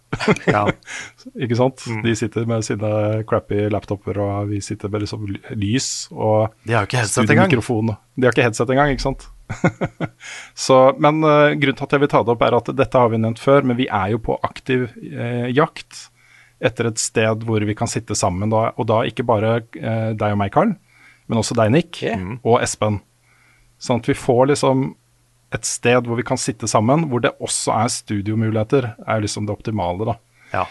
Ja. 0.48 0.62
Ikke 1.44 1.58
sant? 1.58 1.84
De 2.04 2.14
sitter 2.16 2.46
med 2.48 2.64
sine 2.64 3.24
crappy 3.28 3.66
laptoper, 3.74 4.22
og 4.24 4.48
vi 4.48 4.62
sitter 4.64 4.88
med 4.88 5.04
liksom 5.04 5.26
lys 5.52 6.08
og 6.12 6.54
De 6.64 6.72
har 6.72 6.86
jo 6.86 6.88
ikke 6.88 7.02
headset 7.02 7.28
engang. 7.28 7.50
De 8.16 8.24
har 8.24 8.32
ikke 8.32 8.46
headset 8.46 8.70
engang, 8.72 8.94
ikke 8.94 9.04
sant? 9.04 9.28
så, 10.66 10.78
men 10.96 11.20
uh, 11.26 11.52
grunnen 11.52 11.76
til 11.76 11.84
at 11.84 11.92
jeg 11.92 12.00
vil 12.00 12.12
ta 12.14 12.22
det 12.24 12.32
opp, 12.32 12.44
er 12.46 12.56
at 12.56 12.70
dette 12.78 13.00
har 13.02 13.10
vi 13.12 13.20
nevnt 13.20 13.42
før, 13.42 13.66
men 13.66 13.76
vi 13.76 13.88
er 13.90 14.14
jo 14.14 14.22
på 14.22 14.38
aktiv 14.46 14.86
uh, 14.96 15.48
jakt 15.52 16.06
etter 16.64 16.88
et 16.88 17.02
sted 17.02 17.44
hvor 17.44 17.60
vi 17.60 17.74
kan 17.76 17.90
sitte 17.90 18.16
sammen, 18.16 18.48
da, 18.54 18.70
og 18.78 18.86
da 18.88 19.02
ikke 19.04 19.26
bare 19.26 19.58
deg 19.74 20.30
og 20.30 20.38
meg, 20.40 20.54
Carl, 20.54 20.72
men 21.28 21.40
også 21.42 21.58
deg, 21.58 21.74
Nick, 21.74 22.00
Ok. 22.00 22.38
og 22.46 22.62
Espen. 22.62 23.02
Sånn 23.84 24.00
at 24.00 24.08
vi 24.08 24.16
får 24.16 24.48
liksom 24.54 24.92
et 25.54 25.68
sted 25.68 26.08
hvor 26.08 26.18
vi 26.18 26.26
kan 26.26 26.40
sitte 26.40 26.68
sammen, 26.70 27.06
hvor 27.10 27.22
det 27.22 27.34
også 27.42 27.76
er 27.76 27.92
studiomuligheter, 27.92 28.94
er 29.06 29.22
liksom 29.22 29.46
det 29.46 29.54
optimale, 29.54 30.08
da. 30.08 30.16
Ja. 30.54 30.64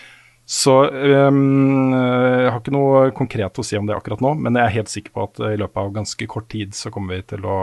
Så 0.43 0.73
um, 0.91 1.93
jeg 1.95 2.49
har 2.51 2.57
ikke 2.59 2.73
noe 2.75 3.03
konkret 3.15 3.59
å 3.59 3.63
si 3.63 3.77
om 3.79 3.85
det 3.87 3.95
akkurat 3.95 4.19
nå, 4.23 4.33
men 4.43 4.57
jeg 4.59 4.65
er 4.65 4.75
helt 4.75 4.91
sikker 4.91 5.13
på 5.15 5.23
at 5.29 5.39
i 5.53 5.59
løpet 5.61 5.79
av 5.79 5.93
ganske 5.95 6.27
kort 6.27 6.49
tid 6.51 6.75
så 6.75 6.91
kommer 6.91 7.15
vi 7.15 7.27
til 7.31 7.47
å, 7.47 7.59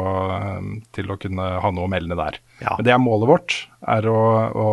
til 0.96 1.12
å 1.12 1.18
kunne 1.20 1.48
ha 1.60 1.72
noe 1.76 1.84
å 1.84 1.92
melde 1.92 2.16
der. 2.16 2.40
Ja. 2.62 2.78
Men 2.78 2.86
det 2.88 2.94
er 2.94 3.02
målet 3.02 3.28
vårt, 3.28 3.56
er 3.84 4.08
å, 4.08 4.20
å 4.48 4.68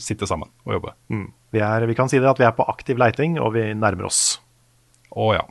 sitte 0.00 0.28
sammen 0.30 0.48
og 0.64 0.78
jobbe. 0.78 0.94
Mm. 1.12 1.26
Vi, 1.52 1.60
er, 1.60 1.84
vi 1.90 1.98
kan 1.98 2.08
si 2.08 2.22
det 2.22 2.30
at 2.30 2.40
vi 2.40 2.48
er 2.48 2.56
på 2.56 2.64
aktiv 2.72 2.96
leiting, 3.00 3.36
og 3.36 3.52
vi 3.58 3.68
nærmer 3.76 4.08
oss. 4.08 4.22
Å 5.12 5.34
ja. 5.36 5.44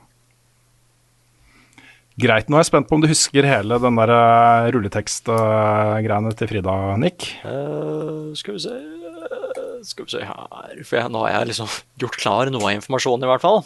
Greit, 2.21 2.49
nå 2.51 2.57
er 2.57 2.61
jeg 2.63 2.69
spent 2.69 2.87
på 2.89 2.97
om 2.97 3.01
du 3.03 3.07
husker 3.09 3.45
hele 3.47 3.77
den 3.81 3.97
der 3.97 4.11
uh, 4.13 4.67
rulletekstgreiene 4.75 6.33
til 6.37 6.49
Frida, 6.51 6.75
Nick. 7.01 7.27
Uh, 7.45 8.31
skal 8.37 8.57
vi 8.57 8.63
se 8.65 8.73
eh, 8.75 9.69
Skal 9.87 10.05
vi 10.05 10.13
se 10.13 10.21
her 10.27 10.81
For 10.85 10.99
jeg, 10.99 11.11
nå 11.13 11.23
har 11.25 11.39
jeg 11.39 11.51
liksom 11.53 11.71
gjort 12.03 12.19
klar 12.21 12.51
noe 12.53 12.67
av 12.69 12.75
informasjonen, 12.77 13.25
i 13.25 13.31
hvert 13.31 13.45
fall. 13.45 13.61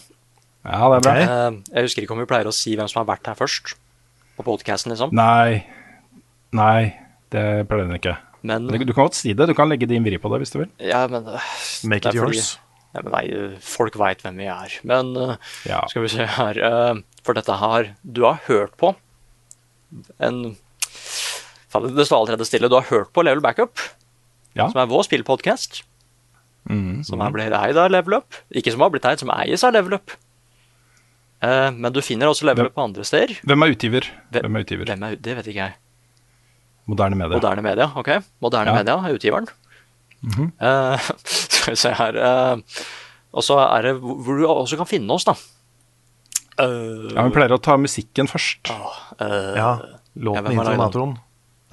Ja, 0.66 0.88
det 0.90 1.00
er 1.02 1.06
bra. 1.06 1.16
Eh, 1.22 1.58
jeg 1.76 1.90
husker 1.90 2.06
ikke 2.06 2.16
om 2.16 2.22
vi 2.24 2.30
pleier 2.30 2.48
å 2.50 2.56
si 2.56 2.76
hvem 2.80 2.88
som 2.92 3.02
har 3.04 3.10
vært 3.12 3.28
her 3.30 3.38
først. 3.38 3.76
På 4.36 4.44
podcasten, 4.48 4.92
liksom. 4.94 5.14
Nei. 5.16 5.62
Nei, 6.56 6.96
det 7.36 7.44
pleier 7.70 7.86
den 7.88 8.00
ikke. 8.00 8.16
Men, 8.46 8.68
Men 8.70 8.82
Du 8.86 8.94
kan 8.94 9.06
godt 9.08 9.18
si 9.18 9.34
det. 9.34 9.48
Du 9.50 9.56
kan 9.58 9.70
legge 9.72 9.88
din 9.90 10.04
vri 10.06 10.18
på 10.22 10.30
det 10.34 10.42
hvis 10.44 10.54
du 10.54 10.62
vil. 10.64 10.72
ja, 10.86 11.06
men 11.12 11.28
eh, 11.28 11.52
Make 11.88 12.10
it 12.10 12.18
yours. 12.18 12.56
fordi- 12.56 12.62
men 13.04 13.12
nei, 13.12 13.26
folk 13.60 13.96
veit 14.00 14.22
hvem 14.24 14.38
vi 14.38 14.46
er. 14.52 14.76
Men 14.84 15.16
eh, 15.18 15.36
Ja. 15.66 15.82
skal 15.90 16.02
vi 16.06 16.08
se 16.14 16.26
her 16.26 16.58
eh, 16.58 17.02
For 17.24 17.34
dette 17.34 17.52
har 17.60 17.96
Du 18.06 18.24
har 18.24 18.40
hørt 18.48 18.78
på 18.78 18.96
en 20.20 20.56
Det 21.76 22.06
står 22.08 22.22
allerede 22.22 22.46
stille. 22.48 22.70
Du 22.72 22.76
har 22.78 22.88
hørt 22.88 23.12
på 23.14 23.24
Level 23.24 23.42
Backup, 23.44 23.80
Ja. 24.56 24.70
som 24.72 24.80
er 24.80 24.88
vår 24.88 25.04
spillpodkast. 25.04 25.82
Mm, 26.70 27.04
Som 27.06 27.22
er 27.22 27.32
blitt 27.32 27.52
eid 27.54 27.78
av 27.78 27.92
Level 27.92 28.16
Up. 28.16 28.34
Ikke 28.56 28.72
som 28.72 28.80
har 28.82 28.90
blitt 28.90 29.06
eid, 29.06 29.20
som 29.20 29.30
eies 29.30 29.64
av 29.64 29.74
Level 29.74 29.94
Up. 30.00 30.12
Uh, 31.44 31.70
men 31.76 31.92
du 31.94 32.00
finner 32.02 32.28
også 32.32 32.46
Level 32.48 32.64
Hvem- 32.66 32.72
Up 32.72 32.76
på 32.80 32.84
andre 32.88 33.04
steder. 33.06 33.36
Hvem 33.46 33.62
er 33.66 33.74
utgiver? 33.76 34.08
Hvem 34.32 34.56
er 34.56 34.64
utgiver? 34.64 34.86
Hvem 34.88 35.04
er, 35.04 35.16
det 35.20 35.36
vet 35.36 35.46
ikke 35.52 35.62
jeg. 35.68 35.76
Moderne 36.88 37.16
media. 37.18 37.36
Moderne 37.38 37.62
Media, 37.66 37.86
ok. 37.98 38.10
Moderne 38.42 38.68
Ja. 38.72 38.74
Media 38.80 38.96
er 38.96 39.14
utgiveren. 39.18 39.48
Eh, 40.26 41.10
skal 41.26 41.74
vi 41.74 41.78
se 41.80 41.92
her 41.94 42.16
eh, 42.18 42.56
Og 43.36 43.44
så 43.46 43.58
er 43.62 43.82
det 43.90 43.94
hvor 44.02 44.40
du 44.40 44.46
også 44.50 44.78
kan 44.80 44.88
finne 44.90 45.14
oss, 45.14 45.26
da. 45.28 45.36
Eh, 46.58 47.14
Ja, 47.16 47.24
Vi 47.28 47.34
pleier 47.36 47.52
å 47.56 47.62
ta 47.62 47.76
musikken 47.78 48.28
først. 48.32 48.72
eh, 48.72 49.54
Ja, 49.56 49.56
Ja, 49.60 49.74
låten 50.18 50.52
i 50.52 50.56
har 50.56 50.66
den? 50.72 51.18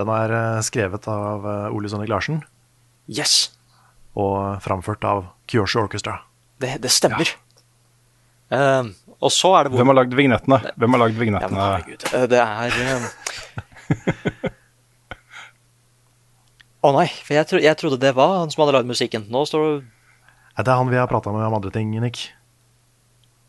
Er 0.02 0.32
eh, 0.34 0.60
skrevet 0.66 1.06
av 1.08 1.44
Ole 1.72 1.88
Sonnik 1.88 2.08
Larsen 2.10 2.42
Yes! 3.08 3.50
og 4.18 4.58
framført 4.60 5.04
av 5.08 5.24
Kyoshi 5.48 5.78
Orchestra. 5.80 6.18
Det, 6.60 6.74
det 6.82 6.90
stemmer. 6.92 7.30
Eh, 8.52 8.82
og 9.22 9.30
så 9.32 9.54
er 9.56 9.64
det 9.64 9.72
hvor 9.72 9.78
Hvem 9.80 9.92
har 9.92 9.96
lagd 10.02 10.12
vignettene? 10.18 10.58
Hvem 10.76 10.92
har 10.96 11.00
lagd 11.06 11.14
Ja, 11.14 11.18
men 11.18 11.24
vignettene? 11.24 11.62
herregud. 11.70 12.02
Det 12.28 12.42
er 12.42 12.68
eh, 16.82 16.88
Å 16.88 16.92
nei, 16.96 17.06
for 17.09 17.34
jeg, 17.36 17.46
tro, 17.46 17.59
jeg 17.62 17.76
trodde 17.78 17.98
det 18.02 18.14
var 18.16 18.38
han 18.40 18.50
som 18.50 18.62
hadde 18.64 18.74
lagd 18.80 18.88
musikken. 18.90 19.26
Nå 19.30 19.44
står 19.46 19.66
det 19.66 19.84
Er 20.59 20.64
det 20.66 20.74
han 20.76 20.90
vi 20.90 20.96
har 20.98 21.06
prata 21.09 21.32
med 21.32 21.46
om 21.46 21.54
andre 21.54 21.70
ting, 21.70 21.90
Nick? 22.02 22.30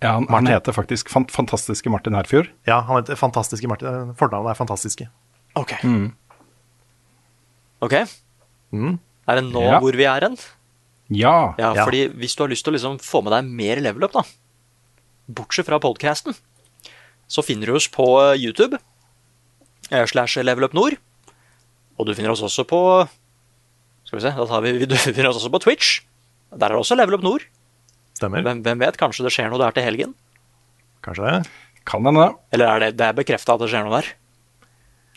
Ja, 0.04 0.14
han, 0.20 0.28
han 0.30 0.46
heter 0.48 0.74
faktisk 0.76 1.10
fant, 1.10 1.32
Fantastiske 1.32 1.90
Martin 1.90 2.14
Herfjord. 2.14 2.50
Ja, 2.68 2.82
han 2.84 3.00
heter 3.02 3.16
Fantastiske 3.16 3.68
Martin. 3.72 4.14
Fornavnet 4.20 4.52
er 4.52 4.60
Fantastiske. 4.60 5.10
OK. 5.56 5.74
Ok, 7.84 7.94
Mm. 8.74 9.00
Er 9.28 9.36
det 9.38 9.44
nå 9.54 9.62
Ja. 9.62 9.80
hvor 9.80 9.94
vi 9.96 10.04
er 10.04 10.22
hen? 10.22 10.38
Ja. 11.10 11.54
Ja, 11.60 11.74
Ja. 11.76 11.86
fordi 11.86 12.08
hvis 12.10 12.36
du 12.36 12.44
har 12.44 12.50
lyst 12.50 12.64
til 12.66 12.74
å 12.74 12.76
liksom 12.78 12.98
få 13.00 13.22
med 13.24 13.32
deg 13.34 13.46
mer 13.52 13.76
level 13.80 14.04
up, 14.04 14.12
da, 14.14 14.24
bortsett 15.30 15.66
fra 15.68 15.80
podcasten, 15.80 16.34
så 17.28 17.44
finner 17.44 17.68
du 17.68 17.76
oss 17.76 17.88
på 17.88 18.34
eh, 18.34 18.38
YouTube, 18.40 18.78
eh, 19.92 20.06
slash 20.06 20.38
level 20.44 20.64
up 20.66 20.74
nord, 20.74 20.98
og 22.00 22.06
du 22.08 22.14
finner 22.16 22.32
oss 22.32 22.42
også 22.42 22.66
på, 22.66 23.08
skal 24.14 24.22
vi 24.22 24.26
se, 24.28 24.38
da 24.38 24.46
tar 24.46 24.62
vi, 24.62 24.72
vi 24.86 24.98
finner 25.18 25.32
oss 25.32 25.40
også 25.42 25.50
på 25.54 25.62
Twitch, 25.64 25.94
der 26.54 26.68
er 26.70 26.76
det 26.76 26.82
også 26.84 26.98
level 27.00 27.18
up 27.18 27.24
nord. 27.26 27.46
Stemmer? 28.14 28.44
Hvem, 28.46 28.62
hvem 28.66 28.82
vet, 28.84 28.98
kanskje 29.00 29.26
det 29.26 29.34
skjer 29.34 29.50
noe 29.50 29.62
der 29.62 29.74
til 29.74 29.86
helgen? 29.88 30.12
Kanskje 31.04 31.26
det? 31.26 31.40
Kan 31.90 32.06
hende. 32.06 32.28
Eller 32.54 32.70
er 32.70 32.84
det, 32.84 32.90
det 33.00 33.08
er 33.08 33.16
bekreftet 33.18 33.50
at 33.56 33.64
det 33.64 33.72
skjer 33.72 33.88
noe 33.88 33.98
der? 33.98 34.12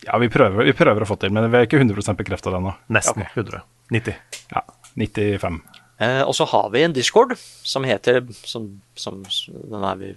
Ja, 0.07 0.17
vi 0.21 0.29
prøver, 0.33 0.65
vi 0.65 0.73
prøver 0.77 1.05
å 1.05 1.09
få 1.09 1.17
til, 1.21 1.33
men 1.33 1.45
vi 1.51 1.59
er 1.59 1.67
ikke 1.67 1.79
100% 1.79 2.17
bekrefta 2.17 2.53
ennå. 2.57 2.73
Nesten 2.93 3.21
Okay. 3.23 3.43
100. 3.43 3.61
90. 3.93 4.17
Ja, 4.51 4.63
95. 4.97 5.61
Eh, 6.03 6.23
og 6.25 6.33
så 6.37 6.45
har 6.49 6.67
vi 6.73 6.83
en 6.85 6.93
Discord 6.93 7.35
som 7.37 7.85
heter, 7.87 8.19
som, 8.45 8.67
som, 8.97 9.21
den 9.21 9.85
er 9.87 10.01
vi, 10.01 10.11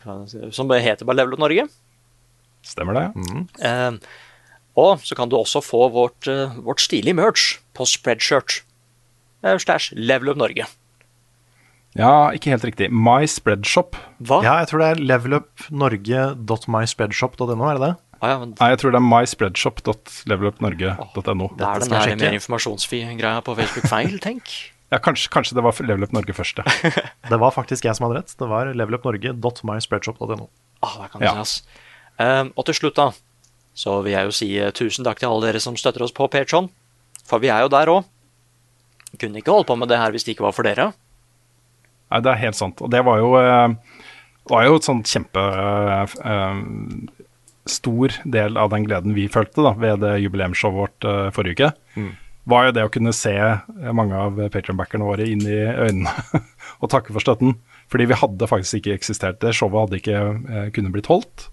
som 0.56 0.72
heter 0.72 1.08
bare 1.08 1.20
Level 1.20 1.36
Up 1.36 1.44
Norge. 1.44 1.68
Stemmer 2.66 2.96
det? 2.96 3.06
Mm. 3.16 3.46
Eh, 3.60 4.10
og 4.80 5.04
så 5.04 5.16
kan 5.16 5.30
du 5.30 5.38
også 5.38 5.62
få 5.64 5.86
vårt, 5.92 6.28
eh, 6.28 6.58
vårt 6.64 6.82
stilige 6.84 7.16
merch 7.16 7.58
på 7.76 7.86
Spreadshirt. 7.88 8.60
Eh, 9.44 9.56
slash 9.58 9.92
Level 9.96 10.28
Up 10.34 10.38
Norge. 10.40 10.64
Ja, 11.98 12.30
ikke 12.36 12.50
helt 12.52 12.62
riktig. 12.68 12.86
My 12.94 13.24
Spreadshop. 13.26 13.96
Hva? 14.22 14.38
Ja, 14.46 14.52
jeg 14.62 14.68
tror 14.70 14.78
det 14.84 14.88
er 14.92 15.00
levelupnorge.myspreadshop.no, 15.10 17.64
er 17.66 17.74
det 17.80 17.84
det? 17.88 17.94
Ah, 18.20 18.28
ja, 18.34 18.36
men 18.42 18.50
Nei, 18.60 18.68
jeg 18.74 18.78
tror 18.82 18.90
det 18.94 19.00
er 19.00 19.06
myspreadshop.levelupnorge.no. 19.08 21.46
det 21.56 21.64
er 21.66 21.78
den 21.80 21.90
der 21.94 22.16
mer 22.20 22.34
informasjonsgreia 22.36 23.40
på 23.46 23.52
Facebook 23.58 23.86
feil, 23.90 24.14
tenk. 24.26 24.44
Ja, 24.90 24.96
kanskje, 25.02 25.28
kanskje 25.32 25.54
det 25.56 25.62
var 25.64 25.72
Level 25.86 26.04
Up 26.04 26.12
Norge 26.14 26.32
først, 26.36 26.58
ja. 26.60 26.64
Det 27.30 27.38
var 27.40 27.50
faktisk 27.54 27.84
jeg 27.86 27.94
som 27.96 28.04
hadde 28.08 28.18
rett. 28.20 28.34
Det 28.38 28.48
var 28.50 28.64
levelupnorge.myspreadshop.no. 28.74 30.46
Ah, 30.82 30.94
der 31.00 31.08
kan 31.12 31.20
det 31.22 31.26
Ja. 31.30 31.34
ses. 31.42 31.52
Eh, 32.20 32.44
og 32.54 32.64
til 32.68 32.74
slutt, 32.76 32.96
da, 32.98 33.06
så 33.74 34.00
vil 34.04 34.12
jeg 34.16 34.24
jo 34.28 34.32
si 34.36 34.48
eh, 34.60 34.70
tusen 34.76 35.04
takk 35.06 35.18
til 35.22 35.28
alle 35.30 35.46
dere 35.48 35.60
som 35.62 35.76
støtter 35.78 36.02
oss 36.04 36.12
på 36.16 36.28
Patreon. 36.32 36.68
For 37.24 37.38
vi 37.42 37.48
er 37.54 37.60
jo 37.64 37.68
der 37.72 37.86
òg. 37.92 38.02
Kunne 39.18 39.40
ikke 39.40 39.54
holdt 39.54 39.70
på 39.70 39.78
med 39.80 39.90
det 39.90 39.98
her 39.98 40.12
hvis 40.14 40.26
det 40.26 40.36
ikke 40.36 40.46
var 40.46 40.54
for 40.56 40.68
dere. 40.68 40.90
Nei, 42.10 42.20
det 42.24 42.30
er 42.32 42.42
helt 42.44 42.58
sant. 42.58 42.80
Og 42.82 42.90
det 42.92 43.02
var 43.06 43.20
jo, 43.20 43.34
eh, 43.38 44.06
var 44.50 44.66
jo 44.66 44.78
et 44.78 44.86
sånt 44.86 45.10
kjempe 45.10 45.42
eh, 45.42 46.16
stor 47.70 48.16
del 48.24 48.58
av 48.58 48.72
den 48.72 48.86
gleden 48.88 49.14
vi 49.14 49.28
følte 49.30 49.62
da, 49.66 49.74
ved 49.78 50.02
det 50.04 50.16
jubileumsshowet 50.24 50.80
vårt 50.80 51.06
eh, 51.06 51.28
forrige 51.34 51.70
uke. 51.70 52.08
Var 52.50 52.66
jo 52.66 52.74
det 52.74 52.86
å 52.86 52.92
kunne 52.92 53.14
se 53.14 53.36
eh, 53.36 53.92
mange 53.94 54.18
av 54.18 54.40
Patreon-backerne 54.50 55.06
våre 55.06 55.28
inn 55.28 55.44
i 55.46 55.60
øynene 55.60 56.14
og 56.82 56.90
takke 56.90 57.14
for 57.14 57.22
støtten. 57.22 57.58
Fordi 57.90 58.06
vi 58.10 58.18
hadde 58.18 58.46
faktisk 58.50 58.80
ikke 58.80 58.98
eksistert. 58.98 59.40
Det 59.42 59.54
showet 59.58 59.88
hadde 59.88 59.98
ikke 59.98 60.18
kunnet 60.20 60.74
kunne 60.76 60.92
blitt 60.94 61.10
holdt 61.10 61.48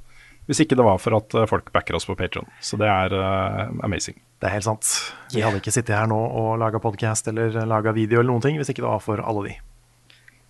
hvis 0.48 0.61
ikke 0.64 0.78
det 0.80 0.86
var 0.88 0.98
for 1.03 1.15
at 1.18 1.34
eh, 1.36 1.45
folk 1.49 1.72
backer 1.76 1.95
oss 1.98 2.06
på 2.07 2.15
Patreon. 2.15 2.48
Så 2.64 2.78
det 2.80 2.88
er 2.88 3.14
uh, 3.14 3.68
amazing. 3.84 4.15
Det 4.40 4.48
er 4.49 4.53
helt 4.57 4.68
sant. 4.68 4.86
Vi 5.34 5.40
Yeah. 5.41 5.49
hadde 5.49 5.60
ikke 5.61 5.74
sittet 5.76 5.95
her 5.98 6.07
nå 6.07 6.18
og 6.18 6.57
laga 6.61 6.80
podkast 6.80 7.28
eller 7.28 7.52
laga 7.68 7.91
video 7.95 8.19
eller 8.22 8.32
noen 8.32 8.41
ting 8.45 8.57
hvis 8.60 8.69
ikke 8.72 8.84
det 8.86 8.91
var 8.91 9.02
for 9.03 9.19
alle 9.19 9.44
de. 9.49 9.56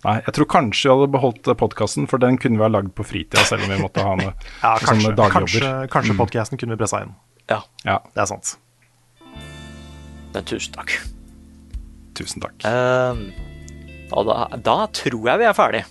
Nei, 0.04 0.14
jeg 0.22 0.34
tror 0.36 0.46
kanskje 0.46 0.86
vi 0.86 0.94
hadde 0.94 1.10
beholdt 1.10 1.48
podkasten, 1.58 2.04
for 2.06 2.22
den 2.22 2.36
kunne 2.38 2.54
vi 2.60 2.62
ha 2.62 2.68
lagd 2.70 2.92
på 2.94 3.02
fritida, 3.02 3.42
selv 3.48 3.64
om 3.66 3.72
vi 3.74 3.80
måtte 3.82 4.04
ha 4.06 4.12
noe 4.20 4.30
Ja, 4.62 4.76
kanskje, 4.78 5.10
dagjobber. 5.18 5.34
kanskje, 5.34 5.72
kanskje 5.90 6.14
podcasten 6.20 6.60
kunne 6.60 6.76
vi 6.76 6.82
pressa 6.84 7.00
inn. 7.02 7.16
Ja, 7.50 7.62
Ja, 7.84 7.96
Det 8.14 8.22
er 8.22 8.30
sant. 8.30 8.54
men 10.34 10.44
tusen 10.46 10.72
takk. 10.76 10.92
tusen 12.14 12.42
takk. 12.44 12.62
Uh, 12.62 13.26
og 14.14 14.26
da, 14.28 14.36
da 14.62 14.76
tror 14.94 15.26
jeg 15.32 15.40
vi 15.42 15.46
er 15.48 15.56
ferdig. 15.56 15.82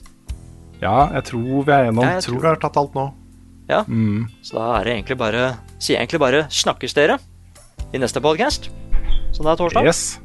Ja, 0.81 1.09
jeg 1.17 1.23
tror 1.31 1.63
vi 1.67 1.73
er 1.73 1.87
gjennom. 1.89 2.03
Ja, 2.05 2.15
jeg 2.19 2.23
Tror 2.29 2.39
vi 2.43 2.47
har 2.47 2.59
tatt 2.61 2.77
alt 2.79 2.95
nå. 2.95 3.05
Ja, 3.67 3.83
så 4.41 4.55
da 4.55 4.79
er 4.79 4.83
det 4.85 4.93
egentlig 4.93 5.17
bare 5.17 5.57
Sier 5.79 5.99
egentlig 5.99 6.19
bare 6.19 6.47
'snakkes 6.49 6.93
dere' 6.95 7.19
i 7.93 7.97
neste 7.97 8.21
podcast. 8.21 8.69
Så 9.33 9.43
det 9.43 9.51
er 9.51 9.55
torsdag. 9.55 9.85
Yes. 9.85 10.19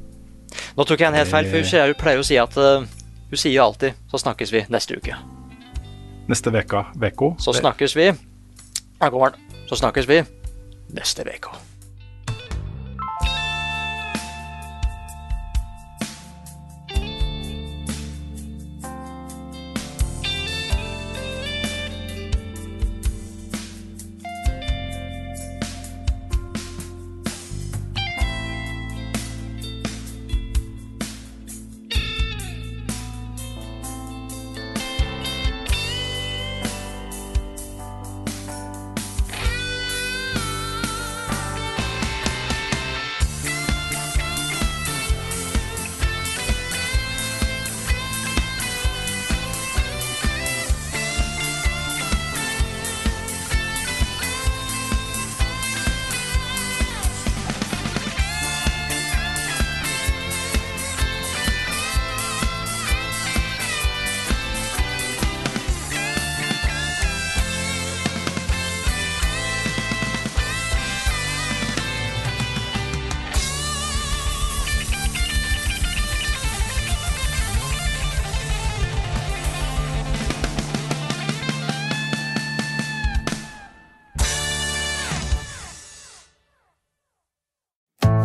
Nå 0.76 0.84
tok 0.84 1.00
jeg 1.00 1.08
en 1.08 1.14
helt 1.14 1.28
feil, 1.28 1.46
for 1.50 1.58
hun 1.58 1.94
pleier 1.94 2.18
å 2.18 2.24
si 2.24 2.36
at 2.38 2.56
uh, 2.56 2.86
Hun 3.30 3.36
sier 3.36 3.52
jo 3.52 3.64
alltid 3.64 3.92
'så 4.08 4.18
snakkes 4.18 4.52
vi 4.52 4.64
neste 4.70 4.96
uke'. 4.96 5.16
Neste 6.28 6.52
veka, 6.52 6.92
veko. 6.96 7.34
Så 7.38 7.52
snakkes 7.52 7.96
vi 7.96 8.12
Her 9.00 9.10
kommer 9.10 9.32
den. 9.32 9.40
Så 9.68 9.76
snakkes 9.76 10.08
vi 10.08 10.22
neste 10.94 11.24
uke. 11.24 11.71